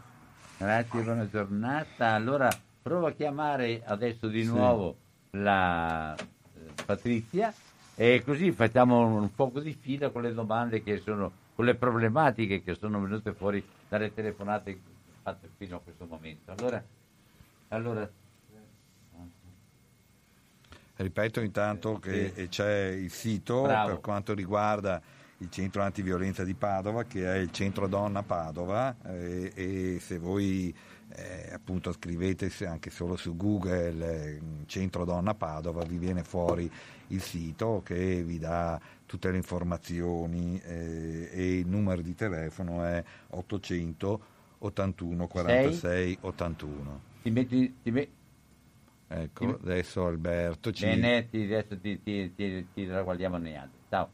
Grazie, 0.58 1.00
buona 1.02 1.28
giornata. 1.28 2.10
Allora 2.12 2.48
provo 2.82 3.06
a 3.06 3.12
chiamare 3.12 3.82
adesso 3.84 4.28
di 4.28 4.44
Sì. 4.44 4.48
nuovo 4.50 4.96
la 5.30 6.14
eh, 6.14 6.20
Patrizia 6.84 7.52
e 7.96 8.22
così 8.24 8.52
facciamo 8.52 9.06
un 9.06 9.34
poco 9.34 9.60
di 9.60 9.72
fila 9.72 10.10
con 10.10 10.22
le 10.22 10.32
domande 10.34 10.82
che 10.82 10.98
sono, 10.98 11.32
con 11.54 11.64
le 11.64 11.74
problematiche 11.74 12.62
che 12.62 12.74
sono 12.74 13.00
venute 13.00 13.32
fuori 13.32 13.64
dalle 13.88 14.12
telefonate 14.12 14.78
fatte 15.22 15.48
fino 15.56 15.76
a 15.76 15.80
questo 15.80 16.06
momento. 16.06 16.52
Allora, 16.52 16.84
allora 17.68 18.10
Ripeto 20.96 21.40
intanto 21.40 21.98
che 21.98 22.32
Sì. 22.36 22.48
c'è 22.48 22.86
il 22.86 23.10
sito 23.10 23.62
Bravo. 23.62 23.88
per 23.88 24.00
quanto 24.00 24.32
riguarda 24.32 25.02
il 25.38 25.50
centro 25.50 25.82
antiviolenza 25.82 26.44
di 26.44 26.54
Padova 26.54 27.02
che 27.02 27.26
è 27.26 27.36
il 27.38 27.50
centro 27.50 27.88
donna 27.88 28.22
Padova 28.22 28.94
eh, 29.06 29.50
e 29.56 29.98
se 30.00 30.18
voi 30.18 30.72
eh, 31.16 31.50
appunto 31.52 31.90
scrivete 31.92 32.48
anche 32.64 32.90
solo 32.90 33.16
su 33.16 33.36
Google 33.36 34.36
eh, 34.36 34.40
centro 34.66 35.04
donna 35.04 35.34
Padova 35.34 35.82
vi 35.84 35.98
viene 35.98 36.22
fuori 36.22 36.70
il 37.08 37.20
sito 37.20 37.82
che 37.84 38.22
vi 38.22 38.38
dà 38.38 38.80
tutte 39.06 39.30
le 39.30 39.36
informazioni 39.36 40.60
eh, 40.64 41.28
e 41.32 41.58
il 41.58 41.66
numero 41.66 42.02
di 42.02 42.14
telefono 42.14 42.84
è 42.84 43.02
800 43.30 44.32
81 44.58 45.26
46 45.26 46.18
81 46.22 47.00
ti 47.22 47.30
metti... 47.30 47.74
Ti 47.82 47.90
me- 47.90 48.08
ecco 49.08 49.58
adesso 49.62 50.06
Alberto 50.06 50.72
ci 50.72 50.84
Bene, 50.86 51.28
ti, 51.30 51.44
adesso 51.44 51.78
ti, 51.78 52.02
ti, 52.02 52.34
ti, 52.34 52.66
ti 52.72 52.86
ragguardiamo 52.86 53.36
nei 53.36 53.56
altri. 53.56 53.78
Ciao. 53.88 54.10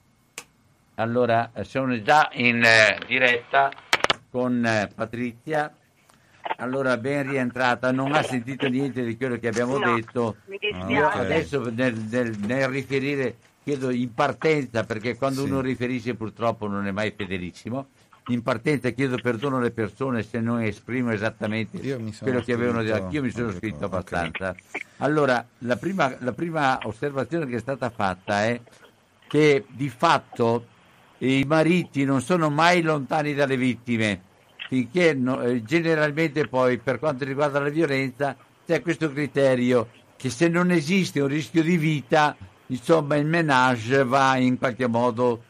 Allora, 0.97 1.51
sono 1.63 2.01
già 2.03 2.29
in 2.35 2.63
eh, 2.63 2.99
diretta 3.07 3.71
con 4.31 4.65
eh, 4.65 4.91
Patrizia. 4.95 5.75
Allora, 6.57 6.97
ben 6.99 7.27
rientrata, 7.27 7.91
non 7.91 8.13
ha 8.13 8.23
sentito 8.23 8.69
niente 8.69 9.03
di 9.03 9.17
quello 9.17 9.39
che 9.39 9.49
abbiamo 9.49 9.79
No, 9.79 9.95
detto. 9.95 10.37
mi 10.47 10.59
Io 10.93 11.07
adesso 11.09 11.71
nel, 11.71 11.95
nel- 11.95 12.37
nel 12.39 12.69
riferire 12.69 13.37
chiedo 13.63 13.91
in 13.91 14.13
partenza, 14.15 14.85
perché 14.85 15.17
quando 15.17 15.43
Sì. 15.45 15.51
uno 15.51 15.61
riferisce 15.61 16.15
purtroppo 16.15 16.67
non 16.67 16.87
è 16.87 16.91
mai 16.91 17.13
fedelissimo. 17.17 17.89
In 18.29 18.43
partenza 18.43 18.91
chiedo 18.91 19.17
perdono 19.21 19.57
alle 19.57 19.71
persone 19.73 20.23
se 20.23 20.41
non 20.41 20.63
esprimo 20.63 21.11
esattamente 21.11 21.79
Io 21.79 21.99
quello 22.21 22.41
che 22.43 22.53
avevano 22.53 22.83
detto. 22.83 23.03
Anch'io 23.05 23.23
mi 23.23 23.31
sono 23.31 23.51
scritto 23.51 23.87
abbastanza. 23.87 24.55
Allora, 24.99 25.45
la 25.59 25.77
prima, 25.77 26.15
la 26.21 26.33
prima 26.33 26.79
osservazione 26.85 27.47
che 27.47 27.57
è 27.57 27.61
stata 27.61 27.91
fatta 27.91 28.45
è 28.45 28.61
che 29.27 29.65
di 29.69 29.89
fatto 29.89 30.67
i 31.19 31.45
mariti 31.47 32.05
non 32.05 32.21
sono 32.21 32.51
mai 32.51 32.83
lontani 32.83 33.35
dalle 33.35 33.57
vittime, 33.57 34.21
finché 34.69 35.13
no- 35.15 35.43
eh, 35.43 35.63
generalmente 35.65 36.47
poi 36.47 36.79
per 36.79 36.99
quanto 36.99 37.25
riguarda 37.25 37.59
la 37.59 37.69
violenza 37.69 38.37
c'è 38.65 38.81
questo 38.81 39.11
criterio 39.11 39.89
che 40.17 40.31
se 40.31 40.49
non 40.49 40.71
esiste 40.71 41.21
un 41.21 41.29
rischio 41.29 41.63
di 41.63 41.77
vita, 41.77 42.37
insomma 42.71 43.17
il 43.17 43.27
menage 43.27 44.05
va 44.05 44.37
in 44.37 44.59
qualche 44.59 44.87
modo 44.87 45.43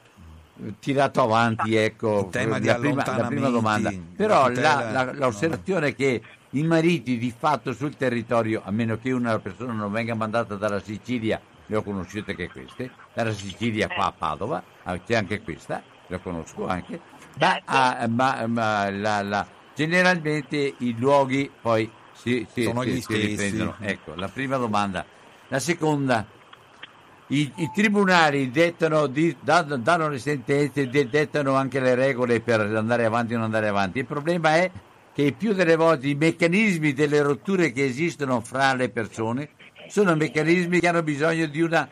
eh, 0.63 0.75
tirato 0.79 1.23
avanti, 1.23 1.75
ecco, 1.77 2.29
tema 2.31 2.59
la, 2.59 2.75
prima, 2.77 3.05
la 3.17 3.27
prima 3.27 3.49
domanda. 3.49 3.91
la 3.91 3.97
Però 4.17 4.49
la- 4.49 4.91
la- 4.91 5.13
l'osservazione 5.13 5.89
è 5.89 5.95
che 5.95 6.23
i 6.51 6.63
mariti 6.65 7.17
di 7.17 7.33
fatto 7.37 7.73
sul 7.73 7.97
territorio, 7.97 8.63
a 8.65 8.71
meno 8.71 8.99
che 8.99 9.13
una 9.13 9.39
persona 9.39 9.73
non 9.73 9.91
venga 9.93 10.15
mandata 10.15 10.57
dalla 10.57 10.81
Sicilia, 10.81 11.41
le 11.67 11.77
ho 11.77 11.83
conosciute 11.83 12.33
anche 12.33 12.51
queste, 12.51 12.91
dalla 13.15 13.33
Sicilia 13.33 13.87
qua 13.89 14.07
a 14.07 14.13
Padova, 14.13 14.63
ah, 14.83 14.99
c'è 14.99 15.15
anche 15.15 15.41
questa, 15.43 15.81
le 16.09 16.21
conosco 16.21 16.67
anche, 16.67 17.01
ma, 17.39 17.61
ah, 17.65 18.07
ma- 18.09 18.47
ma 18.49 18.91
la- 18.91 19.23
la- 19.23 19.47
generalmente 19.75 20.75
i 20.79 20.97
luoghi 20.99 21.49
poi 21.61 21.89
si, 22.13 22.47
si- 22.53 22.65
Sono 22.65 22.83
si- 22.83 22.89
gli 22.91 22.95
si 22.97 23.03
stessi. 23.03 23.27
riprendono. 23.27 23.77
Ecco, 23.79 24.15
la 24.17 24.29
prima 24.29 24.57
domanda. 24.57 25.05
La 25.49 25.59
seconda, 25.61 26.27
i, 27.31 27.53
i 27.57 27.71
tribunali 27.73 28.51
dettano, 28.51 29.07
di- 29.07 29.37
danno, 29.41 29.77
danno 29.77 30.09
le 30.09 30.19
sentenze, 30.19 30.89
de- 30.89 31.09
dettano 31.09 31.55
anche 31.55 31.81
le 31.81 31.95
regole 31.95 32.41
per 32.41 32.61
andare 32.61 33.05
avanti 33.05 33.35
o 33.35 33.37
non 33.37 33.47
andare 33.47 33.69
avanti. 33.69 33.99
Il 33.99 34.07
problema 34.07 34.57
è 34.57 34.71
che 35.13 35.33
più 35.37 35.53
delle 35.53 35.77
volte 35.77 36.09
i 36.09 36.15
meccanismi 36.15 36.93
delle 36.93 37.23
rotture 37.23 37.73
che 37.73 37.85
esistono 37.85 38.41
fra 38.41 38.75
le 38.75 38.89
persone 38.91 39.51
sono 39.89 40.15
meccanismi 40.15 40.81
che 40.81 40.89
hanno 40.89 41.03
bisogno 41.03 41.47
di 41.47 41.61
una 41.61 41.89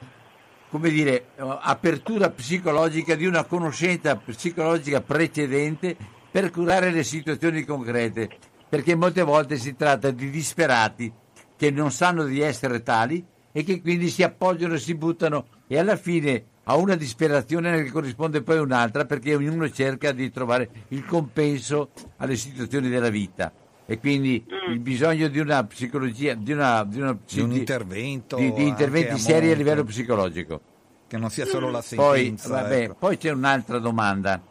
come 0.70 0.90
dire, 0.90 1.28
apertura 1.36 2.30
psicologica, 2.30 3.14
di 3.14 3.24
una 3.24 3.44
conoscenza 3.44 4.16
psicologica 4.16 5.00
precedente 5.00 5.96
per 6.30 6.50
curare 6.50 6.90
le 6.90 7.02
situazioni 7.02 7.64
concrete, 7.64 8.28
perché 8.68 8.94
molte 8.94 9.22
volte 9.22 9.56
si 9.56 9.74
tratta 9.74 10.10
di 10.10 10.28
disperati 10.28 11.10
che 11.56 11.70
non 11.70 11.90
sanno 11.90 12.24
di 12.24 12.40
essere 12.40 12.82
tali 12.82 13.24
e 13.52 13.64
che 13.64 13.80
quindi 13.80 14.08
si 14.08 14.22
appoggiano 14.22 14.74
e 14.74 14.78
si 14.78 14.94
buttano 14.94 15.46
e 15.66 15.78
alla 15.78 15.96
fine 15.96 16.44
a 16.64 16.76
una 16.76 16.96
disperazione 16.96 17.70
ne 17.70 17.90
corrisponde 17.90 18.42
poi 18.42 18.58
un'altra 18.58 19.06
perché 19.06 19.34
ognuno 19.34 19.70
cerca 19.70 20.12
di 20.12 20.30
trovare 20.30 20.68
il 20.88 21.04
compenso 21.06 21.90
alle 22.18 22.36
situazioni 22.36 22.88
della 22.88 23.08
vita 23.08 23.50
e 23.86 23.98
quindi 23.98 24.44
il 24.70 24.80
bisogno 24.80 25.28
di 25.28 25.38
una 25.38 25.64
psicologia, 25.64 26.34
di, 26.34 26.52
una, 26.52 26.84
di, 26.84 27.00
una, 27.00 27.16
di 27.26 27.40
un 27.40 27.52
intervento 27.52 28.36
di, 28.36 28.52
di 28.52 28.66
interventi 28.66 29.12
anche 29.12 29.22
seri 29.22 29.50
a 29.50 29.54
livello 29.54 29.82
psicologico. 29.82 30.60
che 31.06 31.16
non 31.16 31.30
sia 31.30 31.46
solo 31.46 31.70
la 31.70 31.82
Poi, 31.94 32.18
sentenza 32.18 32.48
vabbè, 32.50 32.82
ecco. 32.82 32.94
poi 32.98 33.16
c'è 33.16 33.30
un'altra 33.30 33.78
domanda. 33.78 34.42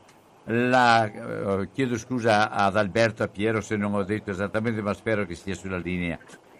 La- 0.45 1.05
eh, 1.05 1.69
chiedo 1.71 1.99
scusa 1.99 2.49
ad 2.49 2.77
Alberto 2.77 3.21
e 3.21 3.25
a 3.25 3.29
Piero 3.29 3.61
se 3.61 3.75
non 3.75 3.93
ho 3.93 4.03
detto 4.03 4.31
esattamente, 4.31 4.81
ma 4.81 4.93
spero 4.95 5.25
che 5.27 5.35
sia 5.35 5.53
sulla 5.53 5.77
linea. 5.77 6.17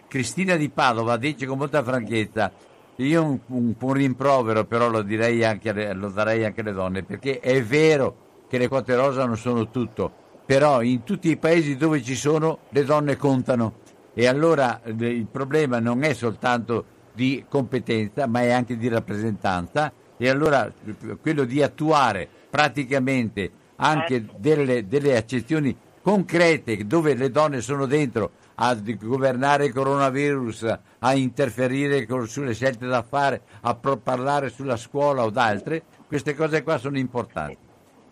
Cristina 0.08 0.56
di 0.56 0.70
Padova 0.70 1.18
dice 1.18 1.46
con 1.46 1.58
molta 1.58 1.84
franchezza: 1.84 2.52
Io 2.98 3.24
un, 3.24 3.40
un, 3.48 3.76
un 3.78 3.94
rimprovero, 3.94 4.66
però 4.66 4.90
lo, 4.90 5.02
direi 5.02 5.44
anche 5.44 5.94
lo 5.94 6.10
darei 6.10 6.46
anche 6.46 6.62
alle 6.62 6.72
donne, 6.72 7.04
perché 7.04 7.40
è 7.40 7.62
vero 7.64 8.26
che 8.48 8.58
le 8.58 8.68
quote 8.68 8.96
rosa 8.96 9.26
non 9.26 9.38
sono 9.38 9.70
tutto, 9.70 10.12
però 10.46 10.82
in 10.82 11.04
tutti 11.04 11.30
i 11.30 11.38
paesi 11.38 11.76
dove 11.76 12.02
ci 12.02 12.16
sono 12.16 12.60
le 12.70 12.84
donne 12.84 13.18
contano. 13.18 13.86
E 14.14 14.26
allora 14.28 14.82
eh, 14.82 14.94
il 14.94 15.28
problema 15.28 15.80
non 15.80 16.04
è 16.04 16.14
soltanto 16.14 16.86
di 17.14 17.46
competenza, 17.48 18.26
ma 18.28 18.42
è 18.42 18.52
anche 18.52 18.78
di 18.78 18.88
rappresentanza. 18.88 19.92
E 20.18 20.30
allora 20.30 20.66
eh, 20.66 21.18
quello 21.22 21.44
di 21.44 21.62
attuare 21.62 22.28
praticamente 22.50 23.52
anche 23.76 24.26
delle, 24.38 24.88
delle 24.88 25.18
accezioni 25.18 25.76
concrete 26.02 26.88
dove 26.88 27.14
le 27.14 27.30
donne 27.30 27.60
sono 27.60 27.86
dentro 27.86 28.32
a 28.60 28.76
governare 28.76 29.66
il 29.66 29.74
coronavirus, 29.74 30.80
a 31.00 31.14
interferire 31.16 32.06
con- 32.06 32.28
sulle 32.28 32.54
scelte 32.54 32.88
da 32.88 33.04
fare, 33.04 33.42
a 33.62 33.76
pro- 33.76 33.98
parlare 33.98 34.50
sulla 34.50 34.78
scuola 34.78 35.24
o 35.24 35.30
d'altre, 35.30 35.84
queste 36.08 36.34
cose 36.34 36.64
qua 36.64 36.78
sono 36.78 36.98
importanti. 36.98 37.58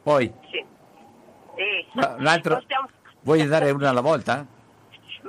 Poi, 0.03 0.31
Sì. 0.51 0.63
Ah, 1.97 2.15
un 2.19 2.27
altro- 2.27 2.55
possiamo- 2.55 2.89
vuoi 3.22 3.47
dare 3.47 3.72
una 3.72 3.89
alla 3.89 4.01
volta? 4.01 4.45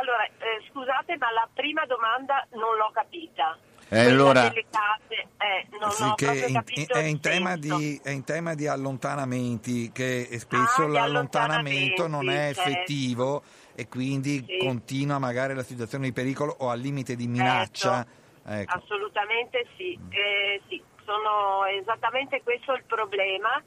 allora, 0.00 0.24
eh, 0.26 0.62
scusate, 0.70 1.16
ma 1.18 1.30
la 1.30 1.48
prima 1.52 1.84
domanda 1.86 2.44
non 2.52 2.76
l'ho 2.76 2.90
capita. 2.92 3.56
Eh, 3.94 4.08
allora, 4.10 4.50
case, 4.50 5.28
eh, 5.38 5.66
Sì, 5.90 6.14
in- 6.46 6.52
capito 6.52 6.94
è, 6.94 7.02
in 7.02 7.20
tema 7.20 7.50
senso. 7.50 7.76
di, 7.76 8.00
è 8.02 8.10
in 8.10 8.24
tema 8.24 8.54
di 8.54 8.66
allontanamenti, 8.66 9.92
che 9.92 10.26
spesso 10.38 10.84
Ah, 10.84 10.88
l'allontanamento 10.88 12.08
non 12.08 12.28
è 12.28 12.52
certo. 12.52 12.60
effettivo 12.60 13.42
e 13.74 13.86
quindi 13.88 14.44
Sì. 14.46 14.56
continua 14.58 15.18
magari 15.18 15.54
la 15.54 15.62
situazione 15.62 16.06
di 16.06 16.12
pericolo 16.12 16.56
o 16.58 16.70
al 16.70 16.80
limite 16.80 17.14
di 17.14 17.28
minaccia. 17.28 18.04
Ecco. 18.46 18.72
Assolutamente 18.76 19.66
sì, 19.76 19.98
Eh, 20.10 20.60
sì, 20.68 20.82
sono 21.04 21.64
esattamente 21.66 22.42
questo 22.42 22.72
il 22.72 22.84
problema, 22.86 23.62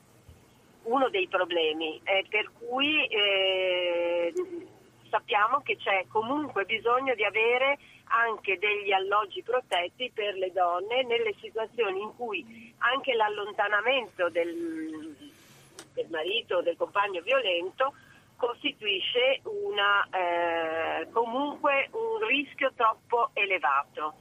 uno 0.84 1.10
dei 1.10 1.28
problemi, 1.28 1.99
eh, 2.04 2.26
per 2.30 2.52
cui 2.60 3.06
eh, 3.08 3.66
sappiamo 5.18 5.61
che 5.61 5.77
c'è 5.77 6.06
comunque 6.10 6.65
bisogno 6.65 7.15
di 7.15 7.23
avere 7.23 7.80
anche 8.10 8.57
degli 8.60 8.91
alloggi 8.91 9.41
protetti 9.41 10.11
per 10.14 10.35
le 10.35 10.52
donne 10.52 11.03
nelle 11.03 11.34
situazioni 11.41 12.02
in 12.02 12.15
cui 12.15 12.73
anche 12.77 13.14
l'allontanamento 13.15 14.30
del, 14.30 15.15
del 15.94 16.07
marito 16.10 16.57
o 16.57 16.61
del 16.61 16.77
compagno 16.77 17.22
violento 17.22 17.94
costituisce 18.35 19.41
una, 19.44 20.07
eh, 20.11 21.10
comunque 21.11 21.89
un 21.91 22.26
rischio 22.27 22.72
troppo 22.76 23.31
elevato. 23.34 24.14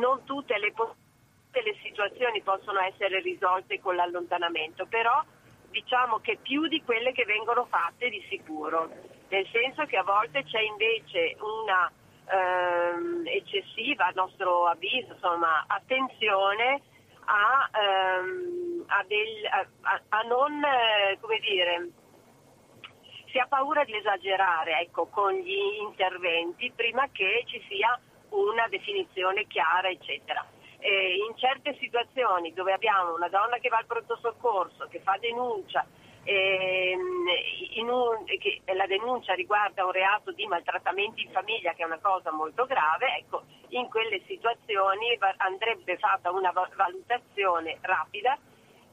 Non 0.00 0.22
tutte 0.24 0.56
le, 0.58 0.72
tutte 0.72 1.62
le 1.62 1.76
situazioni 1.82 2.40
possono 2.42 2.78
essere 2.80 3.20
risolte 3.20 3.80
con 3.80 3.96
l'allontanamento, 3.96 4.86
però 4.86 5.20
diciamo 5.70 6.20
che 6.20 6.38
più 6.40 6.68
di 6.68 6.80
quelle 6.84 7.10
che 7.12 7.24
vengono 7.24 7.66
fatte 7.66 8.08
di 8.08 8.24
sicuro, 8.28 9.16
nel 9.28 9.46
senso 9.50 9.84
che 9.86 9.96
a 9.96 10.02
volte 10.02 10.44
c'è 10.44 10.60
invece 10.60 11.36
una 11.40 11.90
ehm, 12.30 13.22
eccessiva, 13.26 14.06
a 14.06 14.12
nostro 14.14 14.66
avviso, 14.66 15.14
insomma, 15.14 15.64
attenzione 15.66 16.82
a, 17.24 17.70
ehm, 17.72 18.84
a 18.86 19.04
del- 19.06 19.46
a- 19.50 20.00
a- 20.08 20.20
non, 20.22 20.62
eh, 20.62 21.16
come 21.20 21.38
dire, 21.38 21.88
si 23.30 23.38
ha 23.38 23.46
paura 23.46 23.84
di 23.84 23.96
esagerare 23.96 24.80
ecco, 24.80 25.06
con 25.06 25.32
gli 25.32 25.78
interventi 25.80 26.70
prima 26.74 27.08
che 27.12 27.44
ci 27.46 27.62
sia 27.68 27.98
una 28.30 28.66
definizione 28.68 29.46
chiara, 29.46 29.88
eccetera. 29.88 30.44
Eh, 30.80 31.16
in 31.28 31.36
certe 31.36 31.76
situazioni 31.78 32.52
dove 32.52 32.72
abbiamo 32.72 33.14
una 33.14 33.28
donna 33.28 33.58
che 33.58 33.68
va 33.68 33.78
al 33.78 33.86
pronto 33.86 34.16
soccorso, 34.20 34.86
che 34.88 35.00
fa 35.00 35.16
denuncia, 35.18 35.84
un- 36.34 38.24
che 38.24 38.60
la 38.74 38.86
denuncia 38.86 39.34
riguarda 39.34 39.84
un 39.84 39.92
reato 39.92 40.32
di 40.32 40.46
maltrattamenti 40.46 41.22
in 41.22 41.30
famiglia, 41.30 41.72
che 41.72 41.82
è 41.82 41.86
una 41.86 41.98
cosa 42.00 42.32
molto 42.32 42.66
grave, 42.66 43.16
ecco, 43.18 43.42
in 43.68 43.88
quelle 43.88 44.20
situazioni 44.26 45.18
andrebbe 45.38 45.96
fatta 45.98 46.30
una 46.30 46.50
va- 46.50 46.68
valutazione 46.74 47.78
rapida 47.80 48.38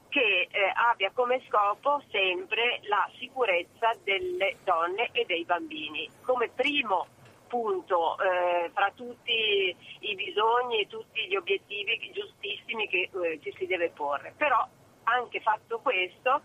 che 0.08 0.48
eh, 0.50 0.72
abbia 0.74 1.10
come 1.12 1.42
scopo 1.48 2.02
sempre 2.10 2.80
la 2.84 3.08
sicurezza 3.18 3.92
delle 4.02 4.56
donne 4.64 5.10
e 5.12 5.24
dei 5.26 5.44
bambini. 5.44 6.08
Come 6.24 6.48
primo 6.48 7.06
punto 7.48 8.16
eh, 8.18 8.70
fra 8.72 8.90
tutti 8.94 9.76
i 10.00 10.14
bisogni 10.14 10.80
e 10.80 10.86
tutti 10.86 11.26
gli 11.26 11.36
obiettivi 11.36 12.10
giustissimi 12.12 12.88
che 12.88 13.10
eh, 13.12 13.40
ci 13.42 13.52
si 13.58 13.66
deve 13.66 13.90
porre. 13.90 14.32
Però 14.36 14.66
anche 15.04 15.40
fatto 15.40 15.80
questo, 15.80 16.40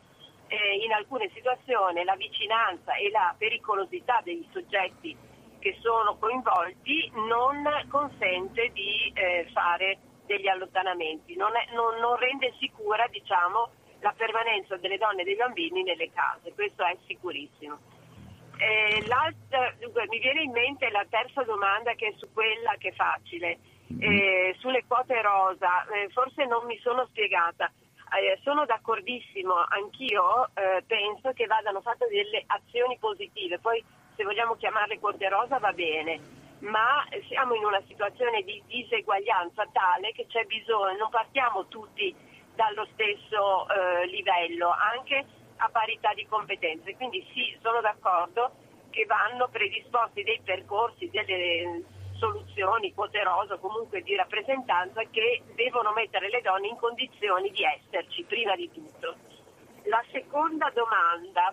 eh, 0.51 0.83
in 0.83 0.91
alcune 0.91 1.29
situazioni 1.33 2.03
la 2.03 2.15
vicinanza 2.15 2.93
e 2.95 3.09
la 3.09 3.33
pericolosità 3.37 4.19
dei 4.23 4.45
soggetti 4.51 5.15
che 5.59 5.77
sono 5.79 6.17
coinvolti 6.17 7.09
non 7.27 7.63
consente 7.89 8.69
di 8.73 9.11
eh, 9.15 9.47
fare 9.53 9.97
degli 10.25 10.47
allontanamenti, 10.47 11.35
non, 11.35 11.55
è- 11.55 11.71
non- 11.73 11.99
non 11.99 12.17
rende 12.17 12.53
sicura 12.59 13.07
diciamo, 13.07 13.69
la 14.01 14.13
permanenza 14.17 14.75
delle 14.77 14.97
donne 14.97 15.21
e 15.21 15.25
dei 15.25 15.35
bambini 15.35 15.83
nelle 15.83 16.11
case, 16.11 16.53
questo 16.53 16.83
è 16.83 16.97
sicurissimo. 17.05 17.77
Eh, 18.57 19.03
dunque, 19.79 20.05
mi 20.09 20.19
viene 20.19 20.41
in 20.43 20.51
mente 20.51 20.89
la 20.89 21.05
terza 21.09 21.43
domanda 21.43 21.93
che 21.93 22.07
è 22.07 22.13
su 22.17 22.31
quella 22.33 22.75
che 22.77 22.89
è 22.89 22.93
facile, 22.93 23.57
eh, 23.99 24.55
sulle 24.59 24.83
quote 24.85 25.19
rosa, 25.21 25.85
eh, 25.87 26.09
forse 26.09 26.45
non 26.45 26.65
mi 26.65 26.77
sono 26.79 27.05
spiegata. 27.07 27.71
Eh, 28.13 28.39
sono 28.43 28.65
d'accordissimo, 28.65 29.53
anch'io 29.69 30.49
eh, 30.53 30.83
penso 30.85 31.31
che 31.31 31.45
vadano 31.45 31.79
fatte 31.79 32.07
delle 32.07 32.43
azioni 32.45 32.97
positive, 32.99 33.57
poi 33.59 33.81
se 34.15 34.23
vogliamo 34.23 34.55
chiamarle 34.55 34.99
quote 34.99 35.29
rosa 35.29 35.59
va 35.59 35.71
bene, 35.71 36.19
ma 36.59 37.07
siamo 37.29 37.55
in 37.55 37.63
una 37.63 37.81
situazione 37.87 38.41
di 38.43 38.61
diseguaglianza 38.67 39.65
tale 39.71 40.11
che 40.11 40.27
c'è 40.27 40.43
bisogno, 40.43 40.97
non 40.97 41.09
partiamo 41.09 41.67
tutti 41.67 42.13
dallo 42.53 42.85
stesso 42.91 43.67
eh, 43.69 44.05
livello, 44.07 44.69
anche 44.69 45.25
a 45.55 45.69
parità 45.69 46.13
di 46.13 46.27
competenze. 46.27 46.95
Quindi 46.95 47.25
sì, 47.33 47.57
sono 47.61 47.79
d'accordo 47.79 48.51
che 48.89 49.05
vanno 49.05 49.47
predisposti 49.47 50.23
dei 50.23 50.41
percorsi, 50.43 51.09
delle 51.09 51.81
soluzioni, 52.21 52.93
quote 52.93 53.23
rosa, 53.23 53.57
comunque 53.57 54.01
di 54.01 54.15
rappresentanza 54.15 55.01
che 55.09 55.41
devono 55.55 55.91
mettere 55.93 56.29
le 56.29 56.41
donne 56.41 56.67
in 56.67 56.77
condizioni 56.77 57.49
di 57.49 57.63
esserci, 57.65 58.23
prima 58.29 58.55
di 58.55 58.69
tutto. 58.71 59.17
La 59.89 60.03
seconda 60.11 60.71
domanda, 60.73 61.51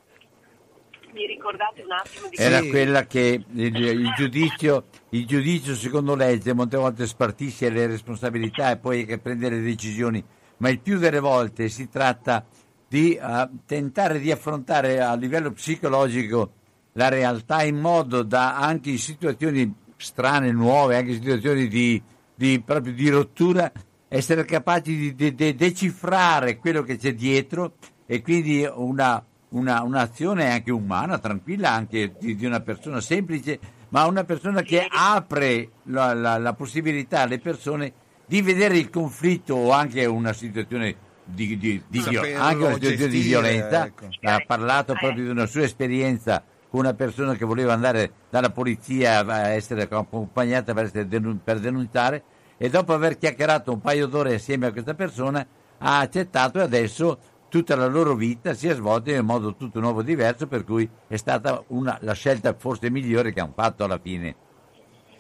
mi 1.12 1.26
ricordate 1.26 1.80
un 1.80 1.92
attimo 1.92 2.28
di 2.28 2.36
Era 2.36 2.60
Sì. 2.60 2.68
quella 2.68 3.06
che 3.06 3.42
il, 3.50 3.76
il 3.76 4.12
giudizio, 4.14 4.84
il 5.10 5.26
giudizio 5.26 5.74
secondo 5.74 6.14
legge 6.14 6.52
molte 6.52 6.76
volte 6.76 7.06
spartisce 7.06 7.70
le 7.70 7.86
responsabilità 7.86 8.70
e 8.70 8.76
poi 8.76 9.06
che 9.06 9.18
prende 9.18 9.48
le 9.48 9.62
decisioni, 9.62 10.22
ma 10.58 10.68
il 10.68 10.80
più 10.80 10.98
delle 10.98 11.20
volte 11.20 11.70
si 11.70 11.88
tratta 11.88 12.44
di 12.86 13.14
eh, 13.14 13.48
tentare 13.66 14.18
di 14.18 14.30
affrontare 14.30 15.00
a 15.00 15.14
livello 15.14 15.50
psicologico 15.52 16.52
la 16.92 17.08
realtà 17.08 17.62
in 17.62 17.78
modo 17.78 18.22
da 18.22 18.56
anche 18.56 18.90
in 18.90 18.98
situazioni 18.98 19.86
strane, 20.08 20.52
nuove, 20.52 20.96
anche 20.96 21.12
situazioni 21.14 21.66
di, 21.68 22.00
di- 22.34 22.62
proprio 22.64 22.92
di 22.94 23.08
rottura, 23.10 23.70
essere 24.08 24.44
capaci 24.44 24.96
di, 24.96 25.14
de- 25.14 25.34
de- 25.34 25.54
decifrare 25.54 26.56
quello 26.56 26.82
che 26.82 26.96
c'è 26.96 27.14
dietro 27.14 27.74
e 28.06 28.22
quindi 28.22 28.66
una, 28.72 29.22
una- 29.50 29.82
un'azione 29.82 30.50
anche 30.50 30.70
umana, 30.70 31.18
tranquilla, 31.18 31.72
anche 31.72 32.14
di, 32.18 32.36
di 32.36 32.46
una 32.46 32.60
persona 32.60 33.00
semplice, 33.00 33.58
ma 33.90 34.06
una 34.06 34.24
persona 34.24 34.62
che 34.62 34.86
apre 34.88 35.70
la, 35.84 36.14
la- 36.14 36.38
la 36.38 36.52
possibilità 36.54 37.22
alle 37.22 37.38
persone 37.40 37.92
di 38.24 38.40
vedere 38.40 38.78
il 38.78 38.90
conflitto 38.90 39.54
o 39.56 39.70
anche 39.72 40.04
una 40.04 40.32
situazione 40.32 40.94
di, 41.24 41.58
di- 41.58 41.82
di 41.88 41.98
anche 41.98 42.18
una 42.64 42.74
situazione 42.74 43.08
di 43.08 43.20
gestire, 43.20 43.22
violenza. 43.24 43.86
ecco. 43.86 44.08
Ha 44.22 44.42
parlato 44.46 44.94
proprio 44.94 45.24
di 45.24 45.28
una 45.30 45.46
sua 45.46 45.62
esperienza 45.62 46.42
una 46.70 46.92
persona 46.94 47.34
che 47.34 47.44
voleva 47.44 47.72
andare 47.72 48.12
dalla 48.30 48.50
polizia 48.50 49.20
a 49.26 49.48
essere 49.48 49.88
accompagnata 49.90 50.74
per, 50.74 50.84
essere 50.84 51.08
denun- 51.08 51.40
per 51.42 51.60
denunciare 51.60 52.22
e 52.56 52.68
dopo 52.68 52.92
aver 52.92 53.16
chiacchierato 53.16 53.72
un 53.72 53.80
paio 53.80 54.06
d'ore 54.06 54.34
assieme 54.34 54.66
a 54.66 54.72
questa 54.72 54.94
persona 54.94 55.46
ha 55.78 55.98
accettato 56.00 56.58
e 56.58 56.62
adesso 56.62 57.18
tutta 57.48 57.76
la 57.76 57.86
loro 57.86 58.14
vita 58.14 58.52
si 58.52 58.68
è 58.68 58.74
svolta 58.74 59.10
in 59.10 59.20
un 59.20 59.24
modo 59.26 59.54
tutto 59.54 59.80
nuovo 59.80 60.00
e 60.00 60.04
diverso 60.04 60.46
per 60.46 60.64
cui 60.64 60.88
è 61.06 61.16
stata 61.16 61.62
una- 61.68 61.96
la 62.02 62.12
scelta 62.12 62.54
forse 62.58 62.90
migliore 62.90 63.32
che 63.32 63.40
hanno 63.40 63.52
fatto 63.54 63.84
alla 63.84 63.98
fine. 64.02 64.34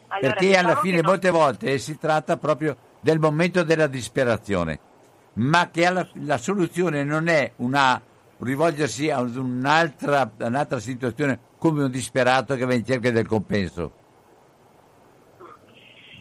Allora, 0.08 0.32
perché 0.32 0.46
diciamo 0.46 0.66
alla 0.66 0.74
che 0.74 0.80
fine 0.88 1.00
no- 1.00 1.08
molte 1.08 1.30
volte 1.30 1.78
si 1.78 1.98
tratta 1.98 2.36
proprio 2.36 2.76
del 3.00 3.18
momento 3.18 3.62
della 3.62 3.86
disperazione, 3.86 4.78
ma 5.34 5.70
che 5.70 5.86
alla- 5.86 6.08
la 6.24 6.38
soluzione 6.38 7.04
non 7.04 7.28
è 7.28 7.52
una 7.56 8.00
rivolgersi 8.40 9.10
a 9.10 9.20
un'altra, 9.20 10.30
un'altra 10.38 10.78
situazione 10.78 11.38
come 11.58 11.84
un 11.84 11.90
disperato 11.90 12.54
che 12.54 12.64
va 12.64 12.74
in 12.74 12.84
cerca 12.84 13.10
del 13.10 13.26
compenso. 13.26 13.92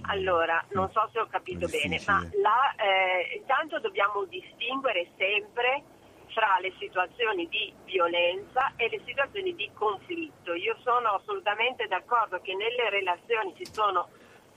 Allora, 0.09 0.63
non 0.71 0.89
so 0.91 1.09
se 1.11 1.19
ho 1.19 1.27
capito 1.27 1.67
bene, 1.67 2.01
ma 2.07 2.21
la, 2.41 2.73
eh, 2.77 3.35
intanto 3.37 3.79
dobbiamo 3.79 4.23
distinguere 4.23 5.09
sempre 5.17 5.83
fra 6.29 6.59
le 6.61 6.71
situazioni 6.79 7.47
di 7.49 7.73
violenza 7.83 8.71
e 8.77 8.87
le 8.89 9.01
situazioni 9.05 9.53
di 9.55 9.69
conflitto. 9.73 10.53
Io 10.53 10.77
sono 10.81 11.09
assolutamente 11.09 11.87
d'accordo 11.87 12.39
che 12.39 12.55
nelle 12.55 12.89
relazioni 12.89 13.53
ci 13.57 13.65
sono 13.65 14.07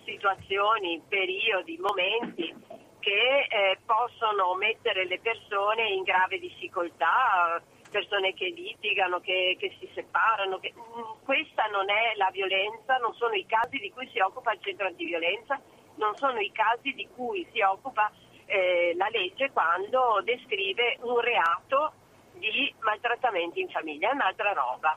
situazioni, 0.04 1.02
periodi, 1.08 1.78
momenti 1.78 2.54
che 3.00 3.46
eh, 3.48 3.78
possono 3.84 4.54
mettere 4.54 5.06
le 5.06 5.18
persone 5.18 5.88
in 5.88 6.02
grave 6.04 6.38
difficoltà, 6.38 7.60
persone 7.90 8.32
che 8.34 8.46
litigano, 8.46 9.18
che, 9.20 9.56
che 9.58 9.74
si 9.80 9.90
separano. 9.94 10.58
che- 10.60 10.72
mm, 10.76 11.24
Questa 11.24 11.64
non 11.66 11.90
è 11.90 12.14
la 12.16 12.30
violenza, 12.30 12.96
non 12.98 13.12
sono 13.14 13.34
i 13.34 13.44
casi 13.46 13.78
di 13.78 13.90
cui 13.90 14.08
si 14.12 14.20
occupa 14.20 14.52
il 14.52 14.60
centro 14.62 14.86
antiviolenza, 14.86 15.60
non 15.96 16.14
sono 16.16 16.38
i 16.38 16.52
casi 16.52 16.92
di 16.94 17.08
cui 17.14 17.46
si 17.52 17.60
occupa 17.60 18.10
eh, 18.46 18.94
la 18.96 19.08
legge 19.10 19.50
quando 19.52 20.20
descrive 20.24 20.98
un 21.02 21.18
reato 21.20 21.92
di 22.34 22.72
maltrattamenti 22.80 23.60
in 23.60 23.68
famiglia, 23.68 24.10
è 24.10 24.14
un'altra 24.14 24.52
roba. 24.52 24.96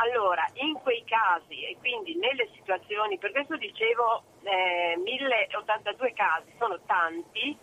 Allora, 0.00 0.46
in 0.54 0.74
quei 0.74 1.02
casi 1.04 1.64
e 1.64 1.76
quindi 1.78 2.16
nelle 2.16 2.48
situazioni, 2.54 3.18
per 3.18 3.32
questo 3.32 3.56
dicevo 3.56 4.22
eh, 4.44 4.96
1082 4.96 6.12
casi, 6.12 6.52
sono 6.56 6.78
tanti, 6.86 7.56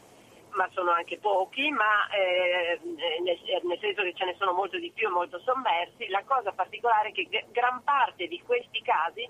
ma 0.52 0.70
sono 0.74 0.92
anche 0.92 1.18
pochi, 1.18 1.70
ma 1.72 2.10
eh, 2.10 2.80
nel, 2.84 3.40
nel, 3.64 3.80
senso 3.80 4.02
che 4.04 4.14
ce 4.16 4.26
ne 4.26 4.36
sono 4.38 4.52
molto 4.52 4.78
di 4.78 4.92
più 4.92 5.08
e 5.08 5.12
molto 5.12 5.40
sommersi, 5.40 6.10
la 6.10 6.24
cosa 6.26 6.52
particolare 6.52 7.10
è 7.10 7.12
che 7.14 7.46
gran 7.52 7.82
parte 7.84 8.28
di 8.28 8.42
questi 8.42 8.82
casi 8.82 9.28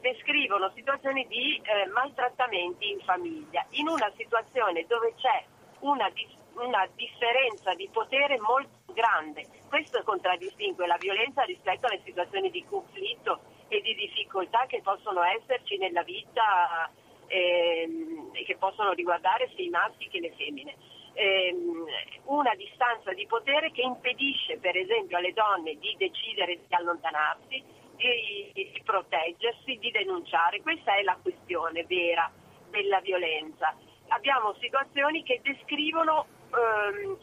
descrivono 0.00 0.72
situazioni 0.74 1.24
di 1.28 1.62
eh, 1.62 1.86
maltrattamenti 1.86 2.90
in 2.90 3.00
famiglia, 3.04 3.64
in 3.70 3.86
una 3.86 4.10
situazione 4.16 4.84
dove 4.88 5.14
c'è 5.14 5.44
una, 5.80 6.10
una 6.54 6.88
differenza 6.96 7.72
di 7.74 7.88
potere 7.92 8.40
molto 8.40 8.81
grande. 8.92 9.46
Questo 9.68 10.02
contraddistingue 10.02 10.86
la 10.86 10.96
violenza 10.98 11.42
rispetto 11.42 11.86
alle 11.86 12.00
situazioni 12.04 12.50
di 12.50 12.64
conflitto 12.64 13.40
e 13.68 13.80
di 13.80 13.94
difficoltà 13.94 14.66
che 14.66 14.80
possono 14.82 15.22
esserci 15.22 15.78
nella 15.78 16.02
vita 16.02 16.90
ehm, 17.26 18.30
e 18.32 18.44
che 18.44 18.56
possono 18.56 18.92
riguardare 18.92 19.50
sia 19.54 19.64
i 19.64 19.70
maschi 19.70 20.08
che 20.08 20.20
le 20.20 20.32
femmine. 20.32 20.74
Ehm, 21.14 21.84
una 22.24 22.54
distanza 22.54 23.12
di 23.12 23.26
potere 23.26 23.70
che 23.70 23.82
impedisce 23.82 24.58
per 24.58 24.76
esempio 24.76 25.16
alle 25.16 25.32
donne 25.32 25.76
di 25.78 25.94
decidere 25.98 26.60
di 26.66 26.74
allontanarsi, 26.74 27.62
di, 27.96 28.50
di 28.52 28.82
proteggersi, 28.84 29.78
di 29.78 29.90
denunciare. 29.90 30.60
Questa 30.60 30.94
è 30.94 31.02
la 31.02 31.18
questione 31.20 31.84
vera 31.84 32.30
della 32.70 33.00
violenza. 33.00 33.74
Abbiamo 34.08 34.54
situazioni 34.60 35.22
che 35.22 35.40
descrivono 35.42 36.26
ehm, 36.52 37.16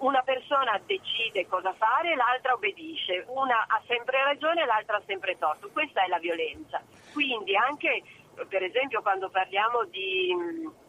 una 0.00 0.22
persona 0.22 0.80
decide 0.84 1.46
cosa 1.46 1.72
fare, 1.74 2.14
l'altra 2.14 2.54
obbedisce, 2.54 3.24
una 3.28 3.66
ha 3.66 3.80
sempre 3.86 4.22
ragione, 4.22 4.64
l'altra 4.64 4.96
ha 4.96 5.02
sempre 5.06 5.38
torto. 5.38 5.70
Questa 5.72 6.02
è 6.02 6.08
la 6.08 6.18
violenza. 6.18 6.82
Quindi 7.12 7.56
anche 7.56 8.02
per 8.48 8.62
esempio 8.62 9.02
quando 9.02 9.28
parliamo 9.28 9.84
di, 9.84 10.34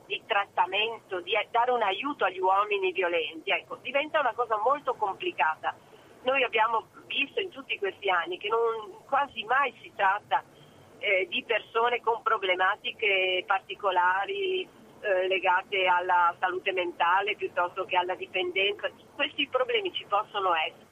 di 0.05 0.21
trattamento, 0.25 1.19
di 1.21 1.33
dare 1.49 1.71
un 1.71 1.81
aiuto 1.81 2.25
agli 2.25 2.39
uomini 2.39 2.91
violenti, 2.91 3.51
ecco, 3.51 3.77
diventa 3.81 4.19
una 4.19 4.33
cosa 4.33 4.57
molto 4.63 4.93
complicata. 4.95 5.75
Noi 6.23 6.43
abbiamo 6.43 6.87
visto 7.07 7.39
in 7.39 7.49
tutti 7.49 7.77
questi 7.77 8.09
anni 8.09 8.37
che 8.37 8.47
non, 8.47 9.03
quasi 9.07 9.43
mai 9.43 9.73
si 9.81 9.91
tratta 9.95 10.43
eh, 10.99 11.27
di 11.27 11.43
persone 11.43 11.99
con 11.99 12.21
problematiche 12.21 13.43
particolari 13.45 14.67
eh, 15.01 15.27
legate 15.27 15.85
alla 15.87 16.33
salute 16.39 16.71
mentale 16.71 17.35
piuttosto 17.35 17.85
che 17.85 17.97
alla 17.97 18.15
dipendenza. 18.15 18.89
Questi 19.15 19.47
problemi 19.47 19.91
ci 19.93 20.05
possono 20.05 20.53
essere, 20.53 20.87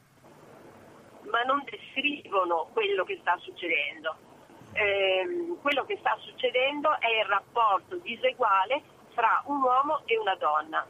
ma 1.30 1.42
non 1.44 1.64
descrivono 1.64 2.70
quello 2.74 3.04
che 3.04 3.18
sta 3.22 3.38
succedendo. 3.38 4.16
Eh, 4.74 5.58
quello 5.62 5.84
che 5.86 5.98
sta 6.00 6.16
succedendo 6.20 7.00
è 7.00 7.20
il 7.20 7.26
rapporto 7.26 7.98
diseguale 7.98 8.82
fra 9.14 9.42
un 9.46 9.62
uomo 9.62 10.02
e 10.06 10.18
una 10.18 10.36
donna. 10.36 10.88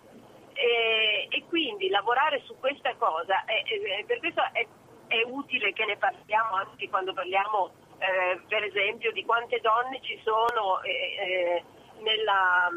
E, 0.53 1.27
e 1.29 1.45
quindi 1.47 1.87
lavorare 1.89 2.41
su 2.45 2.57
questa 2.59 2.93
cosa, 2.95 3.45
è, 3.45 3.63
è, 3.63 4.03
per 4.05 4.19
questo 4.19 4.41
è, 4.51 4.67
è, 5.07 5.21
utile 5.25 5.71
che 5.71 5.85
ne 5.85 5.95
parliamo 5.95 6.55
anche 6.55 6.89
quando 6.89 7.13
parliamo 7.13 7.71
eh, 7.97 8.41
per 8.45 8.63
esempio 8.63 9.13
di 9.13 9.23
quante 9.23 9.61
donne 9.61 10.01
ci 10.01 10.19
sono 10.21 10.81
eh, 10.81 10.91
eh 10.91 11.63
nella, 12.01 12.69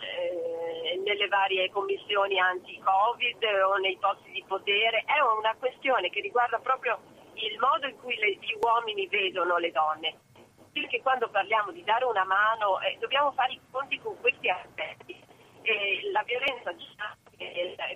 eh, 0.00 1.00
nelle 1.04 1.28
varie 1.28 1.70
commissioni 1.70 2.38
anti-Covid 2.38 3.44
o 3.66 3.76
nei 3.76 3.96
posti 3.98 4.30
di 4.30 4.44
potere, 4.46 5.04
è 5.06 5.20
una 5.20 5.54
questione 5.58 6.10
che 6.10 6.20
riguarda 6.20 6.58
proprio 6.58 6.98
il 7.34 7.58
modo 7.58 7.86
in 7.86 7.96
cui 7.98 8.16
le, 8.16 8.34
gli 8.34 8.56
uomini 8.60 9.06
vedono 9.06 9.58
le 9.58 9.70
donne. 9.70 10.18
Perché 10.72 11.00
quando 11.02 11.28
parliamo 11.28 11.72
di 11.72 11.82
dare 11.82 12.04
una 12.04 12.24
mano 12.24 12.80
eh, 12.80 12.96
dobbiamo 13.00 13.32
fare 13.32 13.52
i 13.52 13.60
conti 13.70 13.98
con 14.00 14.18
questi 14.20 14.48
aspetti. 14.48 15.16
Eh, 15.62 16.10
la 16.12 16.22
violenza 16.22 16.72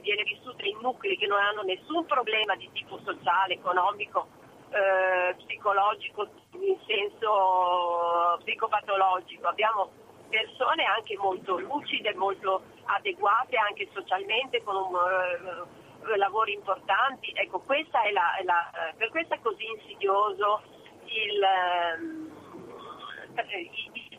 viene 0.00 0.22
vissuta 0.22 0.64
in 0.64 0.78
nuclei 0.80 1.16
che 1.16 1.26
non 1.26 1.40
hanno 1.40 1.62
nessun 1.62 2.06
problema 2.06 2.54
di 2.56 2.70
tipo 2.72 3.00
sociale, 3.04 3.54
economico, 3.54 4.28
eh, 4.70 5.34
psicologico, 5.34 6.28
in 6.52 6.76
senso 6.86 8.38
psicopatologico. 8.44 9.48
Abbiamo 9.48 9.90
persone 10.32 10.84
anche 10.84 11.14
molto 11.18 11.58
lucide, 11.58 12.14
molto 12.14 12.62
adeguate 12.84 13.56
anche 13.58 13.86
socialmente, 13.92 14.62
con 14.62 14.76
un, 14.76 14.94
uh, 14.94 16.16
lavori 16.16 16.54
importanti. 16.54 17.32
Ecco, 17.34 17.60
questa 17.60 18.00
è 18.02 18.10
la, 18.12 18.32
la, 18.44 18.70
eh, 18.70 18.94
per 18.94 19.10
questo 19.10 19.34
è 19.34 19.40
così 19.42 19.66
insidioso 19.76 20.62
il, 21.04 21.44
uh, 22.00 22.30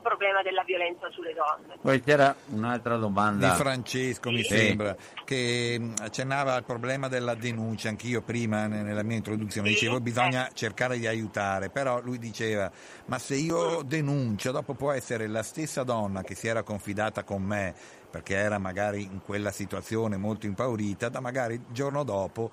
problema 0.03 0.43
della 0.43 0.63
violenza 0.63 1.09
sulle 1.09 1.33
donne. 1.33 1.79
Poi 1.81 2.01
c'era 2.01 2.35
un'altra 2.49 2.97
domanda 2.97 3.49
di 3.49 3.55
Francesco, 3.55 4.29
sì. 4.29 4.35
mi 4.35 4.43
sembra, 4.43 4.95
che 5.25 5.77
mm, 5.79 5.93
accennava 6.01 6.53
al 6.53 6.63
problema 6.63 7.07
della 7.07 7.33
denuncia, 7.33 7.89
anch'io 7.89 8.21
prima 8.21 8.67
nella 8.67 9.01
mia 9.01 9.17
introduzione 9.17 9.69
sì. 9.69 9.73
dicevo 9.73 9.99
bisogna 9.99 10.47
eh. 10.47 10.51
cercare 10.53 10.99
di 10.99 11.07
aiutare, 11.07 11.69
però 11.69 11.99
lui 12.01 12.19
diceva 12.19 12.71
ma 13.05 13.17
se 13.17 13.35
io 13.35 13.81
denuncio 13.81 14.51
dopo 14.51 14.75
può 14.75 14.91
essere 14.91 15.27
la 15.27 15.41
stessa 15.41 15.83
donna 15.83 16.21
che 16.21 16.35
si 16.35 16.47
era 16.47 16.61
confidata 16.61 17.23
con 17.23 17.41
me 17.41 17.73
perché 18.13 18.35
era 18.35 18.59
magari 18.59 19.01
in 19.01 19.21
quella 19.25 19.49
situazione 19.49 20.17
molto 20.17 20.45
impaurita, 20.45 21.09
da 21.09 21.19
magari 21.19 21.55
il 21.55 21.63
giorno 21.71 22.03
dopo 22.03 22.51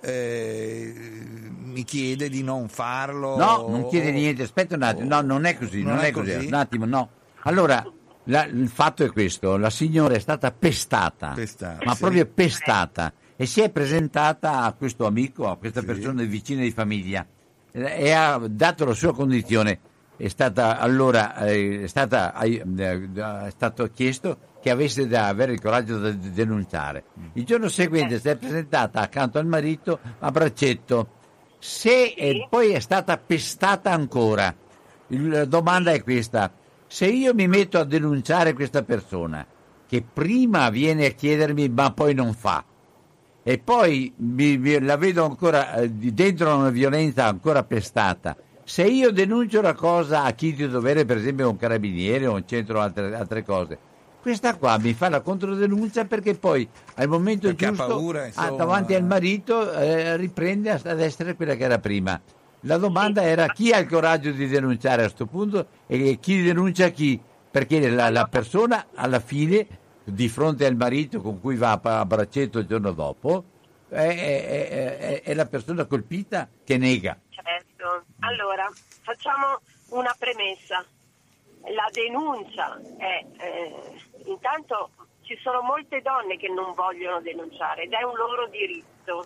eh, 0.00 0.92
mi 1.62 1.84
chiede 1.84 2.28
di 2.28 2.42
non 2.42 2.68
farlo. 2.68 3.36
No, 3.36 3.66
non 3.68 3.88
chiede 3.88 4.10
niente, 4.10 4.42
aspetta 4.42 4.74
un 4.74 4.82
attimo, 4.82 5.08
no, 5.08 5.20
non 5.20 5.44
è 5.44 5.56
così, 5.56 5.82
non, 5.82 5.94
non 5.96 6.04
è, 6.04 6.08
è 6.08 6.10
così. 6.10 6.34
così, 6.34 6.46
un 6.46 6.54
attimo, 6.54 6.84
no. 6.84 7.08
Allora, 7.42 7.84
la, 8.24 8.44
il 8.44 8.68
fatto 8.68 9.04
è 9.04 9.10
questo, 9.10 9.56
la 9.56 9.70
signora 9.70 10.14
è 10.14 10.18
stata 10.18 10.50
pestata, 10.50 11.32
pestata 11.34 11.84
ma 11.84 11.94
sì. 11.94 12.00
proprio 12.00 12.26
pestata, 12.26 13.12
e 13.36 13.46
si 13.46 13.60
è 13.60 13.70
presentata 13.70 14.62
a 14.62 14.72
questo 14.72 15.06
amico, 15.06 15.48
a 15.48 15.56
questa 15.56 15.80
sì. 15.80 15.86
persona 15.86 16.22
vicina 16.24 16.62
di 16.62 16.70
famiglia, 16.70 17.26
e 17.72 18.10
ha 18.10 18.38
dato 18.48 18.84
la 18.84 18.94
sua 18.94 19.14
condizione. 19.14 19.80
È 20.16 20.28
stata 20.28 20.78
allora 20.78 21.34
è, 21.34 21.86
stata, 21.86 22.34
è 22.34 23.50
stato 23.50 23.90
chiesto 23.90 24.36
che 24.60 24.70
avesse 24.70 25.06
da 25.06 25.28
avere 25.28 25.52
il 25.52 25.60
coraggio 25.60 26.10
di 26.10 26.32
denunciare. 26.32 27.04
Il 27.32 27.44
giorno 27.44 27.68
seguente 27.68 28.20
si 28.20 28.28
è 28.28 28.36
presentata 28.36 29.00
accanto 29.00 29.38
al 29.38 29.46
marito 29.46 29.98
a 30.18 30.30
braccetto. 30.30 31.18
Se 31.58 32.14
è, 32.14 32.46
poi 32.48 32.70
è 32.70 32.80
stata 32.80 33.16
pestata 33.18 33.90
ancora, 33.90 34.54
la 35.08 35.44
domanda 35.44 35.92
è 35.92 36.02
questa: 36.02 36.52
se 36.86 37.06
io 37.06 37.34
mi 37.34 37.48
metto 37.48 37.78
a 37.78 37.84
denunciare 37.84 38.52
questa 38.52 38.82
persona, 38.82 39.46
che 39.86 40.02
prima 40.02 40.70
viene 40.70 41.06
a 41.06 41.10
chiedermi 41.10 41.68
ma 41.68 41.92
poi 41.92 42.14
non 42.14 42.32
fa, 42.32 42.64
e 43.42 43.58
poi 43.58 44.12
mi, 44.16 44.56
mi, 44.58 44.80
la 44.80 44.96
vedo 44.96 45.24
ancora 45.24 45.74
eh, 45.74 45.90
dentro 45.90 46.54
una 46.54 46.70
violenza 46.70 47.26
ancora 47.26 47.64
pestata, 47.64 48.36
se 48.64 48.84
io 48.84 49.10
denuncio 49.10 49.58
una 49.58 49.74
cosa 49.74 50.22
a 50.22 50.32
chi 50.32 50.54
di 50.54 50.68
dovere, 50.68 51.04
per 51.04 51.16
esempio 51.16 51.50
un 51.50 51.56
carabiniere 51.56 52.26
o 52.26 52.34
un 52.34 52.46
centro 52.46 52.80
altre, 52.80 53.14
altre 53.14 53.42
cose, 53.42 53.78
questa 54.20 54.56
qua 54.56 54.78
mi 54.78 54.92
fa 54.94 55.08
la 55.08 55.20
controdenuncia 55.20 56.04
perché 56.04 56.34
poi 56.34 56.68
al 56.94 57.08
momento 57.08 57.48
perché 57.48 57.68
giusto 57.68 57.86
paura, 57.86 58.26
insomma... 58.26 58.50
davanti 58.50 58.94
al 58.94 59.04
marito 59.04 59.72
eh, 59.72 60.16
riprende 60.16 60.70
ad 60.70 61.00
essere 61.00 61.34
quella 61.34 61.54
che 61.54 61.64
era 61.64 61.78
prima. 61.78 62.20
La 62.64 62.76
domanda 62.76 63.22
era 63.22 63.46
chi 63.46 63.72
ha 63.72 63.78
il 63.78 63.88
coraggio 63.88 64.30
di 64.32 64.46
denunciare 64.46 65.02
a 65.02 65.04
questo 65.04 65.26
punto 65.26 65.66
e 65.86 66.18
chi 66.20 66.42
denuncia 66.42 66.88
chi, 66.90 67.18
perché 67.50 67.88
la, 67.88 68.10
la, 68.10 68.26
persona 68.26 68.86
alla 68.94 69.20
fine 69.20 69.66
di 70.04 70.28
fronte 70.28 70.66
al 70.66 70.76
marito 70.76 71.22
con 71.22 71.40
cui 71.40 71.56
va 71.56 71.80
a 71.82 72.04
braccetto 72.04 72.58
il 72.58 72.66
giorno 72.66 72.92
dopo 72.92 73.44
è, 73.88 73.94
è, 73.96 74.68
è, 74.68 75.22
è 75.22 75.34
la 75.34 75.46
persona 75.46 75.84
colpita 75.86 76.48
che 76.64 76.76
nega. 76.76 77.18
Certo, 77.30 78.04
allora 78.20 78.70
facciamo 79.02 79.60
una 79.90 80.14
premessa. 80.18 80.84
La 81.62 81.88
denuncia 81.92 82.80
è 82.96 83.24
eh, 83.38 83.72
intanto 84.32 84.90
ci 85.22 85.36
sono 85.42 85.62
molte 85.62 86.00
donne 86.00 86.36
che 86.36 86.48
non 86.48 86.74
vogliono 86.74 87.20
denunciare 87.20 87.82
ed 87.82 87.92
è 87.92 88.02
un 88.02 88.16
loro 88.16 88.46
diritto. 88.48 89.24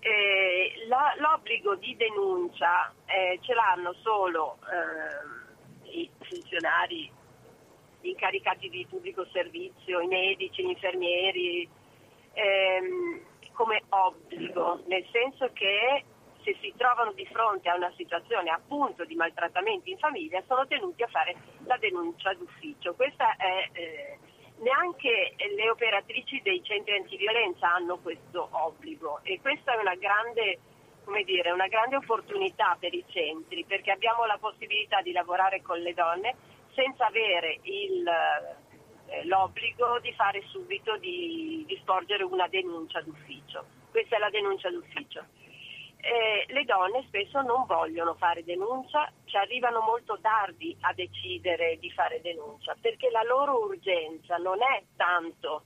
Eh, 0.00 0.86
la, 0.86 1.14
l'obbligo 1.18 1.74
di 1.76 1.96
denuncia 1.96 2.92
eh, 3.06 3.38
ce 3.42 3.54
l'hanno 3.54 3.92
solo 3.94 4.58
eh, 5.84 5.90
i 5.90 6.10
funzionari 6.20 7.10
incaricati 8.02 8.68
di 8.68 8.86
pubblico 8.88 9.26
servizio, 9.32 10.00
i 10.00 10.06
medici, 10.06 10.64
gli 10.64 10.70
infermieri, 10.70 11.68
ehm, 12.32 13.20
come 13.52 13.82
obbligo, 13.88 14.82
nel 14.86 15.04
senso 15.10 15.50
che 15.52 16.04
se 16.48 16.56
si 16.62 16.72
trovano 16.76 17.12
di 17.12 17.26
fronte 17.26 17.68
a 17.68 17.76
una 17.76 17.92
situazione 17.96 18.48
appunto 18.48 19.04
di 19.04 19.14
maltrattamenti 19.14 19.90
in 19.90 19.98
famiglia 19.98 20.42
sono 20.46 20.66
tenuti 20.66 21.02
a 21.02 21.08
fare 21.08 21.36
la 21.64 21.76
denuncia 21.76 22.32
d'ufficio. 22.32 22.94
Questa 22.94 23.36
è, 23.36 23.68
eh, 23.72 24.18
neanche 24.58 25.34
le 25.36 25.68
operatrici 25.68 26.40
dei 26.42 26.62
centri 26.62 26.96
antiviolenza 26.96 27.74
hanno 27.74 27.98
questo 27.98 28.48
obbligo 28.50 29.20
e 29.24 29.40
questa 29.42 29.74
è 29.74 29.80
una 29.80 29.94
grande 29.96 30.60
dire, 31.24 31.50
una 31.52 31.68
grande 31.68 31.96
opportunità 31.96 32.76
per 32.78 32.92
i 32.92 33.04
centri 33.08 33.64
perché 33.64 33.90
abbiamo 33.90 34.24
la 34.26 34.36
possibilità 34.38 35.00
di 35.00 35.12
lavorare 35.12 35.62
con 35.62 35.78
le 35.78 35.94
donne 35.94 36.34
senza 36.74 37.06
avere 37.06 37.58
il, 37.62 38.06
eh, 38.06 39.24
l'obbligo 39.24 39.98
di 40.00 40.12
fare 40.12 40.42
subito 40.48 40.96
di, 40.98 41.64
di 41.66 41.76
sporgere 41.80 42.24
una 42.24 42.46
denuncia 42.48 43.00
d'ufficio. 43.00 43.64
Questa 43.90 44.16
è 44.16 44.18
la 44.18 44.30
denuncia 44.30 44.70
d'ufficio. 44.70 45.24
Eh, 46.00 46.46
le 46.52 46.64
donne 46.64 47.04
spesso 47.08 47.40
non 47.42 47.66
vogliono 47.66 48.14
fare 48.14 48.44
denuncia, 48.44 49.10
ci 49.24 49.36
arrivano 49.36 49.80
molto 49.80 50.18
tardi 50.20 50.76
a 50.82 50.92
decidere 50.94 51.76
di 51.78 51.90
fare 51.90 52.20
denuncia, 52.20 52.76
perché 52.80 53.10
la 53.10 53.22
loro 53.24 53.64
urgenza 53.64 54.36
non 54.36 54.58
è 54.62 54.84
tanto 54.96 55.64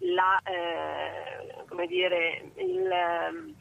la, 0.00 0.38
eh, 0.44 1.86
dire, 1.86 2.52
il, 2.56 2.90
eh, 2.90 3.54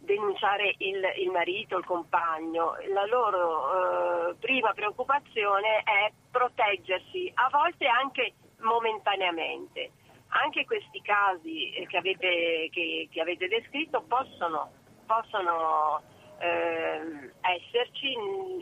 denunciare 0.00 0.74
il, 0.78 1.00
il, 1.18 1.30
marito, 1.30 1.78
il 1.78 1.84
compagno, 1.84 2.74
la 2.92 3.06
loro 3.06 4.30
eh, 4.30 4.34
prima 4.40 4.72
preoccupazione 4.72 5.78
è 5.84 6.12
proteggersi, 6.28 7.30
a 7.34 7.48
volte 7.50 7.86
anche 7.86 8.34
momentaneamente 8.58 9.92
anche 10.32 10.64
questi 10.64 11.00
casi 11.02 11.72
che 11.88 11.96
avete, 11.96 12.68
che, 12.70 13.08
che 13.10 13.20
avete 13.20 13.48
descritto 13.48 14.02
possono, 14.02 14.70
possono 15.06 16.02
eh, 16.38 17.30
esserci, 17.40 18.14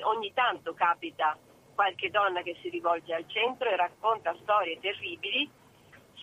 ogni 0.02 0.32
tanto 0.32 0.74
capita 0.74 1.36
qualche 1.74 2.10
donna 2.10 2.42
che 2.42 2.56
si 2.60 2.68
rivolge 2.68 3.14
al 3.14 3.26
centro 3.28 3.68
e 3.68 3.76
racconta 3.76 4.36
storie 4.42 4.78
terribili 4.80 5.48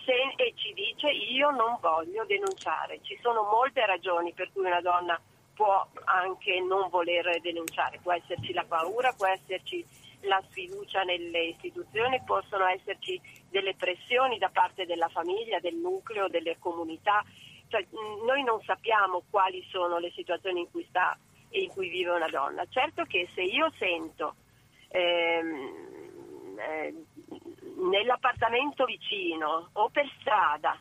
se, 0.04 0.34
e 0.36 0.52
ci 0.54 0.72
dice 0.72 1.08
io 1.10 1.50
non 1.50 1.78
voglio 1.80 2.24
denunciare. 2.26 3.00
Ci 3.02 3.18
sono 3.20 3.42
molte 3.42 3.84
ragioni 3.86 4.32
per 4.32 4.50
cui 4.52 4.66
una 4.66 4.80
donna 4.80 5.20
può 5.54 5.84
anche 6.04 6.60
non 6.60 6.88
voler 6.88 7.40
denunciare, 7.40 7.98
può 8.02 8.12
esserci 8.12 8.52
la 8.52 8.64
paura, 8.64 9.12
può 9.16 9.26
esserci 9.26 9.84
la 10.22 10.40
sfiducia 10.48 11.02
nelle 11.02 11.46
istituzioni, 11.46 12.22
possono 12.24 12.66
esserci 12.66 13.20
delle 13.50 13.74
pressioni 13.74 14.38
da 14.38 14.50
parte 14.50 14.86
della 14.86 15.08
famiglia, 15.08 15.60
del 15.60 15.76
nucleo, 15.76 16.28
delle 16.28 16.56
comunità. 16.58 17.24
Cioè, 17.68 17.86
noi 18.24 18.42
non 18.44 18.62
sappiamo 18.62 19.22
quali 19.30 19.64
sono 19.70 19.98
le 19.98 20.10
situazioni 20.14 20.60
in 20.60 20.70
cui 20.70 20.86
sta 20.88 21.16
e 21.50 21.62
in 21.62 21.70
cui 21.70 21.88
vive 21.88 22.10
una 22.10 22.28
donna. 22.28 22.64
Certo 22.68 23.04
che 23.04 23.28
se 23.34 23.42
io 23.42 23.70
sento 23.78 24.36
ehm, 24.88 26.56
eh, 26.58 26.94
nell'appartamento 27.76 28.84
vicino 28.84 29.68
o 29.72 29.88
per 29.90 30.10
strada 30.20 30.78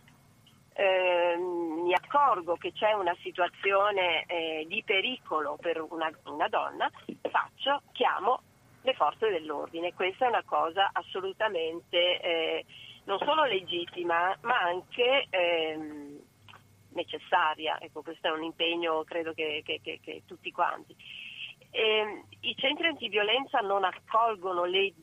eh, 0.74 1.36
mi 1.38 1.94
accorgo 1.94 2.56
che 2.56 2.72
c'è 2.72 2.94
una 2.94 3.16
situazione 3.22 4.26
eh, 4.26 4.66
di 4.68 4.84
pericolo 4.84 5.58
per 5.60 5.82
una, 5.82 6.12
una, 6.26 6.48
donna, 6.48 6.90
faccio, 7.30 7.82
chiamo 7.94 8.42
forze 8.98 9.30
dell'ordine. 9.30 9.94
Questa 9.94 10.26
è 10.26 10.30
una 10.30 10.44
cosa 10.44 10.90
assolutamente 10.92 12.20
eh, 12.20 12.66
non 13.06 13.20
solo 13.20 13.46
legittima, 13.46 14.38
ma 14.42 14.60
anche 14.60 15.28
ehm, 15.30 16.20
necessaria. 16.90 17.80
Ecco, 17.80 18.02
questo 18.02 18.28
è 18.28 18.32
un 18.32 18.44
impegno, 18.44 19.04
credo 19.06 19.34
che, 19.34 19.62
che, 19.64 19.80
che, 19.82 20.00
che 20.02 20.24
tutti 20.26 20.52
quanti. 20.52 20.94
Eh, 21.72 22.24
I 22.42 22.56
centri 22.58 22.88
antiviolenza 22.88 23.60
non 23.60 23.84
accolgono 23.84 24.66
le 24.66 24.94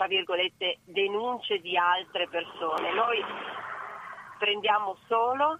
tra 0.00 0.08
virgolette, 0.08 0.78
denunce 0.84 1.58
di 1.58 1.76
altre 1.76 2.26
persone. 2.28 2.90
Noi 2.94 3.22
prendiamo 4.38 4.96
solo 5.06 5.58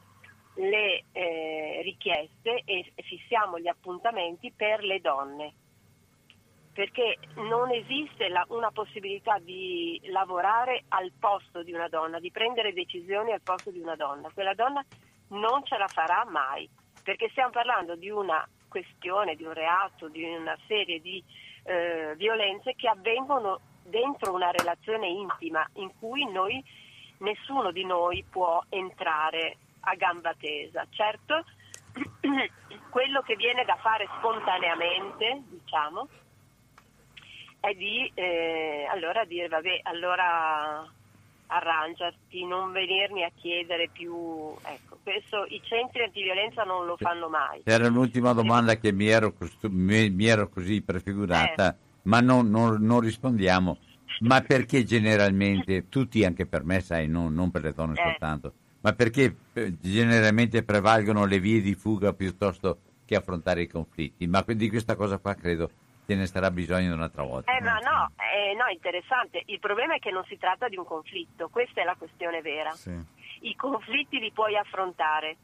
le 0.54 1.04
eh, 1.12 1.80
richieste 1.82 2.62
e 2.64 2.90
fissiamo 3.02 3.58
gli 3.58 3.68
appuntamenti 3.68 4.50
per 4.50 4.82
le 4.82 5.00
donne 5.02 5.52
perché 6.80 7.18
non 7.34 7.70
esiste 7.70 8.28
la, 8.30 8.42
una 8.48 8.70
possibilità 8.70 9.38
di 9.38 10.00
lavorare 10.04 10.84
al 10.88 11.12
posto 11.20 11.62
di 11.62 11.74
una 11.74 11.88
donna, 11.88 12.18
di 12.18 12.30
prendere 12.30 12.72
decisioni 12.72 13.32
al 13.32 13.42
posto 13.42 13.70
di 13.70 13.80
una 13.80 13.96
donna. 13.96 14.30
Quella 14.32 14.54
donna 14.54 14.82
non 15.28 15.62
ce 15.66 15.76
la 15.76 15.88
farà 15.88 16.24
mai, 16.30 16.66
perché 17.04 17.28
stiamo 17.32 17.50
parlando 17.50 17.96
di 17.96 18.08
una 18.08 18.48
questione, 18.66 19.36
di 19.36 19.44
un 19.44 19.52
reato, 19.52 20.08
di 20.08 20.24
una 20.24 20.56
serie 20.66 21.02
di 21.02 21.22
eh, 21.64 22.14
violenze 22.16 22.74
che 22.76 22.88
avvengono 22.88 23.60
dentro 23.82 24.32
una 24.32 24.50
relazione 24.50 25.06
intima 25.06 25.68
in 25.74 25.90
cui 25.98 26.24
noi, 26.32 26.64
nessuno 27.18 27.72
di 27.72 27.84
noi 27.84 28.24
può 28.24 28.64
entrare 28.70 29.58
a 29.80 29.94
gamba 29.96 30.32
tesa. 30.32 30.86
Certo, 30.88 31.44
quello 32.88 33.20
che 33.20 33.36
viene 33.36 33.66
da 33.66 33.76
fare 33.76 34.08
spontaneamente, 34.16 35.42
diciamo, 35.46 36.08
è 37.60 37.74
di 37.74 38.10
eh, 38.14 38.86
allora 38.90 39.24
dire 39.24 39.48
vabbè, 39.48 39.80
allora 39.84 40.88
arrangiati, 41.46 42.46
non 42.46 42.72
venirmi 42.72 43.24
a 43.24 43.30
chiedere 43.34 43.88
più, 43.92 44.14
ecco, 44.62 44.98
questo 45.02 45.44
i 45.48 45.60
centri 45.64 46.04
antiviolenza 46.04 46.62
non 46.62 46.86
lo 46.86 46.96
fanno 46.96 47.28
mai. 47.28 47.62
Era 47.64 47.88
l'ultima 47.88 48.32
domanda 48.32 48.76
che 48.76 48.92
mi 48.92 49.08
ero, 49.08 49.34
mi, 49.62 50.10
mi 50.10 50.26
ero 50.26 50.48
così 50.48 50.80
prefigurata, 50.80 51.72
eh. 51.72 51.76
ma 52.02 52.20
non, 52.20 52.48
non, 52.48 52.78
non, 52.80 53.00
rispondiamo. 53.00 53.78
Ma 54.20 54.40
perché 54.42 54.84
generalmente, 54.84 55.88
tutti 55.88 56.24
anche 56.24 56.46
per 56.46 56.64
me, 56.64 56.80
sai, 56.80 57.08
non, 57.08 57.34
non 57.34 57.50
per 57.50 57.62
le 57.62 57.72
donne 57.72 57.94
eh. 57.94 58.02
soltanto, 58.02 58.52
ma 58.82 58.92
perché 58.92 59.34
eh, 59.52 59.74
generalmente 59.80 60.62
prevalgono 60.62 61.24
le 61.24 61.40
vie 61.40 61.60
di 61.60 61.74
fuga 61.74 62.12
piuttosto 62.12 62.78
che 63.04 63.16
affrontare 63.16 63.62
i 63.62 63.66
conflitti? 63.66 64.26
Ma 64.26 64.44
di 64.46 64.68
questa 64.68 64.94
cosa 64.94 65.18
qua 65.18 65.34
credo 65.34 65.70
ce 66.10 66.16
ne 66.16 66.26
sarà 66.26 66.50
bisogno 66.50 66.92
un'altra 66.92 67.22
volta. 67.22 67.56
Eh, 67.56 67.60
ma 67.60 67.78
no, 67.78 68.10
eh, 68.34 68.54
no, 68.54 68.66
interessante. 68.68 69.42
Il 69.46 69.60
problema 69.60 69.94
è 69.94 69.98
che 70.00 70.10
non 70.10 70.24
si 70.24 70.36
tratta 70.36 70.68
di 70.68 70.76
un 70.76 70.84
conflitto, 70.84 71.48
questa 71.48 71.82
è 71.82 71.84
la 71.84 71.94
questione 71.94 72.40
vera. 72.42 72.72
Sì. 72.72 72.90
I 73.42 73.54
conflitti 73.54 74.18
li 74.18 74.32
puoi 74.32 74.56
affrontare. 74.56 75.36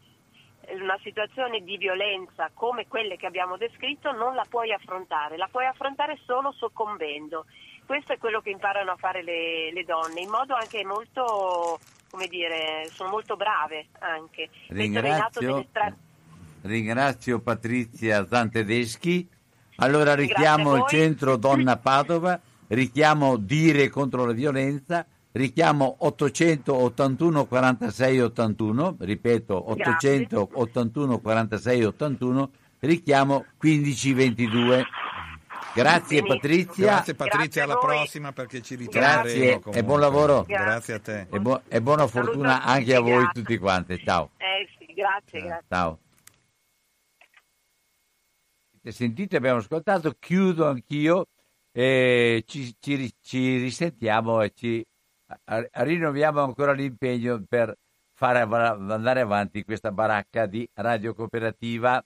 Una 0.69 0.99
situazione 1.05 1.61
di 1.61 1.77
violenza 1.77 2.51
come 2.53 2.89
quelle 2.89 3.17
che 3.17 3.27
abbiamo 3.27 3.57
descritto 3.57 4.11
non 4.11 4.35
la 4.35 4.45
puoi 4.51 4.73
affrontare, 4.73 5.37
la 5.37 5.47
puoi 5.49 5.67
affrontare 5.67 6.19
solo 6.25 6.51
soccombendo. 6.51 7.47
Questo 7.87 8.15
è 8.15 8.19
quello 8.19 8.41
che 8.41 8.51
imparano 8.51 8.91
a 8.91 8.97
fare 8.97 9.23
le, 9.23 9.71
le 9.73 9.85
donne, 9.85 10.21
in 10.23 10.29
modo 10.29 10.55
anche 10.55 10.85
molto, 10.85 11.79
come 12.11 12.27
dire, 12.27 12.89
sono 12.91 13.11
molto 13.11 13.37
brave 13.37 13.87
anche. 14.01 14.51
Ringrazio, 14.71 15.65
ringrazio 16.63 17.41
Patrizia 17.41 18.27
Zantedeschi 18.27 19.35
allora 19.77 20.15
richiamo 20.15 20.77
il 20.77 20.85
centro 20.89 21.37
Donna 21.37 21.77
Padova, 21.77 22.41
richiamo 22.69 23.37
Dire 23.37 23.89
contro 23.89 24.25
la 24.25 24.33
violenza, 24.33 25.07
richiamo 25.33 25.97
881 25.99 27.47
46 27.47 28.21
81, 28.21 28.97
ripeto 29.01 29.71
881 29.71 31.19
46 31.19 31.85
81, 31.85 32.51
richiamo 32.81 33.45
1522. 33.61 34.85
Grazie 35.75 36.23
Patrizia. 36.23 36.87
Grazie 36.87 37.15
Patrizia, 37.15 37.65
alla 37.65 37.77
prossima 37.77 38.33
perché 38.33 38.63
ci 38.63 38.77
ritroveremo. 38.77 39.23
Grazie 39.23 39.49
comunque. 39.59 39.73
e 39.73 39.85
buon 39.85 40.01
lavoro. 40.01 40.45
Grazie, 40.47 40.65
grazie 40.65 40.95
a 40.95 40.99
te. 41.01 41.27
E, 41.31 41.39
bu- 41.39 41.61
e 41.69 41.83
buona 41.83 42.07
fortuna 42.07 42.63
anche 42.63 42.95
a 42.95 43.01
voi 43.01 43.29
tutti 43.31 43.59
quanti. 43.59 44.01
Ciao. 44.03 44.31
Eh 44.39 44.67
sì, 44.79 44.95
grazie, 44.95 45.41
grazie. 45.41 45.65
Ciao 45.69 45.99
sentite, 48.93 49.37
abbiamo 49.37 49.59
ascoltato, 49.59 50.17
chiudo 50.19 50.67
anch'io, 50.67 51.29
e 51.73 52.43
ci, 52.47 52.75
ci, 52.79 53.15
ci 53.21 53.59
risentiamo 53.59 54.41
e 54.43 54.53
ci 54.55 54.87
rinnoviamo 55.73 56.41
ancora 56.41 56.73
l'impegno 56.73 57.43
per 57.47 57.77
fare 58.15 58.41
andare 58.41 59.21
avanti 59.21 59.65
questa 59.65 59.91
baracca 59.93 60.47
di 60.47 60.69
radio 60.75 61.15
cooperativa. 61.15 62.03